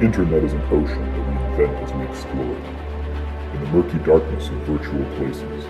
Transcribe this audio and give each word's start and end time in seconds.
internet 0.00 0.42
is 0.42 0.54
an 0.54 0.62
ocean 0.70 1.04
that 1.12 1.28
we 1.28 1.62
invent 1.62 1.76
as 1.84 1.92
we 1.92 2.04
explore 2.06 2.56
it. 2.56 2.64
In 3.54 3.60
the 3.60 3.70
murky 3.70 3.98
darkness 3.98 4.48
of 4.48 4.54
virtual 4.64 5.04
places, 5.16 5.64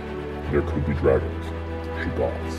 there 0.53 0.63
could 0.63 0.87
be 0.87 0.95
dragons, 0.95 1.47
shoggoths, 1.99 2.57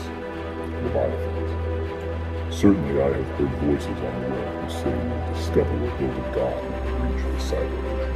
leviathans. 0.84 2.54
Certainly 2.54 3.02
I 3.02 3.06
have 3.06 3.26
heard 3.38 3.50
voices 3.64 3.86
on 3.88 4.22
the 4.22 4.28
web 4.28 4.52
who 4.60 4.68
say 4.70 4.92
we 4.92 5.32
discover 5.32 5.76
a 5.86 6.34
god 6.34 6.62
who 6.62 6.92
will 6.92 7.10
reach 7.10 7.24
the 7.24 7.56
cyber 7.56 7.80
ocean 7.88 8.11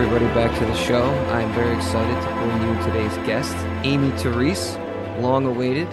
everybody, 0.00 0.26
back 0.26 0.56
to 0.56 0.64
the 0.64 0.76
show. 0.76 1.02
I'm 1.32 1.52
very 1.54 1.74
excited 1.74 2.14
to 2.22 2.34
bring 2.36 2.62
you 2.62 2.84
today's 2.84 3.16
guest, 3.26 3.52
Aimee 3.84 4.12
Terese, 4.12 4.76
long 5.20 5.44
awaited. 5.44 5.88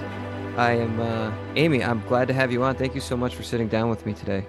I 0.58 0.74
am, 0.74 1.00
uh, 1.00 1.34
Aimee, 1.56 1.84
I'm 1.84 2.06
glad 2.08 2.28
to 2.28 2.34
have 2.36 2.52
you 2.52 2.62
on. 2.62 2.76
Thank 2.76 2.94
you 2.94 3.02
so 3.02 3.18
much 3.18 3.34
for 3.34 3.42
sitting 3.42 3.68
down 3.68 3.90
with 3.90 4.06
me 4.06 4.14
today. 4.14 4.46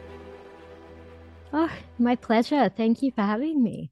Oh, 1.54 1.72
my 1.98 2.16
pleasure. 2.16 2.68
Thank 2.68 3.00
you 3.00 3.12
for 3.12 3.22
having 3.22 3.62
me. 3.62 3.90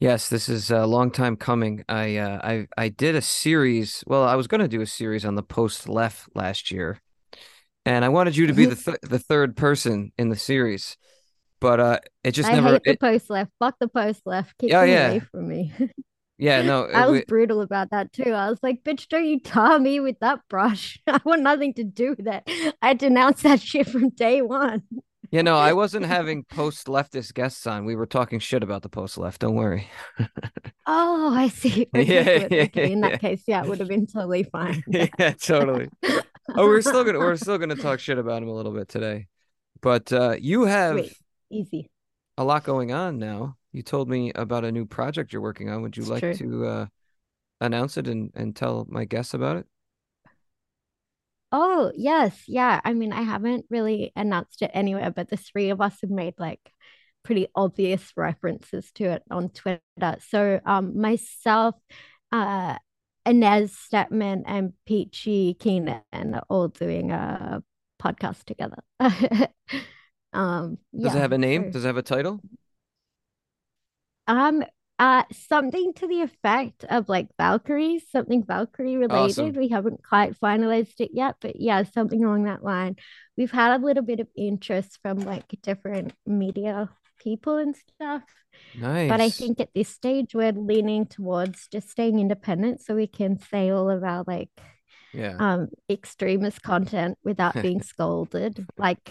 Yes, 0.00 0.30
this 0.30 0.48
is 0.48 0.70
a 0.70 0.86
long 0.86 1.10
time 1.10 1.36
coming. 1.36 1.84
I, 1.86 2.16
uh, 2.16 2.40
I, 2.42 2.68
I 2.78 2.88
did 2.88 3.16
a 3.16 3.20
series. 3.20 4.02
Well, 4.06 4.24
I 4.24 4.34
was 4.34 4.46
going 4.46 4.62
to 4.62 4.68
do 4.68 4.80
a 4.80 4.86
series 4.86 5.26
on 5.26 5.34
the 5.34 5.42
post 5.42 5.90
left 5.90 6.26
last 6.34 6.70
year, 6.70 7.02
and 7.84 8.02
I 8.02 8.08
wanted 8.08 8.34
you 8.34 8.46
to 8.46 8.54
be 8.54 8.64
the 8.64 8.76
th- 8.76 9.00
the 9.02 9.18
third 9.18 9.58
person 9.58 10.12
in 10.16 10.30
the 10.30 10.36
series, 10.36 10.96
but 11.60 11.80
uh, 11.80 11.98
it 12.24 12.32
just 12.32 12.48
I 12.48 12.54
never. 12.54 12.72
hate 12.72 12.82
the 12.84 12.96
post 12.96 13.30
left. 13.30 13.50
Fuck 13.58 13.76
the 13.80 13.88
post 13.88 14.22
left. 14.26 14.56
Keep 14.58 14.70
them 14.70 14.88
yeah. 14.88 15.08
away 15.08 15.20
from 15.20 15.48
me. 15.48 15.72
yeah, 16.38 16.62
no, 16.62 16.84
I 16.84 17.06
was 17.06 17.20
we- 17.20 17.24
brutal 17.26 17.60
about 17.60 17.90
that 17.90 18.12
too. 18.12 18.32
I 18.32 18.48
was 18.50 18.58
like, 18.62 18.82
bitch, 18.84 19.08
don't 19.08 19.24
you 19.26 19.40
tar 19.40 19.78
me 19.78 20.00
with 20.00 20.18
that 20.20 20.40
brush. 20.48 20.98
I 21.06 21.20
want 21.24 21.42
nothing 21.42 21.74
to 21.74 21.84
do 21.84 22.10
with 22.10 22.24
that. 22.26 22.48
I 22.82 22.94
denounced 22.94 23.42
that 23.42 23.60
shit 23.60 23.88
from 23.88 24.10
day 24.10 24.42
one. 24.42 24.82
you 25.30 25.42
know, 25.42 25.56
I 25.56 25.72
wasn't 25.72 26.06
having 26.16 26.44
post 26.44 26.86
leftist 26.86 27.34
guests 27.34 27.66
on. 27.66 27.84
We 27.84 27.96
were 27.96 28.06
talking 28.06 28.38
shit 28.38 28.62
about 28.62 28.82
the 28.82 28.88
post 28.88 29.18
left. 29.18 29.40
Don't 29.40 29.54
worry. 29.56 29.88
Oh, 30.86 31.34
I 31.34 31.48
see. 31.48 31.86
Okay, 31.94 32.14
Yeah, 32.14 32.48
yeah, 32.50 32.62
okay, 32.64 32.92
in 32.92 33.00
that 33.02 33.10
yeah. 33.12 33.16
case, 33.18 33.42
yeah, 33.46 33.62
it 33.62 33.68
would 33.68 33.78
have 33.78 33.88
been 33.88 34.06
totally 34.06 34.44
fine. 34.44 34.82
yeah, 34.88 35.32
totally. 35.32 35.88
Oh, 36.56 36.66
we're 36.66 36.80
still 36.80 37.04
gonna 37.04 37.18
we're 37.18 37.36
still 37.36 37.58
gonna 37.58 37.76
talk 37.76 38.00
shit 38.00 38.16
about 38.16 38.42
him 38.42 38.48
a 38.48 38.54
little 38.54 38.72
bit 38.72 38.88
today, 38.88 39.26
but 39.82 40.10
uh, 40.14 40.36
you 40.40 40.62
have 40.64 40.96
Sweet. 40.96 41.12
Easy. 41.50 41.90
a 42.36 42.44
lot 42.44 42.64
going 42.64 42.92
on 42.92 43.18
now. 43.18 43.56
You 43.72 43.82
told 43.82 44.08
me 44.08 44.32
about 44.34 44.64
a 44.64 44.72
new 44.72 44.86
project 44.86 45.32
you're 45.32 45.42
working 45.42 45.68
on. 45.68 45.82
Would 45.82 45.96
you 45.96 46.04
It's 46.04 46.10
like 46.10 46.20
true. 46.20 46.34
to 46.38 46.66
uh, 46.66 46.86
announce 47.60 47.96
it 47.98 48.08
and 48.08 48.32
and 48.34 48.56
tell 48.56 48.86
my 48.90 49.04
guests 49.06 49.34
about 49.34 49.58
it? 49.58 49.66
Oh, 51.50 51.92
yes. 51.96 52.42
Yeah. 52.46 52.80
I 52.84 52.92
mean, 52.92 53.12
I 53.12 53.22
haven't 53.22 53.66
really 53.70 54.12
announced 54.14 54.60
it 54.62 54.70
anywhere, 54.74 55.10
but 55.10 55.28
the 55.30 55.36
three 55.36 55.70
of 55.70 55.80
us 55.80 56.00
have 56.02 56.10
made 56.10 56.34
like 56.38 56.60
pretty 57.22 57.48
obvious 57.54 58.12
references 58.16 58.90
to 58.92 59.04
it 59.04 59.22
on 59.30 59.48
Twitter. 59.50 59.80
So, 60.28 60.60
um, 60.66 61.00
myself, 61.00 61.74
uh, 62.32 62.76
Inez 63.24 63.72
Stepman 63.74 64.42
and 64.46 64.72
Peachy 64.86 65.54
Keenan 65.54 66.02
are 66.12 66.44
all 66.50 66.68
doing 66.68 67.10
a 67.12 67.62
podcast 68.00 68.44
together. 68.44 68.82
Um, 70.32 70.78
Does 70.98 71.14
it 71.14 71.18
have 71.18 71.32
a 71.32 71.38
name? 71.38 71.64
so- 71.64 71.70
Does 71.72 71.84
it 71.84 71.88
have 71.88 71.96
a 71.96 72.02
title? 72.02 72.40
Um, 74.26 74.62
uh, 74.98 75.22
something 75.32 75.92
to 75.94 76.06
the 76.08 76.22
effect 76.22 76.84
of 76.90 77.08
like 77.08 77.28
Valkyries, 77.38 78.02
something 78.10 78.44
Valkyrie 78.44 78.96
related. 78.96 79.14
Awesome. 79.14 79.52
We 79.52 79.68
haven't 79.68 80.02
quite 80.04 80.38
finalized 80.38 81.00
it 81.00 81.10
yet, 81.14 81.36
but 81.40 81.60
yeah, 81.60 81.84
something 81.84 82.24
along 82.24 82.44
that 82.44 82.64
line. 82.64 82.96
We've 83.36 83.50
had 83.50 83.80
a 83.80 83.84
little 83.84 84.02
bit 84.02 84.20
of 84.20 84.28
interest 84.36 84.98
from 85.02 85.18
like 85.20 85.44
different 85.62 86.12
media 86.26 86.90
people 87.20 87.56
and 87.56 87.74
stuff, 87.76 88.22
Nice. 88.78 89.08
but 89.08 89.20
I 89.20 89.30
think 89.30 89.60
at 89.60 89.72
this 89.74 89.88
stage 89.88 90.34
we're 90.34 90.52
leaning 90.52 91.06
towards 91.06 91.68
just 91.68 91.88
staying 91.90 92.18
independent 92.20 92.80
so 92.82 92.94
we 92.94 93.06
can 93.06 93.38
say 93.40 93.70
all 93.70 93.90
of 93.90 94.04
our 94.04 94.24
like 94.26 94.50
yeah. 95.12 95.36
um 95.38 95.68
extremist 95.90 96.62
content 96.62 97.16
without 97.24 97.54
being 97.62 97.82
scolded 97.82 98.66
like 98.76 99.10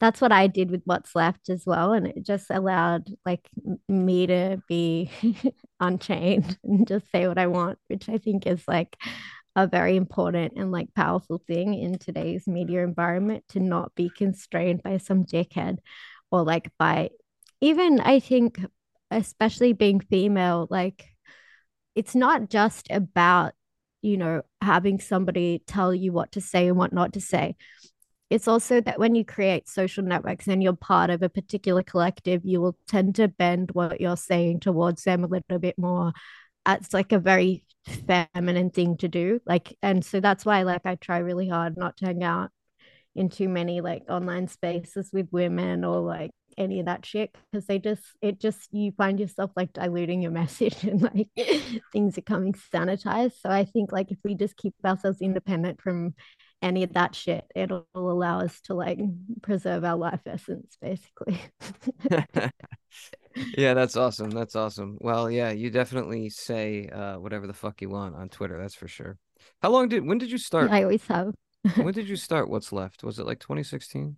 that's 0.00 0.20
what 0.20 0.32
i 0.32 0.46
did 0.46 0.70
with 0.70 0.82
what's 0.84 1.14
left 1.14 1.48
as 1.48 1.64
well 1.66 1.92
and 1.92 2.06
it 2.06 2.24
just 2.24 2.46
allowed 2.50 3.04
like 3.24 3.48
me 3.88 4.26
to 4.26 4.60
be 4.68 5.10
unchained 5.80 6.58
and 6.64 6.86
just 6.86 7.10
say 7.10 7.28
what 7.28 7.38
i 7.38 7.46
want 7.46 7.78
which 7.88 8.08
i 8.08 8.18
think 8.18 8.46
is 8.46 8.62
like 8.66 8.96
a 9.56 9.66
very 9.66 9.96
important 9.96 10.54
and 10.56 10.72
like 10.72 10.92
powerful 10.94 11.40
thing 11.46 11.74
in 11.74 11.96
today's 11.96 12.46
media 12.48 12.82
environment 12.82 13.44
to 13.48 13.60
not 13.60 13.94
be 13.94 14.10
constrained 14.10 14.82
by 14.82 14.98
some 14.98 15.24
dickhead 15.24 15.78
or 16.30 16.42
like 16.42 16.70
by 16.78 17.08
even 17.60 18.00
i 18.00 18.18
think 18.18 18.58
especially 19.10 19.72
being 19.72 20.00
female 20.00 20.66
like 20.70 21.04
it's 21.94 22.14
not 22.14 22.50
just 22.50 22.88
about 22.90 23.52
you 24.04 24.18
know, 24.18 24.42
having 24.60 25.00
somebody 25.00 25.62
tell 25.66 25.94
you 25.94 26.12
what 26.12 26.32
to 26.32 26.40
say 26.40 26.68
and 26.68 26.76
what 26.76 26.92
not 26.92 27.14
to 27.14 27.20
say. 27.20 27.56
It's 28.28 28.46
also 28.46 28.80
that 28.82 28.98
when 28.98 29.14
you 29.14 29.24
create 29.24 29.68
social 29.68 30.04
networks 30.04 30.46
and 30.46 30.62
you're 30.62 30.76
part 30.76 31.08
of 31.08 31.22
a 31.22 31.30
particular 31.30 31.82
collective, 31.82 32.42
you 32.44 32.60
will 32.60 32.76
tend 32.86 33.14
to 33.14 33.28
bend 33.28 33.70
what 33.72 34.02
you're 34.02 34.16
saying 34.16 34.60
towards 34.60 35.04
them 35.04 35.24
a 35.24 35.28
little 35.28 35.58
bit 35.58 35.78
more. 35.78 36.12
It's 36.66 36.92
like 36.92 37.12
a 37.12 37.18
very 37.18 37.64
feminine 38.06 38.70
thing 38.70 38.98
to 38.98 39.08
do. 39.08 39.40
Like, 39.46 39.76
and 39.82 40.04
so 40.04 40.20
that's 40.20 40.44
why, 40.44 40.62
like, 40.62 40.84
I 40.84 40.96
try 40.96 41.18
really 41.18 41.48
hard 41.48 41.76
not 41.78 41.96
to 41.98 42.06
hang 42.06 42.22
out 42.22 42.50
in 43.14 43.28
too 43.30 43.48
many 43.48 43.80
like 43.80 44.02
online 44.10 44.48
spaces 44.48 45.10
with 45.12 45.28
women 45.30 45.84
or 45.84 46.00
like 46.00 46.32
any 46.58 46.80
of 46.80 46.86
that 46.86 47.04
shit 47.04 47.34
because 47.50 47.66
they 47.66 47.78
just 47.78 48.02
it 48.20 48.40
just 48.40 48.72
you 48.72 48.92
find 48.92 49.20
yourself 49.20 49.50
like 49.56 49.72
diluting 49.72 50.22
your 50.22 50.30
message 50.42 50.84
and 50.84 51.02
like 51.02 51.28
things 51.92 52.18
are 52.18 52.22
coming 52.22 52.52
sanitized 52.52 53.40
so 53.40 53.50
i 53.50 53.64
think 53.64 53.92
like 53.92 54.10
if 54.10 54.18
we 54.24 54.34
just 54.34 54.56
keep 54.56 54.74
ourselves 54.84 55.20
independent 55.20 55.80
from 55.80 56.14
any 56.62 56.82
of 56.82 56.92
that 56.94 57.14
shit 57.14 57.44
it'll 57.54 57.86
allow 57.94 58.40
us 58.40 58.60
to 58.60 58.74
like 58.74 58.98
preserve 59.42 59.84
our 59.84 59.96
life 59.96 60.20
essence 60.26 60.76
basically 60.80 61.40
yeah, 63.56 63.74
that's 63.74 63.96
awesome. 63.96 64.30
That's 64.30 64.54
awesome. 64.54 64.96
Well, 65.00 65.30
yeah, 65.30 65.50
you 65.50 65.70
definitely 65.70 66.30
say 66.30 66.88
uh, 66.88 67.18
whatever 67.18 67.46
the 67.46 67.52
fuck 67.52 67.82
you 67.82 67.88
want 67.88 68.14
on 68.14 68.28
Twitter. 68.28 68.58
That's 68.58 68.74
for 68.74 68.86
sure. 68.88 69.18
How 69.60 69.70
long 69.70 69.88
did 69.88 70.06
when 70.06 70.18
did 70.18 70.30
you 70.30 70.38
start? 70.38 70.70
i 70.70 70.82
always 70.82 71.04
have 71.06 71.34
when 71.76 71.94
did 71.94 72.08
you 72.08 72.16
start 72.16 72.48
What's 72.48 72.72
Left? 72.72 73.02
Was 73.02 73.18
it 73.18 73.26
like 73.26 73.40
2016? 73.40 74.16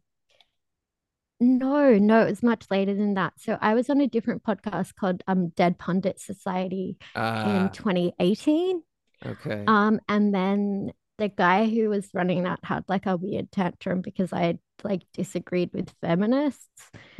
No 1.39 1.99
no 1.99 2.23
it 2.23 2.31
was 2.31 2.43
much 2.43 2.65
later 2.71 2.95
than 2.95 3.15
that 3.15 3.33
so 3.39 3.59
i 3.61 3.75
was 3.75 3.91
on 3.91 4.01
a 4.01 4.07
different 4.07 4.43
podcast 4.43 4.95
called 4.95 5.23
um 5.27 5.49
dead 5.51 5.79
pundit 5.79 6.19
society 6.21 6.97
in 7.15 7.15
Ah, 7.15 7.69
2018 7.73 8.83
okay. 9.25 9.65
Um, 9.67 10.01
and 10.09 10.35
then 10.35 10.93
the 11.19 11.29
guy 11.29 11.67
who 11.67 11.89
was 11.89 12.09
running 12.13 12.43
that 12.45 12.61
had 12.63 12.85
like 12.89 13.07
a 13.07 13.17
weird 13.17 13.51
tantrum 13.51 14.03
because 14.03 14.33
I 14.35 14.41
had 14.43 14.59
like 14.85 15.03
disagreed 15.15 15.71
with 15.73 15.95
feminists. 16.03 16.69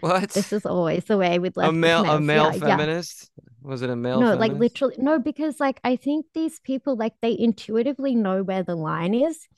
What? 0.01 0.29
This 0.31 0.53
is 0.53 0.67
always 0.67 1.05
the 1.05 1.17
way 1.17 1.39
with 1.39 1.57
a 1.57 1.73
male 1.73 2.05
a 2.05 2.21
male 2.21 2.53
Yeah, 2.53 2.53
yeah. 2.53 2.77
feminist? 2.77 3.31
Was 3.63 3.81
it 3.81 3.89
a 3.89 3.97
male 3.97 4.21
No, 4.21 4.35
like 4.35 4.53
literally, 4.53 4.97
no, 4.99 5.19
because 5.19 5.59
like 5.59 5.81
I 5.83 5.97
think 5.97 6.27
these 6.35 6.61
people 6.61 6.97
like 6.97 7.15
they 7.23 7.35
intuitively 7.39 8.15
know 8.15 8.43
where 8.43 8.63
the 8.63 8.77
line 8.77 9.15
is. 9.15 9.49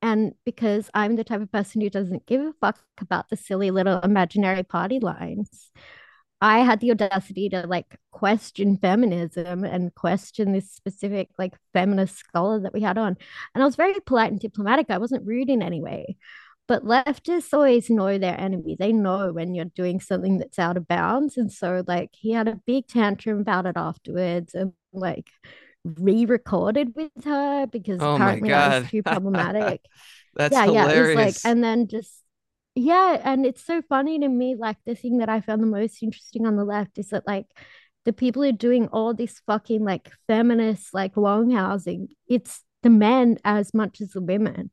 And 0.00 0.34
because 0.44 0.90
I'm 0.94 1.16
the 1.16 1.24
type 1.24 1.40
of 1.40 1.50
person 1.50 1.80
who 1.80 1.90
doesn't 1.90 2.26
give 2.26 2.40
a 2.40 2.52
fuck 2.60 2.80
about 3.00 3.28
the 3.28 3.36
silly 3.36 3.70
little 3.70 4.00
imaginary 4.00 4.62
party 4.62 5.00
lines, 5.00 5.72
I 6.40 6.60
had 6.60 6.80
the 6.80 6.92
audacity 6.92 7.48
to 7.48 7.66
like 7.66 7.96
question 8.12 8.76
feminism 8.76 9.64
and 9.64 9.94
question 9.94 10.52
this 10.52 10.70
specific 10.70 11.30
like 11.36 11.54
feminist 11.72 12.16
scholar 12.16 12.60
that 12.60 12.72
we 12.72 12.80
had 12.80 12.96
on. 12.96 13.16
And 13.54 13.62
I 13.62 13.66
was 13.66 13.74
very 13.76 13.94
polite 14.06 14.30
and 14.30 14.40
diplomatic. 14.40 14.86
I 14.88 14.98
wasn't 14.98 15.26
rude 15.26 15.50
in 15.50 15.62
any 15.62 15.82
way. 15.82 16.16
But 16.68 16.84
leftists 16.84 17.52
always 17.54 17.90
know 17.90 18.18
their 18.18 18.38
enemy. 18.38 18.76
They 18.78 18.92
know 18.92 19.32
when 19.32 19.54
you're 19.54 19.64
doing 19.64 20.00
something 20.00 20.38
that's 20.38 20.58
out 20.58 20.76
of 20.76 20.86
bounds. 20.86 21.36
And 21.36 21.50
so 21.50 21.82
like 21.88 22.10
he 22.12 22.32
had 22.32 22.46
a 22.46 22.60
big 22.66 22.86
tantrum 22.86 23.40
about 23.40 23.66
it 23.66 23.76
afterwards 23.76 24.54
and 24.54 24.74
like 24.92 25.28
re-recorded 25.98 26.94
with 26.94 27.24
her 27.24 27.66
because 27.66 28.00
Oh 28.00 28.14
apparently 28.14 28.50
that 28.50 28.82
was 28.82 28.90
too 28.90 29.02
problematic 29.04 29.80
That's 30.34 30.52
yeah, 30.52 30.66
yeah. 30.66 30.90
It 30.90 31.00
was 31.00 31.14
like, 31.16 31.34
and 31.44 31.62
then 31.64 31.88
just, 31.88 32.22
yeah. 32.74 33.20
And 33.24 33.44
it's 33.44 33.64
so 33.64 33.82
funny 33.88 34.20
to 34.20 34.28
me. 34.28 34.54
Like, 34.56 34.76
the 34.86 34.94
thing 34.94 35.18
that 35.18 35.28
I 35.28 35.40
found 35.40 35.62
the 35.62 35.66
most 35.66 36.02
interesting 36.02 36.46
on 36.46 36.56
the 36.56 36.64
left 36.64 36.98
is 36.98 37.08
that, 37.08 37.26
like, 37.26 37.46
the 38.04 38.12
people 38.12 38.42
who 38.42 38.50
are 38.50 38.52
doing 38.52 38.88
all 38.88 39.14
this 39.14 39.40
fucking, 39.46 39.84
like, 39.84 40.10
feminist, 40.28 40.94
like, 40.94 41.16
long 41.16 41.50
housing, 41.50 42.08
it's 42.28 42.62
the 42.82 42.90
men 42.90 43.38
as 43.44 43.74
much 43.74 44.00
as 44.00 44.10
the 44.10 44.20
women. 44.20 44.70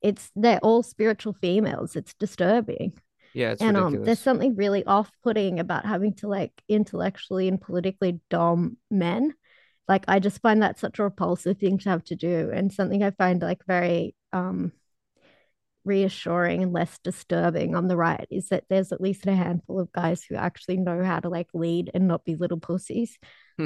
It's, 0.00 0.30
they're 0.34 0.58
all 0.60 0.82
spiritual 0.82 1.34
females. 1.34 1.96
It's 1.96 2.14
disturbing. 2.14 2.94
Yeah, 3.34 3.52
it's 3.52 3.60
and 3.60 3.76
um, 3.76 3.84
ridiculous. 3.84 4.06
there's 4.06 4.20
something 4.20 4.54
really 4.54 4.84
off-putting 4.84 5.58
about 5.58 5.84
having 5.84 6.14
to 6.16 6.28
like 6.28 6.52
intellectually 6.68 7.48
and 7.48 7.60
politically 7.60 8.20
dom 8.30 8.76
men. 8.90 9.34
Like 9.88 10.04
I 10.08 10.18
just 10.18 10.40
find 10.40 10.62
that 10.62 10.78
such 10.78 10.98
a 10.98 11.04
repulsive 11.04 11.58
thing 11.58 11.78
to 11.78 11.90
have 11.90 12.04
to 12.04 12.16
do, 12.16 12.50
and 12.52 12.72
something 12.72 13.02
I 13.02 13.10
find 13.10 13.42
like 13.42 13.64
very 13.66 14.14
um 14.32 14.72
reassuring 15.84 16.62
and 16.62 16.72
less 16.72 16.98
disturbing 17.04 17.74
on 17.74 17.88
the 17.88 17.96
right 17.96 18.26
is 18.30 18.48
that 18.48 18.64
there's 18.70 18.90
at 18.92 19.00
least 19.00 19.26
a 19.26 19.34
handful 19.34 19.78
of 19.78 19.92
guys 19.92 20.24
who 20.24 20.34
actually 20.34 20.78
know 20.78 21.04
how 21.04 21.20
to 21.20 21.28
like 21.28 21.48
lead 21.52 21.90
and 21.92 22.08
not 22.08 22.24
be 22.24 22.36
little 22.36 22.58
pussies. 22.58 23.18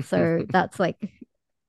So 0.05 0.45
that's 0.51 0.81
like 0.81 0.97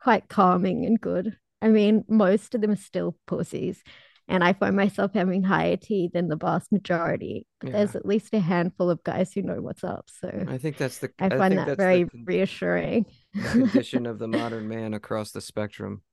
quite 0.02 0.28
calming 0.28 0.86
and 0.86 1.00
good. 1.00 1.38
I 1.62 1.68
mean, 1.68 2.04
most 2.08 2.56
of 2.56 2.62
them 2.62 2.72
are 2.72 2.78
still 2.78 3.16
pussies. 3.28 3.84
And 4.30 4.44
I 4.44 4.54
find 4.54 4.76
myself 4.76 5.14
having 5.14 5.44
higher 5.44 5.78
T 5.78 6.10
than 6.14 6.30
the 6.30 6.38
vast 6.38 6.72
majority. 6.72 7.48
But 7.60 7.70
Yeah. 7.70 7.74
there's 7.74 7.96
at 7.96 8.06
least 8.06 8.34
a 8.34 8.40
handful 8.40 8.90
of 8.92 9.04
guys 9.04 9.34
who 9.34 9.42
know 9.44 9.62
what's 9.62 9.84
up. 9.84 10.10
So 10.22 10.48
I 10.48 10.58
think 10.58 10.78
that's 10.78 11.00
the 11.00 11.12
I 11.20 11.30
find 11.32 11.58
think 11.58 11.60
that 11.60 11.74
very 11.78 12.08
con- 12.12 12.28
reassuring. 12.28 13.06
the 13.42 13.50
condition 13.50 14.06
of 14.06 14.20
the 14.20 14.28
modern 14.30 14.68
man 14.68 14.94
across 14.94 15.32
the 15.32 15.42
spectrum. 15.42 16.04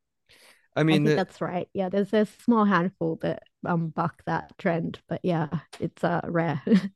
I 0.76 0.84
I 0.90 0.96
mean, 0.96 1.02
think 1.02 1.14
the, 1.14 1.16
that's 1.16 1.40
right. 1.40 1.68
Yeah, 1.74 1.88
there's 1.88 2.12
a 2.12 2.26
small 2.26 2.64
handful 2.64 3.16
that 3.22 3.42
um 3.66 3.88
buck 3.88 4.22
that 4.26 4.56
trend, 4.58 5.00
but 5.08 5.20
yeah, 5.24 5.48
it's 5.80 6.04
uh 6.04 6.20
rare. 6.24 6.62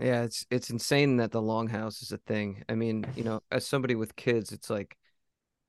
Yeah, 0.00 0.24
it's 0.24 0.44
it's 0.50 0.70
insane 0.70 1.18
that 1.18 1.30
the 1.30 1.40
longhouse 1.40 2.02
is 2.02 2.10
a 2.12 2.18
thing. 2.18 2.64
I 2.68 2.74
mean, 2.74 3.10
you 3.14 3.22
know, 3.24 3.42
as 3.50 3.66
somebody 3.66 3.94
with 3.94 4.16
kids, 4.16 4.50
it's 4.52 4.68
like 4.70 4.96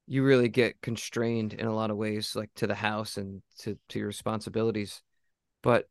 you 0.07 0.23
really 0.23 0.49
get 0.49 0.81
constrained 0.81 1.53
in 1.53 1.65
a 1.65 1.73
lot 1.73 1.91
of 1.91 1.97
ways, 1.97 2.35
like 2.35 2.51
to 2.55 2.67
the 2.67 2.75
house 2.75 3.17
and 3.17 3.41
to 3.59 3.77
to 3.89 3.99
your 3.99 4.07
responsibilities. 4.07 5.01
But 5.63 5.87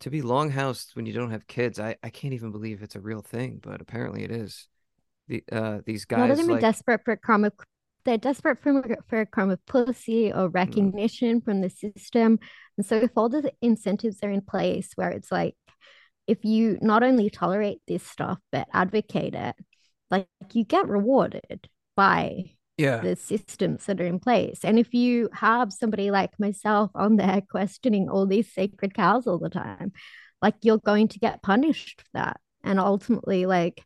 to 0.00 0.10
be 0.10 0.22
longhoused 0.22 0.94
when 0.94 1.06
you 1.06 1.12
don't 1.12 1.30
have 1.30 1.46
kids, 1.46 1.80
I 1.80 1.96
I 2.02 2.10
can't 2.10 2.34
even 2.34 2.52
believe 2.52 2.82
it's 2.82 2.96
a 2.96 3.00
real 3.00 3.22
thing, 3.22 3.60
but 3.62 3.80
apparently 3.80 4.24
it 4.24 4.30
is. 4.30 4.68
The 5.28 5.42
uh 5.50 5.80
these 5.84 6.06
a 6.10 6.18
lot 6.18 6.30
of 6.30 6.36
guys 6.36 6.48
are 6.48 6.52
like 6.52 6.60
desperate 6.60 7.00
for 7.04 7.12
a 7.12 7.16
crumb 7.16 7.44
of 7.44 7.52
they're 8.04 8.18
desperate 8.18 8.62
for, 8.62 8.96
for 9.08 9.20
a 9.20 9.26
crumb 9.26 9.50
of 9.50 9.66
pussy 9.66 10.32
or 10.32 10.48
recognition 10.48 11.40
from 11.40 11.60
the 11.60 11.68
system. 11.68 12.38
And 12.76 12.86
so 12.86 12.94
if 12.94 13.10
all 13.16 13.28
the 13.28 13.52
incentives 13.60 14.18
are 14.22 14.30
in 14.30 14.42
place 14.42 14.90
where 14.94 15.10
it's 15.10 15.32
like 15.32 15.56
if 16.28 16.44
you 16.44 16.78
not 16.80 17.02
only 17.02 17.30
tolerate 17.30 17.80
this 17.88 18.04
stuff 18.04 18.38
but 18.52 18.68
advocate 18.72 19.34
it, 19.34 19.56
like 20.08 20.28
you 20.52 20.64
get 20.64 20.88
rewarded 20.88 21.68
by 21.96 22.55
yeah, 22.78 22.98
the 22.98 23.16
systems 23.16 23.86
that 23.86 24.00
are 24.00 24.06
in 24.06 24.18
place. 24.20 24.60
And 24.64 24.78
if 24.78 24.92
you 24.94 25.28
have 25.32 25.72
somebody 25.72 26.10
like 26.10 26.38
myself 26.38 26.90
on 26.94 27.16
there 27.16 27.40
questioning 27.50 28.08
all 28.08 28.26
these 28.26 28.52
sacred 28.52 28.94
cows 28.94 29.26
all 29.26 29.38
the 29.38 29.50
time, 29.50 29.92
like 30.42 30.54
you're 30.62 30.78
going 30.78 31.08
to 31.08 31.18
get 31.18 31.42
punished 31.42 32.02
for 32.02 32.08
that. 32.14 32.40
And 32.64 32.80
ultimately, 32.80 33.46
like 33.46 33.82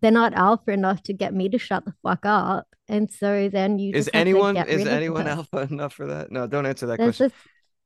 they're 0.00 0.10
not 0.10 0.34
alpha 0.34 0.70
enough 0.70 1.02
to 1.04 1.12
get 1.12 1.34
me 1.34 1.48
to 1.50 1.58
shut 1.58 1.84
the 1.84 1.92
fuck 2.02 2.24
up. 2.24 2.66
And 2.88 3.10
so 3.10 3.48
then 3.48 3.78
you 3.78 3.92
is 3.94 4.08
anyone 4.14 4.56
is 4.56 4.86
anyone 4.86 5.26
alpha 5.26 5.68
enough 5.70 5.94
for 5.94 6.06
that? 6.06 6.30
No, 6.30 6.46
don't 6.46 6.66
answer 6.66 6.86
that 6.86 6.98
There's 6.98 7.18
question. 7.18 7.32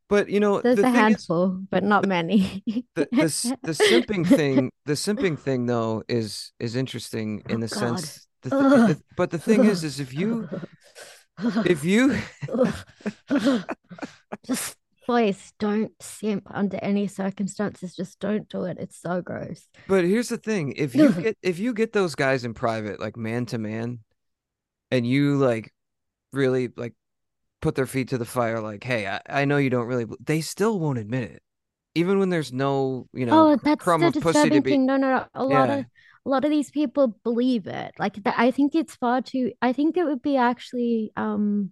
But 0.09 0.29
you 0.29 0.39
know, 0.39 0.61
there's 0.61 0.77
the 0.77 0.83
a 0.83 0.85
thing 0.93 0.95
is, 0.95 1.01
handful, 1.01 1.61
but 1.71 1.83
not 1.83 2.07
many. 2.07 2.63
the 2.95 3.09
the 3.11 3.57
the 3.63 3.73
simping 3.73 4.27
thing 4.27 4.71
the 4.85 4.93
simping 4.93 5.39
thing 5.39 5.67
though 5.67 6.03
is 6.09 6.53
is 6.61 6.77
interesting 6.77 7.43
in 7.49 7.57
oh 7.57 7.67
the 7.67 7.69
Oh, 7.75 7.81
God. 7.81 7.99
sense 7.99 8.27
the 8.51 8.85
th- 8.87 8.99
but 9.17 9.31
the 9.31 9.39
thing 9.39 9.65
is 9.65 9.85
is 9.85 10.01
if 10.01 10.13
you 10.15 10.49
if 11.67 11.85
you 11.85 12.17
just 14.47 14.77
please 15.07 15.53
don't 15.59 15.93
simp 16.01 16.47
under 16.51 16.79
any 16.79 17.07
circumstances. 17.07 17.95
Just 17.95 18.19
don't 18.21 18.49
do 18.49 18.65
it. 18.65 18.79
It's 18.81 19.01
so 19.01 19.21
gross. 19.21 19.69
but 19.87 20.05
here's 20.05 20.29
the 20.29 20.39
thing 20.39 20.73
if 20.77 20.95
you 20.95 21.13
get 21.23 21.37
if 21.43 21.59
you 21.59 21.75
get 21.75 21.93
those 21.93 22.15
guys 22.15 22.45
in 22.45 22.55
private 22.55 23.01
like 23.01 23.17
man 23.17 23.47
to 23.47 23.59
man 23.59 23.99
and 24.91 25.07
you 25.07 25.37
like 25.37 25.73
really 26.33 26.71
like 26.77 26.95
put 27.61 27.75
their 27.75 27.87
feet 27.87 28.09
to 28.09 28.19
the 28.19 28.25
fire 28.25 28.61
like 28.61 28.85
hey 28.85 29.07
I, 29.07 29.21
I 29.29 29.45
know 29.45 29.57
you 29.57 29.71
don't 29.71 29.87
really 29.87 30.07
they 30.21 30.41
still 30.41 30.79
won't 30.79 30.99
admit 30.99 31.31
it 31.31 31.43
even 31.95 32.19
when 32.19 32.29
there's 32.29 32.53
no 32.53 33.07
you 33.13 33.25
know 33.25 33.53
Oh, 33.53 33.57
that's 33.63 33.83
crumb 33.83 34.01
the 34.01 34.09
of 34.09 34.15
pussy 34.21 34.51
to 34.51 34.61
be 34.61 34.71
thing. 34.73 34.87
No, 34.87 34.97
no, 34.97 35.11
no. 35.17 35.27
A 35.35 35.45
lot 35.45 35.71
of 35.71 35.85
a 36.27 36.31
lot 36.31 36.45
of 36.45 36.51
these 36.51 36.71
people 36.71 37.09
believe 37.23 37.67
it. 37.67 37.93
Like 37.99 38.17
I 38.25 38.51
think 38.51 38.75
it's 38.75 38.97
far 38.97 39.21
too. 39.21 39.53
I 39.61 39.73
think 39.73 39.97
it 39.97 40.05
would 40.05 40.23
be 40.23 40.37
actually 40.37 41.13
um 41.17 41.71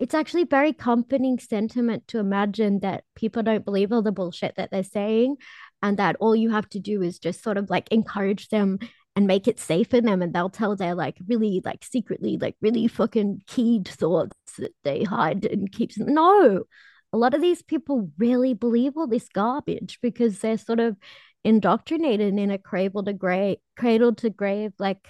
it's 0.00 0.14
actually 0.14 0.44
very 0.44 0.72
comforting 0.72 1.38
sentiment 1.38 2.06
to 2.08 2.18
imagine 2.18 2.80
that 2.80 3.04
people 3.14 3.42
don't 3.42 3.64
believe 3.64 3.92
all 3.92 4.02
the 4.02 4.12
bullshit 4.12 4.56
that 4.56 4.70
they're 4.70 4.82
saying 4.82 5.36
and 5.82 5.98
that 5.98 6.16
all 6.18 6.34
you 6.34 6.50
have 6.50 6.68
to 6.70 6.80
do 6.80 7.00
is 7.00 7.18
just 7.18 7.42
sort 7.42 7.56
of 7.56 7.70
like 7.70 7.88
encourage 7.90 8.48
them 8.48 8.78
and 9.16 9.26
make 9.26 9.46
it 9.46 9.60
safe 9.60 9.90
for 9.90 10.00
them 10.00 10.20
and 10.20 10.34
they'll 10.34 10.50
tell 10.50 10.74
their 10.74 10.94
like 10.94 11.16
really 11.28 11.62
like 11.64 11.84
secretly 11.84 12.36
like 12.40 12.56
really 12.60 12.88
fucking 12.88 13.40
keyed 13.46 13.86
thoughts 13.86 14.34
that 14.58 14.74
they 14.82 15.04
hide 15.04 15.44
and 15.44 15.70
them 15.72 16.12
no 16.12 16.64
a 17.12 17.16
lot 17.16 17.32
of 17.32 17.40
these 17.40 17.62
people 17.62 18.10
really 18.18 18.54
believe 18.54 18.96
all 18.96 19.06
this 19.06 19.28
garbage 19.32 20.00
because 20.02 20.40
they're 20.40 20.58
sort 20.58 20.80
of 20.80 20.96
indoctrinated 21.44 22.36
in 22.38 22.50
a 22.50 22.58
cradle 22.58 23.04
to 23.04 23.12
grave 23.12 23.58
cradle 23.76 24.14
to 24.14 24.30
grave 24.30 24.72
like 24.78 25.06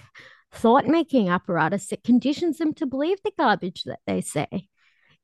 thought 0.51 0.87
making 0.87 1.29
apparatus 1.29 1.87
that 1.87 2.03
conditions 2.03 2.57
them 2.57 2.73
to 2.73 2.85
believe 2.85 3.17
the 3.23 3.31
garbage 3.37 3.83
that 3.83 3.99
they 4.07 4.21
say. 4.21 4.67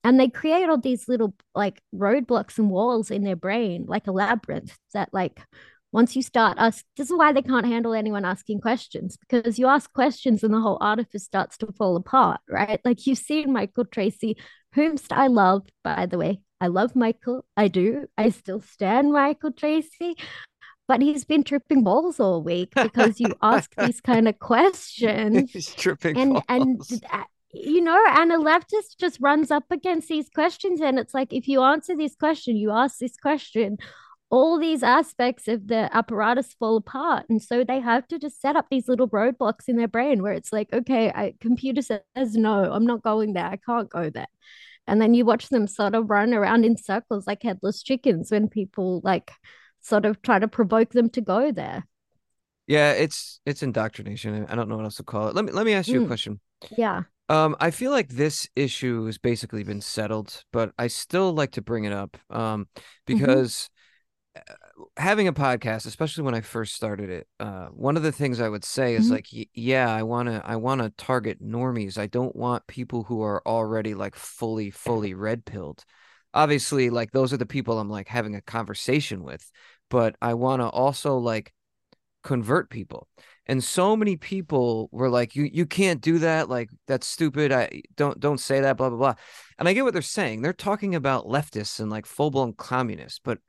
And 0.03 0.19
they 0.19 0.29
create 0.29 0.67
all 0.67 0.79
these 0.79 1.07
little 1.07 1.35
like 1.53 1.81
roadblocks 1.93 2.57
and 2.57 2.69
walls 2.69 3.11
in 3.11 3.23
their 3.23 3.35
brain 3.35 3.85
like 3.87 4.07
a 4.07 4.11
labyrinth 4.11 4.77
that 4.93 5.09
like 5.13 5.39
once 5.91 6.15
you 6.15 6.23
start 6.23 6.57
us 6.57 6.83
this 6.97 7.11
is 7.11 7.17
why 7.17 7.33
they 7.33 7.41
can't 7.41 7.67
handle 7.67 7.93
anyone 7.93 8.25
asking 8.25 8.61
questions 8.61 9.17
because 9.17 9.59
you 9.59 9.67
ask 9.67 9.91
questions 9.93 10.43
and 10.43 10.53
the 10.53 10.59
whole 10.59 10.77
artifice 10.81 11.23
starts 11.23 11.57
to 11.57 11.67
fall 11.77 11.95
apart 11.95 12.39
right? 12.49 12.79
Like 12.83 13.05
you've 13.05 13.19
seen 13.19 13.53
michael 13.53 13.85
tracey 13.85 14.37
whomst 14.75 15.11
i 15.11 15.27
love 15.27 15.67
by 15.83 16.05
the 16.07 16.17
way. 16.17 16.41
I 16.59 16.67
love 16.67 16.95
michael. 16.95 17.43
I 17.57 17.69
do. 17.69 18.07
I 18.17 18.29
still 18.29 18.61
stand 18.61 19.11
michael 19.11 19.51
tracey 19.51 20.15
but 20.91 21.01
he's 21.01 21.23
been 21.23 21.41
tripping 21.41 21.85
balls 21.85 22.19
all 22.19 22.43
week 22.43 22.69
because 22.75 23.17
you 23.17 23.33
ask 23.41 23.73
these 23.77 24.01
kind 24.01 24.27
of 24.27 24.38
questions. 24.39 25.49
He's 25.49 25.73
tripping 25.73 26.17
and 26.17 26.41
and 26.49 26.79
balls. 26.79 26.99
uh, 27.09 27.23
you 27.53 27.79
know 27.79 27.97
and 28.09 28.29
a 28.33 28.35
leftist 28.35 28.97
just 28.99 29.17
runs 29.21 29.51
up 29.51 29.63
against 29.71 30.10
these 30.10 30.27
questions 30.27 30.81
and 30.81 31.00
it's 31.00 31.13
like 31.13 31.31
if 31.31 31.48
you 31.48 31.62
answer 31.62 31.95
this 31.95 32.13
question 32.15 32.57
you 32.57 32.71
ask 32.71 32.98
this 32.98 33.15
question 33.15 33.77
all 34.29 34.60
these 34.60 34.83
aspects 34.83 35.48
of 35.48 35.67
the 35.67 35.89
apparatus 35.95 36.53
fall 36.60 36.77
apart. 36.77 37.25
And 37.29 37.41
so 37.41 37.65
they 37.65 37.81
have 37.81 38.07
to 38.10 38.17
just 38.19 38.41
set 38.41 38.55
up 38.57 38.67
these 38.69 38.88
little 38.89 39.10
roadblocks 39.10 39.67
in 39.67 39.77
their 39.77 39.89
brain 39.89 40.21
where 40.21 40.33
it's 40.33 40.51
like 40.51 40.74
okay 40.74 41.10
I, 41.10 41.36
computer 41.39 41.81
says 41.81 42.36
no 42.36 42.69
i'm 42.74 42.86
not 42.86 43.01
going 43.01 43.31
there 43.31 43.45
i 43.45 43.60
can't 43.65 43.89
go 43.89 44.10
there. 44.10 44.33
And 44.88 45.01
then 45.01 45.13
you 45.13 45.24
watch 45.24 45.48
them 45.48 45.67
sort 45.67 45.95
of 45.95 46.10
run 46.10 46.33
around 46.33 46.65
in 46.65 46.75
circles 46.75 47.27
like 47.27 47.43
headless 47.43 47.81
chickens 47.81 48.29
when 48.29 48.50
people 48.50 49.00
like 49.05 49.31
sort 49.81 50.05
of 50.05 50.21
try 50.21 50.39
to 50.39 50.47
provoke 50.47 50.91
them 50.91 51.09
to 51.09 51.21
go 51.21 51.51
there 51.51 51.85
Yeah, 52.67 52.91
it's 52.93 53.41
it's 53.45 53.63
indoctrination. 53.63 54.45
I 54.47 54.55
don't 54.55 54.69
know 54.69 54.77
what 54.77 54.85
else 54.85 54.95
to 54.97 55.03
call 55.03 55.27
it. 55.27 55.35
Let 55.35 55.45
me 55.45 55.51
let 55.51 55.65
me 55.65 55.73
ask 55.73 55.91
you 55.91 56.00
a 56.00 56.01
Mm. 56.01 56.07
question. 56.07 56.39
yeah 56.77 57.03
Um, 57.29 57.55
I 57.59 57.71
feel 57.71 57.91
like 57.91 58.09
this 58.09 58.50
issue 58.55 59.05
has 59.05 59.17
basically 59.17 59.63
been 59.63 59.81
settled, 59.81 60.43
but 60.51 60.73
I 60.77 60.88
still 60.88 61.33
like 61.33 61.51
to 61.51 61.61
bring 61.61 61.85
it 61.85 61.93
up. 61.93 62.17
Um, 62.29 62.67
because 63.05 63.69
uh, 64.35 64.41
having 64.97 65.27
a 65.27 65.33
podcast, 65.33 65.85
especially 65.88 66.23
when 66.25 66.35
I 66.35 66.41
first 66.41 66.75
started 66.75 67.09
it, 67.09 67.27
uh, 67.39 67.67
one 67.67 67.97
of 67.97 68.03
the 68.03 68.11
things 68.11 68.41
I 68.41 68.50
would 68.50 68.65
say 68.65 68.95
is 68.95 69.09
Mhm. 69.09 69.11
like, 69.11 69.27
yeah, 69.53 69.89
I 69.93 70.03
wanna 70.03 70.41
I 70.45 70.57
wanna 70.57 70.91
target 70.97 71.41
normies. 71.41 71.97
I 71.97 72.07
don't 72.07 72.35
want 72.35 72.67
people 72.67 73.03
who 73.03 73.21
are 73.23 73.41
already 73.45 73.93
like 73.95 74.15
fully 74.15 74.71
fully 74.71 75.13
red 75.13 75.45
pilled. 75.45 75.85
Obviously, 76.33 76.89
like 76.89 77.11
those 77.11 77.33
are 77.33 77.38
the 77.38 77.45
people 77.45 77.79
I'm 77.79 77.89
like 77.89 78.07
having 78.07 78.35
a 78.35 78.41
conversation 78.41 79.23
with, 79.23 79.50
but 79.89 80.15
I 80.21 80.33
want 80.33 80.61
to 80.61 80.69
also 80.69 81.17
like 81.17 81.53
convert 82.23 82.69
people. 82.69 83.07
And 83.47 83.63
so 83.63 83.95
many 83.97 84.15
people 84.15 84.88
were 84.91 85.09
like, 85.09 85.35
"You 85.35 85.50
you 85.51 85.65
can't 85.65 86.01
do 86.01 86.19
that. 86.19 86.50
Like 86.50 86.69
that's 86.88 87.07
stupid. 87.07 87.51
I 87.51 87.81
don't 87.95 88.19
don't 88.19 88.39
say 88.39 88.61
that. 88.61 88.77
Blah 88.77 88.89
blah 88.89 88.97
blah." 88.97 89.15
And 89.59 89.67
I 89.67 89.73
get 89.73 89.83
what 89.83 89.93
they're 89.93 90.01
saying. 90.01 90.41
They're 90.41 90.53
talking 90.53 90.95
about 90.95 91.25
leftists 91.25 91.79
and 91.79 91.89
like 91.89 92.05
full 92.05 92.31
blown 92.31 92.53
communists, 92.53 93.19
but 93.23 93.39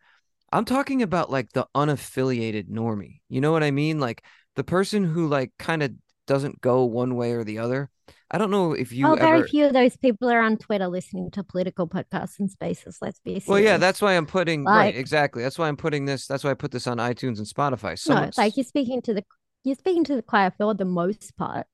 I'm 0.52 0.64
talking 0.64 1.02
about 1.02 1.30
like 1.30 1.52
the 1.52 1.66
unaffiliated 1.74 2.68
normie. 2.68 3.20
You 3.28 3.40
know 3.40 3.52
what 3.52 3.62
I 3.62 3.70
mean? 3.70 4.00
Like 4.00 4.24
the 4.56 4.64
person 4.64 5.04
who 5.04 5.28
like 5.28 5.52
kind 5.58 5.82
of 5.82 5.92
doesn't 6.26 6.60
go 6.60 6.84
one 6.84 7.14
way 7.14 7.32
or 7.32 7.44
the 7.44 7.58
other. 7.58 7.90
I 8.30 8.38
don't 8.38 8.50
know 8.50 8.72
if 8.72 8.92
you 8.92 9.06
oh, 9.08 9.14
very 9.14 9.40
ever. 9.40 9.48
few 9.48 9.66
of 9.66 9.72
those 9.72 9.96
people 9.96 10.30
are 10.30 10.40
on 10.40 10.56
Twitter 10.56 10.88
listening 10.88 11.30
to 11.32 11.44
political 11.44 11.86
podcasts 11.86 12.38
and 12.38 12.50
spaces. 12.50 12.98
Let's 13.00 13.20
be 13.20 13.32
serious. 13.32 13.48
Well, 13.48 13.60
yeah, 13.60 13.76
that's 13.76 14.00
why 14.00 14.14
I'm 14.16 14.26
putting 14.26 14.64
right 14.64 14.94
exactly. 14.94 15.42
That's 15.42 15.58
why 15.58 15.68
I'm 15.68 15.76
putting 15.76 16.06
this. 16.06 16.26
That's 16.26 16.42
why 16.44 16.50
I 16.50 16.54
put 16.54 16.70
this 16.70 16.86
on 16.86 16.98
iTunes 16.98 17.38
and 17.38 17.46
Spotify. 17.46 17.90
no, 17.90 17.94
Someone, 17.96 18.24
it's 18.24 18.38
like 18.38 18.56
you're 18.56 18.64
speaking 18.64 19.02
to 19.02 19.14
the 19.14 19.24
you're 19.64 19.76
speaking 19.76 20.04
to 20.04 20.16
the 20.16 20.22
choir 20.22 20.52
for 20.56 20.74
the 20.74 20.84
most 20.84 21.36
part, 21.36 21.66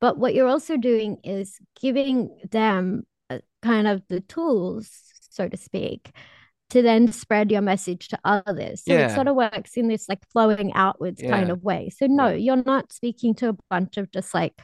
but 0.00 0.18
what 0.18 0.34
you're 0.34 0.48
also 0.48 0.76
doing 0.76 1.18
is 1.22 1.58
giving 1.80 2.36
them 2.50 3.04
uh, 3.28 3.38
kind 3.62 3.86
of 3.86 4.02
the 4.08 4.20
tools, 4.20 4.90
so 5.30 5.48
to 5.48 5.56
speak, 5.56 6.10
to 6.70 6.82
then 6.82 7.12
spread 7.12 7.50
your 7.50 7.60
message 7.60 8.08
to 8.08 8.18
others. 8.24 8.84
So 8.84 8.94
Yeah. 8.94 9.06
it 9.06 9.14
sort 9.14 9.28
of 9.28 9.36
works 9.36 9.76
in 9.76 9.88
this 9.88 10.08
like 10.08 10.24
flowing 10.32 10.72
outwards 10.74 11.20
kind 11.20 11.50
of 11.50 11.62
way. 11.62 11.90
So 11.90 12.06
no, 12.06 12.28
Yeah. 12.28 12.34
you're 12.36 12.62
not 12.64 12.92
speaking 12.92 13.34
to 13.36 13.50
a 13.50 13.56
bunch 13.68 13.96
of 13.96 14.10
just 14.10 14.34
like 14.34 14.60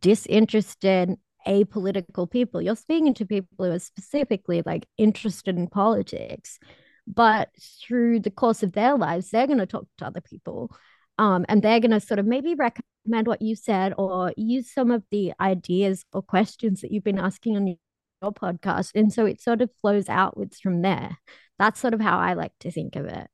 disinterested, 0.00 1.16
apolitical 1.46 2.30
people. 2.30 2.60
You're 2.60 2.76
speaking 2.76 3.14
to 3.14 3.26
people 3.26 3.48
who 3.58 3.72
are 3.72 3.78
specifically 3.78 4.62
like 4.64 4.86
interested 4.98 5.56
in 5.56 5.68
politics. 5.68 6.58
But 7.06 7.48
through 7.82 8.20
the 8.20 8.30
course 8.30 8.62
of 8.62 8.72
their 8.72 8.96
lives, 8.96 9.30
they're 9.30 9.46
going 9.46 9.58
to 9.58 9.66
talk 9.66 9.86
to 9.98 10.06
other 10.06 10.20
people. 10.20 10.70
Um, 11.18 11.44
and 11.48 11.62
they're 11.62 11.80
going 11.80 11.90
to 11.90 12.00
sort 12.00 12.18
of 12.18 12.26
maybe 12.26 12.54
recommend 12.54 13.26
what 13.26 13.42
you 13.42 13.56
said 13.56 13.94
or 13.98 14.32
use 14.36 14.72
some 14.72 14.90
of 14.90 15.02
the 15.10 15.32
ideas 15.40 16.04
or 16.12 16.22
questions 16.22 16.80
that 16.80 16.92
you've 16.92 17.04
been 17.04 17.18
asking 17.18 17.56
on 17.56 17.66
your 17.66 18.32
podcast. 18.32 18.92
And 18.94 19.12
so 19.12 19.26
it 19.26 19.40
sort 19.40 19.60
of 19.60 19.70
flows 19.80 20.08
outwards 20.08 20.60
from 20.60 20.82
there. 20.82 21.18
That's 21.58 21.80
sort 21.80 21.94
of 21.94 22.00
how 22.00 22.18
I 22.18 22.34
like 22.34 22.52
to 22.60 22.70
think 22.70 22.96
of 22.96 23.06
it. 23.06 23.28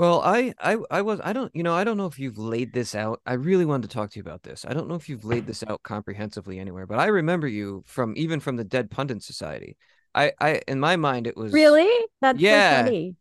Well, 0.00 0.22
I, 0.22 0.54
I, 0.58 0.78
I 0.90 1.02
was, 1.02 1.20
I 1.22 1.34
don't, 1.34 1.54
you 1.54 1.62
know, 1.62 1.74
I 1.74 1.84
don't 1.84 1.98
know 1.98 2.06
if 2.06 2.18
you've 2.18 2.38
laid 2.38 2.72
this 2.72 2.94
out. 2.94 3.20
I 3.26 3.34
really 3.34 3.66
wanted 3.66 3.90
to 3.90 3.94
talk 3.94 4.10
to 4.12 4.16
you 4.16 4.22
about 4.22 4.42
this. 4.42 4.64
I 4.66 4.72
don't 4.72 4.88
know 4.88 4.94
if 4.94 5.10
you've 5.10 5.26
laid 5.26 5.46
this 5.46 5.62
out 5.62 5.82
comprehensively 5.82 6.58
anywhere, 6.58 6.86
but 6.86 6.98
I 6.98 7.08
remember 7.08 7.46
you 7.46 7.82
from 7.84 8.14
even 8.16 8.40
from 8.40 8.56
the 8.56 8.64
Dead 8.64 8.90
Pundit 8.90 9.22
Society. 9.22 9.76
I, 10.14 10.32
I, 10.40 10.62
in 10.66 10.80
my 10.80 10.96
mind, 10.96 11.26
it 11.26 11.36
was 11.36 11.52
Really? 11.52 11.90
That's 12.22 12.40
Yeah. 12.40 12.86
so 12.86 13.12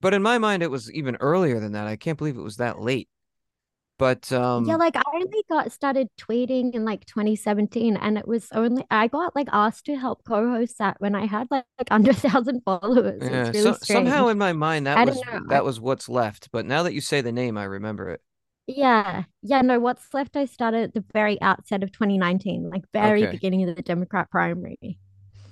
but 0.00 0.14
in 0.14 0.22
my 0.22 0.38
mind, 0.38 0.62
it 0.62 0.70
was 0.70 0.92
even 0.92 1.16
earlier 1.18 1.58
than 1.58 1.72
that. 1.72 1.88
I 1.88 1.96
can't 1.96 2.16
believe 2.16 2.36
it 2.36 2.42
was 2.42 2.58
that 2.58 2.80
late. 2.80 3.08
But 3.98 4.32
um, 4.32 4.64
yeah, 4.64 4.76
like 4.76 4.96
I 4.96 5.02
only 5.14 5.44
got 5.48 5.72
started 5.72 6.08
tweeting 6.18 6.74
in 6.74 6.84
like 6.84 7.04
2017, 7.06 7.96
and 7.96 8.18
it 8.18 8.26
was 8.26 8.48
only 8.52 8.84
I 8.90 9.06
got 9.08 9.36
like 9.36 9.48
asked 9.52 9.86
to 9.86 9.96
help 9.96 10.24
co-host 10.24 10.78
that 10.78 11.00
when 11.00 11.14
I 11.14 11.26
had 11.26 11.48
like, 11.50 11.64
like 11.78 11.88
under 11.90 12.10
a 12.10 12.14
thousand 12.14 12.62
followers. 12.64 13.28
yeah, 13.28 13.52
It's 13.52 13.52
really 13.52 13.74
so, 13.74 13.76
somehow 13.82 14.28
in 14.28 14.38
my 14.38 14.52
mind 14.52 14.86
that 14.86 15.02
I 15.02 15.02
was 15.02 15.24
that 15.46 15.64
was 15.64 15.80
what's 15.80 16.08
left. 16.08 16.50
But 16.52 16.66
now 16.66 16.82
that 16.84 16.94
you 16.94 17.00
say 17.00 17.20
the 17.20 17.32
name, 17.32 17.58
I 17.58 17.64
remember 17.64 18.08
it. 18.10 18.22
Yeah, 18.66 19.24
yeah, 19.42 19.62
no, 19.62 19.80
what's 19.80 20.12
left 20.12 20.36
I 20.36 20.44
started 20.44 20.82
at 20.84 20.94
the 20.94 21.04
very 21.12 21.40
outset 21.40 21.82
of 21.82 21.90
2019, 21.90 22.68
like 22.70 22.84
very 22.92 23.24
Okay. 23.24 23.26
beginning 23.26 23.68
of 23.68 23.74
the 23.74 23.82
Democrat 23.82 24.30
primary. 24.30 24.98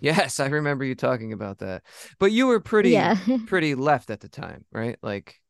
Yes, 0.01 0.41
I 0.41 0.47
remember 0.47 0.85
you 0.85 0.95
talking 0.95 1.33
about 1.33 1.59
that. 1.59 1.83
But 2.19 2.33
you 2.33 2.47
were 2.47 2.61
pretty 2.61 3.09
Yeah. 3.09 3.17
pretty 3.47 3.75
left 3.75 4.11
at 4.11 4.21
the 4.21 4.29
time, 4.29 4.65
right? 4.73 4.99
Like 5.03 5.41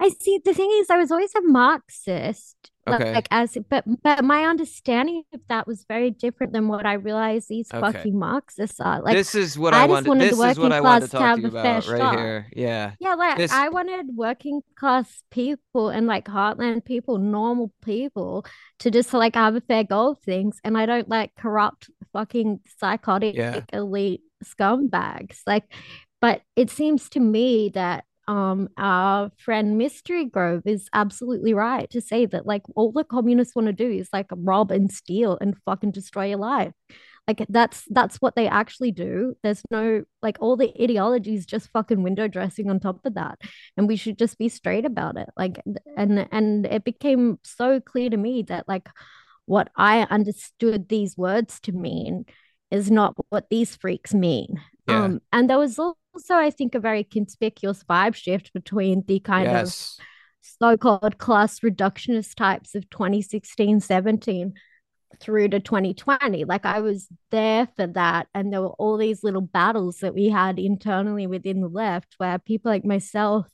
I 0.00 0.08
see. 0.20 0.40
The 0.44 0.54
thing 0.54 0.70
is, 0.74 0.90
I 0.90 0.96
was 0.96 1.10
always 1.10 1.34
a 1.34 1.42
Marxist, 1.42 2.56
like, 2.86 3.00
Okay. 3.00 3.14
like 3.14 3.28
as 3.30 3.56
but 3.68 3.84
but 4.02 4.24
my 4.24 4.44
understanding 4.44 5.22
of 5.34 5.40
that 5.48 5.66
was 5.66 5.84
very 5.88 6.10
different 6.10 6.52
than 6.54 6.68
what 6.68 6.86
I 6.86 6.94
realized 6.94 7.48
these 7.48 7.68
Okay. 7.72 7.80
fucking 7.80 8.18
Marxists 8.18 8.80
are. 8.80 9.02
Like, 9.02 9.14
this 9.14 9.34
is 9.34 9.58
what 9.58 9.74
I 9.74 9.82
I, 9.84 9.86
just 9.86 10.06
wanted. 10.06 10.08
wanted 10.08 10.22
This 10.22 10.32
is 10.32 10.38
what 10.38 10.58
working 10.58 10.72
I 10.72 10.80
wanted 10.80 11.10
to 11.10 11.16
class 11.16 11.20
to 11.20 11.26
have 11.26 11.36
to 11.36 11.42
you 11.42 11.48
about 11.48 11.86
right 11.86 11.96
start. 11.98 12.18
here. 12.18 12.46
Yeah. 12.56 12.92
yeah, 12.98 13.14
like 13.14 13.36
This 13.36 13.52
I 13.52 13.68
wanted 13.68 14.06
working 14.16 14.62
class 14.78 15.22
people 15.30 15.90
and 15.90 16.06
like 16.06 16.24
heartland 16.26 16.84
people, 16.84 17.18
normal 17.18 17.72
people, 17.84 18.46
to 18.80 18.90
just 18.90 19.12
like 19.12 19.34
have 19.34 19.54
a 19.54 19.60
fair 19.60 19.84
go 19.84 20.12
of 20.12 20.18
things, 20.20 20.58
and 20.64 20.76
I 20.78 20.86
don't 20.86 21.08
like 21.08 21.34
corrupt, 21.36 21.90
fucking 22.12 22.60
psychotic 22.78 23.34
Yeah. 23.36 23.60
elite 23.72 24.22
scumbags. 24.44 25.40
Like, 25.46 25.64
but 26.20 26.42
it 26.56 26.70
seems 26.70 27.08
to 27.10 27.20
me 27.20 27.70
that 27.74 28.04
um 28.28 28.68
our 28.76 29.30
friend 29.38 29.78
Mystery 29.78 30.26
Grove 30.26 30.62
is 30.66 30.88
absolutely 30.92 31.54
right 31.54 31.90
to 31.90 32.00
say 32.00 32.26
that 32.26 32.46
like 32.46 32.62
all 32.76 32.92
the 32.92 33.04
communists 33.04 33.56
want 33.56 33.66
to 33.66 33.72
do 33.72 33.90
is 33.90 34.08
like 34.12 34.26
rob 34.30 34.70
and 34.70 34.92
steal 34.92 35.38
and 35.40 35.56
fucking 35.64 35.90
destroy 35.90 36.26
your 36.26 36.38
life. 36.38 36.72
Like 37.26 37.44
that's 37.48 37.84
that's 37.90 38.16
what 38.18 38.36
they 38.36 38.46
actually 38.48 38.92
do. 38.92 39.34
There's 39.42 39.62
no 39.70 40.04
like 40.22 40.38
all 40.40 40.56
the 40.56 40.72
ideology 40.80 41.34
is 41.34 41.44
just 41.44 41.70
fucking 41.72 42.02
window 42.02 42.28
dressing 42.28 42.70
on 42.70 42.80
top 42.80 43.04
of 43.04 43.14
that. 43.14 43.38
And 43.76 43.88
we 43.88 43.96
should 43.96 44.18
just 44.18 44.38
be 44.38 44.48
straight 44.48 44.84
about 44.84 45.16
it. 45.18 45.28
Like 45.36 45.60
and 45.96 46.26
and 46.30 46.66
it 46.66 46.84
became 46.84 47.38
so 47.42 47.80
clear 47.80 48.08
to 48.08 48.16
me 48.16 48.42
that 48.44 48.68
like 48.68 48.88
what 49.44 49.70
I 49.76 50.02
understood 50.02 50.88
these 50.88 51.16
words 51.16 51.60
to 51.60 51.72
mean 51.72 52.26
is 52.70 52.90
not 52.90 53.14
what 53.30 53.48
these 53.50 53.76
freaks 53.76 54.14
mean. 54.14 54.60
Yeah. 54.86 55.04
Um, 55.04 55.20
and 55.32 55.48
there 55.48 55.58
was 55.58 55.78
also, 56.18 56.34
I 56.34 56.50
think, 56.50 56.74
a 56.74 56.80
very 56.80 57.04
conspicuous 57.04 57.84
vibe 57.84 58.16
shift 58.16 58.52
between 58.52 59.04
the 59.06 59.20
kind 59.20 59.46
of 59.48 59.72
so-called 60.42 61.18
class 61.18 61.60
reductionist 61.60 62.34
types 62.34 62.74
of 62.74 62.88
2016 62.90 63.80
17 63.80 64.54
through 65.20 65.48
to 65.48 65.60
2020 65.60 66.44
like 66.44 66.64
i 66.64 66.80
was 66.80 67.08
there 67.30 67.68
for 67.76 67.86
that 67.86 68.28
and 68.34 68.52
there 68.52 68.62
were 68.62 68.74
all 68.78 68.96
these 68.96 69.22
little 69.22 69.40
battles 69.40 69.98
that 69.98 70.14
we 70.14 70.28
had 70.28 70.58
internally 70.58 71.26
within 71.26 71.60
the 71.60 71.68
left 71.68 72.14
where 72.18 72.38
people 72.38 72.70
like 72.70 72.84
myself 72.84 73.46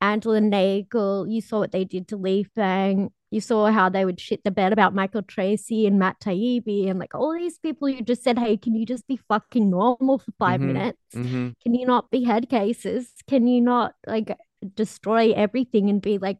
angela 0.00 0.40
nagle 0.40 1.26
you 1.28 1.40
saw 1.40 1.58
what 1.58 1.72
they 1.72 1.84
did 1.84 2.08
to 2.08 2.16
lee 2.16 2.44
fang 2.54 3.10
you 3.30 3.40
saw 3.40 3.70
how 3.70 3.88
they 3.88 4.04
would 4.04 4.20
shit 4.20 4.42
the 4.44 4.50
bed 4.50 4.72
about 4.72 4.94
michael 4.94 5.22
tracey 5.22 5.86
and 5.86 5.98
matt 5.98 6.18
taibbi 6.20 6.88
and 6.88 6.98
like 6.98 7.14
all 7.14 7.32
these 7.32 7.58
people 7.58 7.88
you 7.88 8.02
just 8.02 8.22
said 8.22 8.38
hey 8.38 8.56
can 8.56 8.74
you 8.74 8.86
just 8.86 9.06
be 9.06 9.18
fucking 9.28 9.70
normal 9.70 10.18
for 10.18 10.32
5 10.38 10.60
Mhm. 10.60 10.66
minutes 10.66 10.98
hmm 11.12 11.48
can 11.62 11.74
you 11.74 11.86
not 11.86 12.10
be 12.10 12.24
head 12.24 12.48
cases? 12.48 13.12
Can 13.28 13.46
you 13.46 13.60
not 13.60 13.92
like 14.06 14.34
destroy 14.74 15.32
everything 15.32 15.90
and 15.90 16.00
be 16.00 16.18
like 16.18 16.38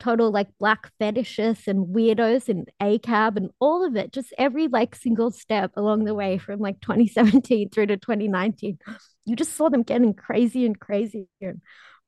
total 0.00 0.30
like 0.30 0.48
black 0.58 0.90
fetishists 1.00 1.66
and 1.68 1.94
weirdos 1.94 2.48
and 2.48 2.68
ACAB 2.82 3.36
and 3.36 3.50
all 3.60 3.84
of 3.86 3.96
it? 3.96 4.12
Just 4.12 4.32
every 4.38 4.68
like 4.68 4.94
single 4.94 5.30
step 5.30 5.72
along 5.76 6.04
the 6.04 6.14
way 6.14 6.38
from 6.38 6.60
like 6.60 6.80
2017 6.82 7.70
through 7.70 7.86
to 7.86 7.96
2019. 7.96 8.78
You 9.24 9.36
just 9.36 9.54
saw 9.56 9.68
them 9.68 9.82
getting 9.82 10.14
crazy 10.14 10.64
and 10.66 10.78
crazier 10.78 11.26
and 11.40 11.60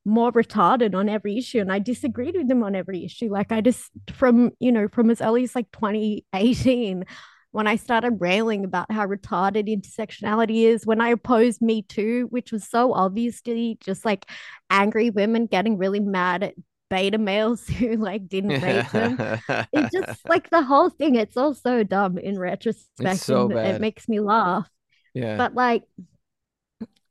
more 0.08 0.32
retarded 0.32 0.94
on 0.94 1.08
every 1.08 1.36
issue. 1.38 1.60
And 1.60 1.72
I 1.72 1.78
disagreed 1.78 2.34
with 2.36 2.48
them 2.48 2.62
on 2.62 2.74
every 2.74 3.04
issue. 3.04 3.30
Like 3.30 3.52
I 3.52 3.60
just 3.60 3.90
from, 4.12 4.52
you 4.58 4.72
know, 4.72 4.88
from 4.88 5.10
as 5.10 5.20
early 5.20 5.44
as 5.44 5.54
like 5.54 5.70
2018 5.72 7.04
when 7.50 7.66
I 7.66 7.76
started 7.76 8.20
railing 8.20 8.64
about 8.64 8.92
how 8.92 9.06
retarded 9.06 9.68
intersectionality 9.68 10.64
is, 10.64 10.86
when 10.86 11.00
I 11.00 11.10
opposed 11.10 11.62
Me 11.62 11.82
Too, 11.82 12.26
which 12.30 12.52
was 12.52 12.68
so 12.68 12.92
obviously 12.92 13.78
just 13.80 14.04
like 14.04 14.26
angry 14.70 15.10
women 15.10 15.46
getting 15.46 15.78
really 15.78 16.00
mad 16.00 16.42
at 16.42 16.54
beta 16.90 17.18
males 17.18 17.66
who 17.78 17.96
like 17.96 18.28
didn't 18.28 18.50
rape 18.62 18.90
them. 18.90 19.40
It 19.72 19.92
just 19.92 20.28
like 20.28 20.50
the 20.50 20.62
whole 20.62 20.90
thing, 20.90 21.14
it's 21.14 21.36
all 21.36 21.54
so 21.54 21.82
dumb 21.82 22.18
in 22.18 22.38
retrospect. 22.38 23.20
so 23.20 23.48
bad. 23.48 23.76
It 23.76 23.80
makes 23.80 24.08
me 24.08 24.20
laugh. 24.20 24.68
yeah. 25.14 25.36
But 25.36 25.54
like, 25.54 25.84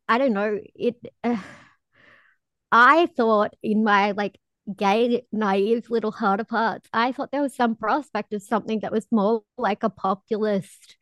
I 0.08 0.18
don't 0.18 0.34
know. 0.34 0.60
It. 0.76 0.96
Uh, 1.24 1.38
I 2.72 3.08
thought 3.16 3.54
in 3.64 3.84
my 3.84 4.12
like 4.12 4.38
gay, 4.76 5.26
naive 5.32 5.90
little 5.90 6.12
heart 6.12 6.40
of 6.40 6.50
hearts, 6.50 6.90
I 6.94 7.12
thought 7.12 7.32
there 7.32 7.42
was 7.42 7.56
some 7.56 7.76
prospect 7.76 8.34
of 8.34 8.42
something 8.44 8.80
that 8.82 8.92
was 8.92 9.08
more 9.12 9.44
like 9.58 9.84
a 9.84 9.90
populist, 9.90 10.98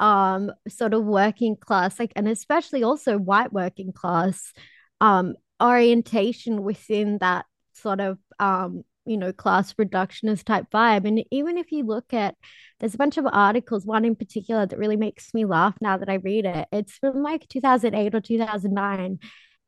um, 0.00 0.52
sort 0.68 0.94
of 0.94 1.04
working 1.04 1.56
class, 1.56 1.98
like, 1.98 2.12
and 2.16 2.28
especially 2.28 2.82
also 2.82 3.16
white 3.18 3.52
working 3.52 3.92
class, 3.92 4.52
um, 5.00 5.34
orientation 5.62 6.62
within 6.62 7.18
that 7.18 7.46
sort 7.74 8.00
of, 8.00 8.18
um, 8.38 8.84
you 9.06 9.16
know, 9.16 9.32
class 9.32 9.72
reductionist 9.74 10.44
type 10.44 10.66
vibe. 10.72 11.06
And 11.06 11.24
even 11.30 11.56
if 11.56 11.72
you 11.72 11.84
look 11.84 12.12
at, 12.12 12.34
there's 12.80 12.94
a 12.94 12.98
bunch 12.98 13.16
of 13.16 13.26
articles, 13.26 13.86
one 13.86 14.04
in 14.04 14.16
particular 14.16 14.66
that 14.66 14.78
really 14.78 14.96
makes 14.96 15.32
me 15.32 15.44
laugh 15.46 15.76
now 15.80 15.96
that 15.96 16.08
I 16.10 16.14
read 16.14 16.44
it. 16.44 16.68
It's 16.72 16.98
from 16.98 17.22
like 17.22 17.48
2008 17.48 18.14
or 18.14 18.20
2009 18.20 19.18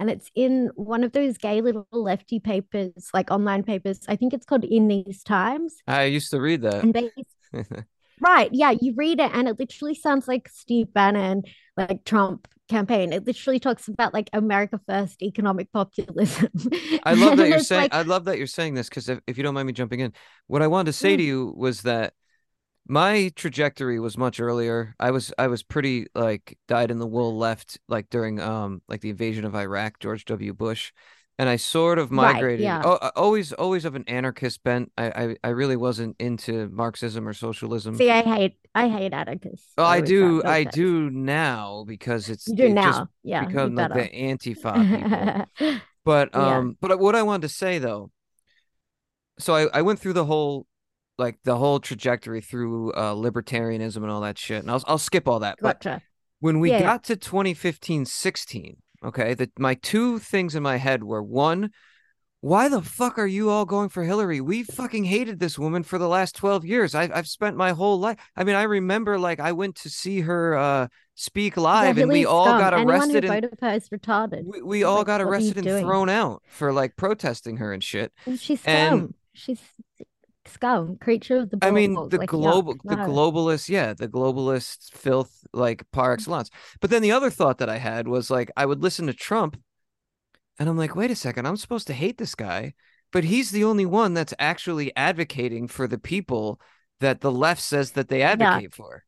and 0.00 0.10
it's 0.10 0.30
in 0.34 0.70
one 0.74 1.04
of 1.04 1.12
those 1.12 1.38
gay 1.38 1.60
little 1.60 1.86
lefty 1.92 2.40
papers, 2.40 3.10
like 3.12 3.30
online 3.30 3.62
papers. 3.62 4.00
I 4.08 4.16
think 4.16 4.32
it's 4.34 4.46
called 4.46 4.64
In 4.64 4.88
These 4.88 5.22
Times. 5.22 5.76
I 5.86 6.04
used 6.04 6.30
to 6.30 6.40
read 6.40 6.62
that. 6.62 6.82
And 6.84 7.10
right, 8.20 8.48
yeah, 8.52 8.74
you 8.80 8.94
read 8.96 9.20
it, 9.20 9.30
and 9.34 9.48
it 9.48 9.58
literally 9.58 9.94
sounds 9.94 10.28
like 10.28 10.48
Steve 10.48 10.92
Bannon, 10.92 11.42
like 11.76 12.04
Trump 12.04 12.48
campaign. 12.68 13.12
It 13.12 13.26
literally 13.26 13.58
talks 13.58 13.88
about 13.88 14.12
like 14.12 14.28
America 14.32 14.78
First 14.86 15.22
economic 15.22 15.72
populism. 15.72 16.48
I 17.04 17.14
love 17.14 17.38
that 17.38 17.48
you're 17.48 17.60
saying. 17.60 17.82
like- 17.84 17.94
I 17.94 18.02
love 18.02 18.26
that 18.26 18.36
you're 18.38 18.46
saying 18.46 18.74
this 18.74 18.88
because 18.88 19.08
if, 19.08 19.20
if 19.26 19.36
you 19.38 19.42
don't 19.42 19.54
mind 19.54 19.66
me 19.66 19.72
jumping 19.72 20.00
in, 20.00 20.12
what 20.48 20.60
I 20.62 20.66
wanted 20.66 20.86
to 20.86 20.92
say 20.92 21.14
Mm. 21.14 21.18
to 21.18 21.22
you 21.22 21.54
was 21.56 21.82
that 21.82 22.12
my 22.88 23.30
trajectory 23.36 24.00
was 24.00 24.16
much 24.16 24.40
earlier. 24.40 24.94
I 24.98 25.10
was 25.10 25.32
I 25.38 25.48
was 25.48 25.62
pretty 25.62 26.06
like 26.14 26.58
died 26.68 26.90
in 26.90 26.98
the 26.98 27.06
wool 27.06 27.36
left 27.36 27.78
like 27.88 28.08
during 28.10 28.40
um 28.40 28.82
like 28.88 29.00
the 29.02 29.10
invasion 29.10 29.44
of 29.44 29.54
Iraq, 29.54 29.98
George 30.00 30.24
W. 30.24 30.54
Bush, 30.54 30.92
and 31.38 31.48
I 31.48 31.56
sort 31.56 31.98
of 31.98 32.10
Right, 32.10 32.34
migrated. 32.34 32.64
yeah. 32.64 32.82
Oh, 32.84 32.92
uh, 32.94 33.10
always 33.14 33.52
always 33.52 33.84
of 33.84 33.94
an 33.94 34.04
anarchist 34.08 34.62
bent. 34.62 34.90
I, 34.96 35.06
I 35.10 35.36
I 35.44 35.48
really 35.50 35.76
wasn't 35.76 36.16
into 36.18 36.68
Marxism 36.70 37.28
or 37.28 37.34
socialism. 37.34 37.94
See, 37.96 38.10
I 38.10 38.22
hate, 38.22 38.56
I 38.74 38.88
hate 38.88 39.12
anarchists. 39.12 39.74
Oh, 39.76 39.84
I 39.84 40.00
do, 40.00 40.42
I 40.44 40.64
do 40.64 41.10
now 41.10 41.84
because 41.86 42.28
it's 42.30 42.46
You 42.46 42.56
do 42.56 42.64
it 42.64 42.72
now, 42.72 43.08
yeah. 43.22 43.44
become 43.44 43.74
like 43.74 43.92
the. 43.92 44.08
Antifa 44.08 44.88
people. 44.90 45.34
But 46.04 46.34
Yeah. 46.34 46.58
um, 46.58 46.76
but 46.80 46.98
what 46.98 47.14
I 47.14 47.22
wanted 47.22 47.42
to 47.42 47.48
say 47.54 47.78
though, 47.78 48.10
so 49.38 49.54
I 49.54 49.78
I 49.78 49.82
went 49.82 50.00
through 50.00 50.14
the 50.14 50.24
whole 50.24 50.66
like 51.18 51.38
the 51.44 51.56
whole 51.56 51.80
trajectory 51.80 52.40
through 52.40 52.92
uh 52.92 53.14
libertarianism 53.14 53.96
and 53.98 54.10
all 54.10 54.20
that 54.22 54.38
shit, 54.38 54.62
and 54.62 54.70
I'll 54.70 54.82
I'll 54.86 54.98
skip 54.98 55.26
all 55.28 55.40
that. 55.40 55.58
But 55.60 55.84
when 56.40 56.60
we 56.60 56.70
Yeah, 56.70 56.78
yeah. 56.78 56.82
got 56.84 57.04
to 57.04 57.16
2015 57.16 58.04
16, 58.06 58.76
Okay. 59.04 59.34
That 59.34 59.58
my 59.58 59.74
two 59.74 60.18
things 60.18 60.54
in 60.54 60.62
my 60.62 60.76
head 60.76 61.04
were 61.04 61.22
one, 61.22 61.70
why 62.40 62.68
the 62.68 62.82
fuck 62.82 63.18
are 63.18 63.26
you 63.26 63.50
all 63.50 63.64
going 63.64 63.88
for 63.88 64.04
Hillary? 64.04 64.40
We 64.40 64.62
fucking 64.62 65.04
hated 65.04 65.40
this 65.40 65.58
woman 65.58 65.82
for 65.82 65.98
the 65.98 66.06
last 66.08 66.36
12 66.36 66.64
years. 66.64 66.94
I, 66.94 67.10
I've 67.12 67.26
spent 67.28 67.56
my 67.56 67.72
whole 67.72 67.98
life. 67.98 68.18
I 68.36 68.44
mean, 68.44 68.54
I 68.54 68.62
remember 68.62 69.18
like 69.18 69.40
I 69.40 69.50
went 69.52 69.74
to 69.76 69.88
see 69.90 70.20
her 70.20 70.56
uh, 70.56 70.86
speak 71.16 71.56
live 71.56 71.96
yeah, 71.96 72.02
and 72.04 72.12
we 72.12 72.24
all 72.26 72.46
got 72.46 72.74
Anyone 72.74 72.94
arrested 72.94 73.24
who 73.24 73.32
and 73.32 73.44
is 73.76 73.88
retarded. 73.88 74.44
we, 74.44 74.62
we 74.62 74.84
all 74.84 74.98
Like, 74.98 75.06
got 75.06 75.20
what 75.20 75.20
are 75.20 75.24
you 75.24 75.30
arrested 75.30 75.56
and 75.58 75.66
doing? 75.66 75.84
thrown 75.84 76.08
out 76.08 76.42
for 76.48 76.72
like 76.72 76.94
protesting 76.96 77.56
her 77.56 77.72
and 77.72 77.82
shit. 77.82 78.12
And 78.26 78.38
She's 78.38 78.64
And- 78.64 79.14
She's 79.32 79.60
scum, 80.48 80.96
creature 80.96 81.38
of 81.38 81.50
the 81.50 81.58
I 81.62 81.70
mean, 81.70 81.94
the 81.94 82.18
like, 82.18 82.20
yuck, 82.20 82.26
global, 82.28 82.74
the 82.84 82.96
no. 82.96 83.06
globalist, 83.06 83.68
yeah, 83.68 83.94
the 83.94 84.08
globalist 84.08 84.92
filth, 84.92 85.44
like 85.52 85.88
par 85.90 86.06
mm-hmm. 86.06 86.14
excellence. 86.14 86.50
But 86.80 86.90
then 86.90 87.02
the 87.02 87.12
other 87.12 87.30
thought 87.30 87.58
that 87.58 87.68
I 87.68 87.78
had 87.78 88.08
was 88.08 88.30
like, 88.30 88.50
I 88.56 88.66
would 88.66 88.82
listen 88.82 89.06
to 89.06 89.14
Trump, 89.14 89.60
and 90.58 90.68
I'm 90.68 90.76
like, 90.76 90.96
wait 90.96 91.10
a 91.10 91.16
second, 91.16 91.46
I'm 91.46 91.56
supposed 91.56 91.86
to 91.86 91.94
hate 91.94 92.18
this 92.18 92.34
guy, 92.34 92.74
but 93.12 93.24
he's 93.24 93.50
the 93.50 93.64
only 93.64 93.86
one 93.86 94.14
that's 94.14 94.34
actually 94.38 94.94
advocating 94.96 95.68
for 95.68 95.86
the 95.86 95.98
people 95.98 96.60
that 97.00 97.20
the 97.20 97.32
left 97.32 97.62
says 97.62 97.92
that 97.92 98.08
they 98.08 98.22
advocate 98.22 98.74
for. 98.74 99.04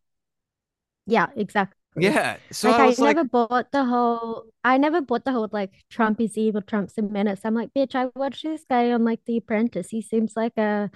Yeah, 1.06 1.26
exactly. 1.36 1.76
Yeah. 1.96 2.36
So 2.52 2.70
like 2.70 2.80
I 2.80 2.84
I, 2.84 2.86
like, 2.88 3.16
never 3.16 3.24
bought 3.24 3.72
the 3.72 3.84
whole 3.84 4.44
I 4.62 4.78
never 4.78 5.00
bought 5.00 5.24
the 5.24 5.32
whole 5.32 5.48
like 5.50 5.72
Trump 5.90 6.20
is 6.20 6.38
evil, 6.38 6.62
Trump's 6.62 6.96
a 6.98 7.02
menace. 7.02 7.40
I'm 7.44 7.54
like, 7.54 7.74
bitch, 7.74 7.94
I 7.94 8.10
watched 8.14 8.44
this 8.44 8.64
guy 8.68 8.92
on 8.92 9.04
like 9.04 9.20
The 9.26 9.38
Apprentice. 9.38 9.90
He 9.90 10.00
seems 10.00 10.34
like 10.36 10.56
a 10.56 10.90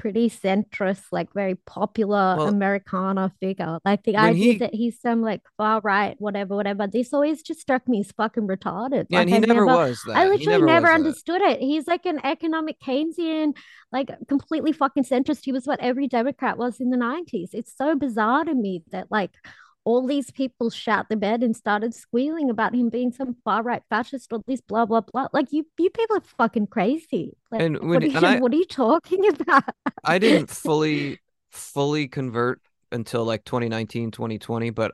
pretty 0.00 0.30
centrist, 0.30 1.02
like 1.12 1.28
very 1.34 1.54
popular 1.66 2.34
Well, 2.38 2.48
Americana 2.48 3.30
figure. 3.38 3.78
Like 3.84 4.02
the 4.04 4.16
idea 4.16 4.52
he- 4.54 4.58
that 4.58 4.74
he's 4.74 4.98
some 5.00 5.20
like 5.20 5.42
far 5.58 5.80
right, 5.82 6.16
whatever, 6.18 6.56
whatever. 6.56 6.86
This 6.86 7.12
always 7.12 7.42
just 7.42 7.60
struck 7.60 7.86
me 7.86 8.00
as 8.00 8.10
fucking 8.12 8.48
retarded. 8.48 9.06
yeah, 9.10 9.18
Like 9.18 9.28
he 9.28 9.34
I 9.34 9.38
never, 9.40 9.54
never 9.54 9.66
was 9.66 10.00
that. 10.06 10.16
I 10.16 10.26
literally 10.28 10.62
never, 10.62 10.86
that. 10.86 10.94
understood 10.94 11.42
it. 11.42 11.60
He's 11.60 11.86
like 11.86 12.06
an 12.06 12.18
economic 12.24 12.80
Keynesian, 12.80 13.54
like 13.92 14.10
completely 14.26 14.72
fucking 14.72 15.04
centrist. 15.04 15.40
He 15.44 15.52
was 15.52 15.66
what 15.66 15.80
every 15.80 16.08
Democrat 16.08 16.56
was 16.56 16.80
in 16.80 16.88
the 16.90 16.96
90s. 16.96 17.50
It's 17.52 17.76
so 17.76 17.94
bizarre 17.94 18.44
to 18.44 18.54
me 18.54 18.82
that 18.92 19.08
like 19.10 19.32
all 19.84 20.06
these 20.06 20.30
people 20.30 20.70
shat 20.70 21.06
the 21.08 21.16
bed 21.16 21.42
and 21.42 21.56
started 21.56 21.94
squealing 21.94 22.50
about 22.50 22.74
him 22.74 22.88
being 22.90 23.12
some 23.12 23.36
far 23.44 23.62
right 23.62 23.82
fascist 23.88 24.32
or 24.32 24.40
this 24.46 24.60
blah 24.60 24.84
blah 24.86 25.00
blah. 25.00 25.28
Like 25.32 25.52
you 25.52 25.66
you 25.78 25.90
people 25.90 26.16
are 26.16 26.22
fucking 26.38 26.66
crazy. 26.68 27.36
Like 27.50 27.62
And 27.62 27.78
when- 27.78 27.88
what, 27.88 28.02
are 28.02 28.06
you, 28.06 28.26
I- 28.26 28.40
what 28.40 28.52
are 28.52 28.56
you 28.56 28.66
talking 28.66 29.26
about? 29.28 29.64
I 30.04 30.18
didn't 30.18 30.50
fully 30.64 31.20
fully 31.50 32.08
convert 32.08 32.60
until 32.92 33.24
like 33.24 33.44
2019 33.44 34.10
2020 34.10 34.70
but 34.70 34.92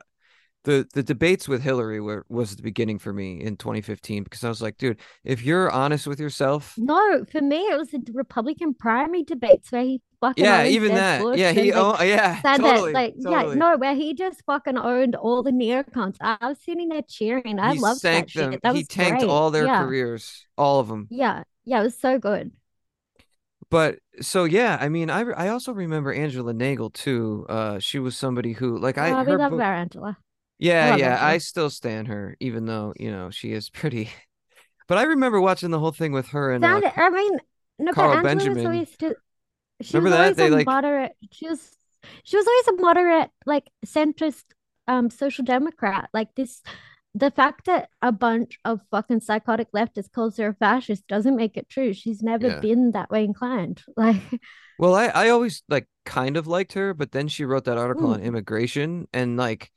the 0.63 0.87
the 0.93 1.03
debates 1.03 1.47
with 1.47 1.61
Hillary 1.61 2.01
were 2.01 2.25
was 2.29 2.55
the 2.55 2.61
beginning 2.63 2.99
for 2.99 3.13
me 3.13 3.41
in 3.41 3.55
2015 3.57 4.23
because 4.23 4.43
I 4.43 4.49
was 4.49 4.61
like 4.61 4.77
dude 4.77 4.99
if 5.23 5.43
you're 5.43 5.71
honest 5.71 6.07
with 6.07 6.19
yourself 6.19 6.73
No, 6.77 7.25
for 7.31 7.41
me 7.41 7.57
it 7.57 7.77
was 7.77 7.89
the 7.91 8.03
Republican 8.13 8.73
primary 8.73 9.23
debates 9.23 9.71
where 9.71 9.83
he 9.83 10.01
fucking 10.19 10.43
yeah 10.43 10.65
even 10.65 10.95
that. 10.95 11.21
Bush 11.21 11.39
yeah 11.39 11.51
he 11.51 11.71
oh 11.73 12.01
yeah 12.01 12.41
said 12.41 12.57
totally 12.57 12.91
that 12.91 12.99
like 12.99 13.13
totally. 13.23 13.49
yeah 13.49 13.59
no 13.59 13.77
where 13.77 13.95
he 13.95 14.13
just 14.13 14.43
fucking 14.45 14.77
owned 14.77 15.15
all 15.15 15.41
the 15.43 15.51
neocons. 15.51 16.17
I 16.19 16.37
was 16.41 16.57
sitting 16.61 16.89
there 16.89 17.03
cheering. 17.07 17.59
I 17.59 17.75
he 17.75 17.79
loved 17.79 18.03
that 18.03 18.31
them 18.33 18.51
shit. 18.51 18.61
that 18.63 18.75
he 18.75 18.83
tanked 18.83 19.19
great. 19.19 19.29
all 19.29 19.51
their 19.51 19.65
yeah. 19.65 19.83
careers 19.83 20.45
all 20.57 20.79
of 20.79 20.87
them 20.87 21.07
yeah 21.09 21.43
yeah 21.65 21.79
it 21.79 21.83
was 21.83 21.97
so 21.99 22.19
good. 22.19 22.51
But 23.69 23.99
so 24.21 24.45
yeah 24.45 24.77
I 24.79 24.89
mean 24.89 25.09
I 25.09 25.21
I 25.21 25.47
also 25.49 25.71
remember 25.73 26.11
Angela 26.13 26.53
Nagle 26.53 26.89
too 26.89 27.45
uh 27.47 27.79
she 27.79 27.99
was 27.99 28.17
somebody 28.17 28.53
who 28.53 28.77
like 28.77 28.97
I 28.97 29.11
oh, 29.11 29.23
we 29.23 29.31
her 29.31 29.37
love 29.37 29.51
book- 29.51 29.61
angela 29.61 30.17
Yeah, 30.59 30.89
love 30.89 30.99
yeah, 30.99 31.23
I 31.23 31.37
still 31.37 31.69
stand 31.69 32.07
her, 32.07 32.35
even 32.39 32.65
though 32.65 32.93
you 32.99 33.11
know 33.11 33.29
she 33.29 33.53
is 33.53 33.69
pretty. 33.71 34.09
But 34.87 34.97
I 34.99 35.03
remember 35.03 35.41
watching 35.41 35.71
the 35.71 35.79
whole 35.79 35.91
thing 35.93 36.11
with 36.13 36.29
her 36.29 36.51
and 36.53 36.65
uh, 36.65 36.83
i 36.95 37.09
mean 37.09 37.39
no 37.79 37.93
Carl 37.93 38.17
but 38.23 38.23
Benjamin. 38.23 38.55
was 38.55 38.65
always 38.65 38.95
she 39.81 39.99
Remember 39.99 40.09
was 40.09 40.11
that? 40.11 40.35
always 40.35 40.37
They, 40.37 40.49
a 40.49 40.49
like- 40.49 40.67
moderate 40.67 41.13
she 41.31 41.47
was 41.49 41.77
she 42.23 42.37
was 42.37 42.47
always 42.47 42.79
a 42.79 42.81
moderate 42.83 43.31
like 43.45 43.69
centrist 43.85 44.45
um 44.87 45.09
social 45.09 45.45
democrat 45.45 46.09
like 46.13 46.35
this 46.35 46.61
the 47.15 47.31
fact 47.31 47.65
that 47.65 47.89
a 48.01 48.11
bunch 48.11 48.59
of 48.65 48.81
fucking 48.91 49.21
psychotic 49.21 49.71
leftists 49.73 50.11
calls 50.11 50.37
her 50.37 50.49
a 50.49 50.53
fascist 50.55 51.07
doesn't 51.07 51.35
make 51.37 51.57
it 51.57 51.69
true 51.69 51.93
she's 51.93 52.23
never 52.23 52.49
Yeah. 52.49 52.61
been 52.61 52.91
that 52.91 53.09
way 53.11 53.23
inclined 53.25 53.83
like 53.97 54.41
well, 54.77 54.95
I 54.95 55.07
I 55.07 55.29
always 55.29 55.63
like 55.69 55.87
kind 56.05 56.37
of 56.37 56.47
liked 56.47 56.73
her, 56.73 56.93
but 56.93 57.11
then 57.11 57.27
she 57.27 57.45
wrote 57.45 57.65
that 57.65 57.77
article 57.77 58.09
on 58.09 58.19
Mm. 58.19 58.21
immigration, 58.21 59.07
and 59.13 59.37
like 59.37 59.71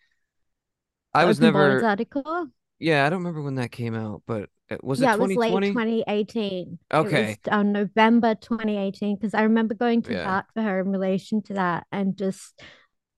I 1.14 1.24
was 1.24 1.40
never. 1.40 1.86
article 1.86 2.50
Yeah, 2.78 3.06
I 3.06 3.10
don't 3.10 3.20
remember 3.20 3.42
when 3.42 3.56
that 3.56 3.72
came 3.72 3.94
out, 3.94 4.22
but 4.26 4.50
was 4.82 5.00
yeah, 5.00 5.14
it 5.14 5.14
it 5.14 5.20
was 5.20 5.36
late 5.36 5.62
2020? 5.62 5.70
2018. 5.72 6.78
It 7.00 7.08
Okay. 7.08 7.10
was 7.10 7.38
uh, 7.50 7.62
November 7.62 8.34
2018 8.34 9.16
because 9.16 9.34
I 9.34 9.42
remember 9.42 9.74
going 9.74 10.02
to 10.02 10.14
Yeah. 10.14 10.22
bat 10.22 10.46
for 10.54 10.62
her 10.62 10.80
in 10.80 10.88
relation 10.90 11.42
to 11.44 11.54
that, 11.54 11.86
and 11.92 12.16
just 12.16 12.60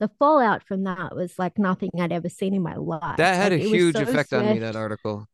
the 0.00 0.10
fallout 0.18 0.64
from 0.66 0.84
that 0.84 1.14
was 1.16 1.38
like 1.38 1.58
nothing 1.58 1.90
I'd 2.00 2.12
ever 2.12 2.28
seen 2.28 2.54
in 2.54 2.62
my 2.62 2.76
life. 2.76 3.02
That 3.16 3.36
had 3.36 3.52
a 3.52 3.56
Like, 3.56 3.58
it 3.58 3.68
was 3.68 3.84
huge 3.84 3.90
so 3.90 4.02
effect 4.02 4.32
on 4.34 4.48
me. 4.48 4.58
That 4.58 4.74
swift. 4.74 4.76
article. 4.76 5.26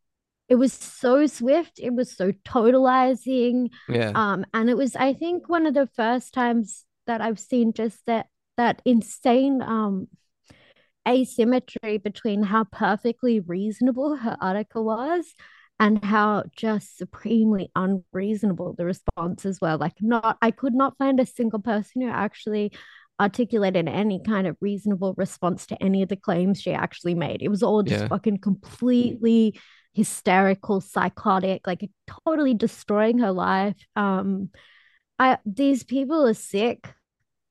It 0.48 0.56
was 0.56 0.72
so 0.72 1.26
swift. 1.26 1.78
It 1.78 1.94
was 1.94 2.16
so 2.16 2.32
totalizing. 2.32 3.70
Yeah, 3.88 4.16
Um, 4.16 4.46
and 4.54 4.70
it 4.70 4.76
was, 4.76 4.96
I 4.96 5.12
think, 5.14 5.48
one 5.48 5.66
of 5.66 5.74
the 5.74 5.86
first 5.86 6.32
times 6.34 6.84
that 7.06 7.20
I've 7.20 7.38
seen 7.40 7.72
just 7.72 8.04
that 8.06 8.28
that 8.56 8.82
insane 8.84 9.62
um 9.62 10.08
asymmetry 11.08 11.98
between 11.98 12.42
how 12.42 12.64
perfectly 12.64 13.40
reasonable 13.40 14.16
her 14.16 14.36
article 14.40 14.84
was 14.84 15.34
and 15.80 16.04
how 16.04 16.44
just 16.56 16.98
supremely 16.98 17.70
unreasonable 17.74 18.74
the 18.76 18.84
responses 18.84 19.60
were. 19.60 19.76
Like, 19.76 19.94
not, 20.00 20.36
I 20.42 20.50
could 20.50 20.74
not 20.74 20.98
find 20.98 21.20
a 21.20 21.26
single 21.26 21.60
person 21.60 22.02
who 22.02 22.08
actually 22.08 22.72
articulated 23.20 23.88
any 23.88 24.20
kind 24.24 24.46
of 24.46 24.56
reasonable 24.60 25.14
response 25.16 25.66
to 25.66 25.82
any 25.82 26.02
of 26.02 26.08
the 26.08 26.16
claims 26.16 26.60
she 26.60 26.72
actually 26.72 27.14
made. 27.14 27.42
It 27.42 27.48
was 27.48 27.62
all 27.62 27.82
just 27.82 28.02
Yeah. 28.02 28.08
fucking 28.08 28.38
completely 28.38 29.58
hysterical, 29.94 30.80
psychotic, 30.80 31.66
like 31.66 31.88
totally 32.24 32.54
destroying 32.54 33.18
her 33.18 33.32
life. 33.32 33.76
Um, 33.96 34.50
I 35.18 35.38
these 35.44 35.82
people 35.82 36.26
are 36.26 36.34
sick. 36.34 36.94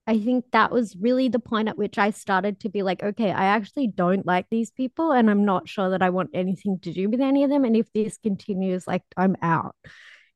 I 0.08 0.20
think 0.20 0.46
that 0.52 0.72
was 0.72 0.96
really 0.96 1.28
the 1.28 1.40
point 1.40 1.68
at 1.68 1.78
which 1.78 1.98
I 1.98 2.12
started 2.12 2.62
to 2.62 2.70
be 2.70 2.82
like, 2.82 3.04
okay, 3.04 3.30
I 3.32 3.46
actually 3.46 3.88
don't 3.88 4.26
like 4.26 4.48
these 4.50 4.72
people, 4.72 5.12
and 5.12 5.30
I'm 5.30 5.44
not 5.44 5.68
sure 5.68 5.90
that 5.90 6.02
I 6.02 6.10
want 6.10 6.30
anything 6.34 6.80
to 6.84 6.94
do 6.94 7.10
with 7.10 7.20
any 7.20 7.44
of 7.44 7.50
them. 7.50 7.66
And 7.66 7.76
if 7.76 7.92
this 7.92 8.18
continues, 8.18 8.88
like, 8.88 9.04
I'm 9.18 9.36
out. 9.42 9.76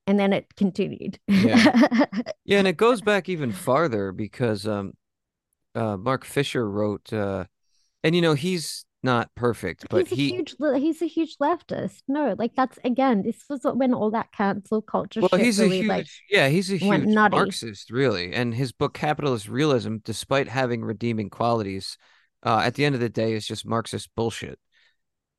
And 0.05 0.19
then 0.19 0.33
it 0.33 0.53
continued. 0.57 1.19
Yeah. 1.27 2.05
yeah, 2.45 2.59
and 2.59 2.67
it 2.67 2.75
goes 2.75 3.01
back 3.01 3.29
even 3.29 3.53
farther 3.53 4.11
because 4.11 4.67
um, 4.67 4.93
uh, 5.73 5.95
Mark 5.95 6.25
Fisher 6.25 6.69
wrote, 6.69 7.13
uh, 7.13 7.45
and 8.03 8.13
you 8.13 8.21
know 8.21 8.33
he's 8.33 8.85
not 9.03 9.33
perfect, 9.35 9.87
but 9.89 10.07
he's 10.07 10.11
a 10.11 10.15
he 10.15 10.29
huge 10.29 10.55
he's 10.75 11.01
a 11.01 11.07
huge 11.07 11.37
leftist. 11.37 12.03
No, 12.07 12.35
like 12.37 12.55
that's 12.55 12.77
again, 12.83 13.23
this 13.23 13.43
was 13.49 13.61
when 13.63 13.93
all 13.93 14.11
that 14.11 14.31
cancel 14.31 14.81
culture 14.81 15.21
Well, 15.21 15.29
shit 15.29 15.41
he's 15.41 15.59
a 15.59 15.67
huge, 15.67 15.87
like 15.87 16.07
yeah, 16.29 16.49
he's 16.49 16.71
a 16.71 16.77
huge 16.77 17.05
nutty. 17.05 17.35
Marxist, 17.35 17.89
really. 17.89 18.33
And 18.33 18.53
his 18.53 18.71
book 18.71 18.93
Capitalist 18.93 19.47
Realism, 19.47 19.97
despite 20.03 20.47
having 20.47 20.83
redeeming 20.83 21.29
qualities, 21.29 21.97
uh, 22.43 22.61
at 22.63 22.75
the 22.75 22.85
end 22.85 22.95
of 22.95 23.01
the 23.01 23.09
day, 23.09 23.33
is 23.33 23.45
just 23.47 23.65
Marxist 23.65 24.09
bullshit. 24.15 24.59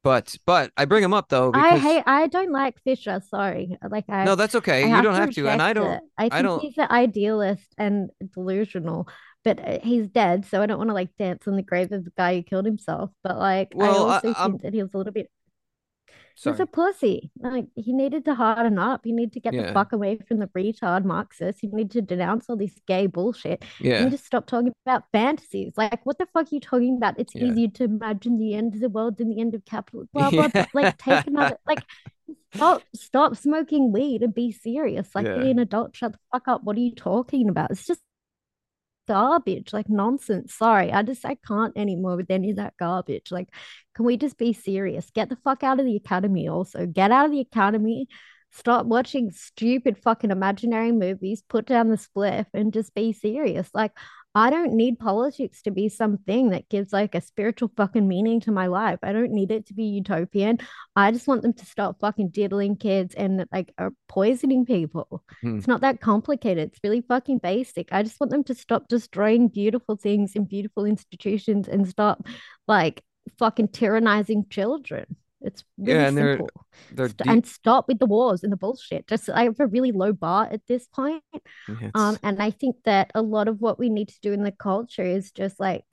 But 0.02 0.34
but 0.44 0.72
I 0.76 0.84
bring 0.84 1.04
him 1.04 1.14
up 1.14 1.28
though 1.28 1.52
I 1.54 1.78
hate 1.78 2.02
I 2.06 2.26
don't 2.26 2.50
like 2.50 2.74
Fisher, 2.82 3.22
sorry. 3.28 3.76
Like 3.88 4.06
I 4.08 4.24
no, 4.24 4.34
that's 4.34 4.56
okay. 4.56 4.82
I 4.82 4.86
you 4.86 4.94
have 4.94 5.04
don't 5.04 5.14
to 5.14 5.20
have 5.20 5.30
to, 5.30 5.48
and 5.48 5.62
I 5.62 5.72
don't. 5.72 5.92
it. 5.92 6.00
I 6.18 6.28
think 6.28 6.42
don't- 6.42 6.60
he's 6.60 6.78
an 6.78 6.88
idealist 6.90 7.72
and 7.78 8.10
delusional, 8.34 9.08
but 9.44 9.60
uh, 9.66 9.78
he's 9.82 10.08
dead, 10.08 10.44
so 10.46 10.62
I 10.62 10.66
don't 10.66 10.78
want 10.78 10.90
to 10.90 10.94
like 10.94 11.16
dance 11.18 11.46
on 11.48 11.56
the 11.56 11.62
grave 11.62 11.92
of 11.92 12.04
the 12.04 12.12
guy 12.16 12.36
who 12.36 12.42
killed 12.42 12.66
himself. 12.66 13.10
But 13.24 13.38
like, 13.38 13.72
Well, 13.74 14.06
I- 14.06 14.12
I 14.12 14.14
also 14.16 14.32
I'm- 14.34 14.50
think 14.52 14.62
that 14.62 14.74
he 14.74 14.82
was 14.82 14.94
a 14.94 14.98
little 14.98 15.12
bit. 15.12 15.28
Sorry. 16.34 16.54
He's 16.54 16.60
a 16.60 16.66
pussy. 16.66 17.30
Like 17.38 17.66
he 17.74 17.92
needed 17.92 18.24
to 18.24 18.34
harden 18.34 18.78
up. 18.78 19.02
He 19.04 19.12
needed 19.12 19.34
to 19.34 19.40
get 19.40 19.52
Yeah. 19.52 19.66
the 19.66 19.72
fuck 19.74 19.92
away 19.92 20.16
from 20.26 20.38
the 20.38 20.46
retard 20.48 21.04
Marxists. 21.04 21.60
He 21.60 21.66
needed 21.68 21.90
to 21.92 22.00
denounce 22.02 22.48
all 22.48 22.56
this 22.56 22.72
gay 22.86 23.06
bullshit. 23.06 23.62
Yeah, 23.78 23.96
And 24.02 24.10
just 24.10 24.24
stop 24.24 24.46
talking 24.46 24.72
about 24.86 25.04
fantasies. 25.12 25.74
Like, 25.76 26.04
what 26.06 26.16
the 26.16 26.24
fuck 26.32 26.46
are 26.50 26.54
you 26.54 26.60
talking 26.60 26.96
about? 26.96 27.18
It's 27.18 27.34
Yeah. 27.34 27.44
easier 27.44 27.68
to 27.68 27.84
imagine 27.84 28.38
the 28.38 28.54
end 28.54 28.74
of 28.74 28.80
the 28.80 28.88
world 28.88 29.18
than 29.18 29.28
the 29.28 29.40
end 29.42 29.54
of 29.54 29.64
capitalism. 29.66 30.08
Blah 30.14 30.30
blah. 30.30 30.48
Like, 30.74 30.96
take 30.96 31.26
another. 31.26 31.58
Like, 31.66 31.84
stop, 32.54 32.82
stop 32.94 33.36
smoking 33.36 33.92
weed 33.92 34.22
and 34.22 34.34
be 34.34 34.52
serious. 34.52 35.14
Like, 35.14 35.26
Yeah. 35.26 35.36
be 35.36 35.50
an 35.50 35.58
adult. 35.58 35.94
Shut 35.94 36.12
the 36.12 36.18
fuck 36.32 36.48
up. 36.48 36.64
What 36.64 36.76
are 36.76 36.80
you 36.80 36.94
talking 36.94 37.50
about? 37.50 37.70
It's 37.72 37.86
just 37.86 38.00
garbage. 39.06 39.72
Like 39.72 39.88
nonsense. 39.88 40.54
Sorry, 40.54 40.92
I 40.92 41.02
just 41.02 41.24
I 41.24 41.36
can't 41.46 41.76
anymore 41.76 42.16
with 42.16 42.30
any 42.30 42.50
of 42.50 42.56
that 42.56 42.74
garbage. 42.78 43.30
Like, 43.30 43.48
can 43.94 44.04
we 44.04 44.16
just 44.16 44.38
be 44.38 44.52
serious? 44.52 45.10
Get 45.10 45.28
the 45.28 45.36
fuck 45.44 45.62
out 45.62 45.80
of 45.80 45.86
the 45.86 45.96
academy. 45.96 46.48
Also, 46.48 46.86
get 46.86 47.10
out 47.10 47.26
of 47.26 47.30
the 47.32 47.40
academy. 47.40 48.08
Stop 48.50 48.86
watching 48.86 49.30
stupid 49.30 49.96
fucking 49.98 50.30
imaginary 50.30 50.92
movies. 50.92 51.42
Put 51.48 51.66
down 51.66 51.88
the 51.88 51.96
spliff 51.96 52.46
and 52.52 52.72
just 52.72 52.94
be 52.94 53.12
serious. 53.12 53.68
Like, 53.72 53.92
I 54.34 54.50
don't 54.50 54.72
need 54.72 54.98
politics 54.98 55.60
to 55.62 55.70
be 55.70 55.88
something 55.88 56.50
that 56.50 56.68
gives 56.70 56.92
like 56.92 57.14
a 57.14 57.20
spiritual 57.20 57.70
fucking 57.76 58.08
meaning 58.08 58.40
to 58.40 58.50
my 58.50 58.66
life. 58.66 58.98
I 59.02 59.12
don't 59.12 59.32
need 59.32 59.50
it 59.50 59.66
to 59.66 59.74
be 59.74 59.84
utopian. 59.84 60.58
I 60.96 61.10
just 61.10 61.28
want 61.28 61.42
them 61.42 61.52
to 61.52 61.66
stop 61.66 62.00
fucking 62.00 62.30
diddling 62.30 62.76
kids 62.76 63.14
and 63.14 63.44
like 63.52 63.74
are 63.76 63.92
poisoning 64.08 64.64
people. 64.64 65.22
Hmm. 65.42 65.58
It's 65.58 65.68
not 65.68 65.82
that 65.82 66.00
complicated. 66.00 66.68
It's 66.68 66.80
really 66.82 67.02
fucking 67.02 67.38
basic. 67.38 67.88
I 67.92 68.02
just 68.02 68.20
want 68.20 68.30
them 68.30 68.44
to 68.44 68.54
stop 68.54 68.88
destroying 68.88 69.48
beautiful 69.48 69.96
things 69.96 70.34
in 70.34 70.44
beautiful 70.44 70.86
institutions 70.86 71.68
and 71.68 71.86
stop 71.86 72.26
like 72.66 73.02
fucking 73.38 73.68
tyrannizing 73.68 74.48
children. 74.50 75.16
It's 75.44 75.64
really 75.78 75.92
Yeah, 76.00 76.08
and 76.08 76.16
they're- 76.16 76.36
simple. 76.36 76.50
They're 76.92 77.08
St- 77.08 77.18
deep. 77.18 77.26
and 77.28 77.46
stop 77.46 77.88
with 77.88 77.98
the 77.98 78.06
wars 78.06 78.42
and 78.42 78.52
the 78.52 78.56
bullshit. 78.56 79.06
Just 79.06 79.28
I 79.28 79.44
have 79.44 79.60
a 79.60 79.66
really 79.66 79.92
low 79.92 80.12
bar 80.12 80.48
at 80.50 80.66
this 80.66 80.86
point. 80.86 81.22
It's- 81.68 81.90
Um, 81.94 82.16
and 82.22 82.40
I 82.42 82.50
think 82.50 82.76
that 82.84 83.10
a 83.14 83.22
lot 83.22 83.48
of 83.48 83.60
what 83.60 83.78
we 83.78 83.88
need 83.90 84.08
to 84.08 84.20
do 84.20 84.32
in 84.32 84.42
the 84.42 84.52
culture 84.52 85.04
is 85.04 85.32
just 85.32 85.58
like 85.60 85.84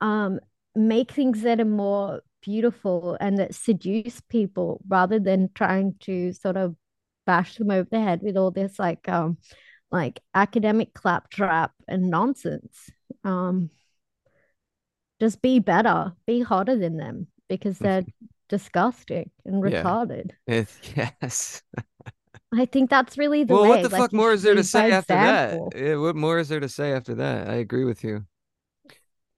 um 0.00 0.38
make 0.74 1.10
things 1.12 1.42
that 1.42 1.60
are 1.60 1.64
more 1.64 2.22
beautiful 2.40 3.16
and 3.20 3.38
that 3.38 3.54
seduce 3.54 4.20
people 4.22 4.80
rather 4.88 5.18
than 5.18 5.50
trying 5.54 5.94
to 6.00 6.32
sort 6.32 6.56
of 6.56 6.76
bash 7.26 7.56
them 7.56 7.70
over 7.70 7.88
the 7.90 8.00
head 8.00 8.20
with 8.22 8.36
all 8.36 8.50
this 8.52 8.78
like 8.78 9.08
um 9.08 9.38
like 9.90 10.20
academic 10.34 10.94
claptrap 10.94 11.72
and 11.88 12.10
nonsense. 12.10 12.90
Um 13.24 13.70
just 15.20 15.42
be 15.42 15.58
better, 15.58 16.12
be 16.26 16.40
hotter 16.42 16.76
than 16.76 16.96
them 16.96 17.26
because 17.48 17.78
they're 17.78 18.04
disgusting 18.48 19.30
and 19.44 19.62
Yeah. 19.66 19.82
retarded. 19.82 20.30
it- 20.46 20.68
yes. 20.96 21.62
I 22.54 22.64
think 22.64 22.88
that's 22.88 23.18
really 23.18 23.44
the 23.44 23.52
well, 23.54 23.64
way. 23.64 23.68
what 23.68 23.82
the 23.82 23.90
like, 23.90 24.00
fuck 24.00 24.12
more 24.12 24.32
is 24.32 24.42
there 24.42 24.54
to 24.54 24.64
say 24.64 24.90
after 24.90 25.14
example. 25.14 25.70
that? 25.74 25.78
Yeah, 25.80 25.96
what 25.96 26.16
more 26.16 26.38
is 26.38 26.48
there 26.48 26.60
to 26.60 26.68
say 26.68 26.92
after 26.92 27.14
that? 27.16 27.48
I 27.48 27.54
agree 27.56 27.84
with 27.84 28.02
you. 28.04 28.26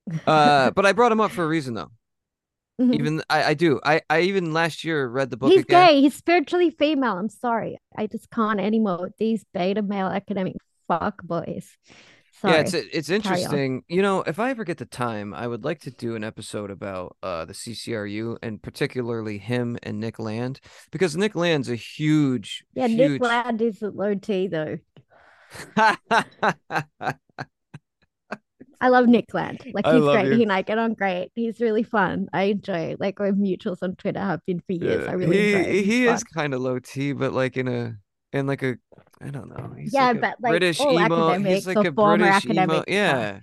Uh, 0.26 0.70
but 0.72 0.84
I 0.86 0.92
brought 0.92 1.12
him 1.12 1.20
up 1.20 1.30
for 1.30 1.44
a 1.44 1.48
reason 1.48 1.74
though. 1.74 1.90
Mhm. 2.80 2.94
Even 2.94 3.22
I, 3.28 3.44
I 3.44 3.54
do. 3.54 3.80
I, 3.84 4.00
I 4.10 4.20
even 4.22 4.52
last 4.52 4.84
year 4.84 5.06
read 5.06 5.30
the 5.30 5.36
book 5.36 5.50
He's 5.52 5.62
again. 5.62 5.86
gay. 5.88 6.00
He's 6.00 6.14
spiritually 6.14 6.70
female. 6.70 7.16
I'm 7.18 7.28
sorry. 7.28 7.78
I 7.96 8.06
just 8.06 8.30
can't 8.30 8.58
anymore 8.58 8.98
with 9.02 9.16
these 9.18 9.44
beta 9.52 9.82
male 9.82 10.06
academic 10.08 10.56
fuck 10.88 11.22
boys. 11.22 11.76
Sorry. 12.40 12.54
Yeah, 12.54 12.60
it's 12.60 12.72
it's 12.72 13.10
interesting. 13.10 13.84
You 13.86 14.00
know, 14.00 14.22
if 14.22 14.38
I 14.38 14.48
ever 14.48 14.64
get 14.64 14.78
the 14.78 14.86
time, 14.86 15.34
I 15.34 15.46
would 15.46 15.62
like 15.62 15.80
to 15.80 15.90
do 15.90 16.16
an 16.16 16.24
episode 16.24 16.70
about 16.70 17.18
uh 17.22 17.44
the 17.44 17.52
CCRU 17.52 18.38
and 18.42 18.62
particularly 18.62 19.36
him 19.36 19.76
and 19.82 20.00
Nick 20.00 20.18
Land 20.18 20.60
because 20.90 21.18
Nick 21.18 21.34
Land's 21.34 21.68
a 21.68 21.76
huge, 21.76 22.64
yeah, 22.72 22.86
huge. 22.86 23.10
Nick 23.10 23.20
Land 23.22 23.60
is 23.60 23.82
at 23.82 23.94
low 23.94 24.14
T 24.14 24.48
though. 24.48 24.78
I 28.80 28.88
love 28.88 29.06
Nick 29.06 29.34
Land. 29.34 29.60
Like 29.74 29.84
he's 29.84 30.00
great. 30.00 30.28
you. 30.28 30.36
He 30.36 30.42
and 30.42 30.52
I 30.52 30.62
get 30.62 30.78
on 30.78 30.94
great. 30.94 31.32
He's 31.34 31.60
really 31.60 31.82
fun. 31.82 32.28
I 32.32 32.44
enjoy. 32.44 32.96
Like 32.98 33.18
we're 33.18 33.32
mutuals 33.32 33.82
on 33.82 33.96
Twitter. 33.96 34.20
Have 34.20 34.40
been 34.46 34.60
for 34.60 34.72
years. 34.72 35.06
I 35.06 35.12
really 35.12 35.36
he 35.36 35.52
enjoy. 35.52 35.70
It. 35.70 35.84
He 35.84 36.06
is 36.06 36.24
kind 36.24 36.54
of 36.54 36.62
low 36.62 36.78
T, 36.78 37.12
but 37.12 37.34
like 37.34 37.58
in 37.58 37.68
a 37.68 37.96
in 38.32 38.46
like 38.46 38.62
a 38.62 38.76
I 39.20 39.28
don't 39.30 39.48
know. 39.48 39.74
He's 39.78 39.92
Yeah, 39.92 40.06
like 40.08 40.16
a 40.16 40.20
but, 40.20 40.36
like, 40.40 40.50
British 40.52 40.80
all 40.80 40.98
emo. 41.00 41.38
He's 41.40 41.66
like 41.66 41.76
a 41.86 41.92
former 41.92 42.16
British 42.24 42.46
emo. 42.46 42.60
academics 42.62 42.88
are- 42.88 42.92
Yeah, 42.92 43.40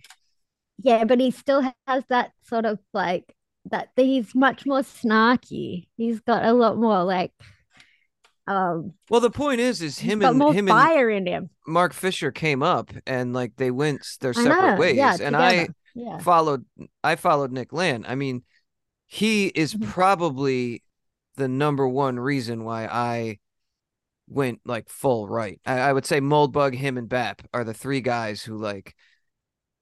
Yeah, 0.80 1.04
but 1.06 1.20
he 1.20 1.32
still 1.32 1.62
has 1.88 2.04
that 2.10 2.32
sort 2.44 2.66
of 2.66 2.80
like 2.94 3.36
that. 3.70 3.90
He's 3.96 4.34
much 4.34 4.66
more 4.66 4.80
snarky. 4.82 5.88
He's 5.98 6.20
got 6.22 6.46
a 6.46 6.54
lot 6.54 6.78
more 6.78 7.04
like 7.04 7.32
um. 8.48 8.94
Well, 9.10 9.20
the 9.20 9.30
point 9.30 9.60
is, 9.60 9.82
is 9.82 10.00
him 10.00 10.22
and 10.22 10.42
him 10.42 10.68
and 10.68 10.70
fire 10.70 11.10
in 11.10 11.26
him. 11.28 11.50
Mark 11.68 11.94
Fisher 11.94 12.32
came 12.32 12.64
up 12.64 12.92
and 13.06 13.34
like 13.34 13.56
they 13.58 13.72
went 13.72 14.06
their 14.22 14.34
separate 14.34 14.76
know. 14.76 14.80
ways, 14.80 14.96
Yeah, 14.96 15.18
and 15.22 15.36
I. 15.36 15.68
Yeah. 15.96 16.20
followed. 16.20 16.64
I 17.04 17.16
followed 17.16 17.52
Nick 17.52 17.74
Land. 17.74 18.06
I 18.08 18.14
mean, 18.14 18.44
he 19.08 19.48
is 19.48 19.74
Mhm. 19.74 19.88
probably 19.88 20.84
the 21.38 21.48
number 21.48 21.88
one 21.88 22.20
reason 22.20 22.64
why 22.64 22.86
I 22.86 23.40
went 24.28 24.60
like 24.66 24.90
full 24.90 25.28
right. 25.28 25.60
I, 25.66 25.80
I 25.80 25.94
would 25.94 26.06
say 26.06 26.20
Moldbug, 26.20 26.74
him, 26.76 26.98
and 26.98 27.08
Bap 27.10 27.42
are 27.54 27.64
the 27.64 27.74
three 27.74 28.02
guys 28.02 28.44
who 28.44 28.58
like 28.58 28.96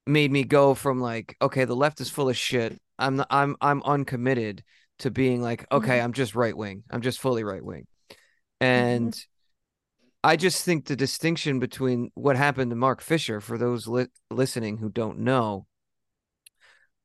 made 0.08 0.32
me 0.32 0.44
go 0.44 0.74
from 0.76 1.00
like, 1.00 1.36
okay, 1.42 1.66
the 1.66 1.76
left 1.76 2.00
is 2.02 2.10
full 2.10 2.30
of 2.30 2.38
shit. 2.38 2.80
I'm 3.00 3.18
not, 3.18 3.28
I'm 3.30 3.56
I'm 3.62 3.82
uncommitted 3.84 4.64
to 5.00 5.12
being 5.12 5.42
like, 5.42 5.66
okay, 5.72 6.00
I'm 6.00 6.14
just 6.14 6.36
right 6.36 6.56
wing. 6.56 6.84
I'm 6.90 7.02
just 7.02 7.20
fully 7.20 7.44
right 7.44 7.64
wing. 7.64 7.88
And 8.62 9.14
I 10.24 10.38
just 10.38 10.64
think 10.64 10.86
the 10.86 10.96
distinction 10.96 11.60
between 11.60 12.12
what 12.16 12.36
happened 12.38 12.72
to 12.72 12.76
Mark 12.76 13.02
Fisher, 13.02 13.42
for 13.42 13.58
those 13.58 13.88
li- 13.88 14.08
listening 14.32 14.78
who 14.78 14.90
don't 14.90 15.20
know, 15.20 15.68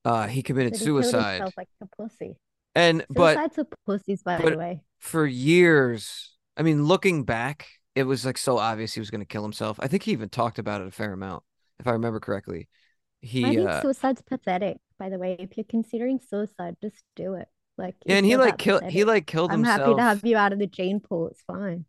uh, 0.05 0.27
he 0.29 0.43
committed 0.43 0.75
he 0.75 0.85
suicide, 0.85 1.43
like 1.57 1.69
a 1.83 1.87
pussy. 1.97 2.37
and 2.75 3.05
but 3.11 3.35
Suicides 3.35 3.59
are 3.59 3.67
pussies, 3.87 4.23
by 4.23 4.39
but- 4.41 4.53
the 4.53 4.59
way. 4.59 4.81
for 5.01 5.27
years, 5.27 6.31
I 6.61 6.63
mean, 6.63 6.85
looking 6.85 7.25
back, 7.25 7.67
it 7.95 8.03
was 8.03 8.27
like 8.27 8.37
so 8.37 8.59
obvious 8.59 8.93
he 8.93 9.01
was 9.01 9.11
going 9.11 9.23
to 9.23 9.27
kill 9.27 9.43
himself. 9.43 9.79
I 9.81 9.89
think 9.89 10.03
he 10.03 10.13
even 10.13 10.29
talked 10.29 10.59
about 10.59 10.83
it 10.83 10.89
a 10.89 10.91
fair 10.91 11.15
amount, 11.15 11.43
if 11.79 11.87
I 11.87 11.93
remember 11.93 12.21
correctly. 12.21 12.69
He, 13.23 13.47
I 13.47 13.55
think 13.55 13.71
uh, 13.71 13.81
suicide's 13.81 14.21
pathetic. 14.21 14.77
By 14.99 15.09
the 15.09 15.19
way, 15.19 15.37
if 15.39 15.57
you're 15.57 15.65
considering 15.65 16.21
suicide, 16.21 16.77
just 16.83 17.03
do 17.17 17.33
it. 17.33 17.49
Like, 17.79 17.97
yeah, 18.05 18.17
and 18.17 18.27
he 18.27 18.37
like 18.37 18.59
killed, 18.59 18.85
he 18.85 19.05
like 19.05 19.27
killed 19.27 19.51
I'm 19.51 19.63
himself. 19.63 19.79
happy 19.81 19.95
to 19.95 20.03
have 20.03 20.27
you 20.27 20.37
out 20.37 20.53
of 20.53 20.59
the 20.59 20.67
gene 20.67 21.01
pool. 21.01 21.29
It's 21.29 21.41
fine. 21.43 21.87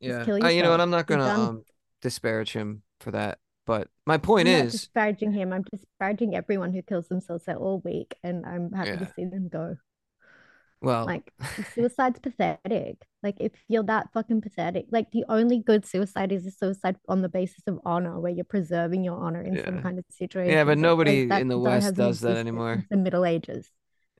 yeah, 0.00 0.26
Uh, 0.42 0.48
you 0.48 0.62
know 0.62 0.70
what? 0.70 0.80
I'm 0.80 0.88
not 0.90 1.06
gonna 1.06 1.28
um 1.28 1.64
disparage 2.00 2.52
him 2.52 2.82
for 3.00 3.10
that, 3.10 3.40
but 3.66 3.88
my 4.06 4.16
point 4.16 4.48
I'm 4.48 4.54
not 4.54 4.64
is, 4.64 4.72
disparaging 4.72 5.32
him. 5.32 5.52
I'm 5.52 5.64
disparaging 5.70 6.34
everyone 6.34 6.72
who 6.72 6.80
kills 6.80 7.08
themselves. 7.08 7.44
They're 7.44 7.56
all 7.56 7.82
weak, 7.84 8.16
and 8.22 8.46
I'm 8.46 8.72
happy 8.72 8.90
Yeah. 8.90 9.04
to 9.04 9.12
see 9.14 9.26
them 9.26 9.48
go. 9.48 9.76
Well, 10.84 11.06
Like, 11.06 11.32
suicide's 11.74 12.18
pathetic. 12.20 12.96
Like, 13.22 13.36
if 13.40 13.52
you're 13.68 13.82
that 13.84 14.12
fucking 14.12 14.40
pathetic, 14.42 14.86
like 14.90 15.10
the 15.10 15.24
only 15.28 15.58
good 15.58 15.86
suicide 15.86 16.30
is 16.32 16.46
a 16.46 16.50
suicide 16.50 16.96
on 17.08 17.22
the 17.22 17.28
basis 17.28 17.62
of 17.66 17.80
honor, 17.84 18.20
where 18.20 18.32
you're 18.32 18.44
preserving 18.44 19.02
your 19.04 19.18
honor 19.18 19.42
in 19.42 19.62
some 19.64 19.82
kind 19.82 19.98
of 19.98 20.04
situation. 20.10 20.52
yeah, 20.52 20.64
but 20.64 20.70
Like, 20.76 20.78
nobody 20.78 21.26
that- 21.26 21.40
in 21.40 21.48
the 21.48 21.58
West 21.58 21.94
does 21.94 22.20
that 22.20 22.36
anymore. 22.36 22.84
the 22.90 22.96
Middle 22.96 23.24
Ages. 23.24 23.70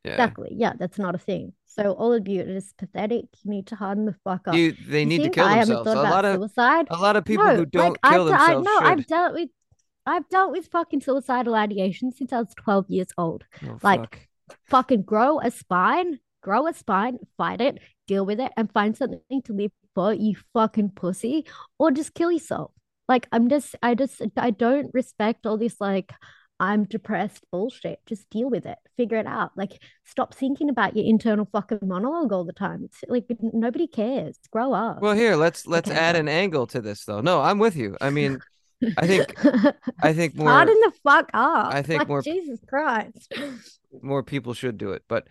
Yeah, 0.05 0.13
Exactly. 0.13 0.51
Yeah, 0.53 0.73
that's 0.79 0.99
not 0.99 1.15
a 1.15 1.19
thing. 1.19 1.55
So 1.67 1.93
all 1.93 2.13
of 2.13 2.29
you, 2.29 2.41
it 2.41 2.49
is 2.49 2.75
pathetic. 2.77 3.25
You 3.43 3.51
need 3.51 3.67
to 3.69 3.77
harden 3.77 4.05
the 4.05 4.13
fuck 4.23 4.47
up. 4.47 4.55
you 4.55 4.73
they 4.87 5.01
You 5.01 5.07
need 5.07 5.23
to 5.25 5.31
kill 5.31 5.47
I 5.47 5.65
themselves. 5.65 5.89
A 5.91 5.95
lot 5.95 6.25
of 6.27 6.37
suicide. 6.37 6.87
a 6.91 6.99
lot 6.99 7.17
of 7.17 7.25
people 7.25 7.47
no, 7.47 7.57
who 7.57 7.67
don't 7.67 7.97
like 8.03 8.13
kill 8.13 8.29
I've, 8.29 8.35
I, 8.35 8.39
themselves 8.39 8.65
no, 8.67 8.79
should. 8.81 8.87
I've 8.87 9.07
dealt 9.07 9.33
with, 9.35 9.49
I've 10.07 10.29
dealt 10.29 10.53
with 10.53 10.67
fucking 10.69 11.01
suicidal 11.01 11.55
ideation 11.55 12.13
since 12.13 12.33
I 12.35 12.41
was 12.41 12.55
12 12.57 12.91
years 12.91 13.09
old. 13.17 13.45
Oh, 13.67 13.79
like, 13.83 14.01
fuck. 14.01 14.29
Fucking 14.69 15.03
grow 15.03 15.41
a 15.41 15.51
spine, 15.51 16.21
grow 16.45 16.67
a 16.69 16.75
spine, 16.75 17.19
fight 17.39 17.61
it, 17.61 17.79
deal 18.07 18.25
with 18.25 18.39
it, 18.39 18.53
and 18.57 18.71
find 18.73 18.97
something 18.97 19.43
to 19.47 19.53
live 19.53 19.73
for, 19.95 20.13
you 20.13 20.35
fucking 20.53 20.91
pussy, 20.91 21.47
or 21.79 21.91
just 21.91 22.15
kill 22.15 22.31
yourself. 22.31 22.71
Like, 23.09 23.27
I'm 23.33 23.49
just, 23.49 23.75
I 23.83 23.95
just, 23.95 24.21
I 24.37 24.51
don't 24.51 24.91
respect 24.95 25.47
all 25.47 25.57
this, 25.59 25.77
like, 25.81 26.13
I'm 26.61 26.85
depressed 26.85 27.43
bullshit. 27.51 27.99
Just 28.07 28.31
deal 28.31 28.49
with 28.49 28.65
it, 28.65 28.79
figure 28.97 29.19
it 29.19 29.27
out. 29.27 29.51
Like, 29.57 29.73
stop 30.05 30.35
thinking 30.35 30.69
about 30.71 30.97
your 30.97 31.05
internal 31.05 31.49
fucking 31.51 31.81
monologue 31.83 32.33
all 32.33 32.45
the 32.45 32.53
time. 32.53 32.85
It's 32.85 33.01
like 33.09 33.25
nobody 33.41 33.89
cares. 33.89 34.39
Grow 34.53 34.73
up. 34.73 35.01
Well, 35.03 35.15
here 35.17 35.35
let's 35.35 35.67
let's 35.67 35.91
Okay, 35.91 35.99
add 35.99 36.15
an 36.15 36.29
angle 36.29 36.67
to 36.69 36.81
this 36.81 37.05
though. 37.05 37.21
No, 37.21 37.41
I'm 37.41 37.59
with 37.59 37.75
you. 37.75 37.97
I 38.01 38.11
mean, 38.11 38.39
I 38.97 39.07
think 39.07 39.35
I 40.01 40.13
think 40.13 40.37
more 40.37 40.49
Harden 40.49 40.79
the 40.85 40.93
fuck 41.03 41.29
up. 41.35 41.75
I 41.75 41.83
think 41.83 41.99
Like, 42.03 42.09
more- 42.09 42.23
Jesus 42.23 42.61
Christ. 42.69 43.35
more 44.01 44.23
people 44.23 44.55
should 44.55 44.79
do 44.79 44.93
it. 44.93 45.03
But 45.09 45.27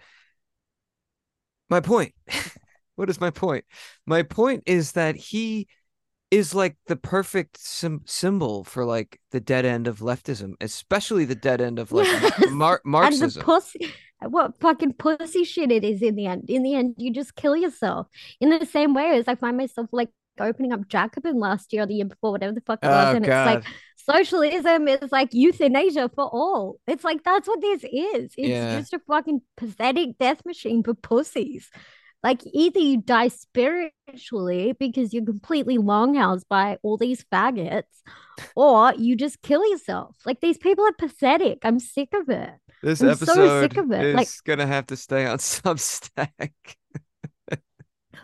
my 1.74 1.80
point, 1.82 2.14
what 2.96 3.10
is 3.10 3.20
my 3.20 3.30
point? 3.32 3.66
My 4.06 4.24
point 4.24 4.64
is 4.66 4.94
that 4.94 5.16
he 5.16 5.68
is 6.32 6.56
like 6.56 6.76
the 6.88 6.96
perfect 6.96 7.58
sim- 7.60 8.02
symbol 8.06 8.64
for 8.64 8.86
like 8.86 9.20
the 9.32 9.40
dead 9.40 9.66
end 9.66 9.88
of 9.88 10.00
leftism, 10.00 10.54
especially 10.62 11.26
the 11.26 11.36
dead 11.36 11.62
end 11.62 11.80
of 11.80 11.92
like 11.92 12.08
Yes. 12.22 12.50
Mar- 12.50 12.82
And 13.02 13.22
the 13.22 13.30
Marxism. 13.30 13.44
pussy, 13.44 13.94
what 14.22 14.60
fucking 14.60 14.94
pussy 14.94 15.44
shit 15.44 15.72
it 15.72 15.84
is 15.84 16.02
in 16.02 16.16
the 16.16 16.26
end. 16.28 16.50
In 16.50 16.64
the 16.64 16.76
end, 16.76 16.96
you 16.98 17.12
just 17.14 17.36
kill 17.36 17.56
yourself. 17.56 18.08
In 18.40 18.50
the 18.50 18.66
same 18.66 18.94
way 18.94 19.18
as 19.18 19.28
I 19.28 19.36
find 19.36 19.58
myself 19.58 19.90
like 19.92 20.10
opening 20.40 20.74
up 20.74 20.88
Jacobin 20.88 21.40
last 21.40 21.72
year 21.74 21.84
or 21.84 21.86
the 21.86 21.94
year 21.96 22.06
before, 22.06 22.32
whatever 22.32 22.54
the 22.54 22.62
fuck 22.62 22.80
it 22.84 22.88
was, 22.88 23.14
Oh 23.14 23.16
and 23.18 23.26
God. 23.26 23.58
it's 23.58 23.66
like 23.66 23.74
socialism 24.06 24.88
is 24.88 25.12
like 25.12 25.30
euthanasia 25.34 26.10
for 26.14 26.26
all. 26.26 26.78
It's 26.88 27.04
like 27.04 27.24
that's 27.24 27.48
what 27.48 27.62
this 27.62 27.84
is. 27.84 28.34
It's 28.38 28.38
Yeah. 28.38 28.80
just 28.80 28.94
a 28.94 29.00
fucking 29.08 29.42
pathetic 29.58 30.18
death 30.20 30.46
machine 30.46 30.84
for 30.84 30.94
pussies. 30.94 31.70
Like 32.24 32.42
either 32.54 32.80
you 32.80 33.02
die 33.02 33.28
spiritually 33.28 34.74
because 34.80 35.14
you're 35.14 35.26
completely 35.26 35.78
longhoused 35.78 36.48
by 36.50 36.78
all 36.82 36.96
these 36.98 37.26
faggots, 37.32 37.84
or 38.56 38.94
you 38.98 39.16
just 39.18 39.42
kill 39.42 39.70
yourself. 39.70 40.16
Like 40.26 40.40
these 40.40 40.58
people 40.58 40.86
are 40.86 40.94
pathetic. 40.94 41.60
I'm 41.64 41.80
sick 41.80 42.10
of 42.14 42.30
it. 42.30 42.52
This 42.82 43.02
I'm 43.02 43.16
so 43.16 43.32
episode 43.34 43.62
sick 43.62 43.78
of 43.78 43.92
it, 43.92 44.06
is 44.06 44.16
like- 44.16 44.30
gonna 44.46 44.68
have 44.68 44.88
to 44.88 44.96
stay 44.96 45.26
on 45.26 45.38
Substack. 45.54 46.52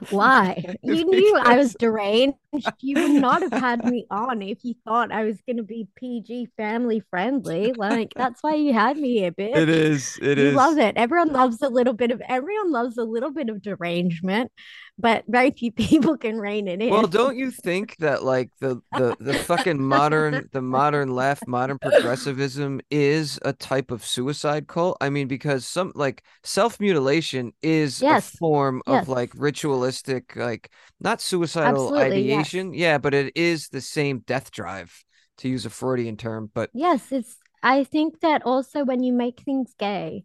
Why? 0.09 0.75
You 0.83 1.05
knew 1.05 1.37
I 1.37 1.57
was 1.57 1.75
deranged. 1.75 2.37
You 2.81 3.01
would 3.01 3.21
not 3.21 3.41
have 3.41 3.51
had 3.53 3.85
me 3.85 4.05
on 4.09 4.41
if 4.41 4.59
you 4.63 4.73
thought 4.85 5.11
I 5.11 5.23
was 5.23 5.39
going 5.45 5.57
to 5.57 5.63
be 5.63 5.87
PG 5.95 6.49
family 6.57 7.01
friendly. 7.09 7.73
Like 7.73 8.13
that's 8.15 8.41
why 8.41 8.55
you 8.55 8.73
had 8.73 8.97
me 8.97 9.19
here, 9.19 9.31
bitch. 9.31 9.55
It 9.55 9.69
is. 9.69 10.17
It 10.21 10.37
you 10.37 10.47
is. 10.47 10.55
love 10.55 10.77
it. 10.77 10.97
Everyone 10.97 11.31
loves 11.31 11.61
a 11.61 11.69
little 11.69 11.93
bit 11.93 12.11
of 12.11 12.21
everyone 12.27 12.71
loves 12.71 12.97
a 12.97 13.03
little 13.03 13.31
bit 13.31 13.49
of 13.49 13.61
derangement, 13.61 14.51
but 14.99 15.23
very 15.27 15.51
few 15.51 15.71
people 15.87 16.17
can 16.17 16.37
rein 16.37 16.67
it 16.67 16.81
in. 16.81 16.89
Well, 16.91 17.05
don't 17.07 17.37
you 17.37 17.51
think 17.51 17.97
that 17.97 18.23
like 18.23 18.49
the 18.59 18.81
the 18.91 19.15
the 19.19 19.35
fucking 19.35 19.79
modern 19.81 20.49
the 20.51 20.61
modern 20.61 21.13
left, 21.13 21.45
modern 21.45 21.77
progressivism 21.77 22.81
is 22.89 23.37
a 23.45 23.53
type 23.53 23.91
of 23.91 24.03
suicide 24.03 24.67
cult? 24.67 24.97
I 24.99 25.09
mean, 25.11 25.27
because 25.27 25.67
some 25.67 25.91
like 25.93 26.23
self-mutilation 26.43 27.53
is 27.61 28.01
Yes. 28.01 28.33
a 28.33 28.37
form 28.37 28.81
of 28.87 29.07
like 29.07 29.31
ritualistic, 29.35 30.35
like 30.35 30.71
not 30.99 31.21
suicidal 31.21 31.91
Absolutely, 31.91 32.21
yes. 32.21 32.47
ideation. 32.47 32.73
Yeah, 32.73 32.97
but 32.97 33.13
it 33.13 33.33
is 33.35 33.69
the 33.69 33.81
same 33.81 34.19
death 34.25 34.49
drive, 34.49 35.03
to 35.37 35.47
use 35.49 35.67
a 35.67 35.69
Freudian 35.69 36.17
term. 36.17 36.49
But 36.55 36.71
Yes, 36.73 37.11
it's 37.11 37.37
I 37.63 37.83
think 37.83 38.21
that 38.21 38.43
also 38.45 38.85
when 38.85 39.03
you 39.03 39.11
make 39.13 39.41
things 39.41 39.73
gay, 39.77 40.23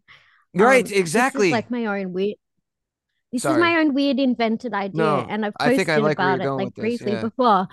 right, 0.54 0.86
um, 0.86 0.92
exactly. 0.92 1.50
like 1.52 1.70
my 1.70 1.86
own 1.86 2.12
weird 2.12 2.36
this 3.34 3.42
Sorry. 3.42 3.56
is 3.56 3.60
my 3.60 3.76
own 3.80 3.94
weird 3.94 4.18
invented 4.20 4.72
idea, 4.74 5.02
No, 5.02 5.26
and 5.28 5.44
I've 5.44 5.54
I 5.58 5.64
posted 5.70 5.76
think 5.78 5.88
I 5.90 5.96
like 5.96 6.16
about 6.18 6.40
it 6.40 6.50
like 6.50 6.74
this, 6.74 6.80
briefly 6.82 7.12
yeah. 7.12 7.20
before. 7.20 7.68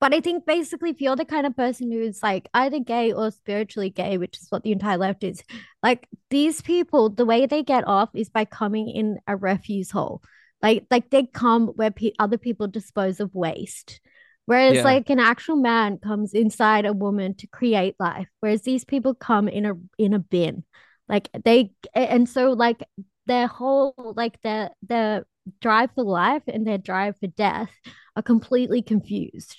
But 0.00 0.14
I 0.14 0.20
think 0.20 0.46
basically, 0.46 0.90
if 0.90 1.00
you're 1.00 1.14
the 1.14 1.24
kind 1.24 1.46
of 1.46 1.56
person 1.56 1.92
who's 1.92 2.22
like 2.22 2.48
either 2.54 2.80
gay 2.80 3.12
or 3.12 3.30
spiritually 3.30 3.90
gay, 3.90 4.18
which 4.18 4.36
is 4.38 4.46
what 4.50 4.64
the 4.64 4.72
entire 4.72 4.96
left 4.98 5.22
is, 5.22 5.44
like 5.82 6.08
these 6.30 6.60
people, 6.60 7.08
the 7.10 7.24
way 7.26 7.46
they 7.46 7.62
get 7.62 7.86
off 7.86 8.08
is 8.14 8.28
by 8.30 8.44
coming 8.44 8.88
in 8.88 9.18
a 9.26 9.36
refuse 9.36 9.90
hole. 9.90 10.22
Like, 10.62 10.86
like 10.90 11.10
they 11.10 11.24
come 11.26 11.68
where 11.68 11.90
pe 11.90 12.12
other 12.18 12.38
people 12.38 12.66
dispose 12.66 13.20
of 13.20 13.34
waste. 13.34 14.00
Whereas, 14.46 14.76
Yeah. 14.76 14.84
like 14.84 15.08
an 15.10 15.20
actual 15.20 15.56
man 15.56 15.98
comes 15.98 16.32
inside 16.34 16.84
a 16.84 16.92
woman 16.92 17.34
to 17.36 17.46
create 17.46 17.94
life, 18.00 18.28
whereas 18.40 18.62
these 18.62 18.84
people 18.84 19.14
come 19.14 19.46
in 19.48 19.66
a 19.66 19.74
in 19.98 20.14
a 20.14 20.18
bin. 20.18 20.64
Like 21.08 21.28
they, 21.44 21.72
and 21.94 22.28
so 22.28 22.52
like 22.52 22.82
their 23.30 23.46
whole 23.46 23.94
like 24.16 24.40
their 24.42 24.70
their 24.82 25.24
drive 25.60 25.90
for 25.94 26.02
life 26.02 26.42
and 26.48 26.66
their 26.66 26.78
drive 26.78 27.16
for 27.18 27.28
death 27.28 27.70
are 28.16 28.22
completely 28.22 28.82
confused. 28.82 29.54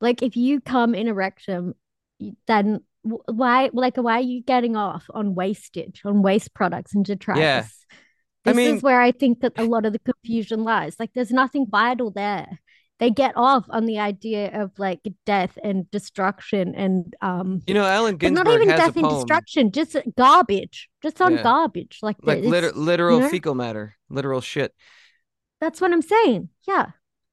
Like 0.00 0.22
if 0.22 0.36
you 0.36 0.60
come 0.60 0.94
in 0.94 1.08
a 1.08 1.14
rectum, 1.14 1.74
then 2.46 2.80
why 3.02 3.70
like 3.72 3.96
why 3.96 4.18
are 4.18 4.20
you 4.20 4.42
getting 4.42 4.76
off 4.76 5.06
on 5.14 5.34
wastage, 5.34 6.02
on 6.04 6.20
waste 6.22 6.52
products 6.52 6.94
and 6.94 7.02
detritus? 7.04 7.40
Yeah. 7.40 7.66
I 8.44 8.50
This 8.50 8.56
mean- 8.56 8.76
is 8.76 8.82
where 8.82 9.00
I 9.00 9.12
think 9.12 9.40
that 9.40 9.58
a 9.58 9.64
lot 9.64 9.86
of 9.86 9.94
the 9.94 9.98
confusion 10.00 10.62
lies. 10.62 10.96
Like 11.00 11.10
there's 11.14 11.32
nothing 11.32 11.66
vital 11.66 12.10
there. 12.10 12.60
They 12.98 13.10
get 13.10 13.32
off 13.36 13.64
on 13.70 13.86
the 13.86 13.98
idea 14.00 14.60
of 14.60 14.72
like 14.78 15.00
death 15.24 15.56
and 15.62 15.88
destruction 15.90 16.74
and 16.74 17.14
um 17.20 17.62
You 17.66 17.74
know, 17.74 17.84
Allen 17.84 18.16
Ginsberg 18.16 18.44
not 18.46 18.54
even 18.54 18.68
death 18.68 18.96
and 18.96 19.08
destruction, 19.08 19.70
just 19.70 19.96
garbage, 20.16 20.88
just 21.02 21.22
on 21.22 21.34
Yeah. 21.34 21.42
garbage. 21.42 22.00
Like, 22.02 22.16
like 22.22 22.42
liter- 22.42 22.72
literal 22.72 23.18
you 23.18 23.22
know? 23.24 23.28
fecal 23.28 23.54
matter, 23.54 23.96
literal 24.08 24.40
shit. 24.40 24.74
That's 25.60 25.80
what 25.80 25.92
I'm 25.92 26.02
saying. 26.02 26.48
Yeah. 26.66 26.86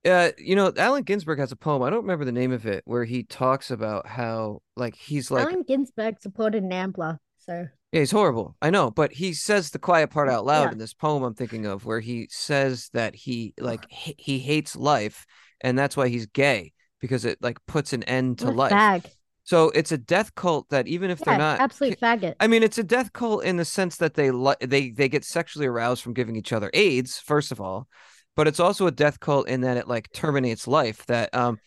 Uh, 0.06 0.32
you 0.38 0.56
know, 0.56 0.72
Allen 0.78 1.02
Ginsberg 1.04 1.40
has 1.40 1.52
a 1.52 1.56
poem. 1.56 1.82
I 1.82 1.90
don't 1.90 2.02
remember 2.04 2.26
the 2.26 2.32
name 2.32 2.52
of 2.52 2.68
it, 2.68 2.84
where 2.86 3.06
he 3.06 3.24
talks 3.24 3.72
about 3.72 4.06
how, 4.08 4.62
like, 4.76 4.96
he's 4.96 5.32
like, 5.32 5.46
Allen 5.48 5.64
Ginsberg 5.68 6.22
supported 6.22 6.64
Nambla. 6.64 7.18
So 7.40 7.68
yeah, 7.92 8.00
he's 8.02 8.12
horrible. 8.12 8.56
I 8.62 8.70
know, 8.70 8.92
but 8.92 9.14
he 9.14 9.34
says 9.34 9.72
the 9.72 9.80
quiet 9.80 10.12
part 10.12 10.30
out 10.30 10.46
loud 10.46 10.66
Yeah. 10.66 10.72
in 10.74 10.78
this 10.78 10.94
poem 10.94 11.24
I'm 11.24 11.34
thinking 11.34 11.66
of, 11.66 11.86
where 11.86 12.00
he 12.02 12.28
says 12.30 12.90
that 12.94 13.16
he 13.16 13.54
like 13.60 13.86
h- 13.92 14.16
he 14.20 14.38
hates 14.40 14.76
life, 14.76 15.26
and 15.62 15.78
that's 15.78 15.98
why 15.98 16.08
he's 16.08 16.26
gay 16.28 16.74
because 17.00 17.26
it 17.26 17.38
like 17.42 17.58
puts 17.68 17.94
an 17.94 18.04
end 18.04 18.40
to 18.40 18.50
life. 18.52 18.72
fag. 18.72 19.06
So 19.44 19.70
it's 19.72 19.92
a 19.92 19.98
death 19.98 20.34
cult 20.36 20.70
that 20.70 20.88
even 20.88 21.12
if 21.12 21.20
Yeah, 21.20 21.26
they're 21.26 21.38
not 21.38 21.60
absolute 21.60 22.00
faggot. 22.00 22.36
I 22.40 22.48
mean, 22.48 22.64
it's 22.64 22.78
a 22.80 22.84
death 22.84 23.14
cult 23.14 23.44
in 23.44 23.58
the 23.58 23.66
sense 23.66 23.98
that 23.98 24.16
they 24.16 24.32
li- 24.32 24.56
they 24.60 24.90
they 24.90 25.08
get 25.10 25.24
sexually 25.24 25.68
aroused 25.68 26.02
from 26.04 26.14
giving 26.14 26.36
each 26.36 26.52
other 26.52 26.70
AIDS, 26.74 27.20
first 27.20 27.52
of 27.52 27.62
all, 27.62 27.88
but 28.36 28.48
it's 28.48 28.60
also 28.60 28.88
a 28.88 28.92
death 28.92 29.20
cult 29.20 29.48
in 29.48 29.62
that 29.62 29.78
it 29.78 29.88
like 29.88 30.12
terminates 30.14 30.68
life. 30.68 31.06
That 31.06 31.34
um, 31.36 31.60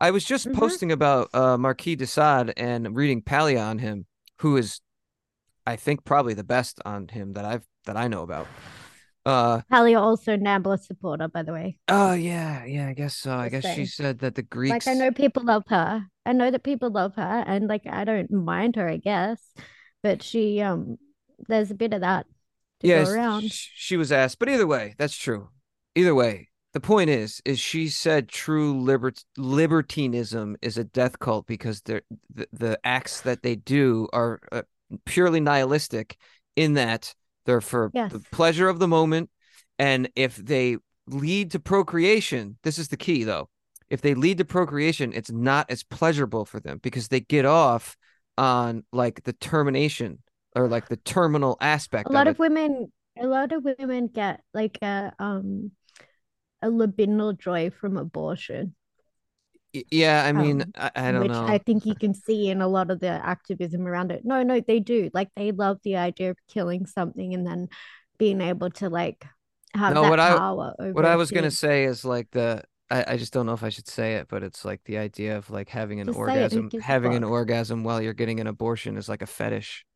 I 0.00 0.10
was 0.10 0.24
just 0.24 0.48
Mhm. 0.48 0.54
posting 0.54 0.92
about 0.92 1.30
uh 1.34 1.56
Marquis 1.56 1.96
de 1.96 2.06
Sade 2.06 2.52
and 2.56 2.96
reading 2.96 3.22
Paglia 3.22 3.60
on 3.60 3.78
him, 3.78 4.06
who 4.40 4.56
is, 4.56 4.80
I 5.66 5.76
think, 5.76 6.04
probably 6.04 6.34
the 6.34 6.44
best 6.44 6.80
on 6.84 7.08
him 7.08 7.34
that 7.34 7.44
I've 7.44 7.66
that 7.86 7.96
I 7.96 8.08
know 8.08 8.22
about. 8.22 8.48
Uh 9.24 9.62
Paglia 9.70 9.98
also 10.00 10.36
Nambla 10.36 10.78
supporter, 10.78 11.28
by 11.28 11.42
the 11.42 11.52
way. 11.52 11.78
oh 11.88 12.12
yeah 12.12 12.64
yeah 12.64 12.88
I 12.88 12.94
guess 12.94 13.16
so. 13.16 13.32
I 13.36 13.48
Just 13.48 13.62
guess 13.62 13.66
she 13.66 13.84
said 13.86 14.18
that 14.20 14.34
the 14.34 14.42
Greeks. 14.42 14.86
Like 14.86 14.86
I 14.86 14.94
know 14.94 15.10
people 15.10 15.42
love 15.44 15.64
her. 15.68 16.06
I 16.26 16.32
know 16.32 16.50
that 16.50 16.62
people 16.62 16.90
love 16.90 17.14
her, 17.16 17.44
and 17.46 17.68
like 17.68 17.86
I 17.86 18.04
don't 18.04 18.30
mind 18.30 18.76
her, 18.76 18.88
I 18.88 18.98
guess. 18.98 19.40
But 20.02 20.22
she 20.22 20.60
um, 20.60 20.98
there's 21.48 21.70
a 21.70 21.74
bit 21.74 21.92
of 21.94 22.02
that 22.02 22.26
to 22.80 22.88
Yes, 22.88 23.08
go 23.08 23.08
around. 23.10 23.52
sh- 23.52 23.70
she 23.74 23.96
was 23.96 24.10
asked, 24.12 24.38
but 24.38 24.48
either 24.48 24.66
way, 24.66 24.94
that's 24.98 25.16
true. 25.16 25.50
Either 25.94 26.14
way, 26.14 26.48
the 26.72 26.80
point 26.80 27.10
is, 27.10 27.42
is 27.44 27.58
she 27.58 27.88
said 27.88 28.28
true 28.28 28.80
libert 28.80 29.24
libertinism 29.36 30.56
is 30.62 30.78
a 30.78 30.84
death 30.84 31.18
cult 31.18 31.46
because 31.46 31.82
the, 31.82 32.02
the 32.52 32.78
acts 32.84 33.20
that 33.22 33.42
they 33.42 33.56
do 33.56 34.08
are 34.12 34.40
uh, 34.52 34.62
purely 35.04 35.40
nihilistic 35.40 36.16
in 36.56 36.74
that 36.74 37.14
they're 37.46 37.60
for 37.60 37.90
Yes. 37.94 38.12
the 38.12 38.20
pleasure 38.32 38.68
of 38.68 38.78
the 38.78 38.88
moment, 38.88 39.30
and 39.78 40.10
if 40.16 40.36
they 40.36 40.76
lead 41.06 41.50
to 41.52 41.60
procreation, 41.60 42.58
this 42.62 42.78
is 42.78 42.88
the 42.88 42.96
key 42.96 43.24
though. 43.24 43.48
If 43.88 44.02
they 44.02 44.14
lead 44.14 44.38
to 44.38 44.44
procreation, 44.44 45.12
it's 45.12 45.30
not 45.32 45.70
as 45.70 45.82
pleasurable 45.82 46.44
for 46.44 46.60
them 46.60 46.78
because 46.82 47.08
they 47.08 47.20
get 47.20 47.44
off 47.44 47.96
on 48.38 48.84
like 48.92 49.24
the 49.24 49.32
termination 49.32 50.22
or 50.54 50.68
like 50.68 50.88
the 50.88 50.96
terminal 50.96 51.56
aspect 51.60 52.08
A 52.08 52.12
lot 52.12 52.28
of 52.28 52.36
of 52.36 52.38
women, 52.38 52.92
a 53.20 53.26
lot 53.26 53.52
of 53.52 53.64
women 53.64 54.06
get 54.06 54.40
like 54.54 54.78
a 54.82 55.12
um, 55.18 55.72
a 56.62 56.68
libidinal 56.68 57.36
joy 57.38 57.70
from 57.70 57.96
abortion. 57.96 58.74
Yeah, 59.72 60.24
I 60.24 60.32
mean, 60.32 60.62
um, 60.62 60.72
I, 60.74 60.90
I 60.96 61.12
don't 61.12 61.22
which 61.22 61.30
know. 61.30 61.46
I 61.46 61.58
think 61.58 61.86
you 61.86 61.94
can 61.94 62.12
see 62.12 62.48
in 62.48 62.60
a 62.60 62.66
lot 62.66 62.90
of 62.90 62.98
the 62.98 63.08
activism 63.08 63.86
around 63.86 64.10
it. 64.10 64.24
No, 64.24 64.42
no, 64.42 64.60
they 64.60 64.80
do. 64.80 65.10
Like 65.14 65.28
they 65.36 65.52
love 65.52 65.78
the 65.84 65.96
idea 65.96 66.30
of 66.30 66.36
killing 66.48 66.86
something 66.86 67.34
and 67.34 67.46
then 67.46 67.68
being 68.18 68.40
able 68.40 68.70
to 68.70 68.88
like 68.88 69.24
have 69.74 69.94
No, 69.94 70.02
that 70.02 70.10
what 70.10 70.20
I- 70.20 70.36
power 70.36 70.74
over 70.78 70.92
What 70.92 71.06
I 71.06 71.16
was 71.16 71.30
gonna 71.30 71.50
say 71.52 71.84
is 71.84 72.04
like 72.04 72.30
the 72.32 72.64
I, 72.90 73.04
I 73.12 73.16
just 73.16 73.32
don't 73.32 73.46
know 73.46 73.52
if 73.52 73.62
I 73.62 73.68
should 73.68 73.86
say 73.86 74.16
it, 74.16 74.26
but 74.28 74.42
it's 74.42 74.64
like 74.64 74.82
the 74.84 74.98
idea 74.98 75.36
of 75.36 75.48
like 75.50 75.68
having 75.68 76.00
an 76.00 76.08
Just 76.08 76.18
say 76.18 76.22
it, 76.24 76.52
who 76.52 76.62
orgasm, 76.62 76.80
having 76.80 77.14
an 77.14 77.22
orgasm 77.22 77.84
while 77.84 78.02
you're 78.02 78.12
getting 78.14 78.40
an 78.40 78.48
abortion 78.48 78.96
is 78.96 79.08
like 79.08 79.22
a 79.22 79.26
fetish. 79.26 79.86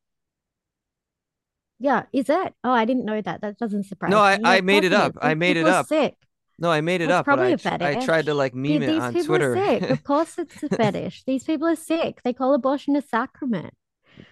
Yeah, 1.80 2.04
is 2.12 2.30
it? 2.30 2.54
Oh, 2.62 2.70
I 2.70 2.84
didn't 2.84 3.04
know 3.04 3.20
that. 3.20 3.40
That 3.40 3.58
doesn't 3.58 3.84
surprise 3.86 4.10
me. 4.10 4.14
No, 4.14 4.20
I- 4.22 4.38
I 4.44 4.60
made 4.60 4.84
it 4.84 4.92
up. 4.92 5.18
I 5.20 5.34
made 5.34 5.56
it 5.56 5.66
up. 5.66 5.86
Sick. 5.86 6.14
No, 6.58 6.70
I 6.70 6.80
made 6.80 7.00
it 7.00 7.08
That's 7.08 7.20
up, 7.20 7.26
but 7.28 7.36
probably 7.36 7.52
I 7.52 7.54
a 7.54 7.58
tr- 7.58 7.82
I 7.82 7.96
tried 7.96 8.26
to 8.26 8.34
fetish. 8.34 8.34
like 8.34 8.52
Dude, 8.66 8.80
meme 8.80 8.82
it 8.82 8.86
these 8.86 9.00
on 9.00 9.12
people 9.12 9.26
Twitter. 9.26 9.54
are 9.54 9.56
sick. 9.56 9.90
Of 9.90 10.04
course, 10.04 10.38
it's 10.38 10.62
a 10.62 10.68
fetish. 10.68 11.24
These 11.26 11.44
people 11.44 11.66
are 11.68 11.76
sick. 11.76 12.20
They 12.24 12.32
call 12.32 12.54
abortion 12.54 12.96
a 12.96 13.02
sacrament. 13.02 13.74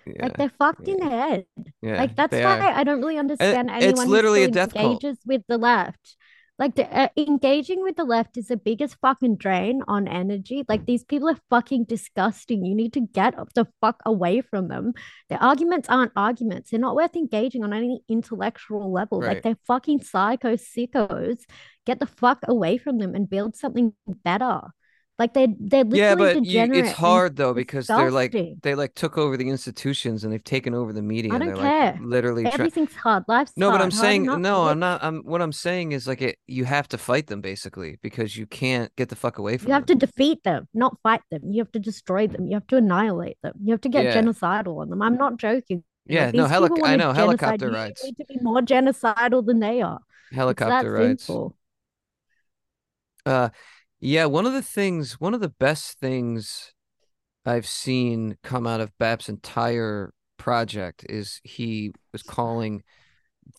Yeah, 0.07 0.15
Like 0.21 0.37
they're 0.37 0.49
fucked 0.59 0.87
in 0.89 0.99
the 0.99 1.11
head. 1.11 1.45
yeah, 1.83 1.97
Like 1.97 2.15
that's 2.17 2.33
why 2.33 2.61
are. 2.61 2.73
I 2.73 2.85
don't 2.85 3.01
really 3.01 3.19
understand 3.19 3.71
it's 3.71 3.85
anyone 3.85 4.07
who 4.07 4.13
literally 4.13 4.43
a 4.45 4.49
still 4.49 4.55
death 4.55 4.75
cult. 4.75 5.03
with 5.27 5.43
the 5.49 5.59
left. 5.59 6.17
Like 6.63 6.77
the, 6.77 6.97
uh, 6.97 7.09
engaging 7.17 7.83
with 7.83 7.97
the 7.97 8.05
left 8.05 8.37
is 8.37 8.47
the 8.47 8.57
biggest 8.57 8.97
fucking 9.03 9.39
drain 9.39 9.83
on 9.89 10.07
energy. 10.07 10.65
Like 10.69 10.87
these 10.87 11.03
people 11.03 11.29
are 11.29 11.39
fucking 11.51 11.87
disgusting. 11.87 12.65
You 12.65 12.77
need 12.77 12.93
to 12.93 13.01
get 13.01 13.35
the 13.57 13.67
fuck 13.81 14.01
away 14.07 14.43
from 14.43 14.69
them. 14.69 14.93
Their 15.29 15.43
arguments 15.43 15.89
aren't 15.89 16.13
arguments. 16.15 16.71
They're 16.71 16.79
not 16.79 16.95
worth 16.95 17.17
engaging 17.17 17.65
on 17.65 17.73
any 17.73 18.05
intellectual 18.09 18.93
level. 18.93 19.19
Right. 19.19 19.31
Like 19.31 19.43
they're 19.43 19.59
fucking 19.67 20.03
psycho 20.05 20.55
sickos. 20.55 21.41
Get 21.85 21.99
the 21.99 22.07
fuck 22.07 22.39
away 22.47 22.79
from 22.79 22.99
them 22.99 23.17
and 23.17 23.29
build 23.29 23.57
something 23.57 23.95
better. 24.23 24.61
Like 25.19 25.35
they're 25.35 25.47
literally 25.49 25.99
Yeah, 25.99 26.15
but 26.17 26.45
you, 26.45 26.61
it's 26.75 26.91
hard 26.93 27.37
though 27.37 27.55
because 27.55 27.87
they're 27.87 28.11
like 28.11 28.33
they 28.63 28.75
like 28.75 28.95
took 28.95 29.19
over 29.19 29.37
the 29.37 29.49
institutions 29.49 30.25
and 30.25 30.33
they've 30.33 30.43
taken 30.43 30.75
over 30.75 30.93
the 30.93 31.03
media 31.03 31.33
I 31.33 31.37
and 31.37 31.45
don't 31.45 31.55
they're 31.55 31.63
like 31.63 31.95
care. 31.95 31.99
literally. 32.03 32.47
Everything's 32.47 32.95
hard. 32.95 33.25
Life's 33.29 33.53
No, 33.57 33.69
hard. 33.69 33.79
but 33.79 33.85
I'm 33.85 33.91
Hard 33.91 34.01
saying 34.01 34.25
no, 34.25 34.65
I'm 34.69 34.79
not. 34.79 35.05
I'm 35.05 35.23
what 35.23 35.43
I'm 35.43 35.53
saying 35.53 35.93
is 35.93 36.09
like 36.09 36.23
it. 36.23 36.39
You 36.47 36.65
have 36.65 36.89
to 36.89 36.99
fight 36.99 37.27
them 37.29 37.41
basically 37.41 37.99
because 38.03 38.37
you 38.37 38.47
can't 38.47 38.95
get 38.97 39.11
the 39.11 39.17
fuck 39.17 39.39
away 39.39 39.59
from 39.59 39.69
You 39.69 39.75
have 39.75 39.87
them. 39.87 39.99
to 39.99 40.07
defeat 40.07 40.43
them, 40.45 40.67
not 40.75 40.97
fight 41.03 41.21
them. 41.31 41.43
You 41.53 41.63
have 41.63 41.73
to 41.73 41.79
destroy 41.79 42.27
them. 42.27 42.47
You 42.47 42.55
have 42.55 42.67
to 42.69 42.77
annihilate 42.79 43.39
them. 43.43 43.53
You 43.63 43.73
have 43.73 43.83
to 43.83 43.89
get 43.91 44.05
Yeah. 44.07 44.21
genocidal 44.21 44.81
on 44.81 44.89
them. 44.91 45.03
I'm 45.03 45.17
not 45.17 45.37
joking. 45.37 45.85
Like, 46.09 46.15
Yeah, 46.17 46.31
no, 46.33 46.45
these 46.49 46.53
helic- 46.53 46.83
I 46.83 46.97
know, 46.97 47.13
genocide 47.13 47.17
helicopter 47.17 47.67
you. 47.67 47.71
You 47.71 47.77
rides. 47.77 48.03
need 48.03 48.17
to 48.17 48.25
be 48.25 48.39
more 48.41 48.61
genocidal 48.63 49.45
than 49.47 49.61
they 49.61 49.83
are. 49.83 50.01
Helicopter 50.33 50.91
rides. 50.91 51.23
simple. 51.25 51.57
Uh, 53.25 53.51
yeah. 54.03 54.27
One 54.27 54.47
of 54.47 54.53
the 54.53 54.63
things, 54.63 55.21
one 55.21 55.33
of 55.33 55.41
the 55.41 55.49
best 55.49 55.99
things 55.99 56.73
I've 57.47 57.67
seen 57.67 58.37
come 58.43 58.67
out 58.67 58.81
of 58.81 58.91
Bap's 58.99 59.29
entire 59.29 60.13
project 60.39 61.07
is 61.09 61.41
he 61.45 61.93
was 62.13 62.23
calling 62.23 62.83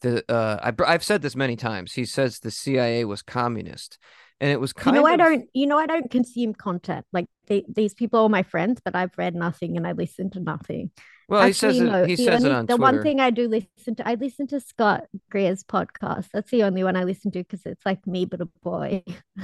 the 0.01 0.23
uh 0.29 0.60
I, 0.62 0.84
I've 0.86 1.03
said 1.03 1.21
this 1.21 1.36
many 1.36 1.56
times. 1.56 1.93
He 1.93 2.06
says 2.06 2.39
the 2.39 2.51
CIA 2.51 3.06
was 3.06 3.21
communist, 3.21 3.97
and 4.41 4.51
it 4.51 4.60
was 4.60 4.73
You 4.77 4.84
kind 4.84 4.95
know, 4.95 5.06
of 5.06 5.13
I 5.13 5.15
don't. 5.15 5.45
You 5.53 5.65
know, 5.65 5.77
I 5.77 5.86
don't 5.86 6.12
consume 6.12 6.53
content. 6.53 7.06
Like 7.13 7.27
they, 7.47 7.63
these 7.67 7.93
people 7.93 8.19
are 8.23 8.29
my 8.29 8.43
friends, 8.43 8.82
but 8.84 8.95
I've 8.95 9.17
read 9.17 9.36
nothing 9.36 9.77
and 9.77 9.88
I 9.88 9.93
listen 9.93 10.29
to 10.32 10.39
nothing. 10.41 10.91
Well. 11.29 11.45
he 11.45 11.53
says 11.53 11.79
Actually, 11.79 11.88
it. 11.88 11.91
no. 11.91 12.05
He 12.05 12.15
the 12.15 12.23
says 12.25 12.43
only, 12.43 12.49
it 12.49 12.53
on 12.53 12.65
the 12.65 12.75
Twitter. 12.77 12.81
one 12.81 13.03
thing 13.03 13.19
I 13.19 13.29
do 13.29 13.47
listen 13.47 13.95
to, 13.95 14.07
I 14.07 14.15
listen 14.15 14.47
to 14.47 14.59
Scott 14.59 15.05
Greer's 15.29 15.63
podcast. 15.63 16.27
That's 16.33 16.51
the 16.51 16.63
only 16.63 16.83
one 16.83 16.95
I 16.95 17.03
listen 17.03 17.31
to 17.31 17.39
because 17.39 17.62
it's 17.65 17.86
like 17.86 18.05
me, 18.07 18.25
but 18.25 18.41
a 18.41 18.45
boy, 18.63 19.03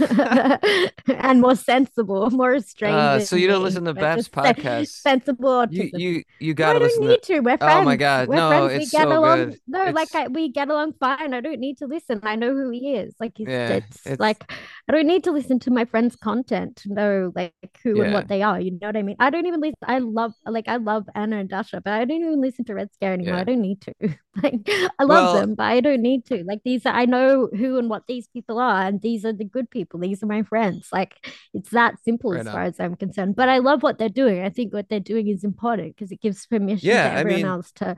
and 1.07 1.41
more 1.41 1.55
sensible, 1.55 2.29
more 2.31 2.51
restrained. 2.51 2.95
Uh, 2.95 3.19
so 3.19 3.35
you 3.35 3.47
don't 3.47 3.59
me, 3.59 3.65
listen 3.65 3.85
to 3.85 3.93
Bap's 3.93 4.27
podcast. 4.29 4.87
Sensible 4.87 5.65
You 5.71 5.89
you 5.93 6.23
you 6.39 6.53
No, 6.53 6.53
gotta 6.53 6.75
I 6.75 6.79
don't 6.79 6.87
listen 6.87 7.07
need 7.07 7.23
to. 7.23 7.33
to. 7.35 7.39
We're 7.41 7.57
Oh 7.61 7.83
my. 7.83 7.95
God, 7.95 8.27
We're 8.29 8.35
no, 8.35 8.49
friends. 8.49 8.73
we 8.77 8.83
it's 8.83 8.91
get 8.91 9.03
so 9.03 9.19
along. 9.19 9.37
good. 9.49 9.59
No, 9.67 9.83
like 9.91 10.13
I, 10.15 10.27
we 10.27 10.49
get 10.49 10.69
along 10.69 10.93
fine. 10.99 11.33
I 11.33 11.41
don't 11.41 11.59
need 11.59 11.77
to 11.79 11.87
listen. 11.87 12.19
I 12.23 12.35
know 12.35 12.53
who 12.53 12.69
he 12.69 12.95
is. 12.95 13.15
Like 13.19 13.33
he's 13.35 13.47
Yeah, 13.47 13.69
it's, 13.69 14.05
it's- 14.05 14.19
like 14.19 14.51
I 14.87 14.91
don't 14.91 15.07
need 15.07 15.23
to 15.25 15.31
listen 15.31 15.59
to 15.59 15.71
my 15.71 15.85
friends' 15.85 16.15
content 16.15 16.77
to 16.77 16.93
know 16.93 17.31
like 17.35 17.53
who 17.83 18.01
and 18.01 18.13
what 18.13 18.27
they 18.27 18.41
are. 18.41 18.59
You 18.59 18.71
know 18.71 18.87
what 18.87 18.97
I 18.97 19.03
mean? 19.03 19.17
I 19.19 19.29
don't 19.29 19.45
even 19.45 19.59
listen. 19.61 19.75
I 19.83 19.99
love 19.99 20.33
like 20.45 20.67
I 20.67 20.77
love 20.77 21.05
Anna 21.15 21.37
and 21.37 21.49
Dasha, 21.71 21.81
but 21.81 21.93
I 21.93 22.05
don't 22.05 22.21
even 22.21 22.41
listen 22.41 22.65
to 22.65 22.73
Red 22.75 22.93
Scare 22.93 23.13
anymore. 23.13 23.35
Yeah. 23.35 23.41
I 23.41 23.43
don't 23.43 23.61
need 23.61 23.81
to. 23.81 23.93
like 24.43 24.69
I 24.99 25.03
love 25.03 25.33
Well- 25.33 25.41
them, 25.41 25.55
but 25.55 25.63
I 25.63 25.79
don't 25.81 26.01
need 26.01 26.25
to. 26.27 26.43
Like 26.43 26.61
these, 26.63 26.85
are, 26.85 26.93
I 26.93 27.05
know 27.05 27.47
who 27.55 27.77
and 27.77 27.89
what 27.89 28.07
these 28.07 28.27
people 28.27 28.59
are, 28.59 28.81
and 28.83 29.01
these 29.01 29.25
are 29.25 29.33
the 29.33 29.43
good 29.45 29.69
people. 29.69 29.99
These 29.99 30.23
are 30.23 30.27
my 30.27 30.43
friends. 30.43 30.89
Like 30.91 31.15
it's 31.53 31.69
that 31.71 31.95
simple 32.03 32.31
Right 32.31 32.41
as 32.41 32.47
on. 32.47 32.53
far 32.53 32.63
as 32.63 32.79
I'm 32.79 32.95
concerned. 32.95 33.35
But 33.35 33.49
I 33.49 33.59
love 33.59 33.83
what 33.83 33.97
they're 33.97 34.09
doing. 34.09 34.41
I 34.43 34.49
think 34.49 34.73
what 34.73 34.89
they're 34.89 34.99
doing 34.99 35.27
is 35.27 35.43
important 35.43 35.95
because 35.95 36.11
it 36.11 36.21
gives 36.21 36.45
permission 36.45 36.87
Yeah, 36.87 37.09
to 37.09 37.15
I 37.15 37.19
everyone 37.19 37.41
mean- 37.41 37.45
else 37.45 37.71
to 37.73 37.95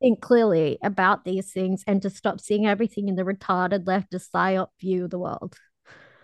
think 0.00 0.20
clearly 0.20 0.78
about 0.82 1.24
these 1.24 1.52
things 1.52 1.82
and 1.86 2.02
to 2.02 2.10
stop 2.10 2.40
seeing 2.40 2.66
everything 2.66 3.08
in 3.08 3.14
the 3.16 3.22
retarded 3.22 3.84
leftist 3.84 4.28
psyop 4.34 4.68
view 4.80 5.04
of 5.04 5.10
the 5.10 5.18
world. 5.18 5.56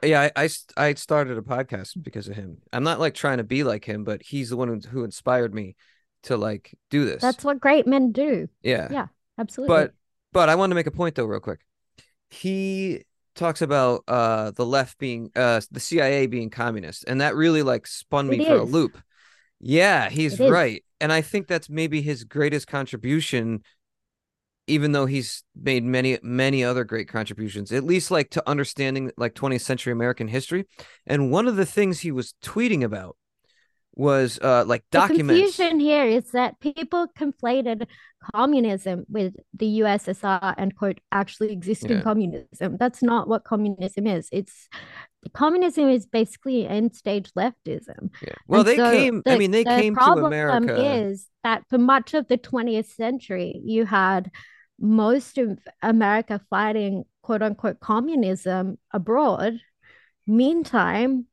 Yeah, 0.03 0.31
I, 0.35 0.45
I 0.45 0.49
I 0.79 0.95
started 0.95 1.37
a 1.37 1.43
podcast 1.43 1.91
because 2.03 2.27
of 2.27 2.35
him. 2.35 2.59
I'm 2.73 2.83
not 2.85 2.99
like 3.01 3.15
trying 3.15 3.37
to 3.37 3.45
be 3.45 3.65
like 3.65 3.85
him, 3.85 4.03
but 4.03 4.23
he's 4.23 4.49
the 4.49 4.57
one 4.57 4.69
who, 4.69 4.81
who 4.89 5.05
inspired 5.05 5.55
me 5.55 5.77
to 6.25 6.37
like 6.37 6.75
do 6.91 7.05
this. 7.05 7.23
That's 7.23 7.45
what 7.45 7.61
great 7.61 7.87
men 7.87 8.13
do. 8.13 8.49
yeah. 8.63 8.89
yeah, 8.91 9.07
Absolutely. 9.39 9.75
But 9.75 9.95
but 10.33 10.49
I 10.49 10.55
want 10.55 10.71
to 10.71 10.75
make 10.75 10.87
a 10.87 10.93
point 10.93 11.15
though, 11.15 11.25
real 11.25 11.41
quick. 11.41 11.61
He 12.29 13.05
talks 13.35 13.63
about 13.63 14.05
uh 14.07 14.51
the 14.51 14.67
left 14.67 14.99
being 14.99 15.31
uh 15.35 15.61
the 15.71 15.81
CIA 15.81 16.27
being 16.27 16.51
communist, 16.51 17.05
and 17.07 17.21
that 17.21 17.35
really 17.35 17.63
like 17.63 17.87
spun 17.87 18.29
me 18.29 18.41
It 18.41 18.47
for 18.47 18.57
a 18.57 18.65
loop. 18.65 18.99
Yeah, 19.61 20.09
he's 20.09 20.39
right. 20.41 20.85
And 21.01 21.13
I 21.13 21.21
think 21.23 21.47
that's 21.47 21.69
maybe 21.69 22.03
his 22.03 22.25
greatest 22.25 22.67
contribution, 22.67 23.63
even 24.67 24.93
though 24.93 25.07
he's 25.07 25.45
made 25.55 25.85
many, 25.85 26.19
many 26.23 26.65
other 26.65 26.85
great 26.85 27.09
contributions, 27.09 27.73
at 27.73 27.85
least 27.85 28.11
like 28.11 28.31
to 28.31 28.49
understanding 28.49 29.11
like 29.17 29.35
20th 29.35 29.63
century 29.63 29.93
American 29.93 30.29
history. 30.29 30.67
And 31.07 31.31
one 31.31 31.49
of 31.49 31.57
the 31.57 31.67
things 31.67 32.01
he 32.01 32.13
was 32.13 32.35
tweeting 32.43 32.83
about 32.83 33.17
was 34.01 34.39
uh 34.43 34.65
like 34.67 34.83
the 34.91 35.07
confusion 35.07 35.79
here 35.79 36.07
is 36.07 36.31
that 36.31 36.59
people 36.61 37.07
conflated 37.19 37.87
communism 38.35 39.05
with 39.09 39.35
the 39.55 39.81
USSR 39.81 40.55
and 40.57 40.75
quote 40.75 41.01
actually 41.13 41.53
existing 41.53 41.99
Yeah. 41.99 42.03
communism. 42.03 42.77
That's 42.79 43.03
not 43.03 43.29
what 43.29 43.45
communism 43.45 44.07
is. 44.07 44.29
It's 44.33 44.69
communism 45.35 45.89
is 45.91 46.07
basically 46.07 46.67
end 46.67 46.95
stage 46.97 47.31
leftism. 47.37 48.11
Yeah. 48.23 48.35
Well, 48.49 48.61
And 48.61 48.69
they 48.69 48.77
so 48.77 48.91
came, 48.91 49.23
I 49.27 49.37
mean, 49.37 49.51
they 49.51 49.65
the 49.65 49.71
came 49.71 49.95
to 49.95 49.99
problem 49.99 50.27
America. 50.33 50.83
Is 50.97 51.29
that 51.45 51.65
for 51.69 51.79
much 51.79 52.15
of 52.15 52.27
the 52.29 52.39
20th 52.39 52.87
century, 52.95 53.61
you 53.65 53.85
had 53.85 54.31
most 54.79 55.37
of 55.37 55.59
America 55.83 56.41
fighting 56.49 57.05
quote 57.23 57.43
unquote 57.43 57.81
communism 57.81 58.79
abroad. 58.93 59.61
Meantime, 60.27 61.27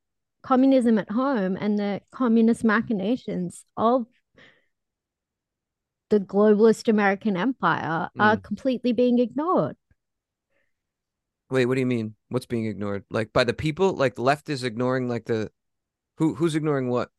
communism 0.47 0.97
at 0.97 1.11
home 1.11 1.57
and 1.59 1.77
the 1.77 1.99
communist 2.09 2.63
machinations 2.63 3.65
of 3.75 4.05
the 6.09 6.21
globalist 6.21 6.87
American 6.87 7.35
empire 7.35 8.09
are 8.17 8.37
Mm. 8.37 8.43
completely 8.43 8.93
being 8.93 9.19
ignored. 9.19 9.75
Wait, 11.49 11.65
what 11.65 11.75
do 11.75 11.81
you 11.81 11.85
mean? 11.85 12.15
What's 12.29 12.45
being 12.45 12.65
ignored? 12.65 13.03
Like 13.09 13.33
by 13.33 13.43
the 13.43 13.53
people? 13.53 13.91
Like 13.91 14.15
the 14.15 14.21
left 14.21 14.47
is 14.49 14.63
ignoring 14.63 15.09
like 15.09 15.25
the 15.25 15.51
who 16.15 16.35
who's 16.35 16.55
ignoring 16.55 16.87
what? 16.87 17.11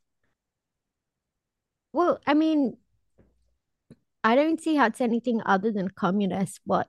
Well, 1.92 2.20
I 2.26 2.32
mean, 2.32 2.78
I 4.24 4.36
don't 4.36 4.60
see 4.60 4.76
how 4.76 4.86
it's 4.86 5.02
anything 5.02 5.42
other 5.44 5.70
than 5.70 5.90
communist, 5.90 6.60
what, 6.64 6.88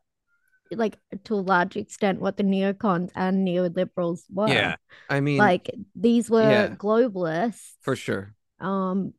like, 0.72 0.98
to 1.26 1.34
a 1.34 1.42
large 1.42 1.76
extent, 1.76 2.22
what 2.22 2.38
the 2.38 2.44
neocons 2.44 3.12
and 3.16 3.48
neoliberals 3.48 4.22
were. 4.30 4.50
Yeah. 4.50 4.76
I 5.10 5.20
mean, 5.20 5.38
Like, 5.38 5.70
these 5.96 6.30
were 6.30 6.42
Yeah. 6.44 6.76
globalists, 6.76 7.74
for 7.82 7.96
sure. 7.96 8.36
um, 8.60 9.14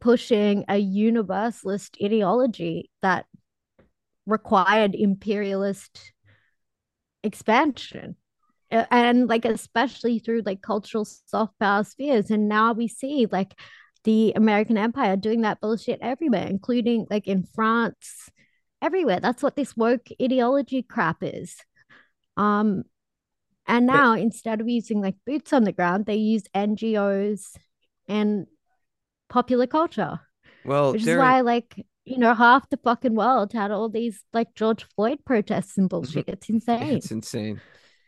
pushing 0.00 0.64
a 0.68 0.78
universalist 0.78 1.96
ideology 2.02 2.90
that 3.02 3.26
required 4.26 4.94
imperialist 4.94 6.12
expansion. 7.24 8.16
And 8.70 9.28
like 9.28 9.46
especially 9.46 10.18
through 10.18 10.42
like 10.44 10.60
cultural 10.60 11.04
soft 11.06 11.58
power 11.58 11.84
spheres. 11.84 12.30
And 12.30 12.48
now 12.48 12.74
we 12.74 12.86
see 12.86 13.26
like 13.32 13.58
the 14.04 14.34
American 14.36 14.76
Empire 14.76 15.16
doing 15.16 15.40
that 15.40 15.60
bullshit 15.60 16.00
everywhere, 16.02 16.46
including 16.46 17.06
like 17.10 17.26
in 17.26 17.44
France, 17.44 18.28
everywhere. 18.82 19.20
That's 19.20 19.42
what 19.42 19.56
this 19.56 19.76
woke 19.76 20.08
ideology 20.20 20.82
crap 20.82 21.18
is. 21.22 21.56
Um, 22.36 22.84
and 23.66 23.86
But- 23.86 23.92
now 23.94 24.12
instead 24.14 24.60
of 24.60 24.68
using 24.68 25.00
like 25.00 25.16
boots 25.26 25.52
on 25.52 25.64
the 25.64 25.72
ground, 25.72 26.06
they 26.06 26.16
use 26.16 26.44
NGOs 26.54 27.56
and 28.08 28.46
popular 29.28 29.66
culture, 29.66 30.20
Well, 30.64 30.92
which 30.92 31.02
is 31.06 31.16
why 31.18 31.40
like 31.42 31.84
you 32.04 32.16
know 32.16 32.32
half 32.32 32.70
the 32.70 32.78
fucking 32.78 33.14
world 33.14 33.52
had 33.52 33.70
all 33.70 33.90
these 33.90 34.22
like 34.32 34.54
George 34.54 34.84
Floyd 34.96 35.18
protests 35.26 35.76
and 35.76 35.88
bullshit. 35.88 36.28
It's 36.28 36.48
insane. 36.48 36.96
it's 36.96 37.10
insane. 37.10 37.60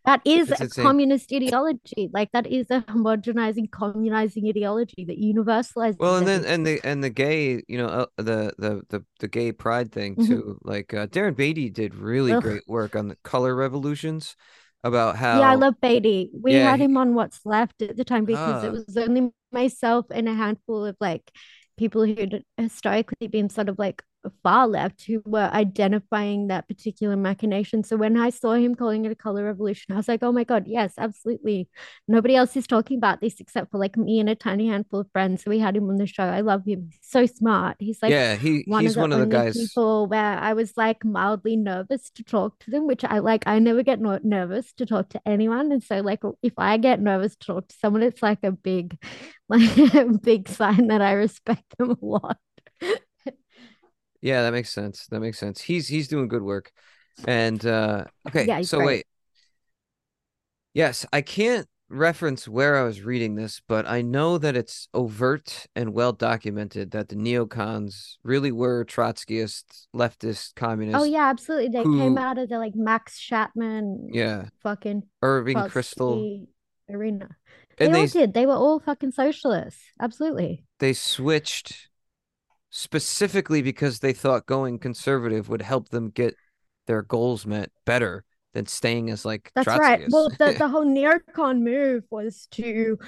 That 0.04 0.22
is 0.24 0.50
It's 0.50 0.60
a 0.60 0.64
insane. 0.64 0.86
communist 0.90 1.32
ideology. 1.32 2.10
Like 2.12 2.32
that 2.32 2.46
is 2.46 2.66
a 2.70 2.80
homogenizing, 2.82 3.70
communizing 3.70 4.46
ideology 4.48 5.04
that 5.06 5.20
universalizes. 5.20 5.98
Well, 5.98 6.16
and 6.16 6.26
then 6.26 6.44
and 6.46 6.66
the 6.66 6.80
and 6.82 7.04
the 7.04 7.10
gay, 7.10 7.62
you 7.68 7.76
know, 7.78 7.86
uh, 7.88 8.06
the 8.16 8.54
the 8.58 8.82
the 8.88 9.04
the 9.20 9.28
gay 9.28 9.52
pride 9.52 9.92
thing 9.92 10.16
Mhm. 10.16 10.40
too. 10.40 10.58
Like 10.62 10.94
uh, 10.94 11.06
Darren 11.08 11.36
Beatty 11.36 11.68
did 11.70 11.94
really 11.94 12.34
Ugh. 12.34 12.36
great 12.36 12.62
work 12.66 12.96
on 12.96 13.08
the 13.08 13.16
color 13.22 13.54
revolutions 13.54 14.34
about 14.82 15.16
how 15.16 15.42
yeah, 15.42 15.50
I 15.50 15.54
love 15.54 15.74
Beatty. 15.80 16.30
We 16.32 16.56
Yeah, 16.56 16.60
had 16.60 16.80
him 16.80 16.96
on 16.96 17.14
What's 17.14 17.40
Left 17.44 17.80
at 17.82 17.96
the 17.96 18.04
time 18.04 18.24
because 18.24 18.62
it 18.62 18.72
Ah. 18.72 18.72
was 18.72 18.96
only 18.96 19.32
myself 19.52 20.06
and 20.10 20.28
a 20.28 20.34
handful 20.34 20.84
of 20.86 20.96
like 21.00 21.30
people 21.78 22.04
who'd 22.04 22.44
historically 22.56 23.28
been 23.28 23.48
sort 23.48 23.68
of 23.68 23.78
like 23.78 24.02
far 24.42 24.68
left 24.68 25.04
who 25.04 25.22
were 25.24 25.50
identifying 25.52 26.48
that 26.48 26.68
particular 26.68 27.16
machination. 27.16 27.82
So 27.82 27.96
when 27.96 28.16
I 28.16 28.30
saw 28.30 28.52
him 28.52 28.74
calling 28.74 29.04
it 29.04 29.12
a 29.12 29.14
color 29.14 29.44
revolution, 29.44 29.94
I 29.94 29.96
was 29.96 30.08
like, 30.08 30.22
oh 30.22 30.32
my 30.32 30.44
God, 30.44 30.64
yes, 30.66 30.94
absolutely. 30.98 31.68
Nobody 32.06 32.36
else 32.36 32.56
is 32.56 32.66
talking 32.66 32.98
about 32.98 33.20
this 33.20 33.40
except 33.40 33.70
for 33.70 33.78
like 33.78 33.96
me 33.96 34.20
and 34.20 34.28
a 34.28 34.34
tiny 34.34 34.68
handful 34.68 35.00
of 35.00 35.10
friends. 35.12 35.42
So 35.42 35.50
we 35.50 35.58
had 35.58 35.76
him 35.76 35.88
on 35.88 35.96
the 35.96 36.06
show. 36.06 36.24
I 36.24 36.40
love 36.40 36.64
him. 36.66 36.88
He's 36.90 36.98
so 37.02 37.26
smart. 37.26 37.76
He's 37.78 38.02
like 38.02 38.10
yeah, 38.10 38.36
he 38.36 38.64
one 38.66 38.82
he's 38.82 38.96
of 38.96 39.00
one 39.00 39.12
of 39.12 39.20
the 39.20 39.26
guys. 39.26 39.56
people 39.56 40.06
where 40.06 40.38
I 40.38 40.52
was 40.52 40.76
like 40.76 41.04
mildly 41.04 41.56
nervous 41.56 42.10
to 42.10 42.24
talk 42.24 42.58
to 42.60 42.70
them, 42.70 42.86
which 42.86 43.04
I 43.04 43.18
like. 43.20 43.44
I 43.46 43.58
never 43.58 43.82
get 43.82 44.00
nervous 44.00 44.72
to 44.74 44.86
talk 44.86 45.08
to 45.10 45.20
anyone, 45.24 45.72
and 45.72 45.82
so 45.82 46.00
like 46.00 46.22
if 46.42 46.52
I 46.58 46.76
get 46.76 47.00
nervous 47.00 47.36
to 47.36 47.46
talk 47.46 47.68
to 47.68 47.76
someone, 47.76 48.02
it's 48.02 48.22
like 48.22 48.42
a 48.42 48.52
big, 48.52 48.98
like 49.48 49.94
a 49.94 50.04
big 50.22 50.48
sign 50.48 50.88
that 50.88 51.00
I 51.00 51.12
respect 51.12 51.64
them 51.78 51.90
a 51.90 51.96
lot. 52.04 52.38
Yeah, 54.22 54.42
that 54.42 54.52
makes 54.52 54.70
sense. 54.70 55.06
That 55.06 55.20
makes 55.20 55.38
sense. 55.38 55.60
He's 55.60 55.88
he's 55.88 56.08
doing 56.08 56.28
good 56.28 56.42
work. 56.42 56.70
And 57.26 57.64
uh 57.64 58.04
okay, 58.28 58.46
Yeah, 58.46 58.62
so 58.62 58.78
great. 58.78 58.86
wait. 58.86 59.06
Yes, 60.74 61.04
I 61.12 61.22
can't 61.22 61.66
reference 61.88 62.46
where 62.46 62.76
I 62.76 62.84
was 62.84 63.02
reading 63.02 63.34
this, 63.34 63.60
but 63.66 63.86
I 63.86 64.00
know 64.02 64.38
that 64.38 64.56
it's 64.56 64.88
overt 64.94 65.66
and 65.74 65.92
well 65.92 66.12
documented 66.12 66.92
that 66.92 67.08
the 67.08 67.16
neocons 67.16 68.16
really 68.22 68.52
were 68.52 68.84
Trotskyist, 68.84 69.86
leftist, 69.94 70.54
communist. 70.54 70.96
Oh 70.98 71.04
yeah, 71.04 71.28
absolutely. 71.28 71.68
They 71.68 71.82
came 71.82 72.16
out 72.16 72.38
of 72.38 72.48
the 72.48 72.58
like 72.58 72.74
Max 72.76 73.18
Shachtman, 73.18 74.08
Yeah, 74.12 74.44
fucking 74.62 75.02
Irving 75.22 75.56
Kristol. 75.56 76.46
Arena. 76.88 77.28
They 77.76 77.86
And 77.86 77.96
all 77.96 78.02
they 78.02 78.06
did. 78.06 78.34
They 78.34 78.46
were 78.46 78.54
all 78.54 78.78
fucking 78.80 79.12
socialists. 79.12 79.80
Absolutely. 80.00 80.64
they 80.78 80.92
switched 80.92 81.88
specifically 82.70 83.62
because 83.62 83.98
they 83.98 84.12
thought 84.12 84.46
going 84.46 84.78
conservative 84.78 85.48
would 85.48 85.62
help 85.62 85.88
them 85.90 86.10
get 86.10 86.36
their 86.86 87.02
goals 87.02 87.44
met 87.44 87.70
better 87.84 88.24
than 88.52 88.66
staying 88.66 89.10
as 89.10 89.24
like 89.24 89.50
That's 89.54 89.66
right. 89.66 90.06
Well, 90.08 90.30
the, 90.30 90.54
the 90.58 90.68
whole 90.72 90.86
neocon 90.86 91.60
move 91.60 92.04
was 92.10 92.48
to 92.52 92.98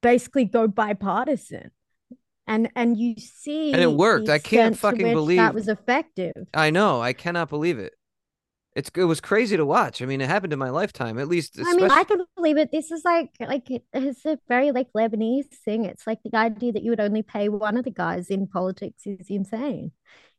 basically 0.00 0.44
go 0.44 0.66
bipartisan. 0.68 1.70
And 2.46 2.70
and 2.74 2.96
you 2.96 3.14
see 3.18 3.72
And 3.72 3.82
it 3.82 3.92
worked. 3.92 4.30
I 4.30 4.38
can't 4.38 4.76
fucking 4.76 5.12
believe- 5.12 5.36
that 5.36 5.54
was 5.54 5.68
effective. 5.68 6.32
I 6.54 6.70
know. 6.70 7.00
I 7.00 7.12
cannot 7.12 7.50
believe 7.50 7.78
it. 7.78 7.92
It's 8.78 8.90
it 8.96 9.04
was 9.04 9.20
crazy 9.20 9.56
to 9.56 9.66
watch. 9.66 10.00
I 10.00 10.06
mean, 10.06 10.20
it 10.20 10.28
happened 10.28 10.52
in 10.52 10.58
my 10.58 10.70
lifetime. 10.70 11.18
At 11.18 11.28
least, 11.28 11.58
I 11.58 11.74
mean, 11.74 11.90
I 11.90 12.04
can 12.04 12.20
believe 12.36 12.56
it. 12.56 12.70
This 12.72 12.90
is 12.90 13.04
like 13.04 13.30
like 13.40 13.66
it's 13.92 14.24
a 14.24 14.38
very 14.48 14.72
like 14.72 14.86
Lebanese 14.96 15.52
thing. 15.64 15.84
It's 15.84 16.06
like 16.06 16.18
the 16.24 16.36
idea 16.36 16.72
that 16.72 16.82
you 16.82 16.90
would 16.90 17.00
only 17.00 17.22
pay 17.22 17.48
one 17.48 17.76
of 17.76 17.84
the 17.84 17.90
guys 17.90 18.28
in 18.30 18.46
politics 18.46 19.02
is 19.06 19.28
insane. 19.28 19.92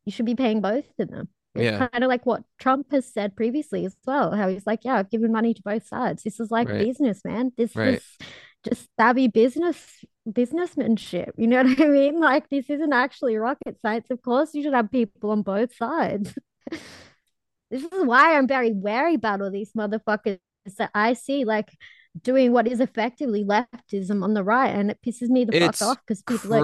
You 0.05 0.11
should 0.11 0.25
be 0.25 0.35
paying 0.35 0.61
both 0.61 0.85
of 0.99 1.09
them. 1.09 1.29
It's 1.55 1.63
Yeah. 1.65 1.87
kind 1.87 2.03
of 2.03 2.07
like 2.07 2.25
what 2.25 2.43
Trump 2.59 2.91
has 2.91 3.11
said 3.11 3.35
previously 3.35 3.85
as 3.85 3.95
well. 4.05 4.31
How 4.31 4.47
he's 4.47 4.65
like, 4.65 4.85
yeah, 4.85 4.95
I've 4.95 5.09
given 5.11 5.31
money 5.31 5.53
to 5.53 5.61
both 5.61 5.85
sides. 5.87 6.23
This 6.23 6.39
is 6.39 6.49
like 6.51 6.69
Right. 6.69 6.85
business, 6.85 7.25
man. 7.25 7.51
This 7.57 7.75
Right. 7.75 7.95
is 7.95 8.17
just 8.63 8.87
savvy 8.99 9.27
business 9.27 10.03
businessmanship. 10.31 11.33
You 11.37 11.47
know 11.47 11.63
what 11.63 11.81
I 11.81 11.87
mean? 11.87 12.19
Like 12.19 12.49
this 12.49 12.69
isn't 12.69 12.93
actually 12.93 13.35
rocket 13.37 13.77
science. 13.81 14.07
Of 14.09 14.21
course, 14.21 14.53
you 14.53 14.63
should 14.63 14.73
have 14.73 14.91
people 14.91 15.31
on 15.31 15.41
both 15.41 15.75
sides. 15.75 16.33
This 17.71 17.83
is 17.83 18.05
why 18.05 18.37
I'm 18.37 18.47
very 18.47 18.71
wary 18.71 19.15
about 19.15 19.41
all 19.41 19.51
these 19.51 19.71
motherfuckers 19.73 20.39
that 20.77 20.91
I 20.93 21.13
see 21.13 21.45
like 21.45 21.69
doing 22.19 22.51
what 22.51 22.67
is 22.67 22.79
effectively 22.79 23.43
leftism 23.45 24.23
on 24.23 24.33
the 24.33 24.43
right, 24.43 24.69
and 24.75 24.89
it 24.89 24.97
pisses 25.05 25.29
me 25.29 25.45
the 25.45 25.55
It's 25.55 25.77
fuck 25.79 25.87
off 25.89 25.97
because 26.05 26.23
people 26.23 26.53
are 26.55 26.61
like, 26.61 26.63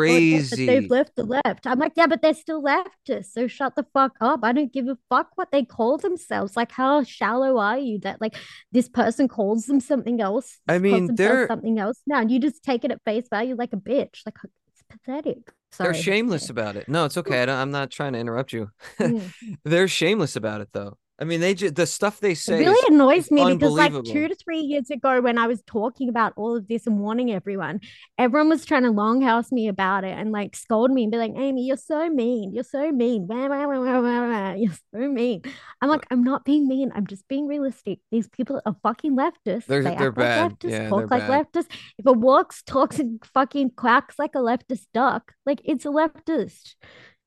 oh, 0.52 0.56
they've 0.66 0.90
left 0.90 1.16
the 1.16 1.24
left. 1.24 1.68
I'm 1.68 1.78
like, 1.80 1.94
yeah, 1.96 2.08
but 2.08 2.22
they're 2.24 2.34
still 2.34 2.64
leftists, 2.64 3.32
so 3.32 3.48
shut 3.48 3.76
the 3.76 3.86
fuck 3.94 4.14
up. 4.20 4.40
I 4.44 4.52
don't 4.52 4.74
give 4.74 4.88
a 4.88 4.98
fuck 5.10 5.30
what 5.36 5.52
they 5.52 5.64
call 5.64 5.98
themselves. 5.98 6.58
Like, 6.58 6.72
how 6.72 7.04
shallow 7.04 7.60
are 7.60 7.78
you 7.78 8.00
that 8.00 8.20
like 8.20 8.36
this 8.72 8.90
person 8.90 9.28
calls 9.28 9.66
them 9.68 9.80
something 9.80 10.20
else? 10.20 10.58
I 10.68 10.80
mean, 10.80 11.14
they're- 11.16 11.48
something 11.48 11.78
else 11.80 12.02
now, 12.08 12.20
and 12.22 12.32
you 12.32 12.40
just 12.40 12.64
take 12.64 12.84
it 12.84 12.92
at 12.92 13.04
face 13.06 13.28
value 13.30 13.56
like 13.56 13.72
a 13.74 13.78
bitch. 13.78 14.22
Like, 14.26 14.38
it's 14.74 14.84
pathetic. 14.90 15.52
Sorry. 15.76 15.92
They're 15.92 16.02
shameless 16.02 16.50
about 16.50 16.78
it. 16.78 16.88
No, 16.88 17.04
it's 17.04 17.18
okay. 17.18 17.42
I 17.42 17.46
don't, 17.46 17.58
I'm 17.58 17.72
not 17.72 17.92
trying 17.92 18.14
to 18.14 18.20
interrupt 18.20 18.54
you. 18.54 18.72
Mm. 18.98 19.34
They're 19.66 19.90
shameless 19.90 20.38
about 20.38 20.62
it, 20.62 20.70
though. 20.72 20.98
I 21.18 21.24
mean, 21.24 21.40
they 21.40 21.54
just 21.54 21.76
the 21.76 21.88
stuff 21.88 22.20
they 22.20 22.36
say 22.36 22.56
It 22.62 22.66
really 22.68 22.94
annoys 22.94 23.32
me 23.32 23.54
because 23.54 23.72
like 23.72 23.94
two 24.04 24.28
to 24.28 24.36
three 24.36 24.60
years 24.60 24.90
ago 24.90 25.22
when 25.22 25.38
I 25.38 25.48
was 25.48 25.62
talking 25.64 26.10
about 26.10 26.34
all 26.36 26.58
of 26.58 26.68
this 26.68 26.88
and 26.88 27.00
warning 27.00 27.32
everyone, 27.32 27.80
everyone 28.18 28.50
was 28.50 28.66
trying 28.66 28.84
to 28.84 28.90
longhouse 28.92 29.50
me 29.50 29.70
about 29.70 30.04
it 30.04 30.12
and 30.18 30.34
like 30.34 30.58
scold 30.58 30.92
me 30.92 31.04
and 31.04 31.12
be 31.14 31.18
like, 31.18 31.32
Aimee, 31.34 31.62
you're 31.62 31.78
so 31.78 32.10
mean. 32.10 32.54
You're 32.54 32.66
so 32.66 32.92
mean. 32.92 33.28
Wah, 33.28 33.48
wah, 33.48 33.66
wah. 33.66 34.54
You're 34.58 34.74
so 34.74 35.00
mean. 35.08 35.42
I'm 35.82 35.90
like, 35.90 36.06
I'm 36.12 36.22
not 36.24 36.44
being 36.44 36.68
mean. 36.68 36.92
I'm 36.94 37.08
just 37.08 37.26
being 37.30 37.48
realistic. 37.48 38.00
These 38.12 38.28
people 38.28 38.62
are 38.66 38.76
fucking 38.84 39.16
leftists. 39.16 39.68
They're- 39.68 39.84
they 39.84 39.96
they're 39.96 40.10
act 40.10 40.18
bad. 40.18 40.52
like 40.52 40.60
leftists, 40.60 40.70
Yeah, 40.72 40.90
talk 40.90 41.12
like 41.12 41.28
bad. 41.28 41.48
leftists. 41.54 41.68
If 41.98 42.06
it 42.08 42.18
walks, 42.18 42.62
talks, 42.64 43.00
and 43.00 43.24
fucking 43.34 43.72
quacks 43.78 44.20
like 44.20 44.36
a 44.36 44.40
leftist 44.40 44.88
duck, 44.94 45.32
like 45.46 45.62
it's 45.64 45.86
a 45.86 45.90
leftist. 45.90 46.76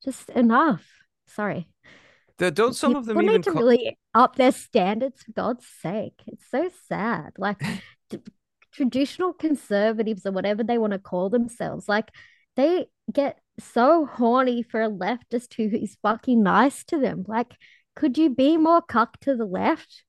Just 0.05 0.29
enough. 0.31 0.87
Sorry. 1.27 1.69
The- 2.39 2.51
don't 2.51 2.75
some 2.75 2.97
of 2.97 3.07
them 3.07 3.19
People 3.19 3.31
even 3.31 3.37
need 3.37 3.45
to 3.45 3.51
call- 3.53 3.63
really 3.63 3.99
up 4.15 4.37
their 4.37 4.53
standards 4.53 5.23
for 5.23 5.33
God's 5.33 5.67
sake. 5.67 6.23
It's 6.27 6.49
so 6.51 6.71
sad. 6.89 7.33
Like 7.37 7.61
t- 8.11 8.19
traditional 8.73 9.33
conservatives 9.33 10.25
or 10.25 10.33
whatever 10.33 10.63
they 10.63 10.79
want 10.79 10.93
to 10.93 10.99
call 10.99 11.31
themselves, 11.31 11.89
like 11.89 12.11
they 12.57 12.87
get 13.13 13.39
so 13.59 14.07
horny 14.07 14.63
for 14.63 14.83
a 14.83 14.91
leftist 14.91 15.55
who 15.55 15.65
is 15.77 15.97
fucking 16.03 16.43
nice 16.43 16.85
to 16.85 16.99
them. 16.99 17.25
Like, 17.27 17.55
could 17.97 18.17
you 18.19 18.31
be 18.31 18.57
more 18.57 18.83
cuck 18.83 19.19
to 19.21 19.35
the 19.35 19.45
left? 19.45 20.05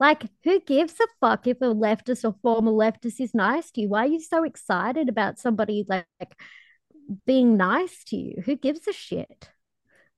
Like, 0.00 0.24
who 0.42 0.60
gives 0.60 0.94
a 1.00 1.06
fuck 1.20 1.46
if 1.46 1.58
a 1.60 1.66
leftist 1.66 2.24
or 2.24 2.34
former 2.42 2.72
leftist 2.72 3.20
is 3.20 3.34
nice 3.34 3.70
to 3.72 3.82
you? 3.82 3.88
Why 3.90 4.04
are 4.04 4.08
you 4.08 4.20
so 4.20 4.42
excited 4.44 5.08
about 5.08 5.38
somebody 5.38 5.84
like 5.88 6.06
being 7.26 7.56
nice 7.56 8.04
to 8.04 8.16
you? 8.16 8.42
Who 8.44 8.56
gives 8.56 8.88
a 8.88 8.92
shit? 8.92 9.50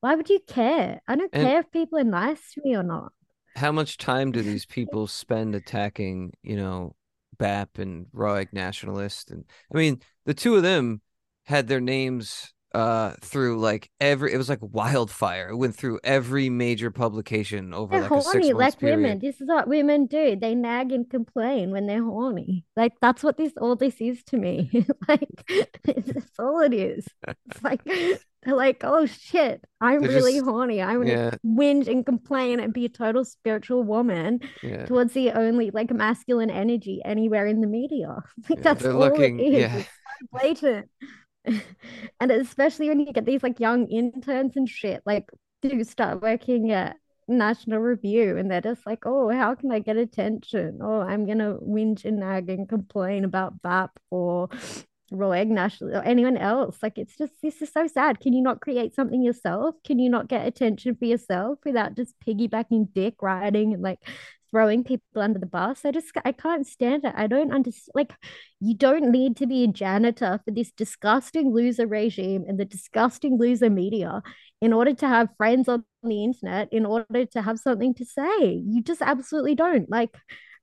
Why 0.01 0.15
would 0.15 0.29
you 0.29 0.41
care? 0.47 1.01
I 1.09 1.17
don't 1.17 1.31
And- 1.33 1.47
care 1.47 1.61
if 1.61 1.71
people 1.71 1.99
are 1.99 2.05
nice 2.05 2.53
to 2.55 2.61
me 2.65 2.77
or 2.77 2.83
not. 2.83 3.13
how 3.57 3.73
much 3.73 3.97
time 3.97 4.33
do 4.33 4.43
these 4.43 4.67
people 4.77 5.07
spend 5.07 5.55
attacking, 5.55 6.33
you 6.43 6.57
know, 6.57 6.95
BAP 7.39 7.79
and 7.79 8.07
Raw 8.13 8.35
Egg 8.35 8.49
Nationalist? 8.53 9.31
And 9.31 9.45
I 9.73 9.77
mean, 9.77 10.01
the 10.27 10.35
two 10.35 10.55
of 10.57 10.63
them 10.63 11.01
had 11.45 11.69
their 11.69 11.81
names 11.81 12.53
uh 12.75 13.15
through 13.23 13.59
like 13.59 13.89
every 14.01 14.35
it 14.35 14.37
was 14.37 14.49
like 14.51 14.59
wildfire. 14.61 15.49
It 15.51 15.57
went 15.57 15.75
through 15.77 16.01
every 16.05 16.51
major 16.51 16.91
publication 16.91 17.73
over 17.73 17.93
They're 17.93 18.03
like 18.03 18.11
a 18.11 18.21
six 18.21 18.33
horny 18.33 18.53
like 18.53 18.79
period. 18.79 18.97
women. 18.97 19.19
This 19.21 19.41
is 19.41 19.49
what 19.49 19.67
women 19.69 20.05
do. 20.07 20.37
They 20.37 20.55
nag 20.55 20.93
and 20.93 21.09
complain 21.09 21.71
when 21.71 21.87
they're 21.87 22.03
horny. 22.05 22.67
Like 22.77 22.93
that's 23.01 23.23
what 23.23 23.39
this 23.39 23.53
all 23.59 23.77
this 23.77 23.99
is 24.01 24.23
to 24.25 24.37
me. 24.37 24.87
like 25.09 25.29
that's 25.85 26.39
all 26.39 26.61
it 26.61 26.75
is. 26.75 27.07
It's 27.27 27.63
like 27.63 27.81
like, 28.55 28.83
oh 28.85 29.07
shit, 29.07 29.65
I'm 29.81 30.01
They're 30.01 30.11
really 30.11 30.35
just- 30.35 30.45
horny. 30.45 30.81
I'm 30.83 30.99
gonna 31.03 31.11
yeah. 31.11 31.31
whinge 31.45 31.89
and 31.89 32.07
complain 32.07 32.61
and 32.61 32.73
be 32.73 32.85
a 32.85 32.89
total 32.89 33.25
spiritual 33.25 33.83
woman 33.83 34.41
Yeah. 34.63 34.85
towards 34.87 35.13
the 35.15 35.33
only 35.33 35.71
like 35.71 35.91
masculine 35.91 36.51
energy 36.51 37.01
anywhere 37.05 37.47
in 37.47 37.61
the 37.61 37.67
media. 37.67 38.23
Like 38.49 38.59
Yeah, 38.59 38.63
that's 38.63 38.85
all 38.85 38.99
looking- 38.99 39.41
it 39.41 39.55
is. 39.55 39.61
yeah. 39.61 39.77
It's 39.79 39.89
so 39.89 40.27
blatant. 40.33 40.89
and 42.21 42.31
especially 42.31 42.89
when 42.89 43.01
you 43.01 43.13
get 43.13 43.25
these 43.25 43.43
like 43.43 43.59
young 43.61 43.89
interns 43.89 44.57
and 44.57 44.69
shit, 44.69 45.03
like 45.07 45.29
who 45.63 45.83
start 45.85 46.23
working 46.23 46.71
at 46.73 46.97
National 47.29 47.81
Review 47.81 48.37
and 48.37 48.49
they're 48.51 48.61
just 48.61 48.87
like, 48.87 49.01
oh, 49.05 49.31
how 49.31 49.55
can 49.57 49.73
I 49.73 49.81
get 49.81 49.97
attention? 49.97 50.79
Oh, 50.81 51.01
I'm 51.01 51.27
gonna 51.27 51.55
whinge 51.61 52.05
and 52.05 52.21
nag 52.21 52.49
and 52.51 52.69
complain 52.69 53.25
about 53.25 53.61
BAP 53.63 53.91
or 54.11 54.49
Raw 55.11 55.31
Egg 55.31 55.49
National 55.49 55.97
or 55.97 56.03
anyone 56.03 56.37
else. 56.37 56.79
Like 56.83 56.99
it's 56.99 57.17
just 57.17 57.33
this 57.43 57.63
is 57.63 57.73
so 57.73 57.87
sad. 57.87 58.21
Can 58.21 58.33
you 58.33 58.43
not 58.43 58.61
create 58.61 58.95
something 58.95 59.23
yourself? 59.23 59.77
Can 59.85 59.99
you 59.99 60.11
not 60.11 60.29
get 60.29 60.47
attention 60.47 60.97
for 60.97 61.05
yourself 61.05 61.59
without 61.65 61.97
just 61.97 62.15
piggybacking 62.27 62.93
dick 62.93 63.15
riding 63.23 63.75
and 63.75 63.83
like 63.83 64.01
throwing 64.51 64.85
people 64.85 65.23
under 65.23 65.39
the 65.39 65.47
bus? 65.47 65.85
I 65.85 65.93
just 65.93 66.11
I 66.25 66.33
can't 66.33 66.67
stand 66.67 67.05
it. 67.05 67.15
I 67.17 67.29
don't 67.29 67.53
understand 67.53 67.93
like 67.95 68.13
you 68.61 68.75
don't 68.75 69.11
need 69.13 69.37
to 69.37 69.47
be 69.47 69.65
a 69.65 69.69
janitor 69.69 70.41
for 70.45 70.51
this 70.51 70.73
disgusting 70.73 71.53
loser 71.53 71.87
regime 71.87 72.45
and 72.49 72.59
the 72.59 72.65
disgusting 72.65 73.39
loser 73.39 73.71
media 73.71 74.23
in 74.61 74.73
order 74.73 74.95
to 74.95 75.07
have 75.07 75.29
friends 75.37 75.69
on 75.69 75.85
the 76.03 76.25
internet, 76.25 76.73
in 76.73 76.87
order 76.87 77.27
to 77.27 77.43
have 77.43 77.59
something 77.59 77.95
to 77.95 78.05
say. 78.05 78.63
You 78.67 78.83
just 78.83 79.03
absolutely 79.03 79.55
don't. 79.55 79.89
Like, 79.91 80.17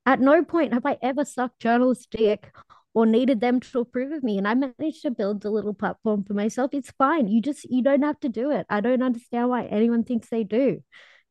at 0.06 0.20
no 0.20 0.44
point 0.44 0.74
have 0.74 0.86
I 0.86 0.98
ever 1.02 1.24
sucked 1.24 1.62
journalists' 1.62 2.08
dick 2.10 2.52
or 2.94 3.06
needed 3.06 3.41
them 3.41 3.60
to 3.60 3.80
approve 3.80 4.12
of 4.12 4.24
me. 4.24 4.38
And 4.38 4.48
I 4.48 4.54
managed 4.54 5.02
to 5.04 5.12
build 5.12 5.44
a 5.46 5.50
little 5.50 5.74
platform 5.74 6.24
for 6.24 6.34
myself. 6.34 6.72
It's 6.74 6.91
fine. 6.91 7.28
You 7.28 7.41
just, 7.41 7.64
you 7.70 7.82
don't 7.82 8.04
have 8.04 8.20
to 8.22 8.30
do 8.30 8.52
it. 8.52 8.66
I 8.70 8.82
don't 8.82 9.02
understand 9.02 9.50
why 9.50 9.66
anyone 9.66 10.04
thinks 10.04 10.30
they 10.30 10.44
do. 10.44 10.84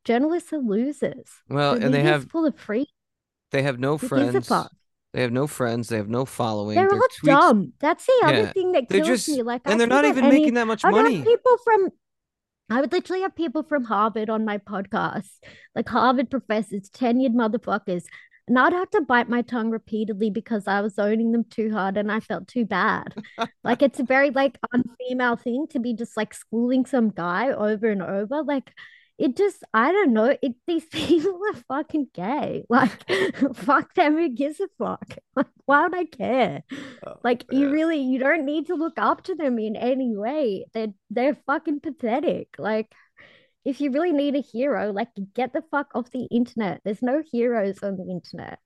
Journalists 0.05 0.53
are 0.53 0.59
losers. 0.59 1.27
Well, 1.49 1.77
The 1.79 1.85
and 1.87 1.95
they 1.95 2.03
have 2.03 2.29
full 2.31 2.47
of 2.47 2.59
free. 2.59 2.89
they 3.53 3.63
have 3.63 3.79
no 3.79 3.97
friends. 3.99 4.49
They 5.13 5.21
have 5.21 5.31
no 5.33 5.47
friends. 5.47 5.89
They 5.89 5.99
have 5.99 6.09
no 6.09 6.25
following. 6.25 6.75
They're 6.75 6.89
Their 6.89 6.99
all 6.99 7.07
tweets- 7.23 7.27
dumb. 7.27 7.73
That's 7.81 8.07
the 8.07 8.23
other 8.25 8.37
Yeah, 8.39 8.53
thing 8.53 8.73
that 8.73 8.89
They're 8.89 9.05
kills 9.05 9.25
just 9.27 9.29
me. 9.29 9.43
Like, 9.43 9.61
I 9.67 9.71
and 9.73 9.79
they're 9.81 9.87
not 9.87 10.05
even 10.07 10.25
any- 10.25 10.39
making 10.39 10.55
that 10.55 10.67
much 10.67 10.85
I 10.85 10.91
money. 10.91 11.23
people 11.23 11.57
from 11.63 11.91
I 12.71 12.81
would 12.81 12.91
literally 12.93 13.21
have 13.23 13.37
people 13.37 13.65
from 13.65 13.85
Harvard 13.85 14.31
on 14.31 14.47
my 14.47 14.57
podcast, 14.57 15.29
like 15.75 15.87
Harvard 15.89 16.31
professors, 16.31 16.89
tenured 16.89 17.35
motherfuckers. 17.35 18.05
And 18.53 18.59
I'd 18.59 18.75
have 18.75 18.91
to 18.91 19.01
bite 19.01 19.31
my 19.31 19.41
tongue 19.41 19.71
repeatedly 19.71 20.29
because 20.29 20.69
I 20.69 20.83
was 20.83 20.99
owning 20.99 21.33
them 21.33 21.45
too 21.45 21.73
hard 21.73 21.97
and 21.97 22.13
I 22.13 22.21
felt 22.21 22.47
too 22.47 22.67
bad. 22.67 23.15
like 23.65 23.81
it's 23.81 23.99
a 23.99 24.03
very 24.03 24.29
like 24.31 24.59
unfemale 24.75 25.41
thing 25.41 25.69
to 25.71 25.79
be 25.79 25.95
just 25.95 26.19
like 26.19 26.35
schooling 26.35 26.85
some 26.85 27.09
guy 27.09 27.51
over 27.51 27.89
and 27.89 28.03
over. 28.03 28.43
Like 28.43 28.71
it 29.17 29.39
just 29.39 29.65
I 29.73 29.91
don't 29.91 30.13
know. 30.13 30.37
It 30.43 30.53
these 30.67 30.85
people 30.93 31.41
are 31.51 31.63
fucking 31.67 32.09
gay. 32.13 32.67
Like 32.69 32.93
fuck 33.55 33.95
them, 33.95 34.19
who 34.19 34.29
gives 34.29 34.61
a 34.61 34.69
fuck? 34.77 35.17
Like 35.35 35.47
why 35.65 35.85
would 35.85 35.95
I 35.95 36.05
care? 36.05 36.63
Oh, 37.07 37.15
Like 37.25 37.47
you 37.51 37.71
really 37.71 38.01
you 38.03 38.19
don't 38.19 38.45
need 38.45 38.67
to 38.67 38.75
look 38.75 38.99
up 38.99 39.23
to 39.25 39.35
them 39.35 39.59
in 39.59 39.77
any 39.77 40.15
way. 40.15 40.67
They're 40.75 40.93
they're 41.09 41.39
fucking 41.47 41.81
pathetic. 41.81 42.49
Like 42.59 42.93
if 43.65 43.81
you 43.81 43.91
really 43.91 44.13
need 44.13 44.35
a 44.35 44.41
hero, 44.41 44.93
like 44.93 45.09
get 45.35 45.53
the 45.53 45.63
fuck 45.71 45.89
off 45.95 46.11
the 46.11 46.27
internet. 46.31 46.81
There's 46.85 47.03
no 47.03 47.23
heroes 47.31 47.79
on 47.83 47.97
the 47.97 48.11
internet. 48.11 48.59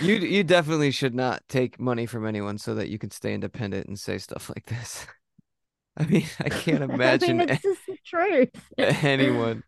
You 0.00 0.14
you 0.16 0.44
definitely 0.44 0.90
should 0.90 1.14
not 1.14 1.42
take 1.48 1.78
money 1.78 2.06
from 2.06 2.26
anyone 2.26 2.58
so 2.58 2.74
that 2.74 2.88
you 2.88 2.98
can 2.98 3.10
stay 3.10 3.34
independent 3.34 3.86
and 3.86 3.98
say 3.98 4.18
stuff 4.18 4.48
like 4.48 4.66
this. 4.66 5.06
I 5.96 6.06
mean, 6.06 6.26
I 6.40 6.48
can't 6.48 6.82
imagine 6.82 7.30
I 7.42 7.44
mean, 7.44 7.50
it's 7.50 7.62
just 7.62 7.80
the 7.86 7.96
truth. 8.04 8.50
anyone. 8.78 9.62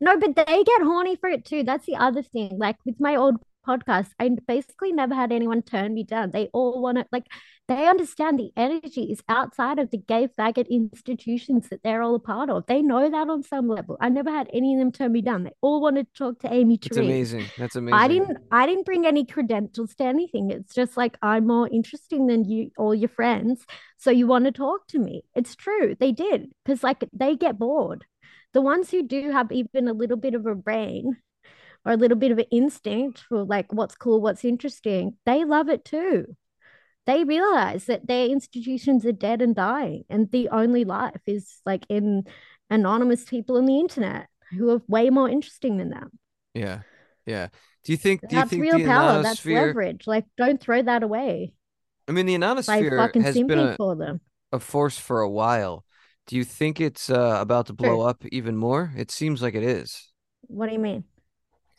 No, 0.00 0.18
but 0.18 0.36
they 0.36 0.44
get 0.44 0.82
horny 0.82 1.16
for 1.16 1.28
it 1.28 1.44
too. 1.44 1.64
That's 1.64 1.86
the 1.86 1.96
other 1.96 2.22
thing. 2.22 2.58
Like 2.58 2.76
with 2.84 3.00
my 3.00 3.16
old 3.16 3.36
podcast, 3.66 4.10
I 4.18 4.30
basically 4.46 4.92
never 4.92 5.14
had 5.14 5.32
anyone 5.32 5.62
turn 5.62 5.94
me 5.94 6.04
down. 6.04 6.30
They 6.32 6.48
all 6.52 6.80
want 6.82 6.98
to, 6.98 7.06
like, 7.12 7.26
they 7.68 7.86
understand 7.86 8.38
the 8.38 8.50
energy 8.56 9.04
is 9.12 9.22
outside 9.28 9.78
of 9.78 9.90
the 9.90 9.98
gay 9.98 10.28
faggot 10.38 10.68
institutions 10.70 11.68
that 11.68 11.82
they're 11.82 12.02
all 12.02 12.14
a 12.14 12.18
part 12.18 12.48
of. 12.50 12.64
They 12.66 12.80
know 12.82 13.10
that 13.10 13.28
on 13.28 13.42
some 13.42 13.68
level. 13.68 13.96
I 14.00 14.08
never 14.08 14.30
had 14.30 14.48
any 14.54 14.74
of 14.74 14.78
them 14.80 14.90
turn 14.92 15.12
me 15.12 15.20
down. 15.22 15.44
They 15.44 15.52
all 15.60 15.82
want 15.82 15.96
to 15.96 16.06
talk 16.16 16.38
to 16.40 16.52
Aimee 16.52 16.78
It's 16.82 16.96
Terese. 16.96 16.98
amazing. 16.98 17.50
That's 17.58 17.76
amazing. 17.76 17.94
I 17.94 18.08
didn't 18.08 18.38
I 18.50 18.66
didn't 18.66 18.86
bring 18.86 19.06
any 19.06 19.26
credentials 19.26 19.94
to 19.96 20.04
anything. 20.04 20.50
It's 20.50 20.74
just 20.74 20.96
like 20.96 21.18
I'm 21.22 21.46
more 21.46 21.68
interesting 21.68 22.26
than 22.26 22.44
you 22.48 22.70
all 22.78 22.94
your 22.94 23.10
friends. 23.10 23.66
So 23.98 24.10
you 24.10 24.26
want 24.26 24.46
to 24.46 24.52
talk 24.52 24.86
to 24.88 24.98
me. 24.98 25.24
It's 25.34 25.54
true. 25.54 25.94
They 25.98 26.12
did. 26.12 26.50
Because 26.64 26.82
like 26.82 27.04
they 27.12 27.36
get 27.36 27.58
bored. 27.58 28.04
the 28.54 28.62
ones 28.62 28.90
who 28.90 29.02
do 29.02 29.30
have 29.30 29.52
even 29.52 29.88
a 29.88 29.92
little 29.92 30.16
bit 30.16 30.34
of 30.34 30.46
a 30.46 30.54
brain 30.54 31.16
or 31.84 31.92
a 31.92 31.96
little 31.96 32.16
bit 32.16 32.32
of 32.32 32.38
an 32.38 32.46
instinct 32.50 33.20
for 33.28 33.44
like 33.44 33.72
what's 33.72 33.94
cool, 33.94 34.20
what's 34.20 34.44
interesting, 34.44 35.16
they 35.26 35.44
love 35.44 35.68
it 35.68 35.84
too. 35.84 36.36
They 37.06 37.24
realize 37.24 37.86
that 37.86 38.06
their 38.06 38.26
institutions 38.26 39.06
are 39.06 39.12
dead 39.12 39.40
and 39.40 39.54
dying, 39.54 40.04
and 40.10 40.30
the 40.30 40.50
only 40.50 40.84
life 40.84 41.20
is 41.26 41.60
like 41.64 41.86
in 41.88 42.24
anonymous 42.70 43.24
people 43.24 43.56
on 43.56 43.64
the 43.64 43.78
internet 43.80 44.28
who 44.50 44.70
are 44.70 44.82
way 44.88 45.08
more 45.10 45.28
interesting 45.28 45.78
than 45.78 45.90
them. 45.90 46.18
Yeah. 46.54 46.80
Yeah. 47.24 47.48
Do 47.84 47.92
you 47.92 47.98
think 47.98 48.20
do 48.28 48.36
that's 48.36 48.52
you 48.52 48.62
think 48.62 48.74
real 48.74 48.86
power? 48.86 49.22
That's 49.22 49.44
leverage. 49.44 50.06
Like, 50.06 50.26
don't 50.36 50.60
throw 50.60 50.82
that 50.82 51.02
away 51.02 51.54
I 52.08 52.12
mean 52.12 52.26
the 52.26 52.34
anonsphere 52.34 53.14
has 53.22 53.34
been 53.42 53.58
a, 53.58 53.76
for 53.76 53.94
them. 53.94 54.20
a 54.52 54.58
force 54.58 54.98
for 54.98 55.20
a 55.20 55.28
while. 55.30 55.84
Do 56.26 56.36
you 56.36 56.44
think 56.44 56.80
it's 56.80 57.10
uh, 57.10 57.38
about 57.40 57.66
to 57.66 57.72
blow 57.72 57.98
Sure. 57.98 58.08
up 58.08 58.24
even 58.32 58.56
more? 58.56 58.92
It 58.96 59.10
seems 59.10 59.42
like 59.42 59.54
it 59.54 59.62
is. 59.62 60.10
What 60.42 60.66
do 60.66 60.72
you 60.72 60.78
mean? 60.78 61.04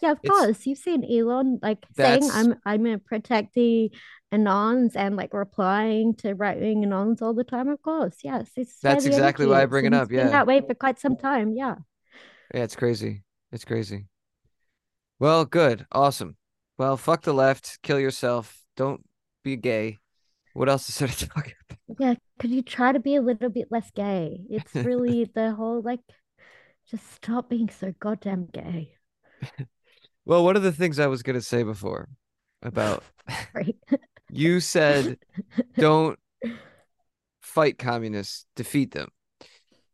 Yeah, 0.02 0.12
of 0.12 0.20
It's 0.24 0.30
course. 0.30 0.66
You've 0.66 0.78
seen 0.78 1.04
Elon 1.04 1.60
like 1.62 1.86
saying 1.95 2.30
I'm 2.32 2.56
I'm 2.66 2.84
gonna 2.84 3.00
protect 3.00 3.54
the 3.54 3.91
anons 4.32 4.95
and 4.95 5.16
like 5.16 5.34
replying 5.34 6.16
to 6.18 6.34
right 6.36 6.60
wing 6.60 6.84
anons 6.86 7.22
all 7.22 7.34
the 7.34 7.43
time. 7.43 7.68
Of 7.68 7.82
course, 7.82 8.18
yes, 8.24 8.50
it's 8.56 8.80
that's 8.80 9.06
exactly 9.06 9.45
why 9.45 9.62
I 9.64 9.66
bring 9.66 9.86
it 9.86 9.93
up. 9.93 10.12
Yeah. 10.12 10.30
that 10.30 10.47
way 10.47 10.62
for 10.62 10.74
quite 10.74 11.00
some 11.00 11.18
time. 11.18 11.54
Yeah. 11.56 11.76
Yeah, 12.54 12.64
it's 12.64 12.76
crazy. 12.76 13.24
It's 13.52 13.66
crazy. 13.66 14.06
Well, 15.20 15.45
good. 15.45 15.86
Awesome. 15.91 16.38
Well, 16.78 16.97
fuck 16.97 17.24
the 17.24 17.34
left. 17.34 17.80
Kill 17.84 18.00
yourself. 18.00 18.64
Don't 18.78 19.06
be 19.43 19.56
gay. 19.58 19.97
What 20.54 20.70
else 20.70 20.89
is 20.89 20.97
there 20.97 21.08
to 21.08 21.28
talk 21.30 21.45
about? 21.45 22.00
Yeah, 22.00 22.16
could 22.39 22.52
you 22.52 22.62
try 22.62 22.91
to 22.91 23.00
be 23.00 23.16
a 23.16 23.22
little 23.22 23.50
bit 23.50 23.68
less 23.70 23.91
gay? 23.91 24.39
It's 24.50 24.74
really 24.86 25.26
the 25.26 25.52
whole 25.54 25.82
like 25.82 26.00
just 26.89 27.12
stop 27.14 27.50
being 27.50 27.70
so 27.70 27.93
goddamn 28.00 28.47
gay. 28.52 28.93
Well, 30.30 30.43
one 30.45 30.55
of 30.55 30.61
the 30.61 30.71
things 30.71 30.99
I 30.99 31.07
was 31.07 31.23
gonna 31.23 31.41
say 31.41 31.63
before 31.63 32.07
about 32.61 33.03
Right. 33.55 33.75
you 34.32 34.59
said 34.59 35.17
don't 35.75 36.19
fight 37.41 37.80
communists, 37.80 38.45
defeat 38.55 38.91
them. 38.91 39.09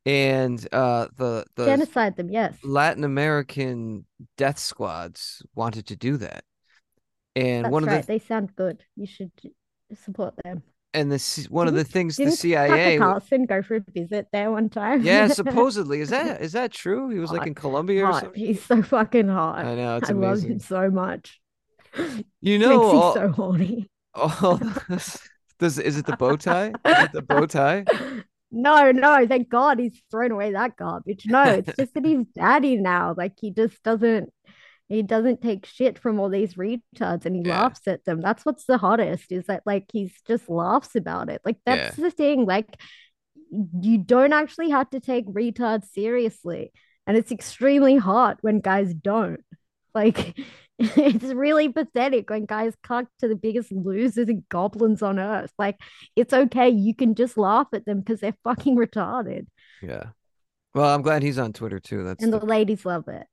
And 0.05 0.59
uh 0.73 1.07
the 1.15 1.45
the 1.55 1.65
Genocide 1.67 2.17
them, 2.17 2.29
yes. 2.29 2.57
Latin 2.65 3.05
American 3.05 4.05
death 4.37 4.59
squads 4.59 5.41
wanted 5.55 5.87
to 5.87 5.95
do 5.95 6.17
that. 6.17 6.43
And 7.37 7.63
That's 7.63 7.71
one 7.71 7.83
of 7.83 7.89
right. 7.89 8.01
the 8.01 8.07
They 8.07 8.19
sound 8.19 8.57
good. 8.57 8.83
You 8.97 9.07
should 9.07 9.31
support 9.93 10.35
them. 10.43 10.63
And 10.95 11.11
the 11.11 11.47
one 11.49 11.67
of 11.67 11.73
the 11.73 11.83
things 11.83 12.15
the 12.15 12.31
CIA 12.31 12.97
Tucker 12.97 12.97
Carlson 12.97 13.45
go 13.45 13.61
for 13.61 13.75
a 13.75 13.83
visit 13.93 14.27
there 14.31 14.49
one 14.49 14.69
time? 14.69 15.03
Yeah, 15.03 15.27
supposedly. 15.41 16.01
Is 16.01 16.09
that 16.09 16.41
is 16.41 16.53
that 16.53 16.71
true? 16.71 17.09
He 17.09 17.19
was 17.19 17.31
like 17.31 17.45
in 17.45 17.53
Colombia 17.53 18.05
or 18.05 18.11
hot. 18.11 18.23
something? 18.23 18.45
He's 18.45 18.63
so 18.63 18.81
fucking 18.81 19.27
hot. 19.27 19.65
I 19.65 19.75
know, 19.75 19.97
it's 19.97 20.09
I 20.09 20.13
love 20.13 20.41
him 20.41 20.59
so 20.59 20.89
much. 20.89 21.39
You 22.41 22.59
know 22.59 22.91
me 22.93 22.99
all, 22.99 23.13
so 23.13 23.29
horny. 23.29 23.89
Oh, 24.13 24.39
all 24.41 24.97
does 25.59 25.79
is 25.79 25.97
it 25.97 26.05
the 26.05 26.17
bow 26.17 26.35
tie? 26.35 26.67
Is 26.67 27.03
it 27.03 27.11
the 27.11 27.21
bow 27.21 27.45
tie? 27.45 27.85
No, 28.57 28.91
no, 28.91 29.27
thank 29.27 29.49
God 29.49 29.79
he's 29.79 30.01
thrown 30.09 30.31
away 30.31 30.53
that 30.53 30.77
garbage. 30.77 31.25
No, 31.25 31.43
it's 31.43 31.75
just 31.77 31.93
that 31.93 32.05
he's 32.05 32.25
daddy 32.35 32.77
now. 32.77 33.13
Like 33.17 33.33
he 33.41 33.51
just 33.51 33.83
doesn't 33.83 34.31
he 34.89 35.01
doesn't 35.01 35.41
take 35.41 35.65
shit 35.65 35.97
from 35.97 36.19
all 36.19 36.29
these 36.29 36.53
retards 36.55 37.25
and 37.25 37.35
he 37.35 37.41
Yeah. 37.43 37.61
laughs 37.61 37.87
at 37.87 38.05
them. 38.05 38.21
That's 38.21 38.45
what's 38.45 38.65
the 38.65 38.77
hottest 38.77 39.31
is 39.31 39.45
that 39.45 39.63
like 39.65 39.85
he's 39.91 40.13
just 40.27 40.49
laughs 40.49 40.95
about 40.95 41.29
it. 41.29 41.41
Like 41.43 41.57
Yeah. 41.65 41.75
that's 41.77 41.95
the 41.97 42.11
thing. 42.11 42.45
Like 42.45 42.79
you 43.81 43.97
don't 43.97 44.33
actually 44.33 44.69
have 44.71 44.89
to 44.91 44.99
take 44.99 45.25
retards 45.27 45.85
seriously. 45.89 46.71
And 47.07 47.15
it's 47.17 47.31
extremely 47.31 47.95
hot 47.97 48.37
when 48.41 48.59
guys 48.59 48.93
don't. 48.93 49.41
Like 49.93 50.37
it's 50.79 51.23
really 51.23 51.69
pathetic 51.69 52.29
when 52.29 52.45
guys 52.45 52.73
cuck 52.83 53.05
to 53.19 53.27
the 53.27 53.35
biggest 53.35 53.71
losers 53.71 54.27
and 54.27 54.43
goblins 54.49 55.01
on 55.01 55.19
earth. 55.19 55.51
Like 55.57 55.77
it's 56.15 56.33
okay. 56.33 56.69
You 56.69 56.93
can 56.93 57.15
just 57.15 57.37
laugh 57.37 57.67
at 57.73 57.85
them 57.85 57.99
because 58.01 58.19
they're 58.19 58.35
fucking 58.43 58.75
retarded. 58.75 59.47
Yeah. 59.81 60.07
Well, 60.73 60.93
I'm 60.93 61.01
glad 61.01 61.23
he's 61.23 61.39
on 61.39 61.53
Twitter 61.53 61.79
too. 61.79 62.03
That's 62.03 62.21
And 62.23 62.33
the 62.33 62.39
the 62.39 62.45
ladies 62.45 62.85
love 62.85 63.07
it. 63.07 63.25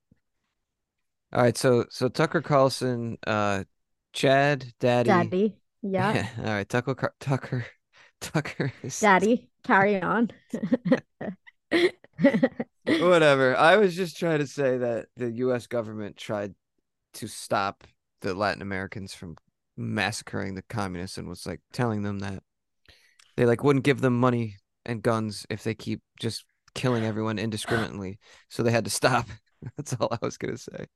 All 1.33 1.43
right. 1.43 1.57
So 1.57 1.87
so 1.91 2.09
Tucker 2.09 2.43
Carlson, 2.43 3.19
uh, 3.27 3.65
Chad, 4.13 4.73
Daddy. 4.81 5.09
Daddy. 5.09 5.57
Yeah. 5.83 6.15
Yeah. 6.15 6.27
All 6.39 6.45
right. 6.45 6.69
Tucker 6.69 7.15
Tucker 7.21 7.67
Tucker 8.21 8.73
is 8.83 8.99
Daddy. 9.01 9.49
Carry 9.65 10.01
on. 10.01 10.31
whatever. 12.85 13.57
I 13.57 13.77
was 13.77 13.97
just 13.97 14.19
trying 14.19 14.41
to 14.41 14.47
say 14.47 14.79
that 14.79 15.07
the 15.17 15.31
U.S. 15.31 15.67
government 15.67 16.17
tried 16.17 16.55
to 17.15 17.29
stop 17.29 17.85
the 18.21 18.35
Latin 18.35 18.63
Americans 18.63 19.15
from 19.15 19.37
massacring 19.77 20.55
the 20.55 20.63
communists 20.63 21.19
and 21.19 21.29
was 21.29 21.47
like 21.47 21.61
telling 21.73 22.03
them 22.03 22.19
that 22.21 22.43
they 23.37 23.47
like 23.47 23.65
wouldn't 23.65 23.85
give 23.85 24.01
them 24.01 24.19
money 24.19 24.57
and 24.85 25.03
guns 25.03 25.47
if 25.49 25.63
they 25.63 25.75
keep 25.75 26.03
just 26.19 26.45
killing 26.75 27.05
everyone 27.05 27.39
indiscriminately. 27.39 28.19
So 28.49 28.63
they 28.63 28.71
had 28.71 28.85
to 28.85 28.91
stop. 28.91 29.27
That's 29.77 29.95
all 29.95 30.09
I 30.11 30.19
was 30.23 30.37
gonna 30.37 30.59
say. 30.59 30.87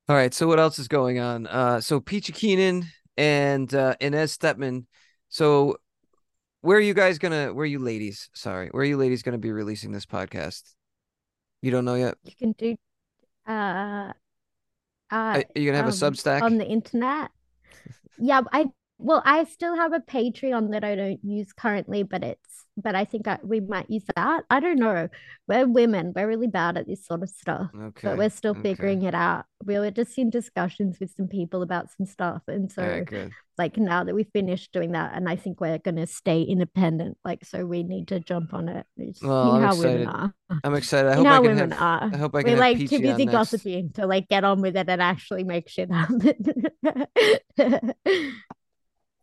All 0.07 0.15
right, 0.15 0.33
so 0.33 0.47
what 0.47 0.57
else 0.59 0.79
is 0.79 0.87
going 0.87 1.19
on? 1.19 1.45
Uh, 1.45 1.79
so 1.81 1.99
Peachy 1.99 2.33
Keenan 2.33 2.85
and 3.15 3.71
uh, 3.75 3.95
Inez 3.99 4.35
Stepman. 4.35 4.87
So 5.29 5.77
where 6.61 6.77
are 6.77 6.81
you 6.81 6.93
guys 6.95 7.19
gonna? 7.19 7.53
Where 7.53 7.63
are 7.63 7.67
you 7.67 7.79
ladies? 7.79 8.29
Sorry, 8.33 8.69
where 8.69 8.81
are 8.81 8.85
you 8.85 8.97
ladies 8.97 9.21
gonna 9.21 9.37
be 9.37 9.51
releasing 9.51 9.91
this 9.91 10.05
podcast? 10.05 10.63
You 11.61 11.71
don't 11.71 11.85
know 11.85 11.95
yet. 11.95 12.15
you 12.23 12.33
can 12.37 12.53
do 12.53 12.75
uh 13.47 13.51
uh 13.51 14.13
Are 15.11 15.43
you 15.55 15.65
gonna 15.65 15.77
have 15.77 15.85
a 15.85 15.89
um 15.89 16.13
Substack? 16.13 16.41
on 16.41 16.57
the 16.57 16.65
internet. 16.65 17.29
Yeah, 18.17 18.41
I 18.51 18.65
well, 18.99 19.21
I 19.25 19.45
still 19.45 19.75
have 19.75 19.93
a 19.93 19.99
Patreon 19.99 20.71
that 20.71 20.83
I 20.83 20.95
don't 20.95 21.23
use 21.23 21.53
currently, 21.53 22.03
but 22.03 22.23
it's 22.23 22.65
but 22.81 22.95
I 22.95 23.03
think 23.03 23.27
I, 23.27 23.39
we 23.43 23.59
might 23.59 23.89
use 23.89 24.03
that. 24.15 24.43
I 24.49 24.59
don't 24.61 24.79
know. 24.79 25.09
We're 25.49 25.67
women. 25.67 26.13
We're 26.15 26.27
really 26.27 26.47
bad 26.47 26.77
at 26.77 26.87
this 26.87 27.05
sort 27.05 27.23
of 27.23 27.29
stuff, 27.29 27.69
Okay, 27.75 28.07
but 28.07 28.17
we're 28.17 28.29
still 28.29 28.51
okay. 28.51 28.61
figuring 28.61 29.03
it 29.03 29.13
out. 29.13 29.45
We 29.65 29.77
were 29.79 29.91
just 29.91 30.17
in 30.17 30.29
discussions 30.29 30.97
with 30.99 31.11
some 31.15 31.27
people 31.27 31.61
about 31.61 31.87
some 31.91 32.05
stuff, 32.05 32.43
and 32.47 32.71
so 32.71 33.03
like 33.57 33.77
now 33.77 34.03
that 34.05 34.15
we've 34.15 34.29
finished 34.31 34.71
doing 34.71 34.93
that, 34.93 35.11
and 35.13 35.27
I 35.27 35.35
think 35.35 35.59
we're 35.59 35.77
gonna 35.79 36.07
stay 36.07 36.41
independent. 36.43 37.17
Like, 37.25 37.43
so 37.45 37.65
we 37.65 37.83
need 37.83 38.07
to 38.09 38.19
jump 38.21 38.53
on 38.53 38.69
it. 38.69 38.85
It's 38.97 39.21
Well, 39.21 39.51
I'm 39.53 39.63
how 39.63 39.75
women 39.75 40.01
excited. 40.03 40.07
are. 40.07 40.33
I'm 40.63 40.75
excited. 40.75 41.11
I 41.11 41.15
hope 41.15 41.27
I 41.27 41.39
women 41.39 41.71
have. 41.71 41.81
are. 41.81 42.09
I 42.13 42.17
hope 42.17 42.35
I 42.35 42.43
can 42.43 42.53
We're 42.53 42.59
like 42.59 42.77
Peachy 42.77 42.97
too 42.97 43.01
busy 43.03 43.25
gossiping 43.25 43.91
to 43.93 44.05
like 44.07 44.29
get 44.29 44.43
on 44.45 44.61
with 44.61 44.77
it 44.77 44.89
and 44.89 45.01
actually 45.01 45.43
make 45.43 45.67
shit 45.69 45.89
happen. 45.91 46.33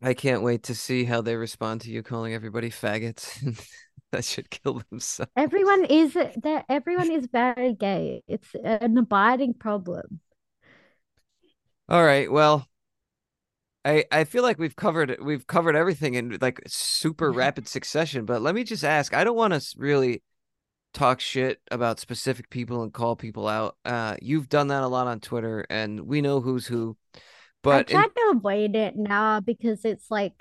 I 0.07 0.15
can't 0.15 0.43
wait 0.43 0.63
to 0.65 0.75
see 0.77 1.03
how 1.03 1.21
they 1.21 1.35
respond 1.35 1.81
to 1.81 1.91
you 1.91 2.01
calling 2.01 2.33
everybody 2.33 2.71
faggots. 2.71 3.43
that 4.13 4.25
should 4.25 4.49
kill 4.51 4.81
themselves. 4.89 5.33
everyone 5.37 5.85
is 5.87 6.17
there. 6.37 6.65
Everyone 6.69 7.11
is 7.11 7.27
very 7.27 7.75
gay. 7.75 8.23
It's 8.29 8.47
an 8.63 8.97
abiding 8.97 9.55
problem. 9.55 10.21
All 11.89 12.05
right. 12.05 12.31
Well, 12.31 12.69
I 13.85 14.05
I 14.13 14.23
feel 14.23 14.45
like 14.45 14.61
we've 14.61 14.77
covered 14.77 15.17
we've 15.21 15.49
covered 15.49 15.75
everything 15.75 16.15
in 16.15 16.39
like 16.41 16.63
super 16.69 17.33
rapid 17.43 17.67
succession. 17.67 18.27
But 18.27 18.43
let 18.43 18.55
me 18.55 18.63
just 18.63 18.85
ask. 18.85 19.13
I 19.13 19.25
don't 19.25 19.37
want 19.37 19.55
to 19.55 19.75
really 19.77 20.23
talk 20.95 21.19
shit 21.19 21.61
about 21.73 21.99
specific 21.99 22.49
people 22.49 22.85
and 22.85 22.93
call 22.93 23.17
people 23.17 23.49
out. 23.49 23.77
Uh, 23.85 24.15
you've 24.23 24.49
done 24.49 24.69
that 24.69 24.85
a 24.85 24.89
lot 24.89 25.09
on 25.09 25.19
Twitter, 25.19 25.67
and 25.69 26.03
we 26.03 26.21
know 26.21 26.41
who's 26.41 26.65
who. 26.69 26.97
But 27.69 27.77
I 27.77 27.83
try 27.83 28.07
to 28.07 28.33
avoid 28.37 28.77
it 28.77 28.97
now 28.97 29.41
because 29.41 29.85
it's 29.85 30.11
like, 30.11 30.35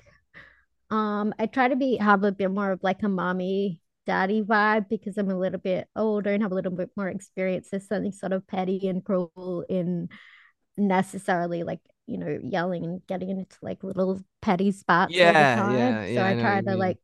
um, 0.90 1.34
I 1.38 1.46
try 1.46 1.68
to 1.68 1.76
be 1.76 1.96
have 1.98 2.24
a 2.24 2.32
bit 2.32 2.50
more 2.50 2.72
of 2.72 2.82
like 2.82 3.02
a 3.02 3.08
mommy 3.08 3.82
daddy 4.06 4.42
vibe 4.42 4.88
because 4.88 5.18
I'm 5.18 5.30
a 5.30 5.38
little 5.38 5.60
bit 5.60 5.88
older 5.96 6.32
and 6.32 6.42
have 6.42 6.52
a 6.52 6.54
little 6.56 6.72
bit 6.72 6.90
more 6.96 7.08
experience. 7.08 7.70
There's 7.70 7.88
something 7.88 8.12
sort 8.12 8.32
of 8.32 8.46
petty 8.46 8.88
and 8.88 9.04
cruel 9.04 9.64
in 9.68 10.08
necessarily 10.78 11.62
like 11.64 11.80
you 12.06 12.18
know 12.18 12.40
yelling 12.42 12.84
and 12.84 13.06
getting 13.06 13.30
into 13.30 13.56
like 13.62 13.84
little 13.84 14.20
petty 14.42 14.70
the 15.36 15.46
Yeah, 15.46 15.62
time. 15.64 16.00
yeah, 16.00 16.04
So 16.04 16.22
yeah, 16.22 16.24
I 16.24 16.34
I 16.34 16.34
try 16.34 16.62
to 16.62 16.76
like 16.76 16.98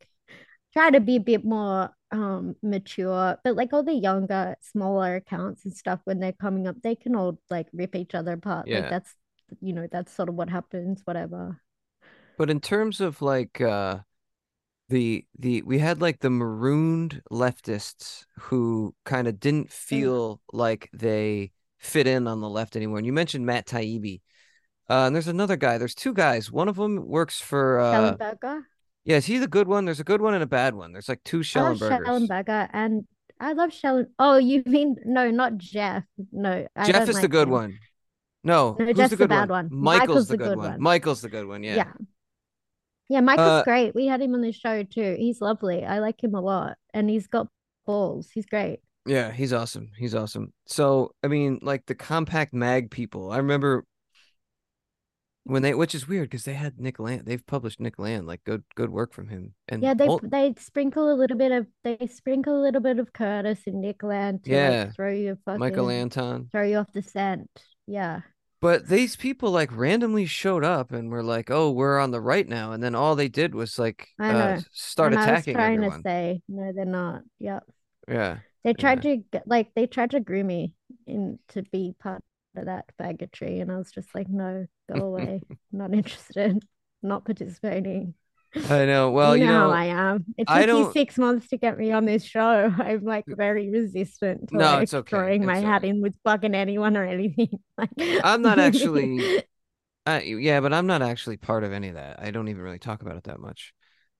try 0.73 0.91
to 0.91 1.01
be 1.01 1.17
a 1.17 1.21
bit 1.21 1.45
more 1.45 1.91
um 2.13 2.57
mature 2.63 3.39
but 3.45 3.57
like 3.57 3.73
all 3.73 3.83
the 3.83 3.95
younger 3.95 4.57
smaller 4.61 5.17
accounts 5.17 5.65
and 5.65 5.75
stuff 5.75 6.01
when 6.05 6.21
they're 6.21 6.33
coming 6.35 6.67
up 6.67 6.77
they 6.83 6.95
can 6.95 7.17
all 7.17 7.41
like 7.51 7.69
rip 7.73 7.97
each 7.97 8.15
other 8.15 8.35
apart 8.35 8.67
Yeah. 8.67 8.73
like 8.73 8.89
that's 8.89 9.15
you 9.61 9.73
know 9.73 9.87
that's 9.91 10.13
sort 10.15 10.29
of 10.29 10.35
what 10.35 10.49
happens 10.51 11.03
whatever 11.05 11.61
But 12.37 12.51
in 12.51 12.61
terms 12.61 13.01
of 13.01 13.23
like 13.23 13.61
uh 13.61 14.01
the 14.89 15.25
the 15.39 15.63
we 15.63 15.79
had 15.79 16.01
like 16.01 16.21
the 16.21 16.31
marooned 16.31 17.23
leftists 17.31 18.27
who 18.39 18.95
kind 19.05 19.29
of 19.29 19.41
didn't 19.41 19.71
feel 19.73 20.41
like 20.53 20.91
they 20.93 21.53
fit 21.79 22.07
in 22.07 22.27
on 22.27 22.41
the 22.41 22.49
left 22.49 22.77
anymore. 22.77 22.99
And 22.99 23.07
you 23.07 23.13
mentioned 23.13 23.47
Matt 23.47 23.67
Taibbi. 23.67 24.21
Uh, 24.91 25.07
and 25.07 25.15
there's 25.15 25.29
another 25.29 25.57
guy. 25.57 25.79
There's 25.79 25.95
two 25.95 26.13
guys. 26.15 26.53
One 26.53 26.69
of 26.69 26.77
them 26.77 27.07
works 27.09 27.41
for 27.41 27.81
uh 27.81 28.17
Schellenberger 28.19 28.63
Yeah, 29.05 29.17
is 29.17 29.27
he 29.27 29.39
the 29.39 29.49
good 29.49 29.69
one? 29.69 29.85
There's 29.85 30.01
a 30.01 30.05
good 30.05 30.21
one 30.21 30.35
and 30.35 30.43
a 30.43 30.47
bad 30.47 30.75
one. 30.75 30.93
There's 30.93 31.09
like 31.09 31.23
two 31.25 31.41
Schellenbergers. 31.41 32.05
Schellenberger 32.07 32.69
and 32.73 33.07
I 33.41 33.55
love 33.55 33.71
Shellen. 33.71 34.07
Oh, 34.19 34.37
you 34.37 34.63
mean 34.67 34.97
no, 35.05 35.31
not 35.31 35.57
Jeff. 35.59 36.05
No, 36.33 36.67
I 36.77 36.85
Jeff 36.85 37.09
is 37.09 37.21
the 37.21 37.29
good 37.29 37.49
him. 37.49 37.53
one. 37.53 37.79
No, 38.45 38.77
No, 38.79 38.85
who's 38.87 38.97
Jeff's 38.97 39.11
the 39.11 39.17
the 39.17 39.23
good 39.25 39.29
bad 39.29 39.49
one? 39.51 39.69
one. 39.71 39.81
Michael's, 39.81 40.09
Michael's 40.09 40.29
the 40.29 40.37
the 40.37 40.45
good 40.45 40.59
one. 40.59 40.71
one. 40.73 40.81
Michael's 40.83 41.21
the 41.23 41.29
good 41.29 41.47
one. 41.47 41.63
Yeah. 41.63 41.77
Yeah. 41.77 41.93
Yeah, 43.09 43.21
Michael's 43.21 43.61
Uh, 43.61 43.65
great. 43.65 43.95
We 43.95 44.07
had 44.07 44.21
him 44.23 44.35
on 44.35 44.41
the 44.41 44.53
show 44.53 44.83
too. 44.85 45.17
He's 45.19 45.41
lovely. 45.41 45.85
I 45.85 45.99
like 45.99 46.23
him 46.23 46.35
a 46.35 46.41
lot. 46.41 46.77
And 46.95 47.11
he's 47.11 47.27
got 47.27 47.49
balls. 47.87 48.31
He's 48.33 48.47
great. 48.47 48.81
Yeah, 49.07 49.31
he's 49.33 49.53
awesome. 49.53 49.91
He's 49.99 50.15
awesome. 50.15 50.53
So, 50.67 51.15
I 51.23 51.29
mean, 51.29 51.59
like 51.63 51.87
the 51.87 51.95
Compact 51.95 52.55
Mag 52.55 52.91
people, 52.91 53.31
I 53.31 53.39
remember 53.39 53.85
when 55.45 55.63
they, 55.63 55.75
which 55.75 55.95
is 55.95 56.07
weird 56.07 56.31
because 56.31 56.45
they 56.45 56.55
had 56.55 56.79
Nick 56.79 57.01
Land. 57.01 57.23
They've 57.27 57.45
published 57.45 57.81
Nick 57.81 57.99
Land, 57.99 58.27
like 58.29 58.45
good, 58.45 58.63
good 58.77 58.91
work 58.91 59.13
from 59.13 59.29
him. 59.29 59.55
And 59.69 59.83
Yeah, 59.83 59.95
they 59.95 60.07
all- 60.07 60.21
they 60.23 60.55
sprinkle 60.59 61.13
a 61.13 61.17
little 61.17 61.37
bit 61.37 61.51
of 61.53 61.67
they 61.83 62.07
sprinkle 62.07 62.61
a 62.61 62.63
little 62.63 62.81
bit 62.81 62.99
of 63.01 63.13
Curtis 63.13 63.61
and 63.67 63.81
Nick 63.81 64.03
Land 64.05 64.45
to 64.45 64.51
like, 64.51 64.57
Yeah. 64.57 64.91
throw 64.93 65.13
you 65.13 65.37
fucking 65.45 65.59
Michael 65.61 65.91
Anton. 65.91 66.49
throw 66.53 66.63
you 66.63 66.77
off 66.79 66.93
the 66.93 67.03
scent. 67.03 67.51
Yeah. 67.89 68.21
But 68.63 68.89
these 68.89 69.17
people 69.17 69.51
like 69.51 69.77
randomly 69.77 70.25
showed 70.25 70.65
up 70.65 70.93
and 70.93 71.11
were 71.11 71.23
like, 71.23 71.51
"Oh, 71.51 71.71
we're 71.71 71.99
on 71.99 72.13
the 72.13 72.21
right 72.21 72.49
now," 72.49 72.73
and 72.73 72.83
then 72.83 72.95
all 72.95 73.15
they 73.17 73.29
did 73.29 73.55
was 73.55 73.79
like 73.79 74.09
uh, 74.19 74.61
start 74.73 75.13
and 75.13 75.21
I 75.21 75.33
was 75.33 75.47
trying 75.47 75.81
everyone. 75.81 76.01
to 76.01 76.01
say, 76.03 76.43
no, 76.49 76.73
they're 76.73 76.85
not. 76.87 77.23
Yep. 77.41 77.65
Yeah, 78.09 78.39
They 78.65 78.75
tried 78.75 79.03
to 79.03 79.17
get, 79.19 79.47
like 79.49 79.75
they 79.75 79.87
tried 79.87 80.13
to 80.13 80.21
groom 80.21 80.47
me 80.47 80.75
in 81.07 81.39
to 81.49 81.63
be 81.65 81.95
part 81.99 82.23
of 82.57 82.67
that 82.67 82.87
faggotry, 82.99 83.61
and 83.61 83.73
I 83.73 83.77
was 83.77 83.91
just 83.91 84.15
like, 84.15 84.29
no, 84.29 84.67
go 84.89 85.03
away. 85.07 85.43
not 85.73 85.93
interested. 85.93 86.65
Not 87.03 87.25
participating. 87.25 88.15
I 88.69 88.85
know. 88.85 89.11
Well, 89.11 89.37
you 89.37 89.45
you 89.45 89.47
know, 89.47 89.69
know, 89.69 89.71
I 89.71 89.87
am. 89.87 90.25
It 90.37 90.49
I 90.49 90.67
took 90.67 90.71
you 90.71 90.85
six 90.93 91.17
months 91.19 91.49
to 91.49 91.57
get 91.57 91.79
me 91.79 91.91
on 91.93 92.05
this 92.05 92.25
show. 92.25 92.73
I'm 92.79 93.05
like 93.05 93.25
very 93.29 93.71
resistant 93.71 94.49
to 94.51 94.57
No, 94.57 94.65
like 94.75 94.83
it's 94.83 94.95
okay. 94.95 95.09
throwing 95.09 95.45
my 95.45 95.59
It's 95.59 95.63
hat 95.63 95.85
okay. 95.85 95.89
in 95.89 96.03
with 96.03 96.15
fucking 96.25 96.55
anyone 96.55 96.97
or 96.97 97.05
anything. 97.05 97.49
Like 97.79 97.91
I'm 98.23 98.43
not 98.43 98.59
actually. 98.59 99.45
Uh, 100.07 100.21
yeah, 100.25 100.61
but 100.61 100.73
I'm 100.73 100.87
not 100.87 101.03
actually 101.03 101.37
part 101.37 101.65
of 101.65 101.73
any 101.73 101.89
of 101.89 101.95
that. 101.95 102.21
I 102.21 102.33
don't 102.33 102.49
even 102.49 102.63
really 102.63 102.81
talk 102.81 103.03
about 103.03 103.17
it 103.17 103.25
that 103.25 103.41
much. 103.41 103.73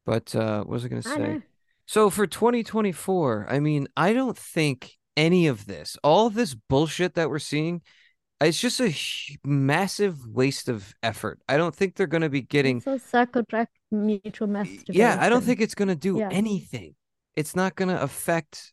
But 0.07 0.35
uh, 0.35 0.59
what 0.61 0.69
was 0.69 0.85
I 0.85 0.89
going 0.89 1.03
to 1.03 1.09
say? 1.09 1.41
So 1.87 2.11
for 2.11 2.27
2024, 2.27 3.47
I 3.51 3.61
mean, 3.61 3.89
I 3.97 4.13
don't 4.13 4.39
think 4.39 4.93
any 5.17 5.49
of 5.49 5.67
this, 5.67 5.97
all 6.05 6.29
of 6.29 6.35
this 6.35 6.55
bullshit 6.55 7.15
that 7.15 7.31
we're 7.31 7.41
seeing, 7.41 7.83
it's 8.41 8.61
just 8.61 8.81
a 8.81 8.95
massive 9.45 10.27
waste 10.27 10.69
of 10.69 10.95
effort. 11.03 11.41
I 11.49 11.57
don't 11.57 11.75
think 11.75 11.97
they're 11.97 12.07
going 12.07 12.23
to 12.23 12.31
be 12.31 12.43
getting. 12.43 12.79
It's 12.79 12.87
all 12.87 12.99
circle 12.99 13.45
track 13.45 13.71
mutual 13.93 14.49
message. 14.49 14.85
Yeah, 14.89 15.17
I 15.21 15.29
don't 15.29 15.43
think 15.43 15.61
it's 15.61 15.75
going 15.75 15.89
to 15.89 15.95
do 15.97 16.19
Yeah. 16.19 16.29
anything. 16.31 16.95
It's 17.37 17.55
not 17.57 17.75
going 17.77 17.89
to 17.89 18.03
affect 18.03 18.73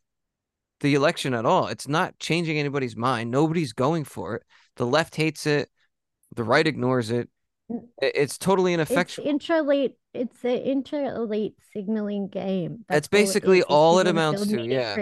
the 0.82 0.96
election 0.96 1.34
at 1.34 1.46
all. 1.46 1.68
It's 1.68 1.88
not 1.88 2.18
changing 2.20 2.58
anybody's 2.58 2.96
mind. 2.96 3.32
Nobody's 3.32 3.74
going 3.74 4.06
for 4.06 4.36
it. 4.36 4.44
The 4.78 4.86
left 4.86 5.16
hates 5.16 5.46
it. 5.46 5.70
The 6.36 6.44
right 6.44 6.66
ignores 6.66 7.12
it. 7.12 7.30
It's 8.02 8.38
totally 8.38 8.74
It's 8.74 8.90
ineffectual. 8.90 9.28
intra-elite. 9.28 9.94
It's 10.14 10.44
an 10.44 10.58
intra-elite 10.58 11.56
signaling 11.74 12.28
game. 12.28 12.86
That's 12.90 13.08
it 13.08 13.12
basically. 13.12 13.60
If 13.60 13.66
all 13.70 14.00
it 14.00 14.08
amounts 14.08 14.48
to, 14.48 14.66
yeah. 14.66 14.96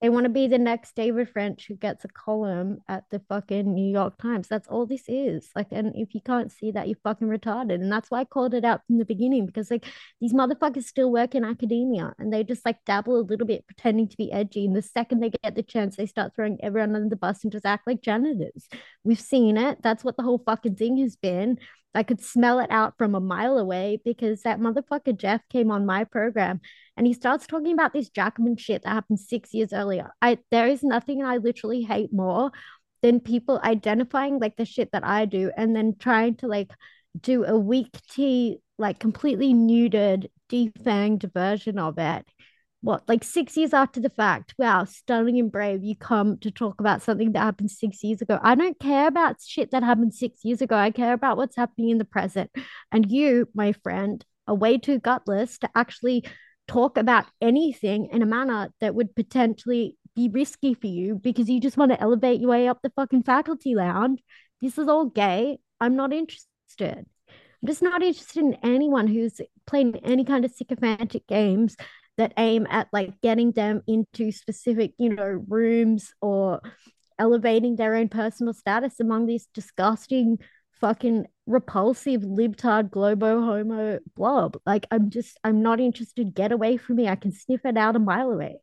They 0.00 0.08
want 0.08 0.24
to 0.24 0.30
be 0.30 0.46
the 0.46 0.58
next 0.58 0.94
David 0.94 1.28
French 1.30 1.66
who 1.66 1.74
gets 1.74 2.04
a 2.04 2.08
column 2.08 2.78
at 2.88 3.04
the 3.10 3.20
fucking 3.28 3.74
New 3.74 3.90
York 3.90 4.16
Times. 4.18 4.46
That's 4.46 4.68
all 4.68 4.86
this 4.86 5.04
is. 5.08 5.50
Like, 5.56 5.68
and 5.72 5.92
if 5.96 6.14
you 6.14 6.20
can't 6.20 6.52
see 6.52 6.70
that, 6.70 6.86
you're 6.86 6.98
fucking 7.02 7.26
retarded. 7.26 7.74
And 7.74 7.90
that's 7.90 8.08
why 8.08 8.20
I 8.20 8.24
called 8.24 8.54
it 8.54 8.64
out 8.64 8.82
from 8.86 8.98
the 8.98 9.04
beginning 9.04 9.44
because, 9.44 9.72
like, 9.72 9.86
these 10.20 10.32
motherfuckers 10.32 10.84
still 10.84 11.10
work 11.10 11.34
in 11.34 11.44
academia 11.44 12.14
and 12.18 12.32
they 12.32 12.44
just 12.44 12.64
like 12.64 12.84
dabble 12.84 13.18
a 13.18 13.22
little 13.22 13.46
bit, 13.46 13.66
pretending 13.66 14.08
to 14.08 14.16
be 14.16 14.30
edgy. 14.30 14.66
And 14.66 14.76
the 14.76 14.82
second 14.82 15.20
they 15.20 15.30
get 15.30 15.56
the 15.56 15.62
chance, 15.64 15.96
they 15.96 16.06
start 16.06 16.32
throwing 16.36 16.58
everyone 16.62 16.94
under 16.94 17.08
the 17.08 17.16
bus 17.16 17.42
and 17.42 17.52
just 17.52 17.66
act 17.66 17.86
like 17.86 18.00
janitors. 18.00 18.68
We've 19.02 19.20
seen 19.20 19.56
it. 19.56 19.78
That's 19.82 20.04
what 20.04 20.16
the 20.16 20.22
whole 20.22 20.42
fucking 20.46 20.76
thing 20.76 20.98
has 20.98 21.16
been. 21.16 21.58
I 21.94 22.02
could 22.02 22.20
smell 22.20 22.60
it 22.60 22.70
out 22.70 22.94
from 22.98 23.14
a 23.14 23.20
mile 23.20 23.58
away 23.58 24.00
because 24.04 24.42
that 24.42 24.60
motherfucker 24.60 25.16
Jeff 25.16 25.40
came 25.48 25.70
on 25.70 25.86
my 25.86 26.04
program 26.04 26.60
and 26.96 27.06
he 27.06 27.12
starts 27.12 27.46
talking 27.46 27.72
about 27.72 27.92
this 27.92 28.10
Jackman 28.10 28.56
shit 28.56 28.82
that 28.82 28.90
happened 28.90 29.20
six 29.20 29.54
years 29.54 29.72
earlier. 29.72 30.10
I 30.20 30.38
there 30.50 30.68
is 30.68 30.82
nothing 30.82 31.24
I 31.24 31.38
literally 31.38 31.82
hate 31.82 32.12
more 32.12 32.52
than 33.02 33.20
people 33.20 33.60
identifying 33.62 34.38
like 34.38 34.56
the 34.56 34.64
shit 34.64 34.90
that 34.92 35.04
I 35.04 35.24
do 35.24 35.50
and 35.56 35.74
then 35.74 35.96
trying 35.98 36.36
to 36.36 36.46
like 36.46 36.72
do 37.20 37.44
a 37.44 37.58
weak 37.58 37.96
tea, 38.10 38.58
like 38.78 38.98
completely 38.98 39.54
neutered, 39.54 40.26
defanged 40.50 41.32
version 41.32 41.78
of 41.78 41.98
it. 41.98 42.26
What, 42.80 43.08
like 43.08 43.24
six 43.24 43.56
years 43.56 43.74
after 43.74 44.00
the 44.00 44.10
fact? 44.10 44.54
Wow, 44.56 44.84
stunning 44.84 45.38
and 45.38 45.50
brave. 45.50 45.82
You 45.82 45.96
come 45.96 46.38
to 46.38 46.50
talk 46.50 46.80
about 46.80 47.02
something 47.02 47.32
that 47.32 47.40
happened 47.40 47.72
six 47.72 48.04
years 48.04 48.22
ago. 48.22 48.38
I 48.40 48.54
don't 48.54 48.78
care 48.78 49.08
about 49.08 49.42
shit 49.44 49.72
that 49.72 49.82
happened 49.82 50.14
six 50.14 50.44
years 50.44 50.62
ago. 50.62 50.76
I 50.76 50.92
care 50.92 51.12
about 51.12 51.36
what's 51.36 51.56
happening 51.56 51.90
in 51.90 51.98
the 51.98 52.04
present. 52.04 52.50
And 52.92 53.10
you, 53.10 53.48
my 53.52 53.72
friend, 53.72 54.24
are 54.46 54.54
way 54.54 54.78
too 54.78 55.00
gutless 55.00 55.58
to 55.58 55.70
actually 55.74 56.24
talk 56.68 56.96
about 56.96 57.26
anything 57.40 58.10
in 58.12 58.22
a 58.22 58.26
manner 58.26 58.68
that 58.80 58.94
would 58.94 59.16
potentially 59.16 59.96
be 60.14 60.28
risky 60.28 60.74
for 60.74 60.86
you 60.86 61.16
because 61.16 61.48
you 61.48 61.60
just 61.60 61.76
want 61.76 61.90
to 61.90 62.00
elevate 62.00 62.40
your 62.40 62.50
way 62.50 62.68
up 62.68 62.78
the 62.82 62.92
fucking 62.94 63.24
faculty 63.24 63.74
lounge. 63.74 64.20
This 64.60 64.78
is 64.78 64.86
all 64.86 65.06
gay. 65.06 65.58
I'm 65.80 65.96
not 65.96 66.12
interested. 66.12 66.46
I'm 66.80 67.66
just 67.66 67.82
not 67.82 68.02
interested 68.02 68.40
in 68.40 68.56
anyone 68.62 69.08
who's 69.08 69.40
playing 69.66 69.96
any 70.04 70.24
kind 70.24 70.44
of 70.44 70.52
sycophantic 70.52 71.26
games 71.26 71.76
that 72.18 72.34
aim 72.38 72.66
at 72.70 72.88
like 72.92 73.20
getting 73.22 73.52
them 73.52 73.82
into 73.88 74.32
specific, 74.32 74.92
you 74.98 75.14
know, 75.14 75.44
rooms 75.48 76.14
or 76.20 76.60
elevating 77.18 77.76
their 77.76 77.94
own 77.96 78.08
personal 78.08 78.54
status 78.54 79.00
among 79.00 79.26
these 79.26 79.48
disgusting, 79.54 80.38
fucking 80.80 81.26
repulsive 81.46 82.22
libtard 82.22 82.90
globo 82.90 83.40
homo 83.42 83.98
blob. 84.16 84.58
Like 84.66 84.86
I'm 84.90 85.10
just 85.10 85.38
I'm 85.44 85.62
not 85.62 85.80
interested. 85.80 86.34
Get 86.34 86.52
away 86.52 86.76
from 86.76 86.96
me. 86.96 87.08
I 87.08 87.16
can 87.16 87.32
sniff 87.32 87.64
it 87.64 87.76
out 87.78 87.96
a 87.96 88.00
mile 88.00 88.30
away. 88.30 88.58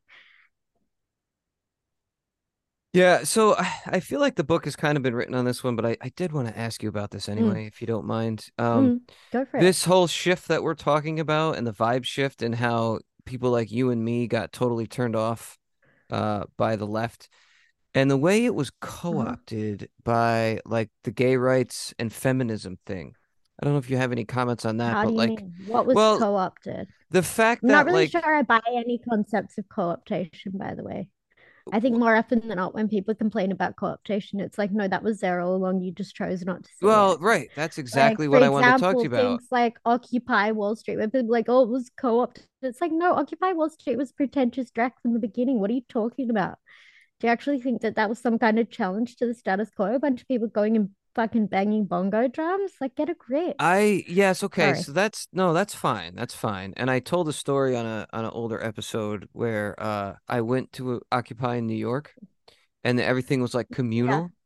Yeah, 2.92 3.24
so 3.24 3.54
I 3.56 3.72
I 3.86 4.00
feel 4.00 4.20
like 4.20 4.36
the 4.36 4.44
book 4.44 4.64
has 4.64 4.76
kind 4.76 4.96
of 4.96 5.02
been 5.02 5.14
written 5.14 5.34
on 5.34 5.44
this 5.44 5.62
one, 5.62 5.76
but 5.76 5.86
I, 5.86 5.96
I 6.00 6.08
did 6.10 6.32
want 6.32 6.48
to 6.48 6.58
ask 6.58 6.82
you 6.82 6.88
about 6.88 7.10
this 7.10 7.28
anyway, 7.28 7.66
if 7.66 7.80
you 7.80 7.86
don't 7.86 8.06
mind. 8.06 8.48
Um, 8.58 8.94
Mm, 8.94 9.00
go 9.32 9.44
for 9.44 9.58
it. 9.60 9.62
this 9.66 9.84
whole 9.84 10.06
shift 10.06 10.48
that 10.48 10.62
we're 10.62 10.74
talking 10.74 11.20
about 11.20 11.56
and 11.58 11.66
the 11.66 11.72
vibe 11.74 12.04
shift 12.04 12.42
and 12.42 12.56
how 12.56 13.00
people 13.26 13.50
like 13.52 13.72
you 13.72 13.90
and 13.90 14.04
me 14.04 14.28
got 14.28 14.52
totally 14.52 14.88
turned 14.88 15.16
off 15.16 15.58
uh 16.10 16.44
by 16.56 16.76
the 16.76 16.86
left 16.86 17.28
and 17.94 18.10
the 18.10 18.16
way 18.16 18.44
it 18.44 18.54
was 18.54 18.70
Uh-huh. 19.10 19.36
co-opted 19.40 19.88
by 20.04 20.60
like 20.66 20.90
the 21.04 21.10
gay 21.12 21.36
rights 21.36 21.94
and 21.98 22.12
feminism 22.12 22.78
thing. 22.86 23.16
I 23.60 23.64
don't 23.66 23.74
know 23.74 23.78
if 23.78 23.90
you 23.90 23.96
have 23.98 24.12
any 24.12 24.24
comments 24.24 24.64
on 24.64 24.78
that, 24.78 24.98
How 24.98 25.02
but 25.02 25.16
like 25.16 25.42
mean? 25.42 25.54
What 25.58 25.86
was 25.86 25.98
well, 25.98 26.18
co-opted? 26.18 26.88
the 27.10 27.22
fact 27.22 27.64
I'm 27.64 27.68
that 27.68 27.86
not 27.86 27.86
really 27.86 28.04
like 28.04 28.06
sure 28.06 28.36
I 28.36 28.42
buy 28.42 28.62
any 28.68 28.98
concepts 28.98 29.58
of 29.58 29.68
co-optation, 29.68 30.58
by 30.58 30.74
the 30.74 30.84
way. 30.84 31.08
I 31.72 31.80
think 31.80 31.96
more 31.96 32.14
often 32.14 32.46
than 32.46 32.56
not, 32.56 32.74
when 32.74 32.88
people 32.88 33.14
complain 33.14 33.50
about 33.50 33.74
co-optation, 33.76 34.40
it's 34.40 34.56
like, 34.56 34.70
no, 34.70 34.86
that 34.86 35.02
was 35.02 35.18
there 35.18 35.40
all 35.40 35.56
along. 35.56 35.82
You 35.82 35.90
just 35.90 36.14
chose 36.14 36.44
not 36.44 36.62
to 36.62 36.70
see 36.70 36.86
well, 36.86 37.12
it. 37.12 37.20
right, 37.20 37.48
that's 37.56 37.78
exactly 37.78 38.26
for 38.26 38.30
what 38.30 38.42
I 38.44 38.48
wanted 38.48 38.72
to 38.72 38.78
talk 38.78 38.96
to 38.96 39.02
you 39.02 39.08
about. 39.08 39.22
things 39.22 39.48
like 39.50 39.76
Occupy 39.84 40.52
Wall 40.52 40.76
Street, 40.76 40.96
where 40.96 41.08
people 41.08 41.30
like, 41.30 41.46
oh, 41.48 41.62
it 41.62 41.68
was 41.68 41.90
co-opted. 41.96 42.44
It's 42.62 42.80
like, 42.80 42.92
no, 42.92 43.14
Occupy 43.14 43.52
Wall 43.52 43.68
Street 43.68 43.96
was 43.96 44.12
pretentious 44.12 44.70
drag 44.70 44.92
from 45.02 45.12
the 45.12 45.18
beginning. 45.18 45.58
What 45.58 45.70
are 45.70 45.74
you 45.74 45.82
talking 45.88 46.30
about? 46.30 46.58
Do 47.18 47.26
you 47.26 47.32
actually 47.32 47.60
think 47.60 47.82
that 47.82 47.96
that 47.96 48.08
was 48.08 48.18
some 48.20 48.38
kind 48.38 48.58
of 48.58 48.70
challenge 48.70 49.16
to 49.16 49.26
the 49.26 49.34
status 49.34 49.70
quo? 49.74 49.94
A 49.94 49.98
bunch 49.98 50.20
of 50.20 50.28
people 50.28 50.48
going 50.48 50.76
and 50.76 50.90
fucking 51.16 51.48
banging 51.48 51.86
bongo 51.86 52.28
drums? 52.28 52.72
Like, 52.80 52.94
get 52.94 53.08
a 53.10 53.14
grip. 53.14 53.56
I 53.58 54.04
yes, 54.06 54.44
okay. 54.44 54.74
Sorry. 54.74 54.82
So 54.82 54.92
that's 54.92 55.28
no, 55.32 55.52
that's 55.52 55.74
fine. 55.74 56.14
That's 56.14 56.34
fine. 56.34 56.74
And 56.76 56.90
I 56.90 57.00
told 57.00 57.28
a 57.28 57.32
story 57.32 57.74
on 57.76 57.86
a 57.86 58.06
on 58.12 58.24
an 58.24 58.30
older 58.30 58.62
episode 58.62 59.28
where 59.32 59.74
uh 59.82 60.14
I 60.28 60.42
went 60.42 60.72
to 60.74 61.00
Occupy 61.10 61.56
in 61.56 61.66
New 61.66 61.74
York 61.76 62.14
and 62.84 63.00
everything 63.00 63.40
was 63.42 63.54
like 63.54 63.68
communal. 63.72 64.30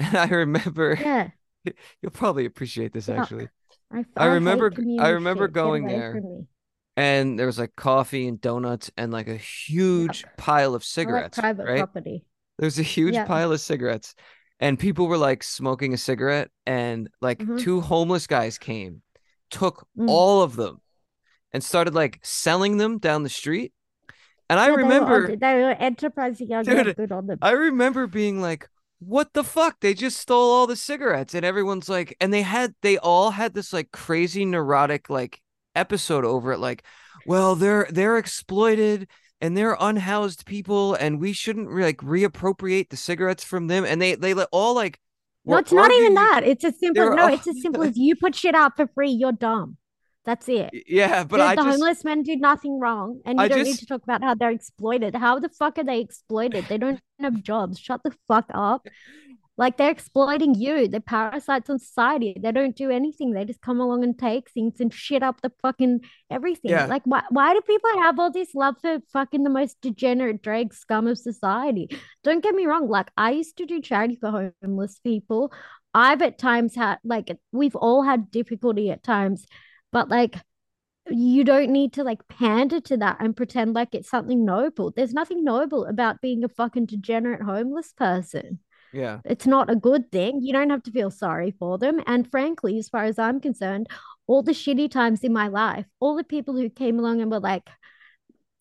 And 0.00 0.16
I 0.16 0.26
remember 0.28 0.98
Yeah. 1.00 1.28
you'll 2.02 2.10
probably 2.12 2.46
appreciate 2.46 2.92
this 2.92 3.06
Fuck. 3.06 3.18
actually. 3.18 3.48
I, 3.92 4.04
I 4.16 4.26
remember 4.26 4.72
I 4.98 5.10
remember 5.10 5.46
shit. 5.46 5.52
Going 5.54 5.86
there. 5.86 6.20
And 6.96 7.38
there 7.38 7.46
was 7.46 7.58
like 7.58 7.76
coffee 7.76 8.28
and 8.28 8.40
donuts 8.40 8.90
and 8.96 9.12
like 9.12 9.28
a 9.28 9.36
huge 9.36 10.24
pile 10.36 10.74
of 10.74 10.84
I 10.98 11.10
like 11.10 11.28
cigarettes, 11.28 11.38
private 11.38 11.66
right? 11.66 11.78
property. 11.78 12.24
There's 12.58 12.78
a 12.78 12.82
huge 12.82 13.14
Yeah. 13.14 13.24
pile 13.24 13.52
of 13.52 13.60
cigarettes, 13.60 14.14
and 14.64 14.78
people 14.78 15.06
were 15.06 15.18
like 15.18 15.42
smoking 15.42 15.94
a 15.94 15.98
cigarette, 15.98 16.50
and 16.66 17.08
like 17.20 17.38
Mhm. 17.38 17.58
two 17.60 17.80
homeless 17.80 18.26
guys 18.26 18.58
came, 18.58 19.02
took 19.50 19.86
Mm. 19.96 20.08
all 20.08 20.42
of 20.42 20.56
them, 20.56 20.80
and 21.52 21.62
started 21.62 21.94
like 21.94 22.18
selling 22.22 22.78
them 22.78 22.98
down 22.98 23.22
the 23.22 23.28
street. 23.28 23.72
And 24.48 24.58
I 24.60 24.68
Yeah, 24.68 24.76
they 24.76 24.82
were 24.82 24.88
remember, 24.88 25.36
they 25.36 25.54
were 25.62 25.76
enterprising 25.78 26.48
young 26.48 26.64
Dude, 26.64 26.96
good 26.96 27.12
on 27.12 27.26
them. 27.26 27.38
I 27.42 27.52
remember 27.52 28.06
being 28.06 28.40
like, 28.40 28.68
"What 29.00 29.32
the 29.32 29.44
fuck? 29.44 29.80
They 29.80 29.94
just 29.94 30.18
stole 30.18 30.50
all 30.50 30.66
the 30.66 30.76
cigarettes!" 30.76 31.34
And 31.34 31.44
everyone's 31.44 31.88
like, 31.88 32.16
and 32.20 32.32
they 32.32 32.42
had, 32.42 32.74
they 32.82 32.98
all 32.98 33.30
had 33.32 33.54
this 33.54 33.72
like 33.72 33.90
crazy 33.92 34.44
neurotic 34.44 35.10
like 35.10 35.40
episode 35.76 36.24
over 36.24 36.52
it 36.52 36.58
like 36.58 36.84
well 37.26 37.56
they're 37.56 37.88
they're 37.90 38.16
exploited 38.16 39.08
and 39.44 39.54
they're 39.56 39.76
unhoused 39.78 40.46
people 40.46 40.94
and 40.94 41.20
we 41.20 41.32
shouldn't 41.34 41.68
re- 41.68 41.84
like 41.84 41.98
reappropriate 41.98 42.88
the 42.88 42.96
cigarettes 42.96 43.44
from 43.44 43.66
them 43.66 43.84
and 43.84 44.00
they 44.00 44.14
they 44.14 44.32
let- 44.32 44.48
all 44.52 44.74
like 44.74 44.98
No, 45.44 45.58
it's 45.58 45.70
not 45.72 45.92
even 45.92 46.14
that. 46.14 46.40
It's 46.44 46.64
as 46.64 46.78
simple. 46.78 47.14
No, 47.14 47.24
all- 47.24 47.34
it's 47.34 47.46
as 47.46 47.60
simple 47.60 47.82
as 47.82 47.96
you 47.96 48.16
put 48.16 48.34
shit 48.34 48.54
out 48.54 48.74
for 48.76 48.86
free. 48.94 49.10
You're 49.10 49.32
dumb. 49.32 49.76
That's 50.24 50.48
it. 50.48 50.70
yeah 50.88 51.22
but 51.24 51.36
the, 51.36 51.48
the 51.50 51.54
just 51.56 51.68
homeless 51.68 52.04
men 52.04 52.22
do 52.22 52.34
nothing 52.36 52.80
wrong, 52.80 53.20
and 53.26 53.38
you 53.38 53.44
I 53.44 53.48
don't 53.48 53.62
need 53.64 53.76
to 53.80 53.84
talk 53.84 54.02
about 54.02 54.22
how 54.22 54.34
they're 54.34 54.50
exploited. 54.50 55.14
How 55.14 55.38
the 55.38 55.50
fuck 55.50 55.76
are 55.78 55.84
they 55.84 56.00
exploited? 56.00 56.64
They 56.70 56.78
don't 56.78 56.98
have 57.20 57.42
jobs. 57.42 57.78
Shut 57.78 58.00
the 58.02 58.12
fuck 58.26 58.46
up. 58.54 58.86
Like 59.56 59.76
they're 59.76 59.90
exploiting 59.90 60.54
you. 60.54 60.88
They're 60.88 61.00
parasites 61.00 61.70
on 61.70 61.78
society. 61.78 62.36
They 62.40 62.50
don't 62.50 62.74
do 62.74 62.90
anything. 62.90 63.32
They 63.32 63.44
just 63.44 63.60
come 63.60 63.80
along 63.80 64.02
and 64.02 64.18
take 64.18 64.50
things 64.50 64.80
and 64.80 64.92
shit 64.92 65.22
up 65.22 65.42
the 65.42 65.52
fucking 65.62 66.00
everything. 66.28 66.72
Yeah. 66.72 66.86
Like 66.86 67.02
why 67.04 67.22
why 67.30 67.54
do 67.54 67.60
people 67.60 67.90
have 68.02 68.18
all 68.18 68.32
this 68.32 68.54
love 68.54 68.76
for 68.80 68.98
fucking 69.12 69.44
the 69.44 69.50
most 69.50 69.80
degenerate 69.80 70.42
drag 70.42 70.74
scum 70.74 71.06
of 71.06 71.18
society? 71.18 71.88
Don't 72.24 72.42
get 72.42 72.54
me 72.54 72.66
wrong. 72.66 72.88
Like 72.88 73.10
I 73.16 73.30
used 73.30 73.56
to 73.58 73.66
do 73.66 73.80
charity 73.80 74.16
for 74.16 74.52
homeless 74.62 74.98
people. 74.98 75.52
I've 75.94 76.22
at 76.22 76.38
times 76.38 76.74
had 76.74 76.98
like 77.04 77.36
we've 77.52 77.76
all 77.76 78.02
had 78.02 78.32
difficulty 78.32 78.90
at 78.90 79.04
times, 79.04 79.46
but 79.92 80.08
like 80.08 80.34
you 81.10 81.44
don't 81.44 81.70
need 81.70 81.92
to 81.92 82.02
like 82.02 82.26
pander 82.28 82.80
to 82.80 82.96
that 82.96 83.18
and 83.20 83.36
pretend 83.36 83.74
like 83.74 83.94
it's 83.94 84.08
something 84.08 84.44
noble. 84.44 84.90
There's 84.90 85.12
nothing 85.12 85.44
noble 85.44 85.84
about 85.84 86.20
being 86.20 86.42
a 86.42 86.48
fucking 86.48 86.86
degenerate 86.86 87.42
homeless 87.42 87.92
person. 87.92 88.58
Yeah 88.94 89.20
It's 89.24 89.46
not 89.46 89.70
a 89.70 89.76
good 89.76 90.10
thing. 90.12 90.40
You 90.42 90.52
don't 90.52 90.70
have 90.70 90.82
to 90.84 90.90
feel 90.90 91.10
sorry 91.10 91.50
for 91.58 91.78
them. 91.78 92.00
And 92.06 92.30
frankly, 92.30 92.78
as 92.78 92.88
far 92.88 93.04
as 93.04 93.18
I'm 93.18 93.40
concerned, 93.40 93.88
all 94.26 94.42
the 94.42 94.52
shitty 94.52 94.90
times 94.90 95.24
in 95.24 95.32
my 95.32 95.48
life, 95.48 95.86
all 96.00 96.16
the 96.16 96.24
people 96.24 96.54
who 96.54 96.70
came 96.70 96.98
along 96.98 97.20
and 97.20 97.30
were 97.30 97.40
like 97.40 97.68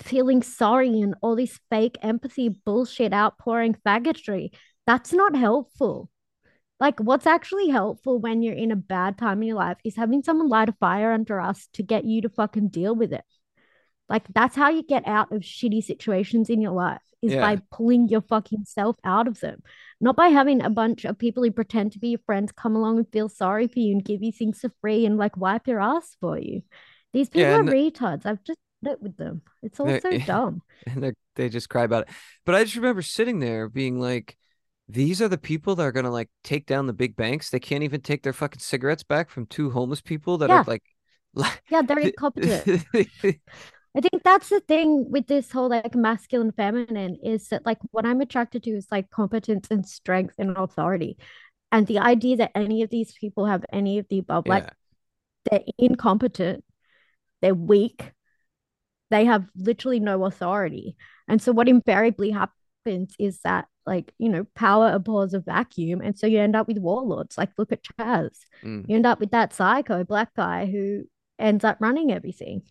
feeling 0.01 0.41
sorry 0.41 1.01
and 1.01 1.15
all 1.21 1.35
this 1.35 1.59
fake 1.69 1.97
empathy 2.01 2.49
bullshit 2.49 3.13
outpouring 3.13 3.75
faggotry, 3.85 4.49
that's 4.85 5.13
not 5.13 5.35
helpful. 5.35 6.09
Like, 6.79 6.99
what's 6.99 7.27
actually 7.27 7.69
helpful 7.69 8.19
when 8.19 8.41
you're 8.41 8.55
in 8.55 8.71
a 8.71 8.75
bad 8.75 9.17
time 9.17 9.41
in 9.41 9.47
your 9.49 9.57
life 9.57 9.77
is 9.85 9.95
having 9.95 10.23
someone 10.23 10.49
light 10.49 10.69
a 10.69 10.73
fire 10.73 11.13
under 11.13 11.39
us 11.39 11.69
to 11.73 11.83
get 11.83 12.03
you 12.03 12.21
to 12.23 12.29
fucking 12.29 12.69
deal 12.69 12.93
with 12.93 13.13
it. 13.13 13.23
Like, 14.09 14.25
that's 14.33 14.55
how 14.55 14.69
you 14.69 14.83
get 14.83 15.07
out 15.07 15.31
of 15.31 15.41
shitty 15.41 15.83
situations 15.83 16.49
in 16.49 16.61
your 16.61 16.71
life, 16.73 17.01
is 17.21 17.33
Yeah. 17.33 17.41
by 17.41 17.61
pulling 17.71 18.07
your 18.09 18.21
fucking 18.21 18.65
self 18.65 18.97
out 19.03 19.27
of 19.27 19.39
them, 19.39 19.63
not 20.01 20.15
by 20.15 20.27
having 20.27 20.61
a 20.61 20.69
bunch 20.69 21.05
of 21.05 21.17
people 21.17 21.43
who 21.43 21.51
pretend 21.51 21.93
to 21.93 21.99
be 21.99 22.09
your 22.09 22.19
friends 22.25 22.51
come 22.51 22.75
along 22.75 22.97
and 22.97 23.07
feel 23.11 23.29
sorry 23.29 23.67
for 23.67 23.79
you 23.79 23.93
and 23.93 24.03
give 24.05 24.21
you 24.21 24.31
things 24.31 24.59
for 24.59 24.71
free 24.81 25.05
and 25.05 25.17
like 25.17 25.37
wipe 25.37 25.67
your 25.67 25.79
ass 25.79 26.15
for 26.19 26.37
you. 26.37 26.61
These 27.13 27.29
people 27.29 27.43
Yeah, 27.43 27.57
are 27.57 27.63
retards. 27.63 28.25
I've 28.25 28.43
just 28.43 28.59
met 28.81 29.01
with 29.01 29.15
them. 29.17 29.41
It's 29.61 29.79
all 29.79 29.95
so 30.01 30.17
dumb. 30.25 30.61
and 30.85 31.03
they 31.03 31.13
they 31.35 31.49
just 31.49 31.69
cry 31.69 31.83
about 31.83 32.07
it. 32.07 32.13
But 32.45 32.55
I 32.55 32.63
just 32.63 32.75
remember 32.75 33.01
sitting 33.01 33.39
there 33.39 33.69
being 33.69 33.99
like, 33.99 34.37
these 34.89 35.21
are 35.21 35.29
the 35.29 35.37
people 35.37 35.75
that 35.75 35.83
are 35.83 35.91
gonna 35.91 36.11
like 36.11 36.29
take 36.43 36.65
down 36.65 36.87
the 36.87 36.93
big 36.93 37.15
banks. 37.15 37.49
They 37.49 37.59
can't 37.59 37.83
even 37.83 38.01
take 38.01 38.23
their 38.23 38.33
fucking 38.33 38.59
cigarettes 38.59 39.03
back 39.03 39.29
from 39.29 39.45
two 39.45 39.71
homeless 39.71 40.01
people 40.01 40.37
that 40.39 40.49
Yeah. 40.49 40.59
are 40.59 40.65
like, 40.67 40.83
Yeah, 41.69 41.81
they're 41.81 41.99
incompetent. 41.99 42.85
I 43.95 44.01
think 44.01 44.23
that's 44.23 44.49
the 44.49 44.59
thing 44.59 45.11
with 45.11 45.27
this 45.27 45.51
whole 45.51 45.69
like 45.69 45.93
masculine 45.93 46.51
feminine 46.51 47.17
is 47.23 47.49
that 47.49 47.65
like 47.65 47.77
what 47.91 48.05
I'm 48.05 48.21
attracted 48.21 48.63
to 48.63 48.71
is 48.71 48.87
like 48.89 49.11
competence 49.11 49.67
and 49.69 49.87
strength 49.87 50.35
and 50.39 50.57
authority. 50.57 51.17
And 51.71 51.85
the 51.85 51.99
idea 51.99 52.37
that 52.37 52.51
any 52.55 52.81
of 52.81 52.89
these 52.89 53.13
people 53.13 53.45
have 53.45 53.63
any 53.71 53.99
of 53.99 54.07
the 54.09 54.19
above, 54.19 54.47
like 54.47 54.71
they're 55.49 55.61
incompetent, 55.77 56.63
they're 57.41 57.53
weak, 57.53 58.11
they 59.11 59.25
have 59.25 59.45
literally 59.55 59.99
no 59.99 60.25
authority. 60.25 60.95
And 61.27 61.39
so 61.41 61.51
what 61.51 61.69
invariably 61.69 62.31
happens 62.31 63.13
is 63.19 63.41
that 63.41 63.67
like, 63.85 64.11
you 64.17 64.29
know, 64.29 64.45
power 64.55 64.91
abhors 64.91 65.35
a 65.35 65.39
vacuum. 65.39 66.01
And 66.01 66.17
so 66.17 66.25
you 66.25 66.39
end 66.39 66.55
up 66.55 66.67
with 66.67 66.79
warlords. 66.79 67.37
Like 67.37 67.51
look 67.59 67.71
at 67.71 67.83
Chaz. 67.83 68.37
Mm. 68.63 68.85
You 68.87 68.95
end 68.95 69.05
up 69.05 69.19
with 69.19 69.31
that 69.31 69.53
psycho 69.53 70.03
black 70.03 70.33
guy 70.35 70.65
who 70.65 71.03
ends 71.37 71.63
up 71.63 71.77
running 71.79 72.11
everything 72.11 72.63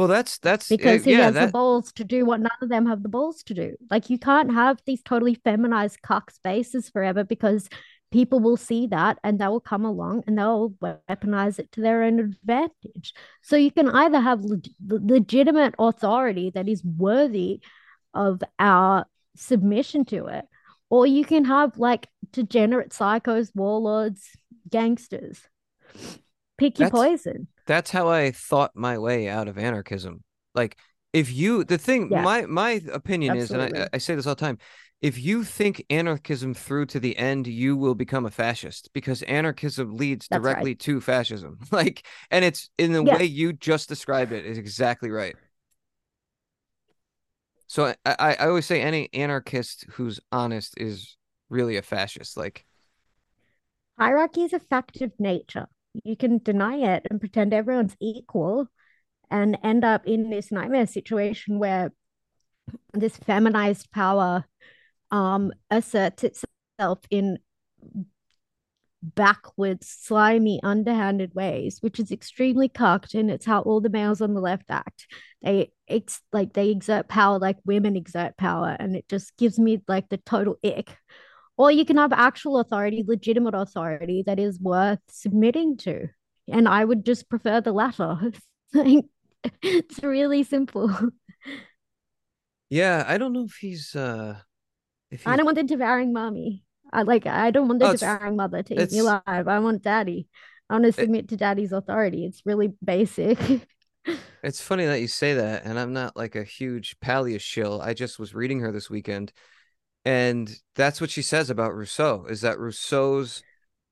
Well, 0.00 0.08
that's 0.08 0.38
that's 0.38 0.72
uh, 0.72 0.76
because 0.78 1.04
he 1.04 1.12
yeah, 1.12 1.30
has 1.30 1.34
the 1.34 1.48
balls 1.48 1.92
to 1.92 2.04
do 2.04 2.24
what 2.24 2.40
none 2.40 2.50
of 2.62 2.70
them 2.70 2.86
have 2.86 3.02
the 3.02 3.10
balls 3.10 3.42
to 3.42 3.52
do. 3.52 3.76
Like 3.90 4.08
you 4.08 4.18
can't 4.18 4.50
have 4.50 4.80
these 4.86 5.02
totally 5.02 5.34
feminized 5.34 6.00
cuck 6.00 6.30
spaces 6.30 6.88
forever 6.88 7.22
because 7.22 7.68
people 8.10 8.40
will 8.40 8.56
see 8.56 8.86
that 8.86 9.18
and 9.22 9.38
they 9.38 9.46
will 9.46 9.60
come 9.60 9.84
along 9.84 10.24
and 10.26 10.38
they'll 10.38 10.70
weaponize 10.82 11.58
it 11.58 11.70
to 11.72 11.82
their 11.82 12.02
own 12.02 12.18
advantage. 12.18 13.12
So 13.42 13.56
you 13.56 13.70
can 13.70 13.90
either 13.90 14.20
have 14.20 14.42
leg- 14.42 14.72
legitimate 14.88 15.74
authority 15.78 16.50
that 16.54 16.66
is 16.66 16.82
worthy 16.82 17.60
of 18.14 18.42
our 18.58 19.04
submission 19.36 20.06
to 20.06 20.28
it, 20.28 20.46
or 20.88 21.06
you 21.06 21.26
can 21.26 21.44
have 21.44 21.76
like 21.76 22.08
degenerate 22.32 22.92
psychos, 22.92 23.50
warlords, 23.54 24.30
gangsters. 24.70 25.42
Pick 26.56 26.78
your 26.78 26.88
That's- 26.88 26.90
poison. 26.90 27.48
That's 27.70 27.92
how 27.92 28.08
I 28.08 28.32
thought 28.32 28.72
my 28.74 28.98
way 28.98 29.28
out 29.28 29.46
of 29.46 29.56
anarchism. 29.56 30.24
Like 30.56 30.76
if 31.12 31.32
you 31.32 31.62
the 31.64 31.78
thing 31.78 32.10
Yeah. 32.10 32.22
my 32.22 32.42
my 32.46 32.82
opinion 32.92 33.36
is 33.36 33.52
and 33.52 33.62
I, 33.62 33.86
I 33.92 33.98
say 33.98 34.16
this 34.16 34.26
all 34.26 34.34
the 34.34 34.40
time 34.40 34.58
if 35.00 35.18
you 35.18 35.44
think 35.44 35.84
anarchism 35.88 36.52
through 36.52 36.86
to 36.86 37.00
the 37.00 37.16
end 37.16 37.46
you 37.46 37.76
will 37.76 37.94
become 37.94 38.26
a 38.26 38.30
fascist 38.30 38.90
because 38.92 39.22
anarchism 39.22 39.96
leads 39.96 40.28
That's 40.30 40.48
right. 40.50 40.56
directly 40.56 40.74
to 40.76 41.00
fascism 41.00 41.58
like 41.72 42.04
and 42.30 42.44
it's 42.44 42.70
in 42.78 42.92
the 42.92 43.02
Yeah. 43.02 43.18
way 43.18 43.24
you 43.24 43.52
just 43.52 43.88
described 43.88 44.32
it 44.32 44.44
is 44.46 44.58
exactly 44.58 45.10
right 45.10 45.36
so 47.66 47.86
I, 48.04 48.16
I 48.18 48.34
I 48.34 48.46
always 48.48 48.66
say 48.66 48.80
any 48.80 49.08
anarchist 49.12 49.86
who's 49.92 50.20
honest 50.32 50.74
is 50.78 51.16
really 51.48 51.76
a 51.76 51.82
fascist 51.82 52.36
like 52.36 52.64
Hierarchy 54.00 54.42
is 54.42 54.52
a 54.52 54.58
fact 54.58 55.00
of 55.00 55.12
nature. 55.20 55.68
You 56.04 56.16
can 56.16 56.38
deny 56.38 56.76
it 56.94 57.06
and 57.10 57.20
pretend 57.20 57.52
everyone's 57.52 57.96
equal 58.00 58.68
and 59.30 59.58
end 59.62 59.84
up 59.84 60.06
in 60.06 60.30
this 60.30 60.50
nightmare 60.50 60.86
situation 60.86 61.58
where 61.58 61.92
this 62.92 63.16
feminized 63.16 63.90
power 63.90 64.44
um, 65.10 65.52
asserts 65.70 66.24
itself 66.24 67.00
in 67.10 67.38
backwards, 69.02 69.88
slimy, 69.88 70.60
underhanded 70.62 71.34
ways, 71.34 71.78
which 71.80 71.98
is 71.98 72.10
extremely 72.12 72.68
cucked, 72.68 73.14
and 73.14 73.30
it's 73.30 73.46
how 73.46 73.60
all 73.62 73.80
the 73.80 73.88
males 73.88 74.20
on 74.20 74.34
the 74.34 74.40
left 74.40 74.70
act. 74.70 75.06
They 75.42 75.72
it's 75.86 76.20
like 76.32 76.52
they 76.52 76.70
exert 76.70 77.08
power 77.08 77.38
like 77.38 77.56
women 77.64 77.96
exert 77.96 78.36
power, 78.36 78.76
and 78.78 78.94
it 78.94 79.08
just 79.08 79.36
gives 79.36 79.58
me 79.58 79.82
like 79.88 80.08
the 80.08 80.18
total 80.18 80.56
ick. 80.64 80.96
Or 81.60 81.70
you 81.70 81.84
can 81.84 81.98
have 81.98 82.12
actual 82.12 82.58
authority, 82.58 83.04
legitimate 83.06 83.54
authority 83.54 84.22
that 84.26 84.38
is 84.38 84.58
worth 84.60 85.00
submitting 85.10 85.76
to. 85.78 86.08
And 86.48 86.66
I 86.68 86.84
would 86.84 87.04
just 87.04 87.28
prefer 87.28 87.60
the 87.60 87.72
latter. 87.72 88.32
It's 89.62 90.02
really 90.02 90.42
simple. 90.42 90.90
yeah 92.68 93.04
I 93.06 93.18
don't 93.18 93.32
know 93.32 93.44
if 93.44 93.56
he's 93.60 93.94
uh 93.94 94.38
if 95.10 95.26
I 95.26 95.36
don't 95.36 95.44
want 95.46 95.56
the 95.56 95.64
devouring 95.64 96.12
mommy. 96.12 96.64
I 96.92 97.02
like 97.02 97.26
I 97.26 97.50
don't 97.50 97.68
want 97.68 97.80
the 97.80 97.88
Oh, 97.88 97.92
devouring 97.92 98.36
mother 98.36 98.62
to 98.64 98.74
eat 98.74 98.90
me 98.90 98.98
alive. 99.00 99.22
I 99.26 99.58
want 99.60 99.82
daddy. 99.82 100.28
I 100.68 100.74
want 100.74 100.84
to 100.84 100.92
submit 100.92 101.28
to 101.28 101.36
daddy's 101.36 101.72
authority. 101.72 102.24
It's 102.24 102.42
really 102.46 102.72
basic. 102.82 103.38
It's 104.42 104.60
funny 104.62 104.86
that 104.86 105.00
you 105.00 105.08
say 105.08 105.34
that, 105.34 105.64
and 105.64 105.78
I'm 105.78 105.92
not 105.92 106.16
like 106.16 106.34
a 106.34 106.44
huge 106.44 106.98
Paglia 107.00 107.38
shill. 107.38 107.80
I 107.82 107.92
just 107.92 108.18
was 108.18 108.34
reading 108.34 108.60
her 108.60 108.72
this 108.72 108.88
weekend, 108.88 109.32
and 110.04 110.54
that's 110.74 111.00
what 111.00 111.10
she 111.10 111.22
says 111.22 111.50
about 111.50 111.74
Rousseau 111.74 112.26
is 112.28 112.40
that 112.40 112.58
Rousseau's 112.58 113.42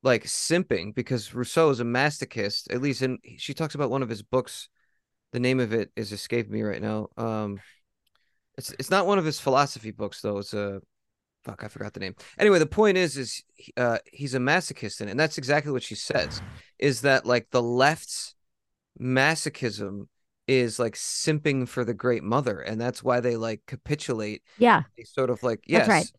like 0.02 0.24
simping 0.24 0.94
because 0.94 1.34
Rousseau 1.34 1.70
is 1.70 1.80
a 1.80 1.84
masochist. 1.84 2.72
At 2.72 2.80
least, 2.80 3.02
in 3.02 3.18
she 3.36 3.54
talks 3.54 3.74
about 3.74 3.90
one 3.90 4.02
of 4.02 4.08
his 4.08 4.22
books. 4.22 4.68
The 5.32 5.40
name 5.40 5.60
of 5.60 5.72
it 5.74 5.90
is 5.96 6.12
escaping 6.12 6.52
me 6.52 6.62
right 6.62 6.80
now. 6.80 7.08
Um, 7.16 7.60
it's 8.56 8.70
it's 8.78 8.90
not 8.90 9.06
one 9.06 9.18
of 9.18 9.24
his 9.24 9.40
philosophy 9.40 9.90
books 9.90 10.20
though. 10.22 10.38
It's 10.38 10.54
a 10.54 10.80
fuck, 11.44 11.64
I 11.64 11.68
forgot 11.68 11.92
the 11.92 12.00
name. 12.00 12.14
Anyway, 12.38 12.58
the 12.58 12.66
point 12.66 12.96
is, 12.96 13.16
is 13.16 13.42
uh, 13.76 13.98
he's 14.12 14.34
a 14.34 14.38
masochist, 14.38 15.00
it, 15.00 15.08
and 15.08 15.18
that's 15.18 15.38
exactly 15.38 15.72
what 15.72 15.82
she 15.82 15.94
says. 15.94 16.42
Is 16.78 17.02
that 17.02 17.26
like 17.26 17.48
the 17.50 17.62
left's 17.62 18.34
masochism 19.00 20.06
is 20.48 20.78
like 20.78 20.94
simping 20.94 21.68
for 21.68 21.84
the 21.84 21.94
great 21.94 22.24
mother, 22.24 22.60
and 22.60 22.80
that's 22.80 23.02
why 23.04 23.20
they 23.20 23.36
like 23.36 23.62
capitulate. 23.66 24.42
yeah, 24.56 24.84
They 24.96 25.04
sort 25.04 25.30
of 25.30 25.42
like 25.42 25.64
That's 25.72 25.88
yes, 25.88 25.88
right. 25.88 26.14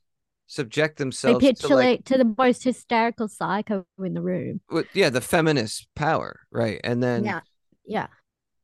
subject 0.47 0.97
they 1.23 1.33
themselves 1.33 1.51
to 1.59 1.69
like 1.69 1.91
capitulate 1.91 2.05
to 2.05 2.17
the 2.17 2.35
most 2.37 2.63
hysterical 2.63 3.27
psycho 3.27 3.85
in 4.03 4.13
the 4.13 4.21
room. 4.21 4.61
w- 4.69 4.87
yeah 4.93 5.09
the 5.09 5.21
feminist 5.21 5.87
power, 5.95 6.41
right? 6.51 6.79
And 6.83 7.01
then 7.03 7.23
Yeah, 7.25 7.41
yeah. 7.85 8.07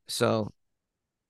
so 0.07 0.51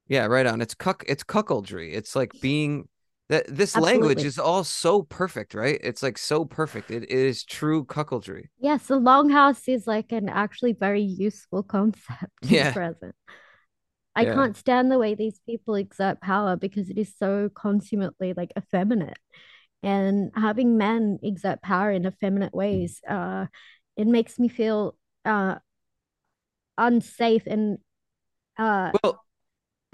yeah, 0.07 0.25
right 0.27 0.45
on. 0.45 0.61
It's 0.61 0.75
cuck. 0.75 1.03
It's 1.07 1.23
cuckoldry. 1.23 1.93
It's 1.93 2.15
like 2.15 2.33
being 2.41 2.89
That 3.29 3.45
this 3.47 3.77
language 3.77 4.23
is 4.23 4.39
all 4.39 4.63
so 4.65 5.03
perfect, 5.03 5.53
right? 5.55 5.79
It's 5.83 6.03
like 6.03 6.17
so 6.17 6.45
perfect. 6.45 6.91
It 6.91 7.09
is 7.11 7.43
true 7.45 7.86
cuckoldry. 7.86 8.49
Yes, 8.59 8.88
the 8.88 8.99
longhouse 8.99 9.67
is 9.67 9.86
like 9.88 10.11
an 10.11 10.29
actually 10.29 10.73
very 10.73 11.01
useful 11.01 11.63
concept 11.63 12.31
Yeah, 12.41 12.73
present. 12.73 13.15
I 14.16 14.24
yeah. 14.24 14.34
can't 14.34 14.55
stand 14.57 14.91
the 14.91 14.99
way 14.99 15.16
these 15.16 15.39
people 15.45 15.76
exert 15.76 16.22
power 16.22 16.55
because 16.55 16.89
it 16.89 16.97
is 16.97 17.13
so 17.18 17.49
consummately 17.53 18.34
like 18.36 18.51
effeminate. 18.57 19.20
And 19.84 20.32
having 20.36 20.78
men 20.78 21.20
exert 21.22 21.61
power 21.61 21.91
in 21.91 22.05
effeminate 22.05 22.53
ways, 22.53 23.01
uh, 23.07 23.47
it 23.97 24.07
makes 24.07 24.39
me 24.39 24.47
feel 24.47 24.95
uh 25.26 25.55
unsafe 26.78 27.47
and 27.47 27.78
uh 28.57 28.91
Well, 29.03 29.24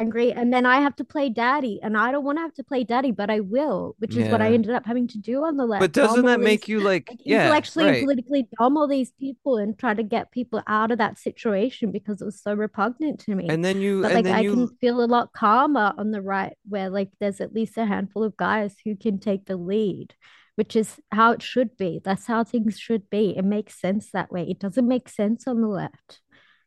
angry 0.02 0.32
and 0.32 0.52
then 0.54 0.66
I 0.66 0.82
have 0.82 0.96
to 0.98 1.04
play 1.04 1.30
daddy 1.30 1.80
and 1.82 1.98
I 1.98 2.12
don't 2.12 2.26
want 2.26 2.38
to 2.38 2.42
have 2.42 2.54
to 2.56 2.64
play 2.64 2.84
daddy 2.84 3.12
but 3.12 3.30
I 3.30 3.40
will 3.40 3.96
which 4.00 4.16
is 4.16 4.30
what 4.30 4.42
I 4.42 4.54
ended 4.54 4.74
up 4.74 4.86
having 4.86 5.08
to 5.10 5.18
do 5.18 5.44
on 5.44 5.58
the 5.58 5.66
left. 5.66 5.82
But 5.82 5.92
doesn't 5.92 6.26
that 6.26 6.40
these 6.40 6.46
make 6.46 6.68
you 6.68 6.80
like, 6.80 7.10
like 7.10 7.20
yeah, 7.26 7.44
intellectually 7.44 7.88
and 7.88 8.00
politically 8.04 8.48
dumb 8.60 8.78
all 8.78 8.88
these 8.88 9.12
people 9.20 9.58
and 9.58 9.78
try 9.78 9.94
to 9.94 10.04
get 10.04 10.32
people 10.32 10.62
out 10.68 10.92
of 10.92 10.98
that 10.98 11.20
situation 11.20 11.92
because 11.92 12.22
it 12.22 12.26
was 12.26 12.42
so 12.42 12.54
repugnant 12.54 13.20
to 13.22 13.36
me. 13.36 13.48
And 13.48 13.64
then 13.64 13.80
you 13.80 14.02
but 14.02 14.14
like 14.14 14.26
I 14.26 14.44
can 14.44 14.68
feel 14.78 15.04
a 15.04 15.06
lot 15.06 15.34
calmer 15.34 15.94
on 15.98 16.12
the 16.12 16.22
right 16.22 16.54
where 16.68 16.90
like 16.90 17.10
there's 17.20 17.42
at 17.42 17.54
least 17.54 17.78
a 17.78 17.86
handful 17.86 18.24
of 18.24 18.36
guys 18.38 18.76
who 18.84 18.96
can 18.96 19.20
take 19.20 19.46
the 19.46 19.58
lead 19.58 20.16
which 20.56 20.76
is 20.76 21.00
how 21.12 21.32
it 21.32 21.42
should 21.42 21.76
be. 21.78 22.02
That's 22.04 22.28
how 22.28 22.44
things 22.44 22.78
should 22.78 23.10
be. 23.10 23.36
It 23.38 23.46
makes 23.46 23.80
sense 23.80 24.12
that 24.12 24.32
way. 24.32 24.44
It 24.44 24.60
doesn't 24.60 24.88
make 24.88 25.08
sense 25.08 25.48
on 25.48 25.62
the 25.62 25.68
left. 25.68 26.20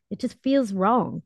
It 0.09 0.19
just 0.19 0.41
feels 0.41 0.73
wrong 0.73 1.21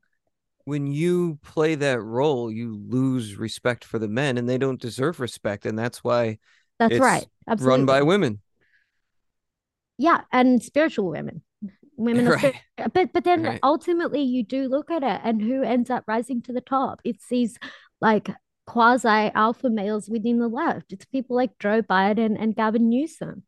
when 0.70 0.88
you 0.88 1.40
play 1.44 1.76
that 1.76 2.00
role, 2.02 2.52
you 2.52 2.76
lose 2.88 3.36
respect 3.36 3.84
for 3.84 4.00
the 4.00 4.08
men 4.08 4.38
and 4.38 4.48
they 4.48 4.58
don't 4.58 4.80
deserve 4.80 5.20
respect. 5.20 5.66
And 5.66 5.78
that's 5.78 6.04
why 6.04 6.38
that's 6.80 6.98
right 6.98 7.28
it's 7.48 7.62
run 7.62 7.86
by 7.86 8.02
women. 8.02 8.40
yeah 9.98 10.22
and 10.32 10.62
spiritual 10.64 11.10
women 11.10 11.42
women 11.98 12.28
Right. 12.28 12.54
spirit 12.78 12.94
but 12.94 13.12
but 13.14 13.24
then 13.24 13.46
Right. 13.46 13.60
ultimately 13.64 14.22
you 14.22 14.44
do 14.44 14.68
look 14.68 14.90
at 14.90 15.04
it 15.04 15.22
and 15.24 15.42
who 15.42 15.64
ends 15.64 15.90
up 15.90 16.04
rising 16.08 16.42
to 16.44 16.54
the 16.54 16.62
top 16.62 17.02
it's 17.04 17.28
these 17.30 17.58
like 18.00 18.30
quasi 18.66 19.32
alpha 19.34 19.70
males 19.70 20.10
within 20.10 20.40
the 20.40 20.48
left 20.48 20.94
it's 20.94 21.06
people 21.06 21.36
like 21.36 21.58
joe 21.60 21.82
biden 21.82 22.38
and 22.40 22.56
gavin 22.56 22.88
newsom 22.90 23.44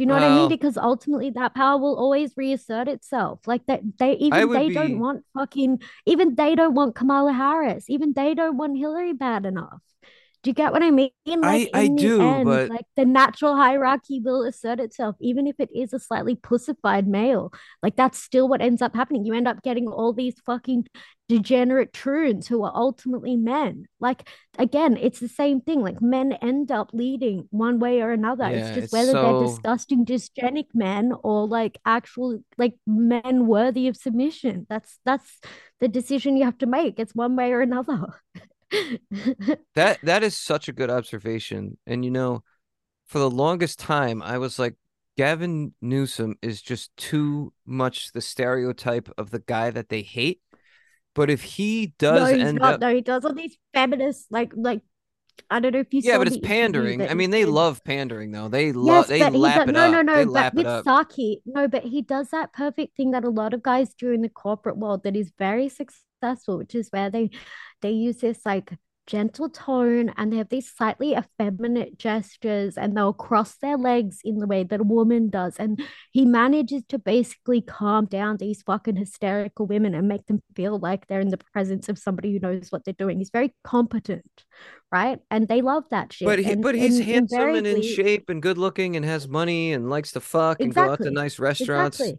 do 0.00 0.04
you 0.04 0.06
know 0.06 0.14
what 0.14 0.22
i 0.22 0.34
mean? 0.34 0.48
Because 0.48 0.78
ultimately 0.78 1.28
that 1.28 1.54
power 1.54 1.76
will 1.76 1.94
always 1.94 2.32
reassert 2.34 2.88
itself. 2.88 3.46
Like 3.46 3.66
that 3.66 3.82
they 3.98 4.12
even 4.12 4.48
they 4.48 4.70
don't 4.70 4.98
want 4.98 5.26
fucking 5.34 5.82
even 6.06 6.36
they 6.36 6.54
don't 6.54 6.72
want 6.72 6.94
kamala 6.94 7.34
harris. 7.34 7.84
Even 7.90 8.14
they 8.14 8.32
don't 8.32 8.56
want 8.56 8.78
hillary 8.78 9.12
bad 9.12 9.44
enough 9.44 9.82
do 10.42 10.50
you 10.50 10.54
get 10.54 10.72
what 10.72 10.82
I 10.82 10.90
mean? 10.90 11.10
Like 11.26 11.70
I 11.74 11.80
I 11.82 11.88
do, 11.88 12.20
end, 12.22 12.46
but 12.46 12.70
like 12.70 12.86
the 12.96 13.04
natural 13.04 13.56
hierarchy 13.56 14.20
will 14.20 14.42
assert 14.42 14.80
itself, 14.80 15.16
even 15.20 15.46
if 15.46 15.56
it 15.58 15.68
is 15.74 15.92
a 15.92 15.98
slightly 15.98 16.34
pussified 16.34 17.06
male. 17.06 17.52
Like 17.82 17.94
that's 17.96 18.18
still 18.18 18.48
what 18.48 18.62
ends 18.62 18.80
up 18.80 18.94
happening. 18.94 19.26
You 19.26 19.34
end 19.34 19.46
up 19.46 19.62
getting 19.62 19.86
all 19.86 20.14
these 20.14 20.34
fucking 20.46 20.86
degenerate 21.28 21.92
troons 21.92 22.48
who 22.48 22.64
are 22.64 22.72
ultimately 22.74 23.36
men. 23.36 23.84
Like 24.00 24.28
again, 24.58 24.96
it's 24.96 25.20
the 25.20 25.28
same 25.28 25.60
thing. 25.60 25.82
Like 25.82 26.00
men 26.00 26.32
end 26.32 26.72
up 26.72 26.90
leading 26.94 27.46
one 27.50 27.78
way 27.78 28.00
or 28.00 28.10
another. 28.10 28.46
It's 28.46 28.68
just 28.70 28.84
it's 28.84 28.92
whether 28.94 29.12
they're 29.12 29.40
disgusting 29.46 30.06
dysgenic 30.06 30.68
men 30.72 31.12
or 31.22 31.46
like 31.46 31.78
actual 31.84 32.40
like 32.56 32.74
men 32.86 33.46
worthy 33.46 33.88
of 33.88 33.96
submission. 33.96 34.66
That's 34.70 34.98
that's 35.04 35.38
the 35.80 35.88
decision 35.88 36.38
you 36.38 36.46
have 36.46 36.58
to 36.58 36.66
make. 36.66 36.98
It's 36.98 37.14
one 37.14 37.36
way 37.36 37.52
or 37.52 37.60
another. 37.60 38.06
that 39.74 39.98
that 40.02 40.22
is 40.22 40.36
such 40.36 40.68
a 40.68 40.72
good 40.72 40.90
observation. 40.90 41.78
And 41.86 42.04
you 42.04 42.10
know, 42.10 42.42
for 43.06 43.18
the 43.18 43.30
longest 43.30 43.78
time, 43.78 44.22
I 44.22 44.38
was 44.38 44.58
like, 44.58 44.76
Gavin 45.16 45.74
Newsom 45.80 46.36
is 46.42 46.62
just 46.62 46.96
too 46.96 47.52
much 47.66 48.12
the 48.12 48.20
stereotype 48.20 49.08
of 49.18 49.30
the 49.30 49.40
guy 49.40 49.70
that 49.70 49.88
they 49.88 50.02
hate. 50.02 50.40
But 51.14 51.30
if 51.30 51.42
he 51.42 51.94
No, 52.08 52.26
does 52.26 52.32
he's 52.32 52.40
end 52.40 52.58
not. 52.58 52.76
up, 52.76 52.80
No, 52.80 52.94
he 52.94 53.00
does 53.00 53.24
all 53.24 53.34
these 53.34 53.56
feminist, 53.72 54.26
like, 54.30 54.52
like 54.54 54.82
I 55.50 55.60
don't 55.60 55.72
know 55.72 55.80
if 55.80 55.92
you 55.94 56.02
yeah, 56.02 56.18
but 56.18 56.28
it's 56.28 56.36
pandering. 56.38 57.06
I 57.08 57.14
mean, 57.14 57.30
they 57.30 57.44
did. 57.44 57.54
love 57.54 57.82
pandering 57.84 58.30
though. 58.32 58.48
They 58.48 58.72
love 58.72 59.06
Yes, 59.06 59.08
they 59.08 59.20
but 59.20 59.32
lap 59.34 59.68
it 59.68 59.74
No, 59.74 59.88
no, 59.88 60.02
up. 60.02 60.06
They 60.12 60.24
no. 60.24 60.32
But 60.32 60.54
with. 60.54 60.66
Saki, 60.84 61.42
no, 61.46 61.68
but 61.68 61.84
he 61.84 62.02
does 62.02 62.30
that 62.30 62.52
perfect 62.52 62.96
thing 62.96 63.10
that 63.12 63.24
a 63.24 63.30
lot 63.30 63.54
of 63.54 63.62
guys 63.62 63.94
do 63.94 64.10
in 64.12 64.22
the 64.22 64.28
corporate 64.28 64.76
world 64.76 65.02
that 65.04 65.16
is 65.16 65.32
very 65.38 65.68
successful, 65.68 66.06
which 66.46 66.74
is 66.74 66.88
where 66.90 67.10
they 67.10 67.30
they 67.82 67.90
use 67.90 68.18
this 68.18 68.44
like 68.44 68.72
gentle 69.06 69.48
tone 69.48 70.12
and 70.16 70.32
they 70.32 70.36
have 70.36 70.50
these 70.50 70.70
slightly 70.70 71.14
effeminate 71.14 71.98
gestures 71.98 72.76
and 72.76 72.96
they'll 72.96 73.12
cross 73.12 73.56
their 73.56 73.76
legs 73.76 74.20
in 74.22 74.38
the 74.38 74.46
way 74.46 74.62
that 74.62 74.80
a 74.80 74.84
woman 74.84 75.28
does. 75.28 75.56
And 75.58 75.80
he 76.12 76.24
manages 76.24 76.84
to 76.90 76.98
basically 76.98 77.60
calm 77.60 78.04
down 78.06 78.36
these 78.36 78.62
fucking 78.62 78.94
hysterical 78.96 79.66
women 79.66 79.94
and 79.94 80.06
make 80.06 80.26
them 80.26 80.42
feel 80.54 80.78
like 80.78 81.06
they're 81.08 81.20
in 81.20 81.30
the 81.30 81.38
presence 81.52 81.88
of 81.88 81.98
somebody 81.98 82.32
who 82.32 82.38
knows 82.38 82.70
what 82.70 82.84
they're 82.84 82.94
doing. 82.94 83.18
He's 83.18 83.30
very 83.30 83.52
competent, 83.64 84.44
right? 84.92 85.18
And 85.30 85.48
they 85.48 85.60
love 85.60 85.84
that 85.90 86.12
shit 86.12 86.26
But 86.26 86.38
he, 86.38 86.52
And 86.52 86.62
but 86.62 86.74
he's 86.74 86.98
and 86.98 87.04
handsome 87.08 87.54
and 87.54 87.66
in 87.66 87.76
invariably, 87.76 87.82
shape 87.82 88.28
and 88.28 88.40
good 88.42 88.58
looking 88.58 88.94
and 88.94 89.04
has 89.04 89.26
money 89.26 89.72
and 89.72 89.90
likes 89.90 90.12
to 90.12 90.20
fuck 90.20 90.62
and 90.62 90.74
go 90.74 90.88
out 90.88 91.02
to 91.02 91.10
nice 91.10 91.38
restaurants. 91.38 91.98
exactly, 91.98 92.18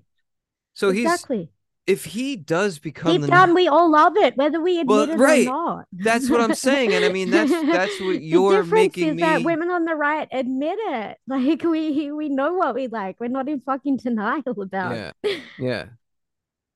So 0.73 0.91
he's 0.91 1.05
exactly. 1.05 1.49
If 1.87 2.05
he 2.05 2.35
does 2.35 2.79
become 2.79 3.13
Deep 3.13 3.21
the 3.21 3.27
down, 3.27 3.55
we 3.55 3.67
all 3.67 3.89
love 3.89 4.15
it, 4.15 4.37
whether 4.37 4.61
we 4.61 4.83
well, 4.83 5.01
admit 5.01 5.19
it 5.19 5.47
or 5.47 5.51
not. 5.51 5.85
That's 5.91 6.29
what 6.29 6.39
I'm 6.39 6.53
saying. 6.53 6.93
And 6.93 7.03
I 7.03 7.09
mean 7.09 7.29
that's 7.31 7.51
that's 7.51 7.99
what 7.99 8.21
you're 8.21 8.57
the 8.57 8.63
difference 8.63 8.71
making 8.71 9.09
is 9.15 9.19
that 9.21 9.39
me 9.39 9.45
women 9.45 9.69
on 9.69 9.85
the 9.85 9.95
right 9.95 10.27
admit 10.31 10.77
it. 10.79 11.17
Like 11.27 11.63
we 11.63 12.11
we 12.11 12.29
know 12.29 12.53
what 12.53 12.75
we 12.75 12.87
like. 12.87 13.19
We're 13.19 13.27
not 13.27 13.47
in 13.47 13.61
fucking 13.61 13.97
denial 13.97 14.61
about 14.61 14.95
yeah. 14.95 15.11
it. 15.23 15.41
Yeah. 15.57 15.85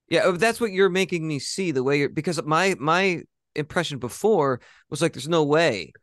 Yeah, 0.08 0.22
uh, 0.22 0.32
that's 0.34 0.62
what 0.62 0.72
you're 0.72 0.90
making 0.90 1.28
me 1.28 1.40
see 1.40 1.72
the 1.72 1.84
way 1.84 2.00
you're 2.00 2.10
because 2.10 2.42
my 2.44 2.76
my 2.80 3.24
impression 3.56 3.98
before 4.00 4.62
was 4.90 5.02
like 5.02 5.14
there's 5.14 5.28
no 5.28 5.44
way 5.44 5.94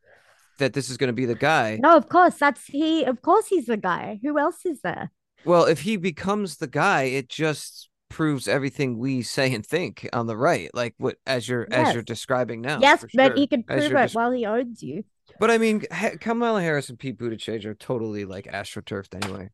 that 0.59 0.73
this 0.73 0.91
is 0.91 0.97
going 0.97 1.09
to 1.09 1.15
be 1.15 1.27
the 1.27 1.35
guy. 1.35 1.79
No, 1.81 1.97
of 1.97 2.09
course, 2.09 2.37
that's 2.37 2.67
he. 2.67 3.05
Of 3.05 3.23
course, 3.23 3.47
he's 3.47 3.67
the 3.67 3.77
guy. 3.77 4.21
Who 4.23 4.39
else 4.39 4.65
is 4.65 4.81
there? 4.83 5.13
Well, 5.45 5.65
if 5.65 5.81
he 5.81 5.97
becomes 5.97 6.57
the 6.57 6.67
guy, 6.67 7.05
it 7.05 7.29
just 7.29 7.89
proves 8.13 8.47
everything 8.49 8.99
we 8.99 9.23
say 9.23 9.53
and 9.55 9.65
think 9.65 10.09
on 10.13 10.27
the 10.27 10.37
right, 10.37 10.71
like 10.75 10.95
what 10.99 11.17
as 11.27 11.49
you're 11.49 11.67
as 11.71 11.95
you're 11.95 12.03
describing 12.03 12.61
now, 12.61 12.79
yes, 12.81 13.05
but 13.15 13.37
he 13.37 13.47
could 13.47 13.67
prove 13.67 13.79
it 13.85 13.91
just, 13.91 14.15
while 14.15 14.31
he 14.31 14.45
owns 14.47 14.83
you. 14.83 15.05
but 15.39 15.51
I 15.51 15.59
mean, 15.59 15.81
Kamala 16.21 16.61
Harris 16.63 16.89
and 16.89 16.99
Pete 16.99 17.19
Buttigieg 17.19 17.65
are 17.65 17.75
totally 17.75 18.25
like 18.25 18.45
astroturfed 18.47 19.15
anyway. 19.15 19.51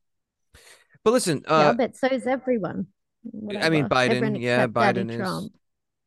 But 1.05 1.13
listen, 1.13 1.43
Yeah, 1.47 1.71
uh, 1.71 1.73
but 1.75 1.97
so 1.97 2.09
is 2.09 2.27
everyone. 2.27 2.87
I 3.61 3.69
mean, 3.71 3.89
Whatever. 3.89 3.89
Everyone 4.05 4.35
Biden, 4.35 4.41
yeah, 4.41 4.65
except 4.65 4.75
Daddy 4.75 5.05
Biden 5.05 5.11
is 5.11 5.17
Trump. 5.17 5.53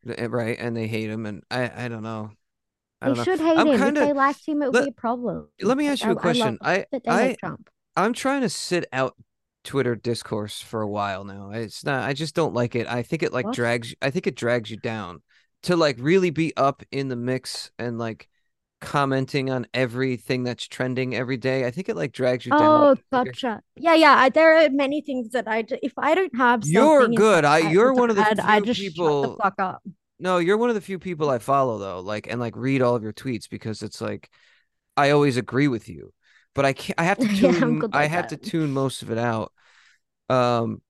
eh, 0.07 0.27
right, 0.29 0.57
and 0.59 0.75
they 0.75 0.87
hate 0.87 1.09
him, 1.09 1.25
and 1.25 1.43
I, 1.51 1.85
I 1.85 1.87
don't 1.87 2.03
know, 2.03 2.31
I 3.01 3.09
They 3.09 3.15
don't 3.15 3.17
know. 3.17 3.23
should 3.23 3.39
hate 3.39 3.57
I'm 3.57 3.67
him. 3.67 3.73
If 3.73 3.79
kind 3.79 3.97
of 3.97 4.03
they 4.07 4.13
liked 4.13 4.45
him, 4.45 4.61
it 4.61 4.71
would 4.71 4.83
be 4.83 4.89
a 4.89 4.93
problem. 4.93 5.47
let 5.61 5.77
me 5.77 5.87
ask 5.87 6.03
you 6.03 6.11
a 6.11 6.15
question. 6.15 6.57
I, 6.61 6.85
they 6.91 6.99
I, 7.07 7.35
Trump. 7.39 7.69
I'm 7.95 8.13
trying 8.13 8.41
to 8.41 8.49
sit 8.49 8.85
out 8.93 9.15
Twitter 9.63 9.95
discourse 9.95 10.61
for 10.61 10.81
a 10.81 10.87
while 10.87 11.23
now. 11.23 11.51
It's 11.51 11.83
not. 11.83 12.03
I 12.03 12.13
just 12.13 12.35
don't 12.35 12.53
like 12.53 12.75
it. 12.75 12.87
I 12.87 13.03
think 13.03 13.23
it 13.23 13.33
like 13.33 13.45
What? 13.45 13.55
drags. 13.55 13.93
I 14.01 14.09
think 14.09 14.27
it 14.27 14.35
drags 14.35 14.71
you 14.71 14.77
down 14.77 15.21
to 15.63 15.75
like 15.75 15.97
really 15.99 16.31
be 16.31 16.53
up 16.57 16.83
in 16.91 17.07
the 17.09 17.15
mix 17.15 17.71
and 17.77 17.97
like 17.99 18.27
commenting 18.79 19.51
on 19.51 19.67
everything 19.75 20.43
that's 20.43 20.67
trending 20.67 21.15
every 21.15 21.37
day. 21.37 21.65
I 21.65 21.71
think 21.71 21.87
it 21.89 21.95
like 21.95 22.11
drags 22.11 22.45
you 22.45 22.51
down. 22.51 22.61
Oh, 22.61 22.95
gotcha. 23.11 23.61
Yeah, 23.75 23.93
yeah. 23.93 24.15
I, 24.17 24.29
there 24.29 24.57
are 24.57 24.69
many 24.71 25.01
things 25.01 25.29
that 25.29 25.47
I, 25.47 25.63
if 25.83 25.93
I 25.97 26.15
don't 26.15 26.35
have 26.35 26.65
you're 26.65 27.07
good. 27.09 27.45
I 27.45 27.59
you're 27.59 27.93
one 27.93 28.09
of 28.09 28.15
the 28.15 28.23
add, 28.23 28.39
I 28.39 28.59
just 28.59 28.79
shut 28.79 28.85
the 28.87 28.91
people. 28.91 29.35
fuck 29.41 29.55
up. 29.59 29.83
No, 30.19 30.37
you're 30.37 30.57
one 30.57 30.69
of 30.69 30.75
the 30.75 30.81
few 30.81 30.99
people 30.99 31.29
I 31.29 31.39
follow 31.39 31.77
though. 31.77 31.99
Like 31.99 32.27
and 32.27 32.39
like 32.39 32.55
read 32.55 32.81
all 32.81 32.95
of 32.95 33.03
your 33.03 33.13
tweets 33.13 33.49
because 33.49 33.81
it's 33.83 34.01
like 34.01 34.29
I 34.97 35.11
always 35.11 35.37
agree 35.37 35.67
with 35.67 35.87
you, 35.89 36.13
but 36.53 36.65
I 36.65 36.73
can't. 36.73 36.99
I 36.99 37.03
have 37.03 37.19
to 37.19 37.27
tune. 37.35 37.79
good 37.79 37.91
I 37.91 38.05
have 38.05 38.27
that. 38.27 38.29
to 38.29 38.37
tune 38.37 38.71
most 38.71 39.01
of 39.01 39.11
it 39.11 39.17
out. 39.17 39.51
Um, 40.29 40.81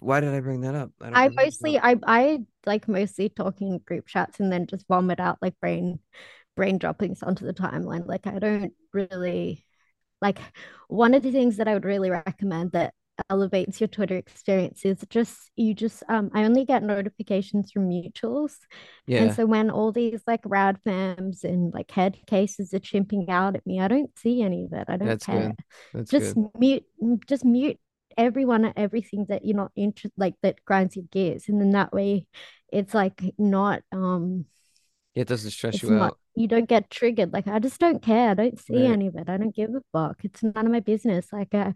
why 0.00 0.20
did 0.20 0.34
I 0.34 0.40
bring 0.40 0.62
that 0.62 0.74
up? 0.74 0.90
I 1.00 1.10
I 1.24 1.28
mostly, 1.28 1.78
I, 1.78 1.96
I 2.06 2.38
like 2.66 2.88
mostly 2.88 3.28
talking 3.28 3.78
group 3.86 4.06
chats 4.06 4.40
and 4.40 4.52
then 4.52 4.66
just 4.66 4.86
vomit 4.88 5.20
out 5.20 5.38
like 5.42 5.58
brain, 5.60 6.00
brain 6.56 6.78
droppings 6.78 7.22
onto 7.22 7.44
the 7.46 7.54
timeline. 7.54 8.06
Like 8.06 8.26
I 8.26 8.38
don't 8.38 8.72
really 8.92 9.64
like 10.20 10.38
one 10.88 11.14
of 11.14 11.22
the 11.22 11.32
things 11.32 11.58
that 11.58 11.68
I 11.68 11.74
would 11.74 11.84
really 11.84 12.10
recommend 12.10 12.72
that 12.72 12.94
elevates 13.30 13.80
your 13.80 13.88
Twitter 13.88 14.16
experience 14.16 14.84
is 14.84 15.04
just 15.10 15.50
you 15.56 15.74
just 15.74 16.02
um 16.08 16.30
I 16.34 16.44
only 16.44 16.64
get 16.64 16.82
notifications 16.82 17.70
from 17.70 17.88
mutuals. 17.88 18.54
Yeah. 19.06 19.24
And 19.24 19.34
so 19.34 19.46
when 19.46 19.70
all 19.70 19.92
these 19.92 20.22
like 20.26 20.40
rad 20.44 20.78
fams 20.86 21.44
and 21.44 21.72
like 21.74 21.90
head 21.90 22.18
cases 22.26 22.72
are 22.74 22.80
chimping 22.80 23.28
out 23.28 23.54
at 23.56 23.66
me, 23.66 23.80
I 23.80 23.88
don't 23.88 24.16
see 24.18 24.42
any 24.42 24.64
of 24.64 24.72
it. 24.72 24.86
I 24.88 24.96
don't 24.96 25.06
that's 25.08 25.26
care. 25.26 25.48
good. 25.48 25.56
That's 25.92 26.10
Just 26.10 26.34
good. 26.34 26.48
mute 26.58 26.84
just 27.26 27.44
mute 27.44 27.78
everyone 28.18 28.64
at 28.64 28.76
everything 28.76 29.26
that 29.28 29.44
you're 29.44 29.56
not 29.56 29.72
interested 29.76 30.12
like 30.16 30.34
that 30.42 30.64
grinds 30.64 30.96
your 30.96 31.04
gears. 31.10 31.48
And 31.48 31.60
then 31.60 31.70
that 31.70 31.92
way 31.92 32.26
it's 32.72 32.94
like 32.94 33.22
not 33.38 33.82
um 33.92 34.46
It 35.14 35.28
doesn't 35.28 35.50
stress 35.50 35.74
It's 35.74 35.82
you 35.82 35.90
not, 35.90 36.12
out. 36.12 36.18
you 36.34 36.48
don't 36.48 36.68
get 36.68 36.90
triggered. 36.90 37.32
Like, 37.32 37.46
I 37.46 37.58
just 37.58 37.78
don't 37.78 38.02
care. 38.02 38.30
I 38.30 38.34
don't 38.34 38.58
see 38.58 38.84
Right. 38.84 38.92
any 38.92 39.06
of 39.08 39.16
it. 39.16 39.28
I 39.28 39.36
don't 39.36 39.54
give 39.54 39.70
a 39.74 39.82
fuck. 39.92 40.24
It's 40.24 40.42
none 40.42 40.64
of 40.66 40.72
my 40.72 40.80
business. 40.80 41.26
Like, 41.32 41.54
I, 41.54 41.74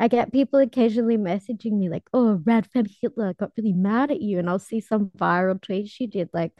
I 0.00 0.08
get 0.08 0.32
people 0.32 0.60
occasionally 0.60 1.18
messaging 1.18 1.74
me, 1.78 1.90
like, 1.90 2.04
oh, 2.14 2.40
Radfem 2.44 2.88
Hitler 3.02 3.34
got 3.34 3.52
really 3.58 3.74
mad 3.74 4.10
at 4.10 4.22
you. 4.22 4.40
And 4.40 4.50
I'll 4.50 4.58
see 4.58 4.80
some 4.80 5.10
viral 5.18 5.62
tweet 5.62 5.88
she 5.88 6.08
did, 6.08 6.30
like, 6.34 6.52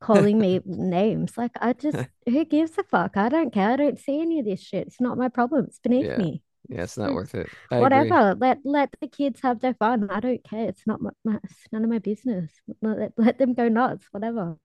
calling 0.00 0.40
me 0.40 0.60
names. 0.66 1.38
Like, 1.38 1.52
I 1.60 1.74
just, 1.74 1.98
who 2.26 2.44
gives 2.46 2.78
a 2.78 2.84
fuck? 2.84 3.16
I 3.18 3.28
don't 3.28 3.52
care. 3.54 3.70
I 3.72 3.76
don't 3.76 4.00
see 4.00 4.20
any 4.20 4.40
of 4.40 4.46
this 4.46 4.60
shit. 4.62 4.88
It's 4.88 5.00
not 5.00 5.18
my 5.18 5.28
problem. 5.28 5.66
It's 5.66 5.80
beneath 5.80 6.06
Yeah. 6.06 6.18
me. 6.18 6.42
Yeah, 6.68 6.82
it's 6.82 6.98
not 6.98 7.14
worth 7.14 7.34
it. 7.34 7.50
I 7.70 7.78
agree. 7.78 8.10
whatever. 8.10 8.34
Let 8.38 8.58
let 8.64 8.94
the 9.00 9.08
kids 9.08 9.40
have 9.42 9.60
their 9.60 9.74
fun. 9.74 10.10
I 10.10 10.20
don't 10.20 10.44
care. 10.44 10.68
It's 10.68 10.86
not 10.86 11.00
my, 11.00 11.10
my 11.24 11.38
it's 11.44 11.66
none 11.72 11.84
of 11.84 11.90
my 11.90 11.98
business. 11.98 12.52
Let, 12.82 13.12
let 13.16 13.38
them 13.38 13.54
go 13.54 13.68
nuts. 13.68 14.06
Whatever. 14.10 14.56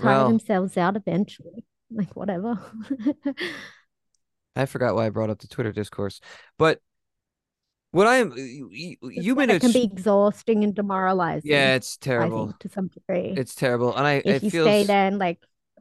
Tire 0.00 0.24
Well, 0.24 0.28
themselves 0.28 0.76
out 0.76 0.96
eventually. 0.96 1.64
Like 1.90 2.16
whatever. 2.16 2.58
I 4.56 4.66
forgot 4.66 4.94
why 4.94 5.06
I 5.06 5.10
brought 5.10 5.30
up 5.30 5.40
the 5.40 5.48
Twitter 5.48 5.72
discourse, 5.72 6.20
but 6.58 6.80
what 7.94 8.06
I 8.06 8.16
am 8.16 8.32
you, 8.36 8.68
you- 8.70 8.96
you 9.02 9.40
it 9.40 9.60
can 9.60 9.72
be 9.72 9.82
exhausting 9.84 10.64
and 10.64 10.74
demoralizing. 10.74 11.50
Yeah, 11.50 11.74
it's 11.74 11.96
terrible. 11.96 12.46
think 12.46 12.58
to 12.60 12.68
some 12.68 12.88
degree. 12.88 13.36
It's 13.36 13.54
terrible, 13.54 13.96
and 13.96 14.06
I 14.06 14.22
if 14.24 14.42
you 14.42 14.50
feels 14.50 14.72
stay 14.72 14.84
there 14.84 15.06
and 15.06 15.18
like 15.18 15.38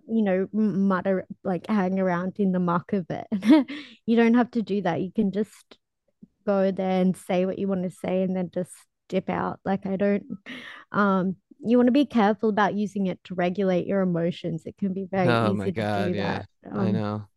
you 0.08 0.22
know 0.22 0.48
mutter 0.54 1.26
like 1.44 1.68
hang 1.68 2.00
around 2.00 2.34
in 2.40 2.52
the 2.52 2.60
muck 2.60 2.94
of 2.94 3.06
it, 3.10 3.28
you 4.06 4.16
don't 4.16 4.36
have 4.36 4.52
to 4.52 4.62
do 4.62 4.82
that. 4.84 5.02
You 5.02 5.12
can 5.12 5.32
just 5.32 5.78
go 6.46 6.72
there 6.72 7.02
and 7.02 7.16
say 7.18 7.46
what 7.46 7.60
you 7.60 7.68
want 7.68 7.84
to 7.84 7.90
say 7.92 8.24
and 8.24 8.36
then 8.36 8.52
just 8.54 8.74
dip 9.10 9.30
out. 9.30 9.60
Like 9.66 9.86
I 9.86 9.96
don't 9.96 10.26
um 10.92 11.38
you 11.66 11.78
want 11.78 11.88
to 11.88 11.94
be 11.94 12.06
careful 12.06 12.50
about 12.50 12.76
using 12.76 13.08
it 13.08 13.24
to 13.26 13.36
regulate 13.36 13.88
your 13.88 14.02
emotions. 14.02 14.64
It 14.66 14.78
can 14.78 14.94
be 14.94 15.06
very 15.06 15.32
Oh 15.32 15.42
easy 15.42 15.72
my 15.72 15.72
to 15.74 15.84
do 15.84 16.16
yeah, 16.16 16.16
that. 16.16 16.46
I 16.76 16.92
Um 16.92 16.92
know. 16.92 17.30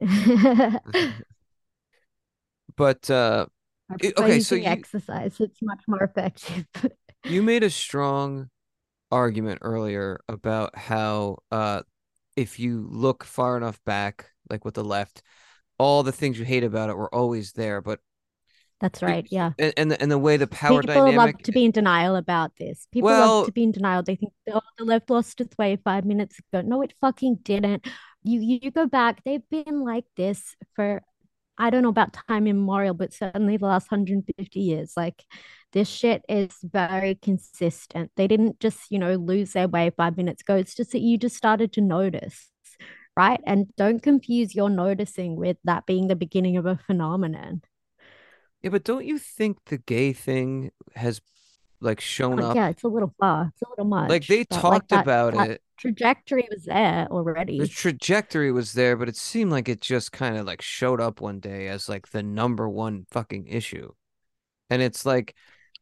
I 0.00 0.80
But 2.76 3.10
uh, 3.10 3.46
okay, 3.92 4.40
so 4.40 4.54
you 4.54 4.64
exercise. 4.64 5.40
It's 5.40 5.62
much 5.62 5.82
more 5.86 6.02
effective. 6.02 6.66
you 7.24 7.42
made 7.42 7.62
a 7.62 7.70
strong 7.70 8.48
argument 9.10 9.58
earlier 9.62 10.20
about 10.28 10.76
how 10.76 11.38
uh, 11.50 11.82
if 12.36 12.58
you 12.58 12.86
look 12.90 13.24
far 13.24 13.56
enough 13.56 13.80
back, 13.84 14.26
like 14.50 14.64
with 14.64 14.74
the 14.74 14.84
left, 14.84 15.22
all 15.78 16.02
the 16.02 16.12
things 16.12 16.38
you 16.38 16.44
hate 16.44 16.64
about 16.64 16.90
it 16.90 16.96
were 16.96 17.12
always 17.14 17.52
there. 17.52 17.80
But 17.80 18.00
That's 18.80 19.02
right. 19.02 19.26
Yeah. 19.30 19.52
and 19.58 19.72
and 19.76 19.90
the, 19.90 20.00
and 20.00 20.10
the 20.10 20.18
way 20.18 20.36
the 20.36 20.46
power 20.46 20.80
People 20.80 21.12
love 21.12 21.38
to 21.44 21.52
be 21.52 21.64
in 21.64 21.70
denial 21.70 22.16
about 22.16 22.52
this. 22.58 22.86
People 22.92 23.06
Well- 23.06 23.38
love 23.38 23.46
to 23.46 23.52
be 23.52 23.62
in 23.62 23.72
denial. 23.72 24.02
They 24.02 24.16
think, 24.16 24.32
oh, 24.52 24.60
the 24.78 24.84
left 24.84 25.10
lost 25.10 25.40
its 25.40 25.56
way 25.58 25.76
five 25.76 26.04
minutes 26.04 26.38
ago. 26.38 26.62
No, 26.66 26.82
it 26.82 26.94
fucking 27.00 27.40
didn't. 27.42 27.86
You 28.22 28.40
you 28.40 28.70
go 28.72 28.86
back, 28.86 29.22
they've 29.24 29.48
been 29.50 29.84
like 29.84 30.04
this 30.16 30.56
for 30.74 31.02
I 31.58 31.70
don't 31.70 31.82
know 31.82 31.88
about 31.88 32.12
time 32.28 32.46
immemorial, 32.46 32.94
but 32.94 33.12
certainly 33.12 33.56
the 33.56 33.66
last 33.66 33.90
150 33.90 34.60
years. 34.60 34.92
Like 34.96 35.24
this 35.72 35.88
shit 35.88 36.22
is 36.28 36.52
very 36.62 37.14
consistent. 37.14 38.10
They 38.16 38.28
didn't 38.28 38.60
just, 38.60 38.90
you 38.90 38.98
know, 38.98 39.14
lose 39.14 39.52
their 39.52 39.68
way 39.68 39.90
five 39.96 40.16
minutes 40.16 40.42
ago. 40.42 40.56
It's 40.56 40.74
just 40.74 40.92
that 40.92 41.00
you 41.00 41.18
just 41.18 41.36
started 41.36 41.72
to 41.74 41.80
notice, 41.80 42.50
right? 43.16 43.40
And 43.46 43.74
don't 43.76 44.02
confuse 44.02 44.54
your 44.54 44.70
noticing 44.70 45.36
with 45.36 45.56
that 45.64 45.86
being 45.86 46.08
the 46.08 46.16
beginning 46.16 46.56
of 46.56 46.66
a 46.66 46.76
phenomenon. 46.76 47.62
Yeah, 48.62 48.70
but 48.70 48.84
don't 48.84 49.06
you 49.06 49.18
think 49.18 49.58
the 49.66 49.78
gay 49.78 50.12
thing 50.12 50.70
has 50.94 51.20
like 51.80 52.00
shown 52.00 52.36
Like, 52.36 52.44
up? 52.46 52.56
yeah, 52.56 52.68
it's 52.68 52.82
a 52.82 52.88
little 52.88 53.14
far. 53.20 53.50
It's 53.52 53.62
a 53.62 53.68
little 53.70 53.84
much. 53.86 54.10
Like 54.10 54.26
they 54.26 54.44
but, 54.44 54.52
like, 54.54 54.62
talked 54.62 54.88
that- 54.90 55.02
about 55.02 55.34
that 55.34 55.50
it. 55.50 55.62
Trajectory 55.78 56.48
was 56.50 56.64
there 56.64 57.06
already. 57.10 57.58
The 57.58 57.68
trajectory 57.68 58.50
was 58.50 58.72
there, 58.72 58.96
but 58.96 59.10
it 59.10 59.16
seemed 59.16 59.50
like 59.52 59.68
it 59.68 59.82
just 59.82 60.10
kind 60.10 60.38
of 60.38 60.46
like 60.46 60.62
showed 60.62 61.02
up 61.02 61.20
one 61.20 61.38
day 61.38 61.68
as 61.68 61.86
like 61.86 62.08
the 62.08 62.22
number 62.22 62.66
one 62.66 63.04
fucking 63.10 63.46
issue. 63.46 63.92
And 64.70 64.80
it's 64.80 65.04
like 65.04 65.34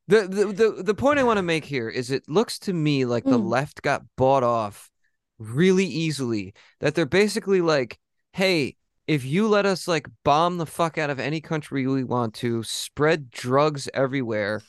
the 0.09 0.23
the 0.23 0.47
the, 0.47 0.83
the 0.83 0.95
point 0.95 1.21
I 1.21 1.23
want 1.25 1.37
to 1.39 1.43
make 1.43 1.65
here 1.65 1.89
is 1.89 2.11
it 2.11 2.29
looks 2.29 2.59
to 2.61 2.73
me 2.73 3.05
like 3.05 3.23
the 3.25 3.39
Mm. 3.39 3.49
left 3.49 3.83
got 3.83 4.03
bought 4.17 4.43
off 4.43 4.91
really 5.39 5.87
easily. 5.87 6.55
That 6.81 6.97
they're 6.97 7.07
basically 7.07 7.61
like, 7.61 7.99
hey, 8.33 8.77
if 9.07 9.25
you 9.25 9.47
let 9.47 9.65
us 9.65 9.87
like 9.87 10.09
bomb 10.25 10.59
the 10.59 10.67
fuck 10.67 10.99
out 10.99 11.11
of 11.11 11.21
any 11.21 11.41
country 11.41 11.87
we 11.87 12.03
want 12.03 12.35
to, 12.35 12.65
spread 12.65 13.31
drugs 13.31 13.89
everywhere, 13.95 14.61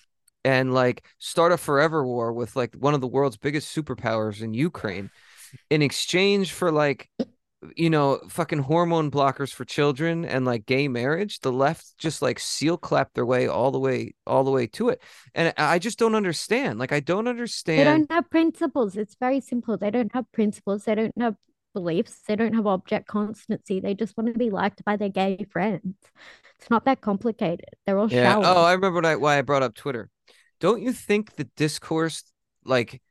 and 0.45 0.73
like 0.73 1.03
start 1.17 1.51
a 1.51 1.57
forever 1.57 2.05
war 2.05 2.31
with 2.31 2.55
like 2.55 2.73
one 2.75 2.93
of 2.93 3.01
the 3.01 3.07
world's 3.07 3.35
biggest 3.35 3.75
superpowers 3.75 4.41
in 4.41 4.53
Ukraine 4.53 5.09
in 5.69 5.81
exchange 5.81 6.53
for 6.53 6.71
like 6.71 7.09
you 7.75 7.89
know 7.89 8.19
fucking 8.29 8.59
hormone 8.59 9.09
blockers 9.09 9.51
for 9.51 9.65
children 9.65 10.23
and 10.23 10.45
like 10.45 10.67
gay 10.67 10.87
marriage 10.87 11.39
the 11.39 11.51
left 11.51 11.97
just 11.97 12.21
like 12.21 12.37
seal 12.39 12.77
clap 12.77 13.11
their 13.13 13.25
way 13.25 13.47
all 13.47 13.71
the 13.71 13.79
way 13.79 14.13
all 14.27 14.43
the 14.43 14.51
way 14.51 14.67
to 14.67 14.89
it 14.89 15.01
and 15.33 15.51
i 15.57 15.79
just 15.79 15.97
don't 15.97 16.13
understand 16.13 16.77
like 16.77 16.91
i 16.91 16.99
don't 16.99 17.27
understand 17.27 17.79
They 17.79 17.83
don't 17.85 18.11
have 18.11 18.29
principles. 18.29 18.95
It's 18.95 19.15
very 19.19 19.41
simple. 19.41 19.77
They 19.77 19.89
don't 19.89 20.13
have 20.13 20.31
principles. 20.31 20.83
They 20.85 20.93
don't 20.93 21.19
have 21.19 21.35
beliefs. 21.73 22.19
They 22.27 22.35
don't 22.35 22.53
have 22.53 22.67
object 22.67 23.07
constancy. 23.07 23.79
They 23.79 23.95
just 23.95 24.15
want 24.15 24.31
to 24.31 24.37
be 24.37 24.51
liked 24.51 24.85
by 24.85 24.95
their 24.95 25.09
gay 25.09 25.45
friends. 25.51 25.95
It's 26.59 26.69
not 26.69 26.85
that 26.85 27.01
complicated. 27.01 27.65
They're 27.85 27.97
all 27.97 28.11
yeah 28.11 28.33
shallow. 28.33 28.45
oh 28.45 28.63
i 28.63 28.73
remember 28.73 29.05
I, 29.05 29.15
why 29.15 29.37
i 29.39 29.41
brought 29.41 29.63
up 29.63 29.73
twitter 29.75 30.09
don't 30.59 30.81
you 30.81 30.91
think 30.91 31.35
the 31.35 31.43
discourse 31.55 32.23
like 32.63 33.01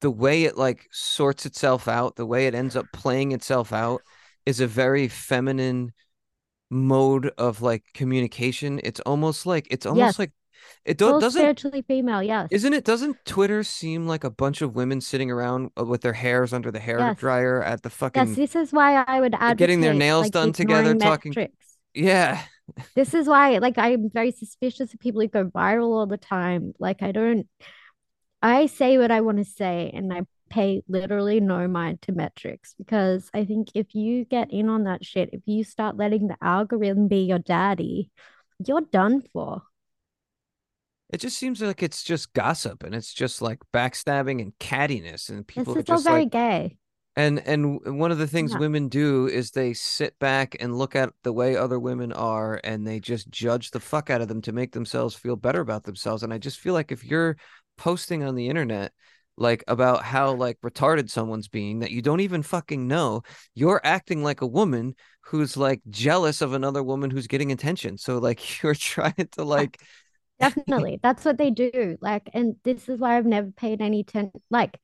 the 0.00 0.10
way 0.10 0.44
it 0.44 0.56
like 0.56 0.86
sorts 0.92 1.46
itself 1.46 1.88
out 1.88 2.16
the 2.16 2.26
way 2.26 2.46
it 2.46 2.54
ends 2.54 2.76
up 2.76 2.86
playing 2.92 3.32
itself 3.32 3.72
out 3.72 4.00
is 4.46 4.60
a 4.60 4.66
very 4.66 5.08
feminine 5.08 5.92
mode 6.70 7.30
of 7.38 7.62
like 7.62 7.82
communication 7.94 8.80
it's 8.84 9.00
almost 9.00 9.46
like 9.46 9.66
it's 9.70 9.86
almost 9.86 10.04
Yes. 10.04 10.18
like 10.18 10.32
it 10.84 10.98
do- 10.98 11.20
doesn't 11.20 11.40
spiritually 11.40 11.82
female. 11.86 12.22
Yes. 12.22 12.48
Isn't 12.50 12.74
it? 12.74 12.84
Doesn't 12.84 13.16
Twitter 13.24 13.62
seem 13.62 14.06
like 14.06 14.24
a 14.24 14.28
bunch 14.30 14.60
of 14.60 14.74
women 14.74 15.00
sitting 15.00 15.30
around 15.30 15.70
uh, 15.78 15.84
with 15.84 16.02
their 16.02 16.12
hairs 16.12 16.52
under 16.52 16.70
the 16.70 16.80
hair 16.80 16.98
Yes. 16.98 17.16
dryer 17.18 17.62
at 17.62 17.82
the 17.82 17.88
Yes. 17.88 17.96
fucking 17.96 18.34
This 18.34 18.54
is 18.56 18.72
why 18.72 19.02
I 19.06 19.20
would 19.20 19.34
advocate 19.34 19.56
getting 19.58 19.80
their 19.80 19.94
nails 19.94 20.24
like 20.24 20.32
done 20.32 20.52
together, 20.52 20.94
talking- 20.96 21.30
metrics. 21.30 21.56
yeah 21.94 22.42
This 22.94 23.14
is 23.14 23.26
why, 23.28 23.58
like, 23.58 23.78
I'm 23.78 24.10
very 24.10 24.32
suspicious 24.32 24.92
of 24.92 25.00
people 25.00 25.20
who 25.20 25.28
go 25.28 25.44
viral 25.44 25.90
all 25.90 26.06
the 26.06 26.16
time. 26.16 26.72
Like, 26.78 27.02
I 27.02 27.12
don't, 27.12 27.46
I 28.42 28.66
say 28.66 28.98
what 28.98 29.10
I 29.10 29.20
want 29.20 29.38
to 29.38 29.44
say, 29.44 29.90
and 29.94 30.12
I 30.12 30.22
pay 30.50 30.82
literally 30.88 31.40
no 31.40 31.68
mind 31.68 32.02
to 32.02 32.12
metrics 32.12 32.74
because 32.78 33.30
I 33.34 33.44
think 33.44 33.68
if 33.74 33.94
you 33.94 34.24
get 34.24 34.50
in 34.52 34.68
on 34.68 34.84
that 34.84 35.04
shit, 35.04 35.30
if 35.32 35.42
you 35.46 35.62
start 35.64 35.96
letting 35.96 36.28
the 36.28 36.36
algorithm 36.40 37.08
be 37.08 37.24
your 37.24 37.38
daddy, 37.38 38.10
you're 38.66 38.80
done 38.80 39.22
for. 39.32 39.62
it 41.10 41.18
just 41.18 41.38
seems 41.38 41.60
like 41.62 41.82
it's 41.82 42.02
just 42.02 42.32
gossip 42.32 42.82
and 42.82 42.94
it's 42.94 43.12
just 43.14 43.40
like 43.40 43.58
backstabbing 43.72 44.42
and 44.42 44.52
cattiness 44.58 45.28
and 45.28 45.46
This 45.56 45.68
people 45.68 45.74
are 45.76 45.80
is 45.80 45.84
all 45.88 45.96
just 45.96 46.04
very 46.04 46.24
like 46.24 46.30
gay. 46.30 46.76
And 47.18 47.40
and 47.46 47.98
one 47.98 48.12
of 48.12 48.18
the 48.18 48.26
things 48.26 48.54
Yeah. 48.54 48.58
women 48.58 48.88
do 48.88 49.26
is 49.26 49.50
they 49.50 49.74
sit 49.74 50.18
back 50.20 50.56
and 50.60 50.78
look 50.78 50.96
at 50.96 51.10
the 51.24 51.32
way 51.32 51.56
other 51.56 51.78
women 51.78 52.12
are 52.12 52.60
and 52.64 52.86
they 52.86 53.00
just 53.00 53.30
judge 53.30 53.72
the 53.72 53.80
fuck 53.80 54.10
out 54.10 54.22
of 54.22 54.28
them 54.28 54.40
to 54.42 54.52
make 54.52 54.72
themselves 54.72 55.14
feel 55.14 55.36
better 55.36 55.60
about 55.60 55.84
themselves 55.84 56.22
and 56.22 56.32
i 56.32 56.38
just 56.38 56.60
feel 56.60 56.74
like 56.74 56.92
if 56.92 57.04
you're 57.04 57.36
posting 57.76 58.22
on 58.24 58.36
the 58.36 58.48
internet 58.48 58.92
like 59.36 59.62
about 59.68 60.02
how 60.02 60.32
like 60.32 60.58
retarded 60.62 61.10
someone's 61.10 61.48
being 61.48 61.80
that 61.80 61.90
you 61.90 62.02
don't 62.02 62.20
even 62.20 62.42
fucking 62.42 62.88
know 62.88 63.22
you're 63.54 63.80
acting 63.84 64.22
like 64.22 64.40
a 64.40 64.46
woman 64.46 64.94
who's 65.22 65.56
like 65.56 65.80
jealous 65.90 66.40
of 66.42 66.54
another 66.54 66.82
woman 66.82 67.10
who's 67.10 67.26
getting 67.28 67.52
attention 67.52 67.98
so 67.98 68.18
like 68.18 68.62
you're 68.62 68.74
trying 68.74 69.28
to 69.32 69.44
like 69.44 69.78
Definitely. 70.40 71.00
That's 71.02 71.24
what 71.24 71.36
they 71.36 71.50
do. 71.50 71.96
Like, 72.00 72.30
and 72.32 72.54
this 72.62 72.88
is 72.88 73.00
why 73.00 73.16
I've 73.16 73.26
never 73.26 73.50
paid 73.50 73.80
any 73.82 74.00
attention. 74.00 74.40
Like, 74.50 74.78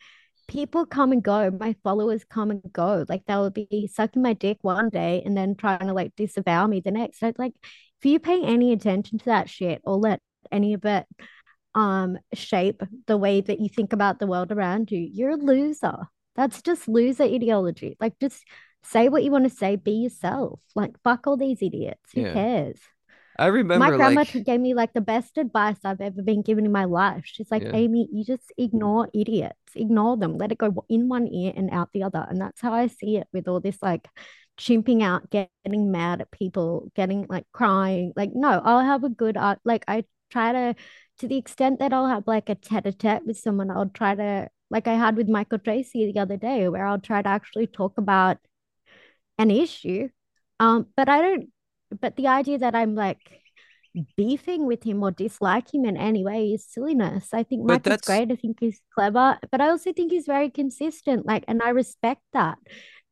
people 0.48 0.86
come 0.86 1.12
and 1.12 1.22
go. 1.22 1.50
My 1.50 1.74
followers 1.82 2.24
come 2.24 2.50
and 2.50 2.62
go. 2.72 3.04
Like, 3.08 3.24
they'll 3.26 3.50
be 3.50 3.90
sucking 3.92 4.22
my 4.22 4.32
dick 4.32 4.58
one 4.62 4.90
day 4.90 5.22
and 5.24 5.36
then 5.36 5.54
trying 5.54 5.86
to 5.86 5.92
like 5.92 6.14
disavow 6.16 6.66
me 6.66 6.80
the 6.80 6.90
next. 6.90 7.20
So, 7.20 7.32
like, 7.38 7.54
if 7.62 8.04
you 8.04 8.18
pay 8.18 8.42
any 8.42 8.72
attention 8.72 9.18
to 9.18 9.24
that 9.26 9.48
shit 9.48 9.80
or 9.84 9.96
let 9.96 10.20
any 10.52 10.74
of 10.74 10.84
it 10.84 11.06
um 11.74 12.16
shape 12.32 12.82
the 13.06 13.16
way 13.16 13.40
that 13.40 13.58
you 13.58 13.68
think 13.68 13.92
about 13.92 14.18
the 14.18 14.26
world 14.26 14.52
around 14.52 14.90
you, 14.90 14.98
you're 15.00 15.30
a 15.30 15.36
loser. 15.36 15.96
That's 16.36 16.62
just 16.62 16.88
loser 16.88 17.24
ideology. 17.24 17.96
Like, 18.00 18.18
just 18.20 18.44
say 18.82 19.08
what 19.08 19.24
you 19.24 19.30
want 19.30 19.44
to 19.44 19.56
say, 19.56 19.76
be 19.76 19.92
yourself. 19.92 20.60
Like, 20.74 20.92
fuck 21.02 21.26
all 21.26 21.36
these 21.36 21.62
idiots. 21.62 22.12
Who 22.14 22.20
Yeah. 22.22 22.32
cares? 22.32 22.80
I 23.38 23.46
remember 23.46 23.90
my 23.90 23.96
grandma 23.96 24.20
like 24.20 24.44
gave 24.44 24.60
me 24.60 24.74
like 24.74 24.92
the 24.92 25.00
best 25.00 25.38
advice 25.38 25.78
I've 25.84 26.00
ever 26.00 26.22
been 26.22 26.42
given 26.42 26.64
in 26.64 26.72
my 26.72 26.84
life. 26.84 27.22
She's 27.24 27.50
like, 27.50 27.62
Yeah. 27.62 27.72
Aimee, 27.72 28.08
you 28.12 28.24
just 28.24 28.52
ignore 28.56 29.08
idiots, 29.12 29.56
ignore 29.74 30.16
them, 30.16 30.38
let 30.38 30.52
it 30.52 30.58
go 30.58 30.84
in 30.88 31.08
one 31.08 31.26
ear 31.28 31.52
and 31.56 31.70
out 31.70 31.90
the 31.92 32.02
other. 32.04 32.24
And 32.28 32.40
that's 32.40 32.60
how 32.60 32.72
I 32.72 32.86
see 32.86 33.16
it 33.16 33.26
with 33.32 33.48
all 33.48 33.60
this 33.60 33.78
like 33.82 34.08
chimping 34.58 35.02
out, 35.02 35.30
getting 35.30 35.90
mad 35.90 36.20
at 36.20 36.30
people, 36.30 36.90
getting 36.94 37.26
like 37.28 37.46
crying. 37.52 38.12
Like, 38.16 38.30
no, 38.34 38.60
I'll 38.64 38.80
have 38.84 39.04
a 39.04 39.08
good 39.08 39.36
art. 39.36 39.58
Like, 39.64 39.84
I 39.88 40.04
try 40.30 40.52
to, 40.52 40.74
to 41.18 41.28
the 41.28 41.36
extent 41.36 41.78
that 41.80 41.92
I'll 41.92 42.06
have 42.08 42.26
like 42.26 42.48
a 42.48 42.54
tete 42.54 42.86
a 42.86 42.92
tete 42.92 43.26
with 43.26 43.38
someone, 43.38 43.70
I'll 43.70 43.88
try 43.88 44.14
to 44.14 44.48
like 44.70 44.86
I 44.86 44.94
had 44.94 45.16
with 45.16 45.28
Michael 45.28 45.58
Tracey 45.58 46.12
the 46.12 46.20
other 46.20 46.36
day, 46.36 46.68
where 46.68 46.86
I'll 46.86 47.00
try 47.00 47.22
to 47.22 47.28
actually 47.28 47.66
talk 47.66 47.98
about 47.98 48.38
an 49.38 49.50
issue. 49.50 50.08
Um, 50.60 50.86
but 50.96 51.08
I 51.08 51.20
don't, 51.22 51.48
but 52.00 52.16
the 52.16 52.26
idea 52.26 52.58
that 52.58 52.74
I'm 52.74 52.94
like 52.94 53.18
beefing 54.16 54.66
with 54.66 54.82
him 54.82 55.02
or 55.02 55.10
dislike 55.10 55.72
him 55.72 55.84
in 55.84 55.96
any 55.96 56.24
way 56.24 56.52
is 56.52 56.66
silliness. 56.66 57.28
I 57.32 57.44
think 57.44 57.64
Michael's 57.64 57.82
that's 57.84 58.06
great. 58.06 58.32
I 58.32 58.36
think 58.36 58.58
he's 58.60 58.80
clever, 58.94 59.38
but 59.50 59.60
I 59.60 59.68
also 59.68 59.92
think 59.92 60.12
he's 60.12 60.26
very 60.26 60.50
consistent. 60.50 61.26
Like, 61.26 61.44
and 61.46 61.62
I 61.62 61.70
respect 61.70 62.22
that. 62.32 62.58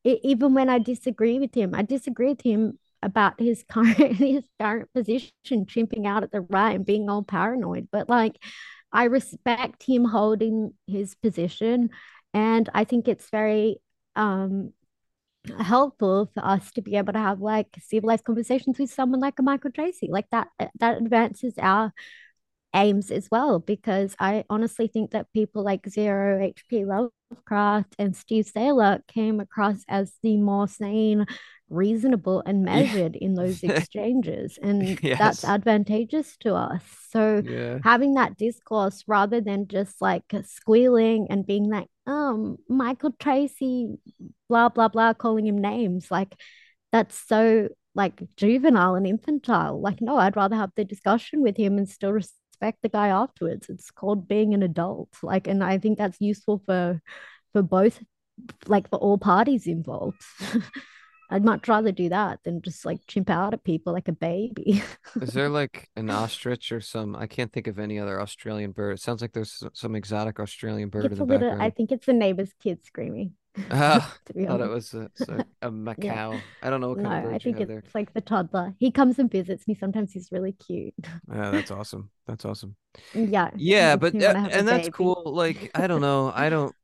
E- 0.05 0.20
even 0.24 0.55
when 0.55 0.68
I 0.68 0.78
disagree 0.78 1.39
with 1.39 1.55
him, 1.55 1.74
I 1.74 1.83
disagree 1.83 2.28
with 2.28 2.43
him 2.43 2.78
about 3.03 3.41
his 3.41 3.64
current 3.70 3.97
his 4.16 4.45
current 4.61 4.89
position, 4.95 5.33
chimping 5.66 6.07
out 6.07 6.24
at 6.24 6.33
the 6.33 6.41
right 6.41 6.74
and 6.74 6.87
being 6.87 7.09
all 7.09 7.22
paranoid. 7.22 7.89
But 7.93 8.09
like, 8.09 8.37
I 8.93 9.05
respect 9.05 9.85
him 9.85 10.05
holding 10.05 10.74
his 10.87 11.14
position, 11.14 11.91
and 12.35 12.68
I 12.74 12.85
think 12.85 13.07
it's 13.07 13.30
very 13.30 13.76
um 14.16 14.72
helpful 15.59 16.30
for 16.32 16.45
us 16.45 16.70
to 16.72 16.82
be 16.82 16.97
able 16.97 17.12
to 17.12 17.18
have 17.18 17.40
like 17.40 17.76
civilized 17.80 18.24
conversations 18.24 18.78
with 18.78 18.90
someone 18.93 19.20
like 19.20 19.38
a 19.38 19.43
Michael 19.43 19.70
Tracey. 19.70 20.09
Like 20.11 20.30
that 20.30 20.49
uh, 20.61 20.68
that 20.78 20.99
advances 20.99 21.55
our 21.59 21.93
aims 22.75 23.11
as 23.11 23.29
well 23.31 23.59
because 23.59 24.14
I 24.18 24.45
honestly 24.49 24.87
think 24.89 25.11
that 25.12 25.33
people 25.33 25.62
like 25.62 25.89
Zero 25.89 26.41
HP 26.43 26.85
Lovecraft 26.85 27.95
and 27.99 28.16
Steve 28.16 28.47
Sailer 28.47 29.03
came 29.09 29.41
across 29.41 29.85
as 29.89 30.14
the 30.23 30.37
more 30.39 30.68
sane, 30.68 31.27
reasonable, 31.68 32.43
and 32.47 32.64
yeah. 32.73 32.89
measured 32.93 33.16
in 33.16 33.35
those 33.35 33.62
exchanges. 33.62 34.59
And 34.62 34.99
that's 35.18 35.45
advantageous 35.45 36.37
to 36.39 36.55
us. 36.55 36.83
So 37.11 37.43
Yeah. 37.45 37.79
having 37.83 38.14
that 38.14 38.37
discourse 38.37 39.05
rather 39.07 39.41
than 39.41 39.68
just 39.68 40.01
like 40.01 40.25
squealing 40.45 41.27
and 41.31 41.47
being 41.47 41.70
like, 41.70 41.89
um, 42.07 42.57
Michael 42.68 43.12
Tracey, 43.18 43.99
blah, 44.49 44.68
blah, 44.68 44.89
blah, 44.89 45.14
calling 45.14 45.47
him 45.47 45.59
names, 45.59 46.11
like 46.11 46.35
that's 46.93 47.16
so 47.16 47.68
like 47.95 48.23
juvenile 48.37 48.95
and 48.95 49.07
infantile. 49.07 49.81
Like, 49.81 50.01
no, 50.01 50.16
I'd 50.16 50.37
rather 50.37 50.57
have 50.57 50.70
the 50.77 50.85
discussion 50.85 51.43
with 51.43 51.57
him 51.57 51.79
and 51.79 51.89
still 51.89 52.12
respect 52.63 52.83
the 52.83 52.89
guy 52.89 53.09
afterwards. 53.09 53.69
It's 53.69 53.91
called 53.91 54.29
being 54.29 54.55
an 54.55 54.63
adult. 54.63 55.11
Like, 55.23 55.47
and 55.47 55.63
I 55.63 55.79
think 55.79 55.99
that's 55.99 56.21
useful 56.21 56.63
for 56.65 57.01
for 57.53 57.63
both, 57.63 58.03
like 58.67 58.89
for 58.89 58.97
all 58.97 59.19
parties 59.19 59.67
involved. 59.67 60.23
I'd 61.31 61.45
much 61.45 61.67
rather 61.67 61.93
do 61.93 62.11
that 62.11 62.41
than 62.45 62.61
just 62.61 62.85
like 62.85 63.01
chimp 63.07 63.31
out 63.31 63.55
at 63.55 63.65
people 63.65 63.95
like 63.95 64.09
a 64.09 64.13
baby. 64.13 64.83
Is 65.21 65.33
there 65.33 65.49
like 65.61 65.89
an 65.97 66.11
ostrich 66.11 66.71
or 66.73 66.81
some? 66.83 67.17
I 67.17 67.27
can't 67.27 67.51
think 67.51 67.67
of 67.69 67.79
any 67.79 67.99
other 67.99 68.21
Australian 68.21 68.73
bird. 68.73 68.93
It 68.93 69.01
sounds 69.01 69.23
like 69.23 69.33
there's 69.33 69.63
some 69.73 69.95
exotic 69.95 70.41
Australian 70.41 70.91
bird 70.91 71.07
in 71.07 71.15
the 71.15 71.25
little, 71.25 71.61
I 71.61 71.71
think 71.71 71.91
it's 71.91 72.05
the 72.05 72.13
neighbor's 72.13 72.53
kid 72.63 72.85
screaming, 72.85 73.33
Ah, 73.70 74.18
to 74.26 74.34
be 74.34 74.46
thought 74.46 74.61
it 74.61 74.68
was 74.68 74.94
a, 74.94 75.11
so- 75.14 75.44
a 75.62 75.70
Yeah. 75.96 76.20
I 76.62 76.70
don't 76.70 76.80
know 76.80 76.88
what 76.90 76.98
No, 76.98 77.00
kind 77.00 77.14
of 77.14 77.20
I 77.32 77.38
bird 77.38 77.44
you 77.44 77.53
think 77.53 77.57
have 77.57 77.66
there. 77.66 77.84
it's 77.84 77.94
like 77.94 78.12
the 78.14 78.20
toddler. 78.20 78.74
He 78.78 78.90
comes 78.90 79.18
and 79.18 79.30
visits 79.30 79.68
me. 79.68 79.74
Sometimes 79.74 80.12
he's 80.12 80.32
really 80.32 80.53
cute. 80.53 80.94
Yeah, 81.28 81.50
that's 81.53 81.70
awesome. 81.70 82.11
That's 82.26 82.44
awesome. 82.44 82.76
Yeah, 83.14 83.50
Yeah, 83.55 83.96
but 83.96 84.20
uh, 84.22 84.34
want 84.34 84.36
to 84.36 84.40
have 84.40 84.55
a 84.57 84.62
and 84.62 84.68
that's 84.68 84.88
baby. 84.88 84.90
cool. 84.90 85.22
Like, 85.26 85.70
I 85.74 85.86
don't 85.86 86.00
know. 86.00 86.32
I 86.34 86.48
don't. 86.50 86.76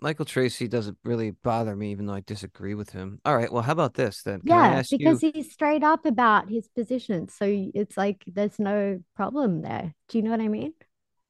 Michael 0.00 0.26
Tracey 0.26 0.68
doesn't 0.68 0.98
really 1.04 1.32
bother 1.32 1.76
me, 1.76 1.92
even 1.92 2.06
though 2.06 2.14
I 2.14 2.20
disagree 2.22 2.74
with 2.74 2.90
him. 2.90 3.20
All 3.24 3.36
right. 3.36 3.52
Well, 3.52 3.62
how 3.64 3.72
about 3.72 3.94
this 3.94 4.22
then? 4.22 4.42
Can 4.42 4.58
I 4.58 4.66
Yeah, 4.66 4.78
ask 4.78 4.90
because 4.90 5.20
you? 5.20 5.22
he's 5.22 5.50
straight 5.52 5.82
up 5.82 6.04
about 6.04 6.50
his 6.50 6.68
position. 6.68 7.28
So 7.28 7.46
it's 7.74 7.96
like 7.96 8.24
there's 8.26 8.58
no 8.58 9.00
problem 9.16 9.62
there. 9.62 9.94
Do 10.08 10.18
you 10.18 10.24
know 10.24 10.30
what 10.32 10.40
I 10.40 10.48
mean? 10.48 10.74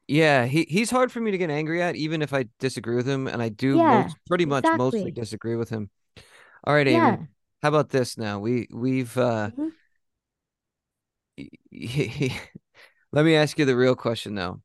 Yeah, 0.07 0.45
he 0.47 0.65
he's 0.69 0.91
hard 0.91 1.11
for 1.11 1.21
me 1.21 1.31
to 1.31 1.39
get 1.39 1.51
angry 1.51 1.83
at, 1.83 1.97
even 1.97 2.21
if 2.23 2.35
I 2.35 2.47
disagree 2.59 2.97
with 2.97 3.07
him, 3.07 3.27
and 3.27 3.41
I 3.43 3.49
do 3.49 3.79
Yeah, 3.79 3.81
most 3.81 4.19
pretty 4.27 4.45
much 4.45 4.73
mostly 4.73 5.11
disagree 5.11 5.57
with 5.57 5.71
him. 5.71 5.91
All 6.65 6.75
right, 6.75 6.87
Aimee. 6.89 7.21
Yeah. 7.21 7.27
How 7.63 7.69
about 7.71 7.91
this 7.91 8.19
now? 8.19 8.41
We 8.41 8.69
we've 8.73 9.17
uh 9.19 9.51
Mhm. 9.57 9.75
let 13.13 13.25
me 13.25 13.37
ask 13.37 13.59
you 13.59 13.65
the 13.65 13.77
real 13.77 13.97
question 13.97 14.35
now. 14.35 14.61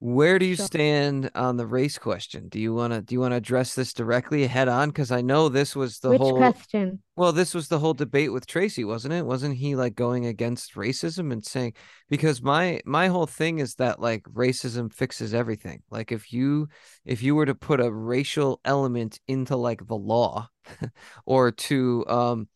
Where 0.00 0.38
do 0.38 0.46
you 0.46 0.54
stand 0.56 1.30
on 1.34 1.56
the 1.56 1.66
race 1.66 1.98
question? 1.98 2.48
Do 2.48 2.60
you 2.60 2.72
want 2.72 2.92
to 2.92 3.02
do 3.02 3.14
you 3.14 3.20
want 3.20 3.32
to 3.32 3.36
address 3.36 3.74
this 3.74 3.92
directly 3.92 4.46
head 4.46 4.68
on? 4.68 4.90
Because 4.90 5.10
I 5.10 5.22
know 5.22 5.48
this 5.48 5.74
was 5.74 5.98
the 5.98 6.10
Which 6.10 6.20
whole 6.20 6.36
question? 6.36 7.02
well, 7.16 7.32
this 7.32 7.52
was 7.52 7.66
the 7.66 7.80
whole 7.80 7.94
debate 7.94 8.32
with 8.32 8.46
Tracey, 8.46 8.84
wasn't 8.84 9.14
it? 9.14 9.26
Wasn't 9.26 9.56
he 9.56 9.74
like 9.74 9.96
going 9.96 10.26
against 10.26 10.76
racism 10.76 11.32
and 11.32 11.44
saying 11.44 11.72
because 12.08 12.40
my 12.40 12.80
my 12.84 13.08
whole 13.08 13.26
thing 13.26 13.58
is 13.58 13.74
that 13.76 13.98
like 14.00 14.22
racism 14.22 14.92
fixes 14.92 15.34
everything. 15.34 15.82
Like 15.90 16.12
if 16.12 16.32
you 16.32 16.68
if 17.04 17.20
you 17.24 17.34
were 17.34 17.46
to 17.46 17.56
put 17.56 17.80
a 17.80 17.90
racial 17.90 18.60
element 18.64 19.18
into 19.26 19.56
like 19.56 19.84
the 19.84 19.96
law 19.96 20.48
or 21.26 21.50
to 21.50 22.04
um 22.06 22.48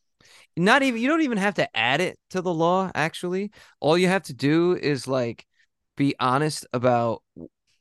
not 0.57 0.83
even 0.83 1.01
you 1.01 1.09
don't 1.09 1.23
even 1.23 1.39
have 1.39 1.55
to 1.55 1.77
add 1.77 2.01
it 2.01 2.19
to 2.31 2.41
the 2.43 2.53
law 2.53 2.91
actually 2.95 3.51
all 3.81 3.97
you 3.97 4.09
have 4.09 4.23
to 4.23 4.35
do 4.35 4.77
is 4.77 5.09
like 5.09 5.47
be 6.03 6.15
honest 6.19 6.67
about 6.73 7.23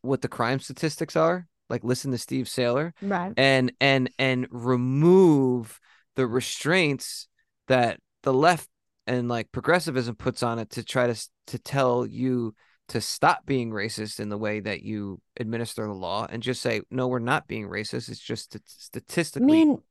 what 0.01 0.21
the 0.21 0.27
crime 0.27 0.59
statistics 0.59 1.15
are 1.15 1.47
like 1.71 1.83
listen 1.83 2.11
to 2.11 2.17
steve 2.19 2.47
sailer 2.47 2.93
Right. 3.01 3.33
and 3.35 3.71
and 3.81 4.11
and 4.19 4.47
remove 4.51 5.79
the 6.15 6.27
restraints 6.27 7.27
that 7.67 7.99
the 8.21 8.33
left 8.33 8.67
and 9.07 9.27
like 9.27 9.51
progressivism 9.51 10.15
puts 10.15 10.43
on 10.43 10.59
it 10.59 10.69
to 10.71 10.83
try 10.83 11.07
to 11.07 11.15
to 11.47 11.57
tell 11.57 12.05
you 12.05 12.53
to 12.89 13.01
stop 13.01 13.45
being 13.45 13.71
racist 13.71 14.19
in 14.19 14.29
the 14.29 14.37
way 14.37 14.59
that 14.59 14.83
you 14.83 15.19
administer 15.39 15.87
the 15.87 15.93
law 15.93 16.27
and 16.29 16.43
just 16.43 16.61
say 16.61 16.81
no 16.91 17.07
we're 17.07 17.19
not 17.33 17.47
being 17.47 17.67
racist 17.67 18.09
it's 18.09 18.19
just 18.19 18.53
st- 18.53 18.63
I 18.67 18.69
statistically 18.77 19.47
mean, 19.65 19.81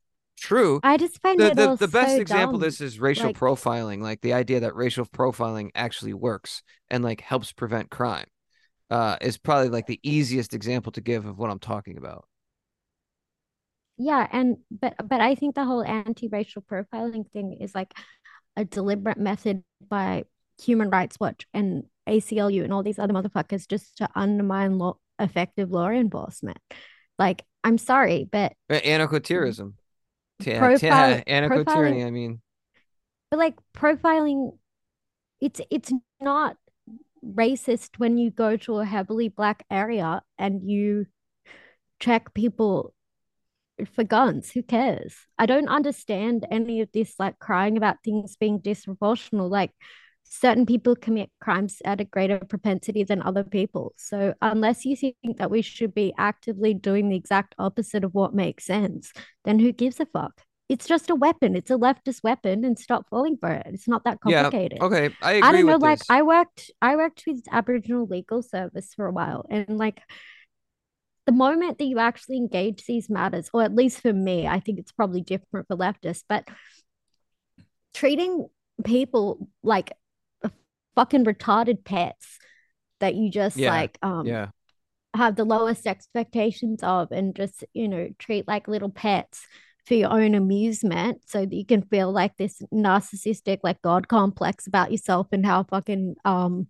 true 0.41 0.82
I 0.82 0.97
just 0.97 1.20
find 1.22 1.43
the 1.43 1.51
the, 1.51 1.68
the 1.76 1.88
best 1.88 2.16
so 2.16 2.22
example 2.22 2.57
of 2.57 2.62
dumb. 2.62 2.62
this 2.62 2.80
is 2.80 3.01
racial 3.01 3.30
Like, 3.30 3.36
profiling 3.36 4.01
like 4.03 4.20
the 4.22 4.32
idea 4.34 4.61
that 4.61 4.74
racial 4.74 5.07
profiling 5.07 5.70
actually 5.74 6.14
works 6.14 6.62
and 6.91 7.05
like 7.05 7.20
helps 7.20 7.53
prevent 7.53 7.91
crime 7.91 8.26
uh 8.91 9.16
is 9.20 9.38
probably 9.38 9.68
like 9.70 9.86
the 9.86 10.01
easiest 10.03 10.55
example 10.55 10.93
to 10.93 11.01
give 11.03 11.26
of 11.26 11.38
what 11.38 11.51
i'm 11.51 11.59
talking 11.61 11.99
about 11.99 12.26
yeah, 13.99 14.26
and 14.32 14.59
but 14.70 14.95
but 15.07 15.20
I 15.20 15.34
think 15.34 15.55
the 15.55 15.64
whole 15.64 15.82
anti-racial 15.84 16.62
profiling 16.62 17.30
thing 17.32 17.59
is 17.61 17.74
like 17.74 17.93
a 18.57 18.64
deliberate 18.64 19.18
method 19.18 19.62
by 19.86 20.24
Human 20.62 20.91
Rights 20.91 21.18
Watch 21.20 21.47
and 21.55 21.84
ACLU 22.09 22.64
and 22.64 22.72
all 22.72 22.82
these 22.82 22.99
other 22.99 23.12
motherfuckers 23.14 23.68
just 23.68 23.99
to 23.99 24.09
undermine 24.14 24.78
law 24.78 24.97
effective 25.18 25.70
law 25.70 25.88
enforcement. 25.91 26.59
Like, 27.18 27.45
I'm 27.64 27.78
sorry, 27.78 28.28
but 28.30 28.55
anarcho-terrorism 28.70 29.74
yeah, 30.47 30.59
profile 30.59 31.22
yeah, 31.26 31.49
profiling, 31.49 32.07
i 32.07 32.11
mean 32.11 32.41
but 33.30 33.38
like 33.38 33.55
profiling, 33.76 34.59
it's 35.41 35.61
it's 35.70 35.93
not 36.20 36.57
racist 37.24 37.99
when 37.99 38.18
you 38.18 38.30
go 38.30 38.57
to 38.57 38.78
a 38.78 38.84
heavily 38.84 39.28
black 39.28 39.64
area 39.70 40.22
and 40.38 40.68
you 40.68 41.07
check 42.01 42.34
people 42.34 42.93
for 43.95 44.05
guns. 44.05 44.51
Who 44.51 44.62
cares? 44.62 45.14
I 45.38 45.47
don't 45.47 45.68
understand 45.68 46.47
any 46.51 46.80
of 46.80 46.91
this 46.93 47.14
like 47.18 47.38
crying 47.38 47.76
about 47.76 48.03
things 48.05 48.37
being 48.37 48.61
disproportional. 48.61 49.49
Like 49.49 49.71
certain 50.33 50.65
people 50.65 50.95
commit 50.95 51.29
crimes 51.41 51.83
at 51.85 52.01
a 52.01 52.05
greater 52.05 52.39
propensity 52.39 53.03
than 53.03 53.21
other 53.21 53.43
people. 53.43 53.93
So 53.97 54.33
unless 54.41 54.85
you 54.85 54.95
think 54.95 55.17
that 55.39 55.51
we 55.51 55.61
should 55.61 55.93
be 55.93 56.15
actively 56.17 56.73
doing 56.73 57.09
the 57.09 57.17
exact 57.17 57.57
opposite 57.59 58.05
of 58.05 58.15
what 58.15 58.33
makes 58.33 58.65
sense, 58.65 59.13
then 59.45 59.59
who 59.59 59.73
gives 59.73 59.99
a 59.99 60.07
fuck? 60.07 60.43
It's 60.69 60.87
just 60.87 61.11
a 61.11 61.17
weapon. 61.17 61.57
It's 61.57 61.73
a 61.73 61.77
leftist 61.77 62.23
weapon 62.23 62.65
and 62.65 62.79
stop 62.79 63.09
falling 63.11 63.39
for 63.39 63.51
it. 63.51 63.67
It's 63.67 63.89
not 63.89 64.05
that 64.05 64.19
yeah 64.25 64.45
complicated. 64.45 64.81
okay 64.81 65.11
i 65.21 65.33
agree 65.33 65.49
I 65.49 65.53
don't 65.53 65.67
know, 65.67 65.77
like 65.79 65.99
this 65.99 66.07
I 66.09 66.23
worked 66.23 66.71
I 66.81 66.95
worked 66.95 67.25
with 67.27 67.43
Aboriginal 67.51 68.07
legal 68.07 68.41
service 68.41 68.95
for 68.95 69.07
a 69.07 69.13
while 69.13 69.47
and 69.51 69.79
like 69.79 70.01
the 71.27 71.33
moment 71.33 71.79
that 71.79 71.87
you 71.87 71.99
actually 71.99 72.39
engage 72.39 72.87
these 72.87 73.11
matters, 73.11 73.51
or 73.53 73.63
at 73.63 73.75
least 73.75 74.01
for 74.01 74.13
me, 74.13 74.49
I 74.49 74.59
think 74.59 74.79
it's 74.79 74.91
probably 74.91 75.21
different 75.21 75.69
for 75.69 75.77
leftists, 75.77 76.25
but 76.29 76.49
treating 77.95 78.49
people 78.85 79.49
like 79.63 79.93
fucking 80.95 81.25
retarded 81.25 81.84
pets 81.84 82.38
that 83.00 83.14
you 83.14 83.30
just 83.30 83.57
yeah. 83.57 83.71
like 83.71 83.99
um 84.03 84.26
yeah. 84.26 84.49
have 85.14 85.37
the 85.37 85.45
lowest 85.45 85.87
expectations 85.87 86.83
of 86.83 87.11
and 87.12 87.34
just 87.34 87.64
you 87.72 87.88
know 87.88 88.08
treat 88.18 88.46
like 88.46 88.68
little 88.68 88.91
pets 88.91 89.46
for 89.87 89.95
your 89.95 90.12
own 90.12 90.34
amusement 90.34 91.22
so 91.26 91.41
that 91.41 91.54
you 91.54 91.64
can 91.64 91.83
feel 91.83 92.12
like 92.12 92.37
this 92.37 92.62
narcissistic 92.72 93.58
like 93.62 93.80
god 93.83 94.08
complex 94.08 94.67
about 94.67 94.91
yourself 94.91 95.26
and 95.33 95.46
how 95.46 95.62
fucking 95.64 96.14
um 96.25 96.68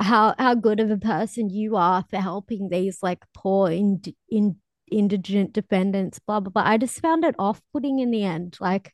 how 0.00 0.34
how 0.38 0.54
good 0.54 0.80
of 0.80 0.90
a 0.90 0.96
person 0.96 1.50
you 1.50 1.76
are 1.76 2.04
for 2.08 2.18
helping 2.18 2.68
these 2.68 3.02
like 3.02 3.24
poor 3.34 3.70
in, 3.70 4.00
in 4.28 4.56
indigent 4.90 5.52
defendants 5.52 6.18
blah 6.18 6.40
blah 6.40 6.50
blah. 6.50 6.62
I 6.64 6.78
just 6.78 7.00
found 7.00 7.24
it 7.24 7.34
off-putting 7.38 7.98
in 7.98 8.10
the 8.10 8.24
end. 8.24 8.56
Like 8.60 8.92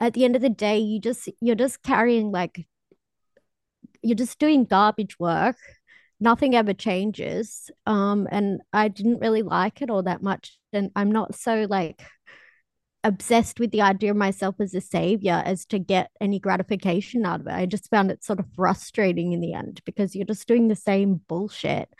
at 0.00 0.12
the 0.12 0.24
end 0.24 0.36
of 0.36 0.42
the 0.42 0.50
day 0.50 0.78
you 0.78 1.00
just 1.00 1.28
you're 1.40 1.54
just 1.56 1.82
carrying 1.82 2.30
like 2.30 2.66
you're 4.04 4.16
just 4.16 4.38
doing 4.38 4.64
garbage 4.64 5.18
work 5.18 5.56
nothing 6.20 6.54
ever 6.54 6.74
changes. 6.74 7.70
Um, 7.86 8.26
and 8.30 8.60
I 8.72 8.88
didn't 8.88 9.20
really 9.20 9.42
like 9.42 9.82
it 9.82 9.90
all 9.90 10.02
that 10.04 10.22
much. 10.22 10.58
And 10.72 10.90
I'm 10.96 11.12
not 11.12 11.34
so 11.34 11.66
like 11.68 12.02
obsessed 13.04 13.60
with 13.60 13.70
the 13.70 13.82
idea 13.82 14.10
of 14.10 14.16
myself 14.16 14.56
as 14.60 14.74
a 14.74 14.80
savior 14.80 15.42
as 15.44 15.66
to 15.66 15.78
get 15.78 16.10
any 16.20 16.40
gratification 16.40 17.26
out 17.26 17.40
of 17.40 17.46
it. 17.46 17.52
I 17.52 17.66
just 17.66 17.90
found 17.90 18.10
it 18.10 18.24
sort 18.24 18.40
of 18.40 18.46
frustrating 18.56 19.32
in 19.32 19.40
the 19.40 19.52
end 19.52 19.82
because 19.84 20.16
you're 20.16 20.24
just 20.24 20.48
doing 20.48 20.68
the 20.68 20.76
same 20.76 21.20
bullshit 21.28 21.90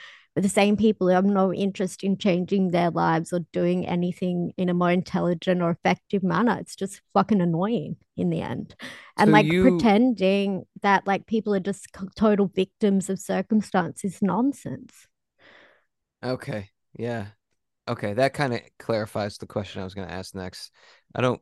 the 0.42 0.48
same 0.48 0.76
people 0.76 1.06
who 1.06 1.14
have 1.14 1.24
no 1.24 1.52
interest 1.54 2.02
in 2.02 2.18
changing 2.18 2.70
their 2.70 2.90
lives 2.90 3.32
or 3.32 3.40
doing 3.52 3.86
anything 3.86 4.52
in 4.56 4.68
a 4.68 4.74
more 4.74 4.90
intelligent 4.90 5.62
or 5.62 5.70
effective 5.70 6.24
manner. 6.24 6.56
It's 6.58 6.74
just 6.74 7.00
fucking 7.12 7.40
annoying 7.40 7.96
in 8.16 8.30
the 8.30 8.40
end. 8.40 8.74
And 9.16 9.28
So 9.28 9.32
like 9.32 9.46
you- 9.46 9.62
pretending 9.62 10.64
that 10.82 11.06
like 11.06 11.26
people 11.26 11.54
are 11.54 11.60
just 11.60 11.86
total 12.16 12.48
victims 12.48 13.08
of 13.08 13.20
circumstance 13.20 14.04
is 14.04 14.20
nonsense. 14.22 15.06
Okay. 16.22 16.70
Yeah. 16.98 17.26
Okay. 17.86 18.14
That 18.14 18.34
kind 18.34 18.54
of 18.54 18.60
clarifies 18.78 19.38
the 19.38 19.46
question 19.46 19.80
I 19.80 19.84
was 19.84 19.94
going 19.94 20.08
to 20.08 20.14
ask 20.14 20.34
next. 20.34 20.72
I 21.14 21.20
don't 21.20 21.40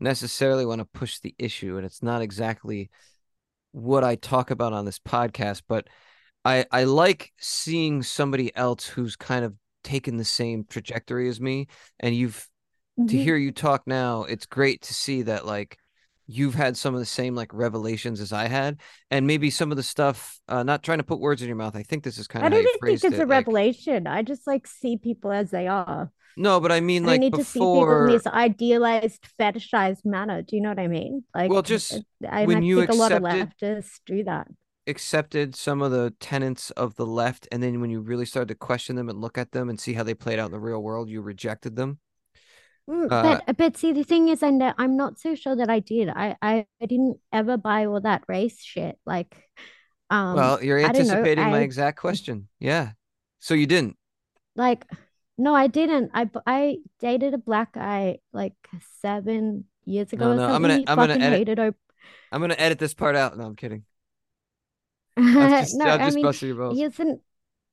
necessarily 0.00 0.66
want 0.66 0.80
to 0.80 0.84
push 0.86 1.20
the 1.20 1.34
issue, 1.38 1.76
and 1.76 1.86
it's 1.86 2.02
not 2.02 2.22
exactly 2.22 2.90
what 3.70 4.02
I 4.04 4.16
talk 4.16 4.50
about 4.50 4.72
on 4.72 4.84
this 4.84 4.98
podcast, 4.98 5.62
but 5.68 5.86
I 6.44 6.66
I 6.70 6.84
like 6.84 7.32
seeing 7.38 8.02
somebody 8.02 8.54
else 8.56 8.86
who's 8.86 9.16
kind 9.16 9.44
of 9.44 9.54
taken 9.84 10.16
the 10.16 10.24
same 10.24 10.64
trajectory 10.64 11.28
as 11.28 11.40
me, 11.40 11.66
and 12.00 12.14
you've 12.14 12.48
to 12.98 13.02
Mhm. 13.04 13.22
hear 13.22 13.36
you 13.36 13.52
talk 13.52 13.86
now, 13.86 14.24
it's 14.24 14.46
great 14.46 14.82
to 14.82 14.94
see 14.94 15.22
that 15.22 15.46
like 15.46 15.78
you've 16.26 16.54
had 16.54 16.76
some 16.76 16.94
of 16.94 17.00
the 17.00 17.06
same 17.06 17.34
like 17.34 17.52
revelations 17.52 18.20
as 18.20 18.32
I 18.32 18.46
had, 18.48 18.80
and 19.10 19.26
maybe 19.26 19.50
some 19.50 19.70
of 19.70 19.76
the 19.76 19.82
stuff. 19.82 20.38
Uh, 20.48 20.62
not 20.62 20.82
trying 20.82 20.98
to 20.98 21.04
put 21.04 21.18
words 21.20 21.42
in 21.42 21.48
your 21.48 21.56
mouth. 21.56 21.74
I 21.76 21.82
think 21.82 22.04
this 22.04 22.18
is 22.18 22.26
kind 22.28 22.44
of 22.44 22.52
I 22.52 22.54
don't 22.54 22.64
think 22.80 22.94
it's 22.94 23.04
it. 23.04 23.14
a 23.14 23.16
like- 23.18 23.28
revelation. 23.28 24.06
I 24.06 24.22
just 24.22 24.46
like 24.46 24.66
see 24.66 24.96
people 24.98 25.32
as 25.32 25.50
they 25.50 25.66
are. 25.68 26.10
no, 26.36 26.60
but 26.60 26.70
I 26.72 26.80
mean 26.80 27.04
I 27.04 27.08
like 27.08 27.20
need 27.20 27.34
to 27.34 27.44
see 27.44 27.58
people 27.60 28.06
in 28.06 28.12
this 28.12 28.26
idealized, 28.26 29.26
fetishized 29.38 30.04
manner. 30.04 30.42
Do 30.42 30.56
you 30.56 30.62
know 30.62 30.70
what 30.70 30.78
I 30.78 30.88
mean? 30.88 31.24
Like, 31.34 31.50
Well, 31.50 31.62
just 31.62 31.92
uh, 31.94 32.00
and 32.22 32.46
when 32.46 32.58
I 32.58 32.60
you 32.60 32.78
think 32.80 32.90
a 32.90 32.94
lot 32.94 33.12
of 33.12 33.22
leftists 33.22 34.00
do 34.06 34.24
that. 34.24 34.48
Accepted 34.86 35.54
some 35.54 35.82
of 35.82 35.90
the 35.90 36.12
tenets 36.20 36.70
of 36.72 36.96
the 36.96 37.06
left, 37.06 37.46
and 37.52 37.62
then 37.62 37.80
when 37.80 37.90
you 37.90 38.00
really 38.00 38.26
started 38.26 38.48
to 38.48 38.54
question 38.54 38.96
them 38.96 39.08
and 39.08 39.20
look 39.20 39.38
at 39.38 39.52
them 39.52 39.68
and 39.68 39.78
see 39.78 39.92
how 39.94 40.02
they 40.02 40.14
played 40.14 40.38
out 40.38 40.46
in 40.46 40.52
the 40.52 40.58
real 40.60 40.82
world, 40.82 41.08
you 41.08 41.20
rejected 41.22 41.76
them. 41.76 41.98
Mm, 42.90 43.10
Uh, 43.10 43.40
but 43.46 43.56
but 43.56 43.76
see, 43.76 43.92
the 43.92 44.02
thing 44.02 44.28
is, 44.28 44.42
I 44.42 44.50
know, 44.50 44.74
I'm 44.76 44.96
not 44.96 45.18
so 45.20 45.34
sure 45.36 45.54
that 45.54 45.70
I 45.70 45.78
did. 45.78 46.08
I, 46.08 46.36
I 46.42 46.66
I 46.80 46.86
didn't 46.86 47.18
ever 47.32 47.56
buy 47.56 47.86
all 47.86 48.00
that 48.00 48.22
race 48.26 48.60
shit. 48.60 48.98
Like, 49.06 49.36
um, 50.10 50.34
well, 50.34 50.62
you're 50.62 50.80
don't 50.80 50.92
know, 50.92 50.98
anticipating 50.98 51.44
my 51.44 51.58
I- 51.58 51.62
exact 51.62 51.98
question. 52.00 52.48
Yeah. 52.58 52.92
So 53.38 53.54
you 53.54 53.66
didn't. 53.66 53.96
like, 54.56 54.84
no, 55.38 55.54
I 55.54 55.68
didn't. 55.68 56.10
I 56.12 56.28
I 56.44 56.78
dated 56.98 57.34
a 57.34 57.38
black 57.38 57.72
guy 57.74 58.18
like 58.32 58.54
seven 59.00 59.64
years 59.84 60.12
ago 60.12 60.34
No, 60.34 60.36
no, 60.48 60.54
I'm 60.54 60.62
gonna- 60.62 60.84
I'm 60.86 60.96
gonna 60.96 61.14
edit- 61.24 61.58
Ob- 61.58 61.74
I'm 62.32 62.40
gonna 62.40 62.54
edit 62.58 62.78
this 62.78 62.94
part 62.94 63.14
out. 63.16 63.38
No, 63.38 63.44
I'm 63.46 63.56
kidding. 63.56 63.84
Just, 65.50 65.76
No, 65.76 65.84
I'm 65.86 66.00
I 66.00 66.10
mean, 66.10 66.24
busting 66.24 66.48
your 66.48 66.56
balls. 66.58 66.78
he 66.78 66.84
was 66.84 66.98
an 67.00 67.20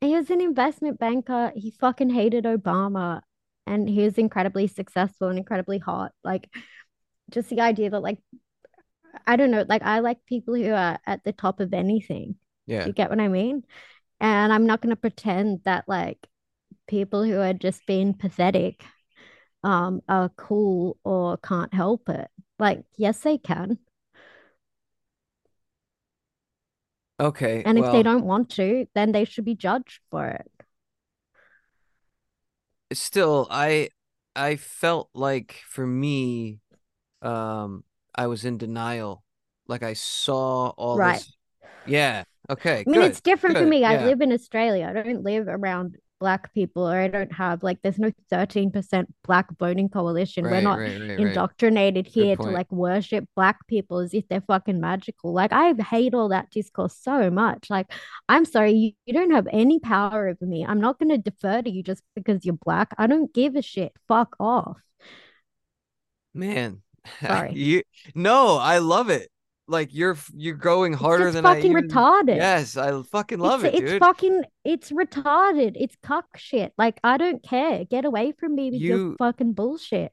he 0.02 0.16
was 0.16 0.30
an 0.30 0.41
investment 0.41 0.99
banker. 0.99 1.52
He 1.56 1.72
fucking 1.72 2.10
hated 2.10 2.45
Obama, 2.45 3.22
and 3.68 3.90
he 3.90 4.03
was 4.03 4.18
incredibly 4.18 4.68
successful 4.68 5.28
and 5.30 5.38
incredibly 5.38 5.78
hot. 5.78 6.14
Like, 6.24 6.49
just 7.32 7.49
the 7.49 7.61
idea 7.61 7.90
that 7.91 8.02
like, 8.02 8.20
I 9.28 9.36
don't 9.36 9.52
know, 9.52 9.66
like 9.68 9.82
I 9.84 9.99
like 9.99 10.26
people 10.26 10.56
who 10.56 10.72
are 10.72 10.99
at 11.06 11.24
the 11.24 11.34
top 11.34 11.60
of 11.60 11.74
anything. 11.74 12.36
Yeah. 12.66 12.86
You 12.86 12.94
get 12.94 13.10
what 13.10 13.20
I 13.20 13.28
mean? 13.28 13.64
And 14.20 14.53
I'm 14.53 14.68
not 14.68 14.82
going 14.82 14.91
to 14.91 14.98
pretend 14.98 15.61
that 15.66 15.86
like 15.88 16.28
people 16.88 17.24
who 17.24 17.40
are 17.40 17.53
just 17.53 17.86
being 17.88 18.14
pathetic 18.16 18.84
um 19.64 20.02
are 20.10 20.30
cool 20.30 20.98
or 21.06 21.38
can't 21.38 21.74
help 21.74 22.10
it. 22.10 22.30
Like, 22.60 22.84
yes, 22.98 23.20
they 23.22 23.38
can. 23.40 23.80
Okay. 27.20 27.64
And 27.66 27.78
if 27.78 27.91
they 27.91 28.04
don't 28.04 28.26
want 28.26 28.50
to, 28.52 28.88
then 28.96 29.12
they 29.12 29.26
should 29.26 29.46
be 29.46 29.56
judged 29.56 30.00
for 30.10 30.28
it. 30.28 30.50
still 32.94 33.48
I 33.50 33.90
I 34.36 34.56
felt 34.56 35.10
like 35.14 35.62
for 35.68 35.86
me 35.86 36.60
um 37.22 37.84
I 38.16 38.28
was 38.28 38.46
in 38.46 38.58
denial. 38.58 39.24
Like 39.68 39.84
I 39.84 39.94
saw 39.94 40.70
all 40.70 40.98
Right. 40.98 41.20
this. 41.20 41.32
Yeah. 41.86 42.24
Okay. 42.50 42.86
I 42.86 42.90
mean, 42.90 43.02
good. 43.02 43.12
it's 43.12 43.22
different 43.22 43.58
for 43.58 43.64
good, 43.64 43.70
me. 43.70 43.86
I 43.86 43.98
live 44.06 44.22
in 44.22 44.32
Australia. 44.32 44.88
I 44.90 44.94
don't 44.94 45.24
live 45.24 45.48
around 45.48 45.98
black 46.20 46.54
people, 46.54 46.88
or 46.88 47.00
I 47.00 47.08
don't 47.08 47.32
have 47.32 47.64
like 47.64 47.82
there's 47.82 48.00
no 48.00 48.12
13% 48.32 49.06
black 49.24 49.48
voting 49.58 49.90
coalition. 49.90 50.44
We're 50.44 50.62
not 50.62 50.80
right, 50.80 51.00
right, 51.00 51.10
right. 51.10 51.20
indoctrinated 51.20 52.08
here 52.08 52.36
to 52.36 52.44
like 52.44 52.72
worship 52.72 53.26
black 53.36 53.66
people 53.68 54.00
as 54.00 54.14
if 54.14 54.28
they're 54.28 54.41
fucking 54.41 54.80
magical. 54.80 55.34
Like 55.34 55.52
I 55.54 55.74
hate 55.74 56.14
all 56.14 56.30
that 56.30 56.50
discourse 56.50 56.96
so 57.00 57.30
much. 57.30 57.70
Like, 57.70 57.91
I'm 58.28 58.46
sorry, 58.46 58.74
you, 58.74 58.91
you 59.06 59.14
don't 59.14 59.32
have 59.32 59.48
any 59.52 59.80
power 59.80 60.28
over 60.28 60.46
me. 60.46 60.66
I'm 60.66 60.82
not 60.82 61.00
gonna 61.00 61.18
defer 61.18 61.62
to 61.62 61.70
you 61.70 61.84
just 61.84 62.04
because 62.16 62.46
you're 62.46 62.56
black. 62.66 62.94
I 62.98 63.08
don't 63.08 63.34
give 63.34 63.56
a 63.56 63.62
shit. 63.62 63.94
Fuck 64.08 64.36
off. 64.40 64.78
Man. 66.34 66.82
Sorry. 67.22 67.54
you 67.54 67.84
no, 68.14 68.58
I 68.58 68.80
love 68.80 69.10
it. 69.10 69.30
Like 69.70 69.94
you're 69.94 70.18
you're 70.36 70.56
going 70.56 70.94
harder 70.94 71.28
it's 71.28 71.36
than 71.36 71.46
I 71.46 71.56
fucking 71.56 71.72
even 71.72 71.88
retarded. 71.90 72.38
Yes, 72.38 72.76
I 72.78 73.02
fucking 73.04 73.40
love 73.40 73.64
it's, 73.64 73.76
it, 73.76 73.76
it's 73.76 73.91
dude. 73.94 74.00
fucking 74.00 74.44
it's 74.66 74.91
retarded. 74.91 75.74
It's 75.76 75.96
cuck 76.04 76.26
shit. 76.38 76.74
Like 76.78 77.00
I 77.04 77.18
don't 77.18 77.44
care. 77.44 77.86
Get 77.86 78.06
away 78.06 78.34
from 78.40 78.56
me 78.56 78.72
with 78.72 78.82
your 78.82 79.00
fucking 79.18 79.54
bullshit. 79.54 80.12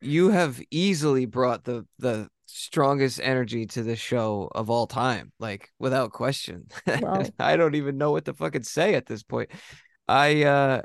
you 0.00 0.30
have 0.30 0.60
easily 0.70 1.26
brought 1.26 1.64
the 1.64 1.86
the 1.98 2.28
strongest 2.46 3.20
energy 3.22 3.66
to 3.66 3.82
this 3.82 3.98
show 3.98 4.50
of 4.54 4.70
all 4.70 4.86
time, 4.86 5.32
like 5.38 5.70
without 5.78 6.12
question. 6.12 6.66
Well- 6.86 7.28
I 7.38 7.56
don't 7.56 7.74
even 7.76 7.98
know 7.98 8.10
what 8.12 8.24
to 8.26 8.34
fucking 8.34 8.64
say 8.64 8.94
at 8.94 9.06
this 9.06 9.22
point. 9.22 9.50
I 10.08 10.44
uh 10.44 10.82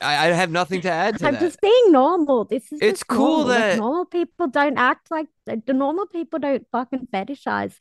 I, 0.00 0.28
I 0.28 0.32
have 0.32 0.50
nothing 0.50 0.80
to 0.82 0.90
add 0.90 1.18
to 1.18 1.26
I'm 1.26 1.34
that. 1.34 1.40
just 1.40 1.60
being 1.60 1.92
normal. 1.92 2.44
This 2.44 2.72
is 2.72 2.80
It's 2.80 3.02
cool 3.02 3.44
normal. 3.44 3.46
Like, 3.48 3.58
that- 3.58 3.78
normal 3.78 4.04
people 4.06 4.46
don't 4.48 4.78
act 4.78 5.10
like 5.10 5.26
the 5.46 5.62
the 5.66 5.72
normal 5.74 6.06
people 6.06 6.38
don't 6.38 6.66
fucking 6.72 7.08
fetishize 7.12 7.74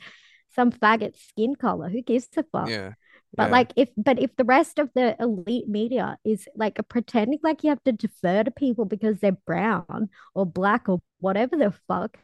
some 0.55 0.71
faggot 0.71 1.17
skin 1.17 1.55
color. 1.55 1.89
Who 1.89 2.01
gives 2.01 2.27
a 2.37 2.43
fuck? 2.43 2.69
yeah. 2.69 2.93
But 3.35 3.45
yeah. 3.45 3.51
like 3.51 3.73
if 3.75 3.89
but 3.95 4.19
if 4.19 4.35
the 4.35 4.43
rest 4.43 4.79
of 4.79 4.89
the 4.95 5.15
elite 5.19 5.67
media 5.69 6.17
is 6.25 6.47
like 6.55 6.79
pretending 6.89 7.39
like 7.43 7.63
you 7.63 7.69
have 7.69 7.83
to 7.83 7.91
defer 7.91 8.43
to 8.43 8.51
people 8.51 8.85
because 8.85 9.19
they're 9.19 9.37
brown 9.45 10.09
or 10.33 10.45
black 10.45 10.89
or 10.89 11.01
whatever 11.19 11.55
the 11.55 11.71
fuck, 11.87 12.17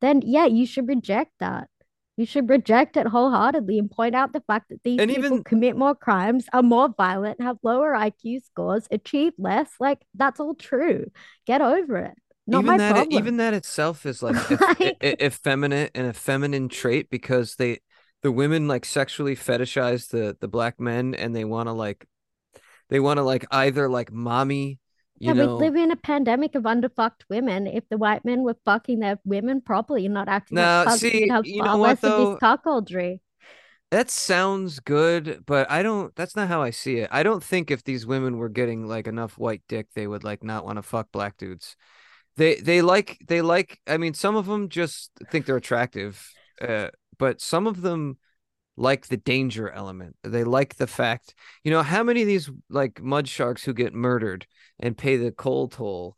then 0.00 0.20
yeah, 0.24 0.46
you 0.46 0.66
should 0.66 0.88
reject 0.88 1.32
that. 1.38 1.68
You 2.18 2.26
should 2.26 2.50
reject 2.50 2.96
it 2.98 3.06
wholeheartedly 3.06 3.78
and 3.78 3.90
point 3.90 4.14
out 4.14 4.32
the 4.32 4.42
fact 4.46 4.68
that 4.68 4.82
these 4.82 4.98
And 5.00 5.08
people 5.08 5.24
even- 5.26 5.44
commit 5.44 5.76
more 5.76 5.94
crimes, 5.94 6.46
are 6.52 6.62
more 6.62 6.88
violent, 6.94 7.40
have 7.40 7.56
lower 7.62 7.92
IQ 7.94 8.40
scores, 8.44 8.86
achieve 8.90 9.32
less. 9.38 9.70
Like 9.80 10.00
that's 10.14 10.40
all 10.40 10.54
true. 10.54 11.10
Get 11.46 11.62
over 11.62 11.96
it. 11.98 12.14
Not 12.46 12.58
even 12.64 12.66
my 12.66 12.78
that 12.78 12.92
problem. 12.94 13.18
even 13.18 13.36
that 13.36 13.54
itself 13.54 14.04
is 14.04 14.22
like 14.22 14.34
Like- 14.60 14.80
e- 14.80 14.94
e- 15.02 15.16
effeminate 15.24 15.92
and 15.94 16.06
a 16.08 16.12
feminine 16.12 16.68
trait 16.68 17.08
because 17.08 17.54
they 17.54 17.78
the 18.22 18.32
women 18.32 18.66
like 18.66 18.84
sexually 18.84 19.36
fetishize 19.36 20.08
the 20.10 20.36
the 20.40 20.48
black 20.48 20.80
men 20.80 21.14
and 21.14 21.36
they 21.36 21.44
want 21.44 21.68
to 21.68 21.72
like 21.72 22.04
they 22.88 22.98
want 23.00 23.18
to 23.18 23.22
like 23.22 23.46
either 23.52 23.88
like 23.88 24.10
mommy 24.10 24.80
you 25.20 25.28
yeah, 25.28 25.32
know 25.32 25.56
we 25.56 25.64
live 25.64 25.76
in 25.76 25.90
a 25.90 25.96
pandemic 25.96 26.54
of 26.54 26.64
underfucked 26.64 27.22
women. 27.28 27.66
If 27.66 27.88
the 27.88 27.98
white 27.98 28.24
men 28.24 28.42
were 28.42 28.56
fucking 28.64 29.00
their 29.00 29.18
women 29.24 29.60
properly 29.60 30.04
and 30.04 30.14
not 30.14 30.28
acting 30.28 30.56
Now, 30.56 30.84
like 30.84 31.00
see, 31.00 31.22
we'd 31.22 31.30
have 31.30 31.46
you 31.46 31.62
know 31.62 31.70
far 31.70 31.78
what, 31.78 31.88
less 31.88 32.04
of 32.04 32.10
though? 32.10 32.30
this 32.32 32.40
cuckoldry. 32.40 33.20
That 33.90 34.10
sounds 34.10 34.80
good, 34.80 35.44
but 35.46 35.70
I 35.70 35.82
don't. 35.82 36.14
That's 36.14 36.36
not 36.36 36.48
how 36.48 36.62
I 36.62 36.70
see 36.70 36.98
it. 36.98 37.08
I 37.10 37.22
don't 37.22 37.42
think 37.42 37.70
if 37.70 37.84
these 37.84 38.06
women 38.06 38.36
were 38.36 38.50
getting 38.50 38.86
like 38.86 39.06
enough 39.06 39.38
white 39.38 39.62
dick, 39.66 39.88
they 39.94 40.06
would 40.06 40.24
like 40.24 40.44
not 40.44 40.64
want 40.64 40.76
to 40.76 40.82
fuck 40.82 41.10
black 41.10 41.38
dudes. 41.38 41.74
They 42.36 42.56
they 42.56 42.82
like 42.82 43.18
they 43.26 43.40
like. 43.40 43.80
I 43.86 43.96
mean, 43.96 44.12
some 44.14 44.36
of 44.36 44.46
them 44.46 44.68
just 44.68 45.10
think 45.30 45.46
they're 45.46 45.56
attractive, 45.56 46.30
uh, 46.60 46.88
but 47.18 47.40
some 47.40 47.66
of 47.66 47.80
them 47.80 48.18
like 48.78 49.08
the 49.08 49.16
danger 49.16 49.68
element. 49.70 50.16
They 50.22 50.44
like 50.44 50.76
the 50.76 50.86
fact, 50.86 51.34
you 51.64 51.70
know, 51.70 51.82
how 51.82 52.02
many 52.02 52.22
of 52.22 52.28
these 52.28 52.48
like 52.70 53.02
mud 53.02 53.28
sharks 53.28 53.64
who 53.64 53.74
get 53.74 53.92
murdered 53.92 54.46
and 54.78 54.96
pay 54.96 55.16
the 55.16 55.32
coal 55.32 55.68
toll, 55.68 56.16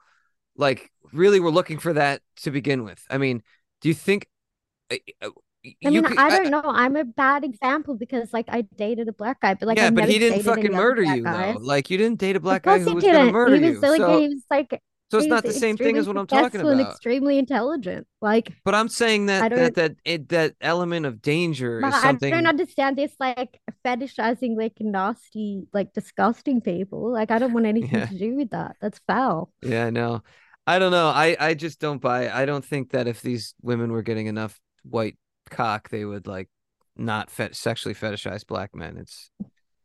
like 0.57 0.93
really 1.13 1.41
were 1.41 1.51
looking 1.51 1.79
for 1.79 1.95
that 1.95 2.21
to 2.37 2.51
begin 2.51 2.85
with. 2.85 3.03
I 3.11 3.19
mean, 3.19 3.43
do 3.81 3.89
you 3.89 3.95
think? 3.95 4.29
uh, 4.91 4.97
uh, 5.23 5.31
I 5.85 5.91
mean, 5.91 6.05
could- 6.05 6.19
I 6.19 6.31
don't 6.31 6.51
know. 6.51 6.63
I'm 6.65 6.97
a 6.97 7.05
bad 7.05 7.45
example 7.45 7.95
because 7.95 8.33
like 8.33 8.47
I 8.49 8.63
dated 8.77 9.09
a 9.09 9.13
black 9.13 9.41
guy, 9.41 9.55
but 9.55 9.67
like 9.67 9.79
yeah, 9.79 9.87
I've 9.89 9.95
but 9.95 10.09
he 10.09 10.19
didn't 10.19 10.43
fucking 10.43 10.73
murder 10.73 11.03
you. 11.03 11.23
Like 11.25 11.91
you 11.91 11.99
didn't 11.99 12.19
date 12.19 12.37
a 12.37 12.41
black 12.41 12.63
guy 12.63 12.79
who 12.79 12.89
he 12.89 12.95
was 12.95 13.05
gonna 13.05 13.19
didn't. 13.19 13.33
murder 13.33 13.57
He 13.57 13.61
was 13.63 13.75
you. 13.75 13.81
like 13.91 13.99
so 13.99 14.19
he 14.21 14.29
was 14.29 14.45
like 14.51 14.83
So 15.11 15.19
it's 15.19 15.27
not 15.27 15.43
the 15.43 15.53
same 15.53 15.77
thing 15.77 15.97
as 15.97 16.07
what 16.07 16.17
I'm 16.17 16.27
talking 16.27 16.45
successful 16.45 16.71
and 16.71 16.81
about. 16.81 16.93
extremely 16.93 17.39
intelligent. 17.39 18.07
Like, 18.23 18.53
But 18.65 18.75
I'm 18.77 18.89
saying 18.89 19.27
that 19.27 19.51
that 19.51 19.75
that 19.75 19.97
it, 20.05 20.29
that 20.29 20.55
element 20.61 21.07
of 21.07 21.21
danger 21.21 21.85
is 21.85 21.95
something. 22.01 22.33
I 22.33 22.37
don't 22.37 22.47
understand 22.47 22.97
this 22.97 23.13
like 23.19 23.61
fetishizing 23.85 24.57
like 24.57 24.75
nasty, 24.81 25.67
like 25.73 25.93
disgusting 25.93 26.61
people. 26.61 27.11
Like, 27.13 27.31
I 27.31 27.39
don't 27.39 27.53
want 27.53 27.67
anything 27.75 27.99
Yeah. 27.99 28.07
to 28.07 28.19
do 28.19 28.37
with 28.37 28.51
that. 28.51 28.77
That's 28.81 29.01
foul. 29.07 29.51
Yeah, 29.63 29.87
I 29.87 29.91
know. 29.91 30.23
I 30.67 30.79
don't 30.79 30.93
know. 30.93 31.09
I 31.09 31.37
I 31.41 31.55
just 31.55 31.81
don't 31.81 32.01
buy. 32.01 32.27
it. 32.27 32.33
I 32.35 32.45
don't 32.47 32.65
think 32.65 32.91
that 32.93 33.09
if 33.09 33.21
these 33.23 33.55
women 33.63 33.91
were 33.91 34.03
getting 34.03 34.29
enough 34.29 34.61
white 34.85 35.17
cock, 35.51 35.89
they 35.89 36.05
would 36.05 36.27
like 36.29 36.49
not 36.97 37.31
fet- 37.31 37.57
sexually 37.57 37.95
fetishize 37.95 38.47
black 38.47 38.77
men. 38.77 38.97
It's. 38.99 39.31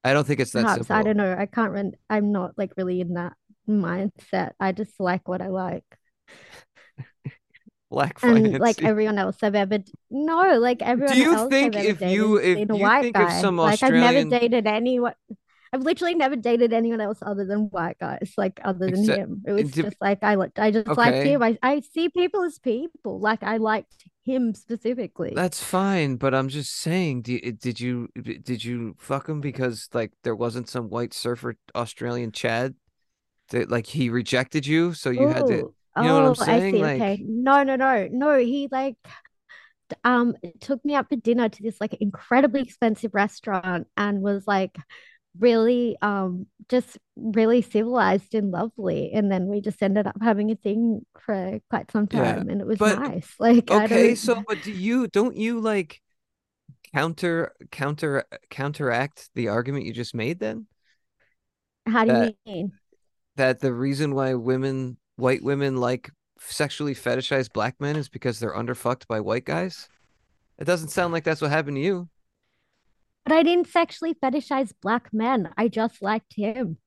I 0.04 0.14
don't 0.14 0.28
think 0.28 0.40
it's 0.40 0.52
that 0.52 0.64
Perhaps 0.66 0.82
simple. 0.82 0.96
I 0.98 1.02
don't 1.02 1.18
know. 1.18 1.36
I 1.36 1.48
can't 1.48 1.72
run. 1.72 1.94
I'm 2.12 2.32
not 2.32 2.52
like 2.58 2.74
really 2.78 3.02
in 3.02 3.16
that 3.16 3.34
mindset. 3.68 4.52
I 4.60 4.72
just 4.72 5.00
like 5.00 5.28
what 5.28 5.42
I 5.42 5.48
like. 5.48 5.84
Black 7.92 8.18
and 8.24 8.60
like 8.60 8.84
everyone 8.92 9.20
else 9.20 9.38
I've 9.44 9.56
ever 9.56 9.78
no, 10.10 10.58
like 10.60 10.82
everyone 10.82 11.14
Do 11.14 11.20
you 11.22 11.34
else 11.36 11.50
think 11.50 11.76
I've 11.76 11.86
if 11.86 12.02
you- 12.02 12.38
if 12.38 12.58
you 12.58 12.66
think 12.68 13.18
of 13.18 13.28
guy. 13.28 13.42
some 13.42 13.58
like 13.58 13.82
I've 13.84 13.94
never 13.94 14.24
dated 14.28 14.66
anyone. 14.68 15.14
I've 15.72 15.82
literally 15.82 16.16
never 16.16 16.36
dated 16.38 16.72
anyone 16.74 17.02
else 17.02 17.20
other 17.22 17.46
than 17.46 17.64
white 17.70 17.98
guys, 18.00 18.32
like 18.38 18.60
other 18.64 18.86
than 18.90 19.02
Except- 19.02 19.20
him. 19.20 19.44
It 19.46 19.52
was 19.52 19.72
did- 19.72 19.86
just 19.86 19.98
like 20.02 20.24
I 20.24 20.36
liked, 20.36 20.58
I 20.58 20.72
just 20.72 20.88
liked 20.88 21.26
him. 21.26 21.44
I, 21.44 21.58
I 21.62 21.82
see 21.82 22.10
people 22.10 22.44
as 22.44 22.58
people. 22.60 23.20
Like 23.20 23.44
I 23.44 23.58
liked 23.58 23.94
him 24.24 24.54
specifically. 24.56 25.34
That's 25.36 25.62
fine, 25.64 26.16
but 26.16 26.34
I'm 26.34 26.48
just 26.50 26.76
saying. 26.76 27.22
Did, 27.22 27.60
did 27.60 27.80
you 27.80 28.08
did 28.22 28.64
you 28.64 28.96
fuck 29.00 29.30
him 29.30 29.42
because 29.42 29.90
like 29.94 30.12
there 30.24 30.36
wasn't 30.36 30.70
some 30.70 30.90
white 30.90 31.14
surfer 31.14 31.56
Australian 31.76 32.32
Chad 32.32 32.74
that 33.50 33.70
like 33.70 33.86
he 33.88 34.10
rejected 34.10 34.66
you, 34.68 34.94
so 34.94 35.10
you 35.10 35.28
had 35.28 35.48
to. 35.48 35.54
You 35.98 36.04
know 36.04 36.14
what 36.32 36.40
I'm 36.42 36.50
oh, 36.50 36.54
I 36.54 36.60
saying? 36.60 36.74
see. 36.76 36.82
Like- 36.82 37.02
Okay. 37.02 37.24
No, 37.28 37.64
no, 37.64 37.76
no, 37.76 38.08
no. 38.12 38.38
He 38.40 38.68
like 38.72 38.96
um 40.04 40.36
took 40.62 40.84
me 40.84 40.96
out 40.96 41.10
for 41.10 41.16
dinner 41.16 41.48
to 41.48 41.64
this 41.64 41.80
like 41.80 41.94
incredibly 42.02 42.62
expensive 42.62 43.14
restaurant 43.14 43.88
and 43.96 44.22
was 44.22 44.48
like 44.48 44.76
really 45.40 45.98
um 46.02 46.48
just 46.70 46.98
really 47.16 47.62
civilized 47.62 48.34
and 48.34 48.52
lovely. 48.52 49.12
And 49.14 49.32
then 49.32 49.48
we 49.48 49.62
just 49.62 49.82
ended 49.84 50.08
up 50.08 50.16
having 50.22 50.52
a 50.52 50.56
thing 50.56 51.06
for 51.26 51.60
quite 51.70 51.92
some 51.92 52.08
Yeah, 52.12 52.22
time 52.22 52.50
and 52.50 52.62
it 52.62 52.68
was 52.68 52.80
but- 52.80 53.00
nice. 53.00 53.28
Like 53.40 53.70
Okay, 53.70 54.16
so 54.16 54.44
but 54.48 54.62
do 54.64 54.72
you 54.72 55.08
don't 55.08 55.38
you 55.38 55.60
like 55.60 56.02
counter 56.94 57.54
counter 57.72 58.26
counteract 58.50 59.30
the 59.36 59.50
argument 59.50 59.86
you 59.86 59.94
just 59.94 60.16
made 60.16 60.40
then? 60.40 60.68
how 61.88 62.06
do 62.06 62.12
you 62.14 62.34
mean? 62.46 62.72
That 63.38 63.60
the 63.60 63.74
reason 63.74 64.16
why 64.16 64.34
women 64.36 64.98
white 65.18 65.44
women 65.44 65.78
like 65.78 66.10
sexually 66.40 66.96
fetishize 66.96 67.52
black 67.52 67.80
men 67.80 67.96
is 67.96 68.10
because 68.10 68.40
they're 68.40 68.54
underfucked 68.54 69.08
by 69.08 69.20
white 69.20 69.46
guys? 69.46 69.90
It 70.58 70.66
doesn't 70.66 70.90
sound 70.90 71.12
like 71.12 71.24
that's 71.24 71.42
what 71.42 71.52
happened 71.52 71.78
to 71.78 71.82
you. 71.82 72.10
But 73.26 73.34
I 73.34 73.44
didn't 73.44 73.68
sexually 73.68 74.14
fetishize 74.14 74.72
black 74.82 75.12
men. 75.12 75.50
I 75.58 75.68
just 75.68 76.02
liked 76.02 76.34
him. 76.36 76.78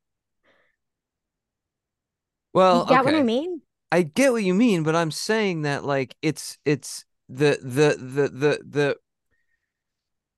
Well, 2.54 2.86
You 2.88 2.94
get 2.94 3.04
what 3.04 3.14
I 3.14 3.22
mean? 3.22 3.62
I 3.90 4.02
get 4.02 4.32
what 4.32 4.44
you 4.44 4.54
mean, 4.54 4.82
but 4.82 4.94
I'm 4.94 5.10
saying 5.10 5.62
that 5.62 5.84
like 5.84 6.16
it's 6.22 6.58
it's 6.64 7.04
the 7.28 7.58
the 7.62 7.96
the 7.98 8.28
the 8.28 8.60
the 8.66 8.96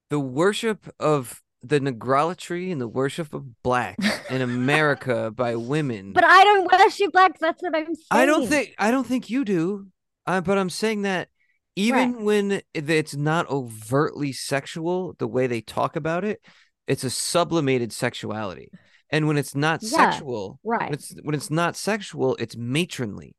the 0.08 0.20
worship 0.20 0.92
of 0.98 1.42
the 1.62 1.80
negrolatry 1.80 2.72
and 2.72 2.80
the 2.80 2.88
worship 2.88 3.34
of 3.34 3.62
black 3.62 3.96
in 4.30 4.40
America 4.50 5.30
by 5.30 5.56
women. 5.56 6.12
But 6.12 6.24
I 6.24 6.42
don't 6.44 6.72
worship 6.72 7.12
blacks. 7.12 7.38
That's 7.40 7.62
what 7.62 7.76
I'm 7.76 7.86
saying. 7.94 8.06
I 8.10 8.26
don't 8.26 8.46
think 8.46 8.74
I 8.78 8.90
don't 8.90 9.06
think 9.06 9.28
you 9.30 9.44
do. 9.44 9.86
Uh, 10.26 10.40
but 10.40 10.58
I'm 10.58 10.70
saying 10.70 11.02
that 11.02 11.28
even 11.76 12.24
when 12.24 12.62
it's 12.74 13.16
not 13.16 13.48
overtly 13.50 14.32
sexual, 14.32 15.14
the 15.18 15.26
way 15.26 15.46
they 15.46 15.60
talk 15.60 15.96
about 15.96 16.24
it, 16.24 16.40
it's 16.86 17.04
a 17.04 17.10
sublimated 17.10 17.92
sexuality. 17.92 18.70
And 19.10 19.26
when 19.26 19.36
it's 19.36 19.54
not 19.54 19.82
Yeah, 19.82 20.10
sexual, 20.10 20.60
right. 20.62 20.82
when 20.90 20.92
it's 20.94 21.14
when 21.22 21.34
it's 21.34 21.50
not 21.50 21.76
sexual, 21.76 22.36
it's 22.36 22.56
matronly. 22.56 23.34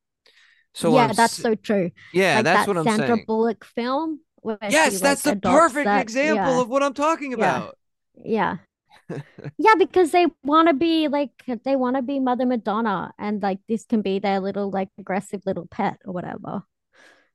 So 0.74 0.96
yeah, 0.96 1.08
I'm 1.08 1.14
that's 1.14 1.34
so 1.34 1.56
true. 1.56 1.92
yeah, 2.14 2.36
like 2.36 2.44
that's 2.46 2.60
that 2.66 2.68
what 2.68 2.78
I'm 2.78 2.84
Sandra 2.86 3.16
saying. 3.16 3.26
Bullock 3.28 3.66
film. 3.66 4.20
Yes, 4.70 4.94
she, 4.94 5.00
that's 5.00 5.26
like, 5.26 5.42
the 5.42 5.50
perfect 5.50 5.86
that- 5.86 6.02
example 6.02 6.56
yeah, 6.56 6.62
of 6.62 6.68
what 6.70 6.82
I'm 6.84 6.94
talking 6.94 7.34
about. 7.34 7.64
Yeah. 7.64 7.72
Yeah, 8.26 8.58
yeah 9.58 9.76
because 9.78 10.12
they 10.12 10.28
want 10.44 10.68
to 10.68 10.74
be 10.74 11.08
like 11.08 11.32
they 11.64 11.76
want 11.76 11.96
to 11.96 12.02
be 12.02 12.20
Mother 12.20 12.46
Madonna, 12.46 13.14
and 13.20 13.42
like 13.42 13.60
this 13.68 13.86
can 13.86 14.02
be 14.02 14.20
their 14.20 14.40
little 14.40 14.70
like 14.70 14.90
aggressive 14.98 15.42
little 15.46 15.68
pet 15.68 15.98
or 16.06 16.14
whatever. 16.14 16.64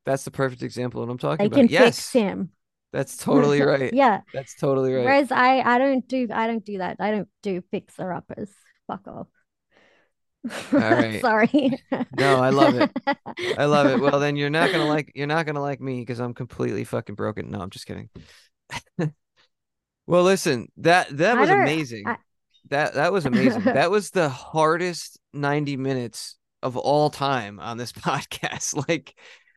That's 0.05 0.25
the 0.25 0.31
perfect 0.31 0.63
example 0.63 1.03
of 1.03 1.09
what 1.09 1.13
I'm 1.13 1.19
talking 1.19 1.39
They 1.39 1.47
about. 1.47 1.57
can 1.57 1.69
yes, 1.69 1.97
fix 1.97 2.13
him. 2.13 2.53
that's 2.93 3.17
totally 3.17 3.61
right. 3.63 3.93
Yeah. 3.93 4.21
That's 4.33 4.55
totally 4.55 4.95
right. 4.95 5.05
Whereas 5.05 5.31
I 5.33 5.61
I 5.61 5.79
don't 5.79 6.07
do 6.07 6.29
I 6.33 6.47
don't 6.47 6.65
do 6.65 6.79
that. 6.79 6.97
I 7.01 7.11
don't 7.11 7.29
do 7.43 7.63
fixer 7.71 8.13
uppers. 8.13 8.51
Fuck 8.87 9.07
off. 9.09 9.27
right. 10.73 11.21
Sorry. 11.21 11.73
No, 12.19 12.37
I 12.41 12.51
love 12.51 12.77
it. 12.77 12.91
I 13.59 13.65
love 13.65 13.87
it. 13.89 14.01
Well, 14.01 14.21
then 14.21 14.37
you're 14.37 14.51
not 14.51 14.71
gonna 14.71 14.87
like 14.87 15.13
you're 15.15 15.27
not 15.27 15.45
gonna 15.47 15.61
like 15.61 15.81
me 15.81 16.01
because 16.01 16.21
I'm 16.21 16.35
completely 16.35 16.85
fucking 16.85 17.17
broken. 17.17 17.51
No, 17.51 17.61
I'm 17.61 17.71
just 17.71 17.87
kidding. 17.87 18.09
Well, 20.07 20.23
listen, 20.23 20.69
that 20.79 21.17
that 21.17 21.37
I 21.37 21.41
was 21.41 21.51
amazing. 21.51 22.07
I- 22.07 22.17
That 22.71 22.95
that 22.95 23.13
was 23.13 23.27
amazing. 23.27 23.63
that 23.65 23.91
was 23.91 24.11
the 24.11 24.29
hardest 24.29 25.19
90 25.33 25.77
minutes 25.77 26.37
of 26.63 26.77
all 26.77 27.11
time 27.11 27.61
on 27.61 27.77
this 27.79 27.93
podcast. 28.09 28.89
Like 28.89 29.15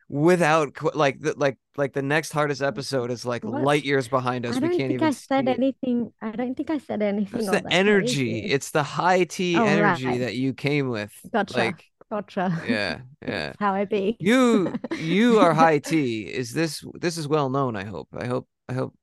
without 0.08 0.76
like 0.94 1.20
the 1.20 1.34
like 1.36 1.56
like 1.76 1.92
the 1.92 2.02
next 2.02 2.32
hardest 2.32 2.62
episode 2.62 3.10
is 3.12 3.24
like 3.24 3.44
What? 3.44 3.62
light 3.62 3.84
years 3.84 4.08
behind 4.08 4.44
us. 4.46 4.56
I 4.56 4.60
we 4.60 4.68
can't 4.68 4.78
think 4.78 4.92
even 4.92 5.06
I 5.08 5.10
said 5.10 5.44
see 5.46 5.50
it. 5.52 5.56
anything. 5.58 6.12
I 6.20 6.30
don't 6.32 6.54
think 6.56 6.70
I 6.70 6.78
said 6.78 7.00
anything. 7.02 7.40
It's 7.40 7.50
the 7.50 7.64
energy. 7.72 8.30
crazy. 8.40 8.52
It's 8.52 8.70
the 8.72 8.82
high 8.82 9.24
T 9.24 9.56
Oh, 9.56 9.64
energy 9.64 10.06
right. 10.06 10.20
that 10.20 10.34
you 10.36 10.52
came 10.52 10.88
with. 10.88 11.12
Gotcha. 11.32 11.56
Like 11.56 11.84
Gotcha. 12.10 12.60
yeah, 12.68 12.98
yeah. 13.22 13.28
That's 13.46 13.56
how 13.60 13.72
I 13.74 13.84
be. 13.84 14.16
You 14.18 14.74
you 14.98 15.38
are 15.38 15.54
high 15.54 15.78
T. 15.78 16.22
Is 16.22 16.52
this 16.52 16.84
this 17.00 17.16
is 17.18 17.28
well 17.28 17.50
known, 17.50 17.76
I 17.76 17.84
hope. 17.84 18.08
I 18.12 18.26
hope 18.26 18.48
I 18.68 18.72
hope 18.74 18.94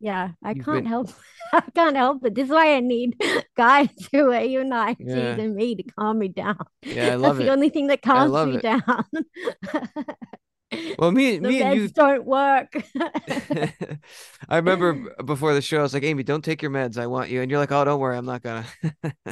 Yeah, 0.00 0.30
I 0.42 0.52
You've 0.52 0.64
can't 0.64 0.78
been- 0.78 0.86
help. 0.86 1.10
I 1.52 1.60
can't 1.74 1.96
help 1.96 2.24
it. 2.24 2.34
This 2.34 2.44
is 2.46 2.50
why 2.50 2.74
I 2.74 2.80
need 2.80 3.16
guys 3.56 3.88
who 4.12 4.32
are 4.32 4.40
IT 4.40 4.96
Yeah. 5.00 5.34
than 5.34 5.54
me 5.54 5.74
to 5.76 5.82
calm 5.84 6.18
me 6.18 6.28
down. 6.28 6.58
Yeah, 6.82 7.12
I 7.12 7.14
love 7.14 7.36
That's 7.36 7.46
the 7.46 7.52
only 7.52 7.68
thing 7.68 7.86
that 7.88 8.02
calms 8.02 8.32
me 8.46 8.56
it. 8.56 8.62
down. 8.62 9.04
Well, 10.98 11.12
me 11.12 11.38
the 11.38 11.48
me 11.48 11.62
and 11.62 11.76
you 11.80 11.88
don't 11.88 12.24
work. 12.26 12.74
I 14.48 14.56
remember 14.56 15.14
before 15.24 15.54
the 15.54 15.62
show 15.62 15.78
I 15.78 15.82
was 15.82 15.94
like, 15.94 16.02
"Aimee, 16.02 16.24
don't 16.24 16.44
take 16.44 16.60
your 16.60 16.72
meds. 16.72 16.98
I 16.98 17.06
want 17.06 17.30
you." 17.30 17.40
And 17.40 17.48
you're 17.48 17.60
like, 17.60 17.70
"Oh, 17.70 17.84
don't 17.84 18.00
worry. 18.00 18.16
I'm 18.16 18.26
not 18.26 18.42
gonna." 18.42 18.66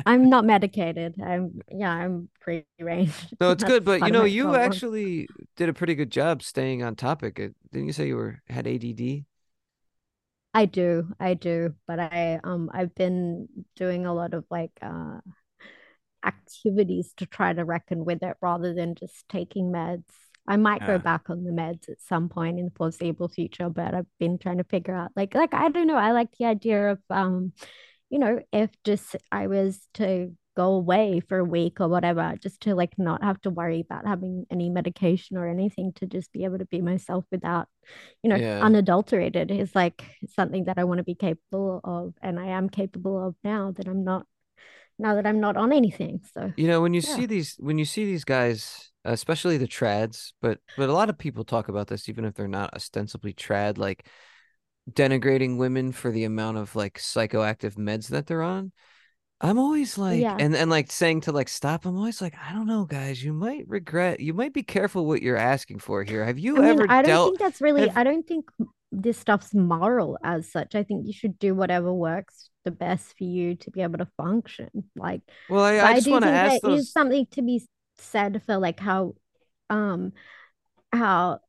I'm 0.06 0.30
not 0.30 0.44
medicated. 0.44 1.16
I'm 1.20 1.60
yeah, 1.68 1.90
I'm 1.90 2.28
free 2.40 2.64
range. 2.78 3.12
No, 3.40 3.50
it's 3.50 3.64
good, 3.64 3.84
but 3.84 4.00
you 4.02 4.12
know, 4.12 4.24
you 4.24 4.44
problem. 4.44 4.62
actually 4.62 5.26
did 5.56 5.68
a 5.68 5.74
pretty 5.74 5.96
good 5.96 6.10
job 6.10 6.40
staying 6.42 6.84
on 6.84 6.94
topic. 6.94 7.34
Didn't 7.34 7.86
you 7.88 7.92
say 7.92 8.06
you 8.06 8.16
were 8.16 8.40
had 8.48 8.68
ADD? 8.68 9.24
I 10.54 10.66
do, 10.66 11.14
I 11.20 11.34
do, 11.34 11.74
but 11.86 11.98
I 11.98 12.40
um 12.44 12.70
I've 12.72 12.94
been 12.94 13.48
doing 13.76 14.06
a 14.06 14.14
lot 14.14 14.34
of 14.34 14.44
like 14.50 14.72
uh 14.82 15.18
activities 16.24 17.12
to 17.18 17.26
try 17.26 17.52
to 17.52 17.64
reckon 17.64 18.04
with 18.04 18.22
it 18.22 18.36
rather 18.40 18.74
than 18.74 18.94
just 18.94 19.28
taking 19.28 19.70
meds. 19.70 20.04
I 20.46 20.56
might 20.56 20.84
go 20.84 20.98
back 20.98 21.30
on 21.30 21.44
the 21.44 21.50
meds 21.52 21.88
at 21.88 22.00
some 22.00 22.28
point 22.28 22.58
in 22.58 22.66
the 22.66 22.70
foreseeable 22.76 23.28
future, 23.28 23.68
but 23.70 23.94
I've 23.94 24.06
been 24.18 24.38
trying 24.38 24.58
to 24.58 24.64
figure 24.64 24.94
out 24.94 25.10
like 25.16 25.34
like 25.34 25.54
I 25.54 25.68
don't 25.68 25.86
know, 25.86 25.96
I 25.96 26.12
like 26.12 26.30
the 26.38 26.46
idea 26.46 26.92
of 26.92 27.00
um 27.10 27.52
you 28.10 28.18
know, 28.20 28.40
if 28.52 28.70
just 28.84 29.16
I 29.32 29.48
was 29.48 29.80
to 29.94 30.32
go 30.56 30.74
away 30.74 31.20
for 31.20 31.38
a 31.38 31.44
week 31.44 31.80
or 31.80 31.88
whatever, 31.88 32.34
just 32.40 32.60
to 32.62 32.74
like 32.74 32.98
not 32.98 33.22
have 33.22 33.40
to 33.42 33.50
worry 33.50 33.80
about 33.80 34.06
having 34.06 34.46
any 34.50 34.70
medication 34.70 35.36
or 35.36 35.48
anything 35.48 35.92
to 35.94 36.06
just 36.06 36.32
be 36.32 36.44
able 36.44 36.58
to 36.58 36.66
be 36.66 36.80
myself 36.80 37.24
without, 37.30 37.68
you 38.22 38.30
know, 38.30 38.38
Yeah. 38.38 38.60
unadulterated 38.60 39.50
is 39.50 39.74
like 39.74 40.04
something 40.28 40.64
that 40.64 40.78
I 40.78 40.84
want 40.84 40.98
to 40.98 41.04
be 41.04 41.14
capable 41.14 41.80
of 41.84 42.14
and 42.22 42.38
I 42.38 42.46
am 42.46 42.68
capable 42.68 43.26
of 43.26 43.34
now 43.44 43.72
that 43.72 43.88
I'm 43.88 44.04
not 44.04 44.26
now 44.98 45.16
that 45.16 45.26
I'm 45.26 45.40
not 45.40 45.56
on 45.56 45.72
anything. 45.72 46.20
So 46.34 46.52
You 46.56 46.68
know, 46.68 46.80
when 46.80 46.94
you 46.94 47.00
Yeah. 47.00 47.16
see 47.16 47.26
these 47.26 47.56
when 47.58 47.78
you 47.78 47.84
see 47.84 48.04
these 48.04 48.24
guys, 48.24 48.92
especially 49.04 49.58
the 49.58 49.66
trads, 49.66 50.32
but 50.40 50.60
but 50.76 50.88
a 50.88 50.92
lot 50.92 51.10
of 51.10 51.18
people 51.18 51.44
talk 51.44 51.68
about 51.68 51.88
this 51.88 52.08
even 52.08 52.24
if 52.24 52.34
they're 52.34 52.48
not 52.48 52.74
ostensibly 52.74 53.32
trad, 53.32 53.76
like 53.78 54.06
denigrating 54.90 55.56
women 55.56 55.92
for 55.92 56.10
the 56.10 56.24
amount 56.24 56.58
of 56.58 56.76
like 56.76 56.98
psychoactive 56.98 57.74
meds 57.74 58.08
that 58.08 58.26
they're 58.26 58.42
on. 58.42 58.72
I'm 59.40 59.58
always 59.58 59.98
like 59.98 60.20
Yeah. 60.20 60.36
and 60.38 60.54
and 60.54 60.70
like 60.70 60.90
saying 60.90 61.22
to 61.22 61.32
like 61.32 61.48
stop, 61.48 61.84
I'm 61.84 61.96
always 61.96 62.20
like, 62.22 62.34
I 62.38 62.52
don't 62.52 62.66
know, 62.66 62.84
guys, 62.84 63.22
you 63.22 63.32
might 63.32 63.68
regret 63.68 64.20
you 64.20 64.32
might 64.34 64.52
be 64.52 64.62
careful 64.62 65.06
what 65.06 65.22
you're 65.22 65.36
asking 65.36 65.80
for 65.80 66.02
here. 66.04 66.24
Have 66.24 66.38
you 66.38 66.56
I 66.56 66.60
mean, 66.60 66.68
ever 66.70 66.86
I 66.88 67.02
don't 67.02 67.06
dealt 67.06 67.28
think 67.30 67.38
that's 67.38 67.60
really, 67.60 67.88
have- 67.88 67.96
I 67.96 68.04
don't 68.04 68.26
think 68.26 68.48
this 68.92 69.18
stuff's 69.18 69.52
moral 69.52 70.18
as 70.22 70.50
such. 70.50 70.74
I 70.74 70.82
think 70.84 71.06
you 71.06 71.12
should 71.12 71.38
do 71.38 71.54
whatever 71.54 71.92
works 71.92 72.50
the 72.64 72.70
best 72.70 73.16
for 73.18 73.24
you 73.24 73.56
to 73.56 73.70
be 73.70 73.82
able 73.82 73.98
to 73.98 74.08
function. 74.16 74.70
Like, 74.96 75.20
well 75.48 75.64
I, 75.64 75.74
I 75.76 75.92
I 75.92 75.94
just 75.94 76.06
do 76.06 76.12
want 76.12 76.24
to 76.24 76.30
ask 76.30 76.62
there 76.62 76.70
is 76.72 76.86
those 76.86 76.92
something 76.92 77.26
to 77.32 77.42
be 77.42 77.66
said 77.98 78.42
for 78.46 78.56
like 78.56 78.80
how 78.80 79.14
um 79.68 80.12
how 80.92 81.40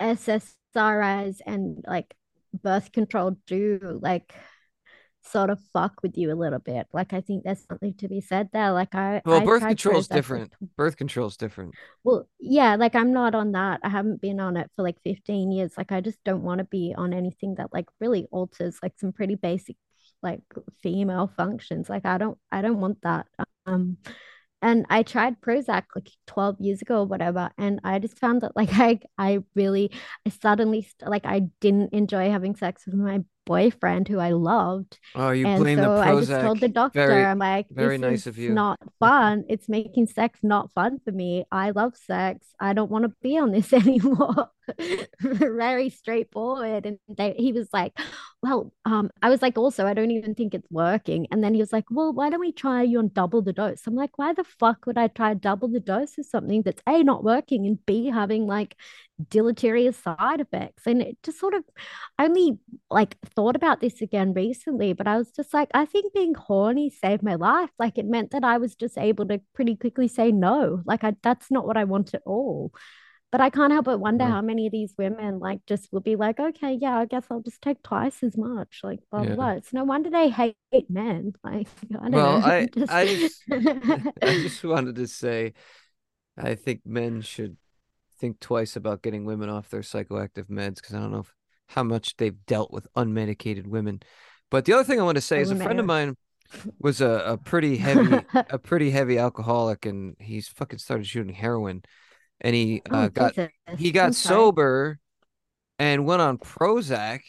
SSRIs 0.00 1.40
and 1.46 1.84
like 1.86 2.14
birth 2.62 2.92
control 2.92 3.36
do 3.46 3.98
like 4.02 4.34
sort 5.26 5.50
of 5.50 5.60
fuck 5.72 6.02
with 6.02 6.16
you 6.16 6.32
a 6.32 6.34
little 6.34 6.58
bit. 6.58 6.86
Like 6.92 7.12
I 7.12 7.20
think 7.20 7.44
there's 7.44 7.64
something 7.66 7.94
to 7.94 8.08
be 8.08 8.20
said 8.20 8.50
there. 8.52 8.72
Like 8.72 8.94
I 8.94 9.22
Well, 9.24 9.40
I 9.40 9.44
birth 9.44 9.62
control 9.62 9.98
is 9.98 10.08
different. 10.08 10.54
Birth 10.76 10.96
control 10.96 11.26
is 11.28 11.36
different. 11.36 11.74
Well, 12.04 12.28
yeah, 12.38 12.76
like 12.76 12.94
I'm 12.94 13.12
not 13.12 13.34
on 13.34 13.52
that. 13.52 13.80
I 13.82 13.88
haven't 13.88 14.20
been 14.20 14.40
on 14.40 14.56
it 14.56 14.70
for 14.76 14.82
like 14.82 14.96
15 15.02 15.52
years. 15.52 15.72
Like 15.76 15.92
I 15.92 16.00
just 16.00 16.22
don't 16.24 16.42
want 16.42 16.58
to 16.58 16.64
be 16.64 16.94
on 16.96 17.12
anything 17.12 17.56
that 17.56 17.72
like 17.72 17.86
really 18.00 18.26
alters 18.30 18.78
like 18.82 18.94
some 18.98 19.12
pretty 19.12 19.34
basic 19.34 19.76
like 20.22 20.42
female 20.82 21.30
functions. 21.36 21.88
Like 21.88 22.06
I 22.06 22.18
don't 22.18 22.38
I 22.50 22.62
don't 22.62 22.80
want 22.80 23.02
that. 23.02 23.26
Um 23.66 23.98
and 24.62 24.86
I 24.88 25.02
tried 25.02 25.40
Prozac 25.40 25.84
like 25.94 26.08
12 26.26 26.60
years 26.60 26.82
ago 26.82 27.00
or 27.00 27.06
whatever, 27.06 27.50
and 27.58 27.80
I 27.84 27.98
just 27.98 28.18
found 28.18 28.40
that 28.40 28.56
like 28.56 28.70
I 28.72 29.00
I 29.18 29.40
really 29.54 29.92
I 30.26 30.30
suddenly 30.30 30.88
like 31.04 31.26
I 31.26 31.42
didn't 31.60 31.92
enjoy 31.92 32.30
having 32.30 32.56
sex 32.56 32.86
with 32.86 32.94
my 32.94 33.20
boyfriend 33.46 34.08
who 34.08 34.18
I 34.18 34.32
loved. 34.32 34.98
Oh, 35.14 35.30
you 35.30 35.46
And 35.46 35.62
blame 35.62 35.78
the 35.78 35.84
so 35.84 35.96
I 35.96 36.20
just 36.20 36.30
told 36.30 36.60
the 36.60 36.68
doctor, 36.68 37.06
Very, 37.06 37.24
I'm 37.24 37.38
like, 37.38 37.66
very 37.70 37.96
this 37.96 38.02
nice 38.02 38.20
is 38.20 38.26
of 38.26 38.38
you. 38.38 38.52
not 38.52 38.78
fun. 39.00 39.44
It's 39.48 39.68
making 39.68 40.08
sex 40.08 40.40
not 40.42 40.70
fun 40.72 41.00
for 41.04 41.12
me. 41.12 41.46
I 41.50 41.70
love 41.70 41.96
sex. 41.96 42.46
I 42.60 42.74
don't 42.74 42.90
want 42.90 43.04
to 43.04 43.12
be 43.22 43.38
on 43.38 43.52
this 43.52 43.72
anymore. 43.82 44.50
very 45.20 45.90
straightforward. 45.90 46.86
And 46.86 46.98
they, 47.08 47.34
he 47.38 47.52
was 47.52 47.68
like, 47.72 47.98
well, 48.42 48.72
um, 48.84 49.10
I 49.22 49.30
was 49.30 49.42
like, 49.42 49.58
also, 49.58 49.86
I 49.86 49.94
don't 49.94 50.10
even 50.10 50.34
think 50.34 50.54
it's 50.54 50.70
working. 50.70 51.26
And 51.30 51.42
then 51.42 51.54
he 51.54 51.60
was 51.60 51.72
like, 51.72 51.84
well, 51.90 52.12
why 52.12 52.30
don't 52.30 52.40
we 52.40 52.52
try 52.52 52.82
you 52.82 52.98
on 52.98 53.08
double 53.08 53.42
the 53.42 53.52
dose? 53.52 53.86
I'm 53.86 53.94
like, 53.94 54.18
why 54.18 54.32
the 54.32 54.44
fuck 54.44 54.86
would 54.86 54.98
I 54.98 55.08
try 55.08 55.34
double 55.34 55.68
the 55.68 55.80
dose 55.80 56.18
of 56.18 56.26
something 56.26 56.62
that's 56.62 56.82
A, 56.88 57.02
not 57.02 57.24
working 57.24 57.66
and 57.66 57.84
B, 57.86 58.06
having 58.06 58.46
like 58.46 58.76
deleterious 59.30 59.96
side 59.96 60.40
effects? 60.40 60.86
And 60.86 61.02
it 61.02 61.18
just 61.22 61.38
sort 61.40 61.54
of, 61.54 61.64
only 62.18 62.58
like 62.90 63.16
thought 63.34 63.56
about 63.56 63.80
this 63.80 64.00
again 64.00 64.32
recently, 64.32 64.92
but 64.92 65.06
I 65.06 65.16
was 65.18 65.30
just 65.30 65.52
like, 65.54 65.68
I 65.74 65.84
think 65.84 66.12
being 66.14 66.34
horny 66.34 66.90
saved 66.90 67.22
my 67.22 67.34
life. 67.34 67.70
Like 67.78 67.98
it 67.98 68.06
meant 68.06 68.30
that 68.32 68.44
I 68.44 68.58
was 68.58 68.74
just 68.74 68.98
able 68.98 69.26
to 69.28 69.40
pretty 69.54 69.76
quickly 69.76 70.08
say 70.08 70.32
no. 70.32 70.82
Like 70.86 71.04
I 71.04 71.14
that's 71.22 71.50
not 71.50 71.66
what 71.66 71.76
I 71.76 71.84
want 71.84 72.14
at 72.14 72.22
all. 72.26 72.72
But 73.32 73.40
I 73.40 73.50
can't 73.50 73.72
help 73.72 73.84
but 73.86 73.98
wonder 73.98 74.24
Yeah. 74.24 74.30
how 74.30 74.40
many 74.40 74.66
of 74.66 74.72
these 74.72 74.94
women 74.96 75.40
like 75.40 75.60
just 75.66 75.92
will 75.92 76.00
be 76.00 76.16
like, 76.16 76.38
okay, 76.40 76.78
yeah, 76.80 76.96
I 76.98 77.06
guess 77.06 77.24
I'll 77.30 77.40
just 77.42 77.60
take 77.60 77.82
twice 77.82 78.22
as 78.22 78.36
much. 78.36 78.80
Like 78.82 79.00
blah 79.10 79.20
blah 79.20 79.28
Yeah. 79.30 79.34
blah. 79.34 79.50
It's 79.50 79.72
no 79.72 79.84
wonder 79.84 80.10
they 80.10 80.28
hate 80.30 80.56
men. 80.88 81.32
Like 81.44 81.68
I 82.00 82.08
don't 82.08 82.12
Well, 82.12 82.40
know. 82.40 82.46
I- 82.46 82.66
Just- 82.74 82.92
I 82.92 83.06
just- 83.06 83.42
I 84.22 84.32
just 84.42 84.64
wanted 84.64 84.96
to 84.96 85.06
say, 85.06 85.54
I 86.38 86.54
think 86.54 86.82
men 86.86 87.20
should 87.20 87.56
think 88.18 88.40
twice 88.40 88.76
about 88.76 89.02
getting 89.02 89.24
women 89.24 89.50
off 89.50 89.68
their 89.70 89.80
psychoactive 89.82 90.46
meds 90.46 90.76
because 90.76 90.94
I 90.94 91.00
don't 91.00 91.12
know 91.12 91.18
if, 91.20 91.34
how 91.68 91.82
much 91.82 92.16
they've 92.16 92.46
dealt 92.46 92.70
with 92.72 92.86
unmedicated 92.94 93.66
women. 93.66 94.00
But 94.50 94.64
the 94.64 94.72
other 94.74 94.84
thing 94.84 95.00
I 95.00 95.02
want 95.04 95.16
to 95.16 95.20
say 95.22 95.40
is 95.40 95.50
a 95.50 95.56
friend 95.56 95.80
of 95.80 95.84
mine 95.86 96.16
was 96.78 97.00
a, 97.00 97.22
a 97.26 97.36
pretty 97.36 97.76
heavy 97.76 98.20
a 98.34 98.58
pretty 98.58 98.90
heavy 98.92 99.18
alcoholic 99.18 99.84
and 99.84 100.14
he's 100.20 100.46
fucking 100.46 100.78
started 100.78 101.06
shooting 101.06 101.34
heroin 101.34 101.82
and 102.40 102.54
he 102.54 102.82
uh, 102.90 103.04
Oh, 103.04 103.08
got 103.08 103.34
Jesus. 103.34 103.50
he 103.78 103.90
got 103.92 104.14
sober 104.14 104.98
and 105.78 106.04
went 106.06 106.22
on 106.22 106.38
Prozac 106.38 107.20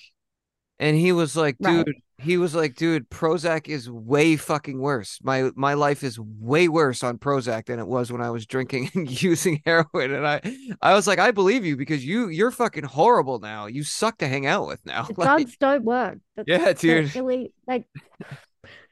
and 0.79 0.95
he 0.95 1.11
was 1.11 1.35
like 1.35 1.55
Right. 1.59 1.85
dude 1.85 1.95
he 2.19 2.37
was 2.37 2.55
like 2.55 2.73
dude 2.75 3.09
Prozac 3.11 3.67
is 3.67 3.89
way 3.91 4.35
fucking 4.37 4.79
worse 4.79 5.19
my 5.21 5.51
my 5.55 5.75
life 5.75 6.03
is 6.03 6.19
way 6.19 6.67
worse 6.67 7.03
on 7.03 7.19
Prozac 7.19 7.65
than 7.65 7.79
it 7.79 7.87
was 7.87 8.11
when 8.11 8.21
I 8.21 8.31
was 8.31 8.45
drinking 8.47 8.89
and 8.95 9.21
using 9.21 9.61
heroin 9.65 10.11
and 10.11 10.25
I 10.27 10.41
I 10.81 10.93
was 10.93 11.05
like 11.07 11.19
I 11.19 11.29
believe 11.31 11.63
you 11.65 11.77
because 11.77 12.03
you 12.05 12.29
you're 12.29 12.49
fucking 12.51 12.85
horrible 12.85 13.39
now 13.39 13.67
you 13.67 13.83
suck 13.83 14.17
to 14.19 14.27
hang 14.27 14.45
out 14.47 14.65
with 14.67 14.83
now 14.85 15.03
Like, 15.15 15.27
drugs 15.27 15.57
don't 15.57 15.83
work. 15.83 16.17
That's- 16.35 16.59
yeah 16.61 16.73
dude 16.73 17.13
Really, 17.15 17.53
like 17.67 17.85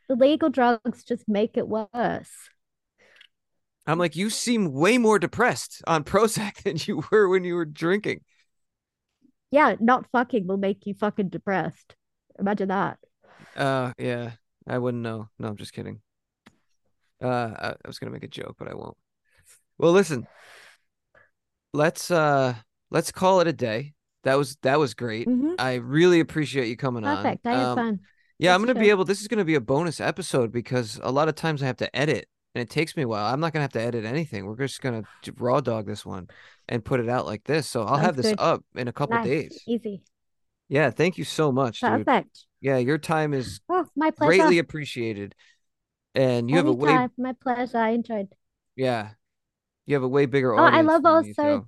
the 0.07 0.15
legal 0.15 0.49
drugs 0.51 1.03
just 1.03 1.23
make 1.27 1.57
it 1.57 1.67
worse. 1.67 2.29
I'm 3.87 3.99
like 3.99 4.15
you 4.15 4.29
seem 4.29 4.71
way 4.73 4.97
more 4.97 5.19
depressed 5.19 5.81
on 5.87 6.03
Prozac 6.03 6.55
than 6.63 6.77
you 6.79 7.03
were 7.11 7.27
when 7.29 7.43
you 7.43 7.55
were 7.55 7.65
drinking 7.65 8.21
Yeah, 9.51 9.75
not 9.79 10.07
fucking 10.11 10.47
will 10.47 10.57
make 10.57 10.85
you 10.85 10.93
fucking 10.93 11.29
depressed. 11.29 11.95
Imagine 12.39 12.69
that. 12.69 12.99
Uh, 13.55 13.93
yeah, 13.97 14.31
I 14.67 14.77
wouldn't 14.77 15.03
know. 15.03 15.29
No, 15.39 15.47
I'm 15.47 15.55
just 15.55 15.71
kidding. 15.73 16.01
Uh, 17.23 17.27
I, 17.57 17.69
I 17.69 17.87
was 17.87 17.99
gonna 17.99 18.11
make 18.11 18.23
a 18.23 18.27
joke, 18.27 18.55
but 18.59 18.67
I 18.69 18.75
won't. 18.75 18.97
Well, 19.77 19.91
listen, 19.93 20.27
let's 21.73 22.11
uh, 22.11 22.55
let's 22.91 23.11
call 23.11 23.39
it 23.41 23.47
a 23.47 23.53
day. 23.53 23.93
That 24.23 24.35
was 24.37 24.57
that 24.63 24.79
was 24.79 24.93
great. 24.93 25.27
Mhm. 25.27 25.55
I 25.59 25.75
really 25.75 26.19
appreciate 26.19 26.67
you 26.67 26.75
coming 26.77 27.05
on. 27.05 27.17
Perfect. 27.17 27.45
I 27.47 27.51
had 27.51 27.59
Um, 27.67 27.77
fun. 27.77 27.99
yeah, 28.39 28.53
I'm 28.53 28.61
gonna 28.61 28.79
be 28.79 28.89
able. 28.89 29.05
This 29.05 29.21
is 29.21 29.27
gonna 29.27 29.45
be 29.45 29.55
a 29.55 29.61
bonus 29.61 30.01
episode 30.01 30.51
because 30.51 30.99
a 31.03 31.11
lot 31.11 31.29
of 31.29 31.35
times 31.35 31.61
I 31.63 31.67
have 31.67 31.77
to 31.77 31.95
edit, 31.95 32.27
and 32.55 32.61
it 32.61 32.69
takes 32.69 32.95
me 32.97 33.03
a 33.03 33.07
while. 33.07 33.31
I'm 33.31 33.39
not 33.39 33.53
gonna 33.53 33.63
have 33.63 33.73
to 33.73 33.81
edit 33.81 34.05
anything. 34.05 34.45
We're 34.45 34.55
just 34.55 34.81
gonna 34.81 35.03
raw 35.37 35.59
dog 35.61 35.85
this 35.85 36.05
one 36.05 36.27
and 36.67 36.83
put 36.83 36.99
it 36.99 37.09
out 37.09 37.25
like 37.25 37.43
this. 37.43 37.67
So 37.67 37.83
I'll 37.83 37.97
have 37.97 38.15
this 38.15 38.27
good. 38.27 38.39
up 38.39 38.63
in 38.75 38.87
a 38.87 38.93
couple 38.93 39.17
Nice. 39.17 39.25
days. 39.27 39.63
Easy. 39.67 40.01
Yeah, 40.69 40.89
thank 40.89 41.17
you 41.19 41.23
so 41.25 41.51
much, 41.51 41.81
dude. 41.81 41.89
Perfect. 42.05 42.45
Yeah, 42.61 42.77
your 42.77 42.97
time 42.97 43.33
is 43.35 43.59
Oh, 43.69 43.85
my 43.95 44.09
pleasure. 44.09 44.37
greatly 44.37 44.57
appreciated. 44.57 45.35
And 46.15 46.49
you 46.49 46.55
have 46.55 46.65
a 46.65 46.71
way, 46.73 46.89
Anytime. 46.89 47.11
My 47.17 47.33
pleasure. 47.33 47.77
I 47.77 47.89
enjoyed. 47.89 48.29
yeah, 48.75 49.09
you 49.85 49.93
have 49.95 50.03
a 50.03 50.07
way 50.07 50.25
bigger 50.25 50.55
Oh, 50.55 50.57
I 50.57 50.81
love 50.81 51.05
also- 51.05 51.33
so- 51.33 51.67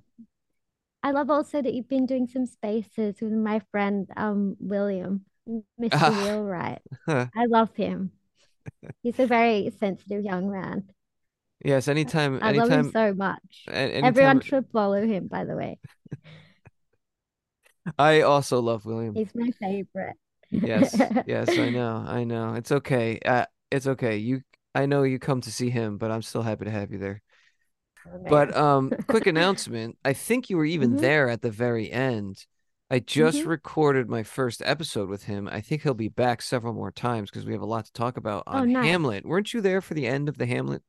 I 1.00 1.12
love 1.12 1.30
also 1.30 1.62
that 1.62 1.72
you've 1.74 1.88
been 1.88 2.06
doing 2.06 2.26
some 2.26 2.44
spaces 2.46 3.20
with 3.20 3.30
my 3.32 3.60
friend 3.70 4.08
um 4.16 4.56
William, 4.58 5.24
Mr. 5.80 6.10
Wheelwright. 6.24 6.82
I 7.06 7.46
love 7.46 7.70
him. 7.76 8.10
He's 9.02 9.18
a 9.18 9.26
very 9.26 9.70
sensitive 9.78 10.24
young 10.24 10.50
man. 10.50 10.88
Yes, 11.64 11.88
anytime, 11.88 12.38
I 12.42 12.52
love 12.52 12.70
him 12.70 12.90
so 12.92 13.14
much. 13.14 13.64
anytime. 13.68 14.04
Everyone 14.08 14.40
should 14.40 14.66
follow 14.72 15.04
him, 15.04 15.26
by 15.26 15.44
the 15.44 15.56
way. 15.56 15.78
I 17.98 18.20
also 18.22 18.60
love 18.60 18.84
William. 18.84 19.14
He's 19.14 19.34
my 19.34 19.50
favorite. 19.60 20.16
Yes, 20.62 20.94
yes, 21.26 21.58
I 21.58 21.70
know, 21.70 22.04
I 22.06 22.24
know. 22.24 22.54
It's 22.54 22.72
okay. 22.72 23.18
Uh, 23.24 23.46
it's 23.70 23.86
okay. 23.86 24.16
You, 24.16 24.42
I 24.74 24.86
know 24.86 25.02
you 25.02 25.18
come 25.18 25.40
to 25.42 25.52
see 25.52 25.70
him, 25.70 25.98
but 25.98 26.10
I'm 26.10 26.22
still 26.22 26.42
happy 26.42 26.64
to 26.64 26.70
have 26.70 26.90
you 26.92 26.98
there. 26.98 27.22
Oh, 28.06 28.18
But 28.26 28.54
um, 28.56 28.94
quick 29.06 29.26
announcement. 29.26 29.98
I 30.04 30.12
think 30.12 30.50
you 30.50 30.56
were 30.56 30.64
even 30.64 30.90
Mhm. 30.90 31.00
there 31.00 31.28
at 31.28 31.42
the 31.42 31.50
very 31.50 31.90
end. 31.90 32.46
I 32.90 33.00
just 33.00 33.38
Mhm. 33.38 33.46
recorded 33.46 34.08
my 34.08 34.22
first 34.22 34.62
episode 34.64 35.08
with 35.08 35.24
him. 35.24 35.46
I 35.48 35.60
think 35.60 35.82
he'll 35.82 35.94
be 35.94 36.08
back 36.08 36.40
several 36.40 36.72
more 36.72 36.90
times 36.90 37.30
because 37.30 37.44
we 37.44 37.52
have 37.52 37.60
a 37.60 37.66
lot 37.66 37.84
to 37.84 37.92
talk 37.92 38.16
about 38.16 38.44
Oh, 38.46 38.58
on 38.58 38.72
nice. 38.72 38.84
Hamlet. 38.86 39.26
Weren't 39.26 39.52
you 39.52 39.60
there 39.60 39.80
for 39.82 39.94
the 39.94 40.06
end 40.06 40.28
of 40.28 40.38
the 40.38 40.46
Hamlet? 40.46 40.82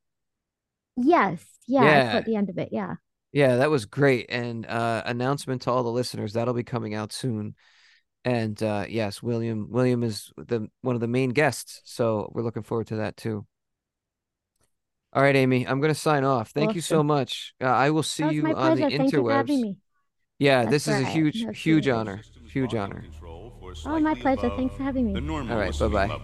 Yes, 0.96 1.44
yeah, 1.66 1.84
Yeah. 1.84 2.12
caught 2.12 2.24
the 2.24 2.36
end 2.36 2.50
of 2.50 2.58
it. 2.58 2.70
Yeah. 2.72 2.96
Yeah, 3.32 3.56
that 3.56 3.70
was 3.70 3.84
great. 3.86 4.26
And 4.28 4.66
uh 4.66 5.02
announcement 5.04 5.62
to 5.62 5.70
all 5.70 5.82
the 5.82 5.92
listeners, 5.92 6.32
that'll 6.32 6.54
be 6.54 6.64
coming 6.64 6.94
out 6.94 7.12
soon. 7.12 7.54
And 8.24 8.60
uh 8.62 8.86
yes, 8.88 9.22
William 9.22 9.70
William 9.70 10.02
is 10.02 10.32
the 10.36 10.68
one 10.80 10.94
of 10.94 11.00
the 11.00 11.06
main 11.08 11.30
guests, 11.30 11.80
so 11.84 12.30
we're 12.34 12.42
looking 12.42 12.62
forward 12.64 12.88
to 12.88 12.96
that 12.96 13.16
too. 13.16 13.46
All 15.12 15.22
right, 15.22 15.34
Aimee, 15.36 15.66
I'm 15.66 15.80
gonna 15.80 15.94
sign 15.94 16.24
off. 16.24 16.50
Thank 16.50 16.74
you 16.74 16.80
so 16.80 17.02
much. 17.02 17.54
Uh, 17.60 17.66
I 17.66 17.90
will 17.90 18.02
see 18.02 18.28
you 18.28 18.42
on 18.42 18.48
the 18.50 18.54
pleasure. 18.54 18.90
Thank 18.90 19.12
you 19.12 19.22
for 19.22 19.32
having 19.32 19.64
interwebs. 19.64 19.76
Me. 20.40 20.46
Yeah, 20.46 20.64
That's 20.64 20.70
this 20.70 20.88
is 20.88 21.00
a 21.00 21.04
right. 21.04 21.12
huge, 21.12 21.44
That's 21.44 21.58
huge 21.58 21.88
honor. 21.88 22.26
Huge 22.46 22.74
honor. 22.74 23.08
Oh, 23.84 23.98
my 24.00 24.14
pleasure. 24.14 24.50
Thanks 24.50 24.76
for 24.76 24.82
having 24.84 25.06
me. 25.06 25.26
All 25.48 25.56
right, 25.56 25.76
bye-bye. 25.76 26.14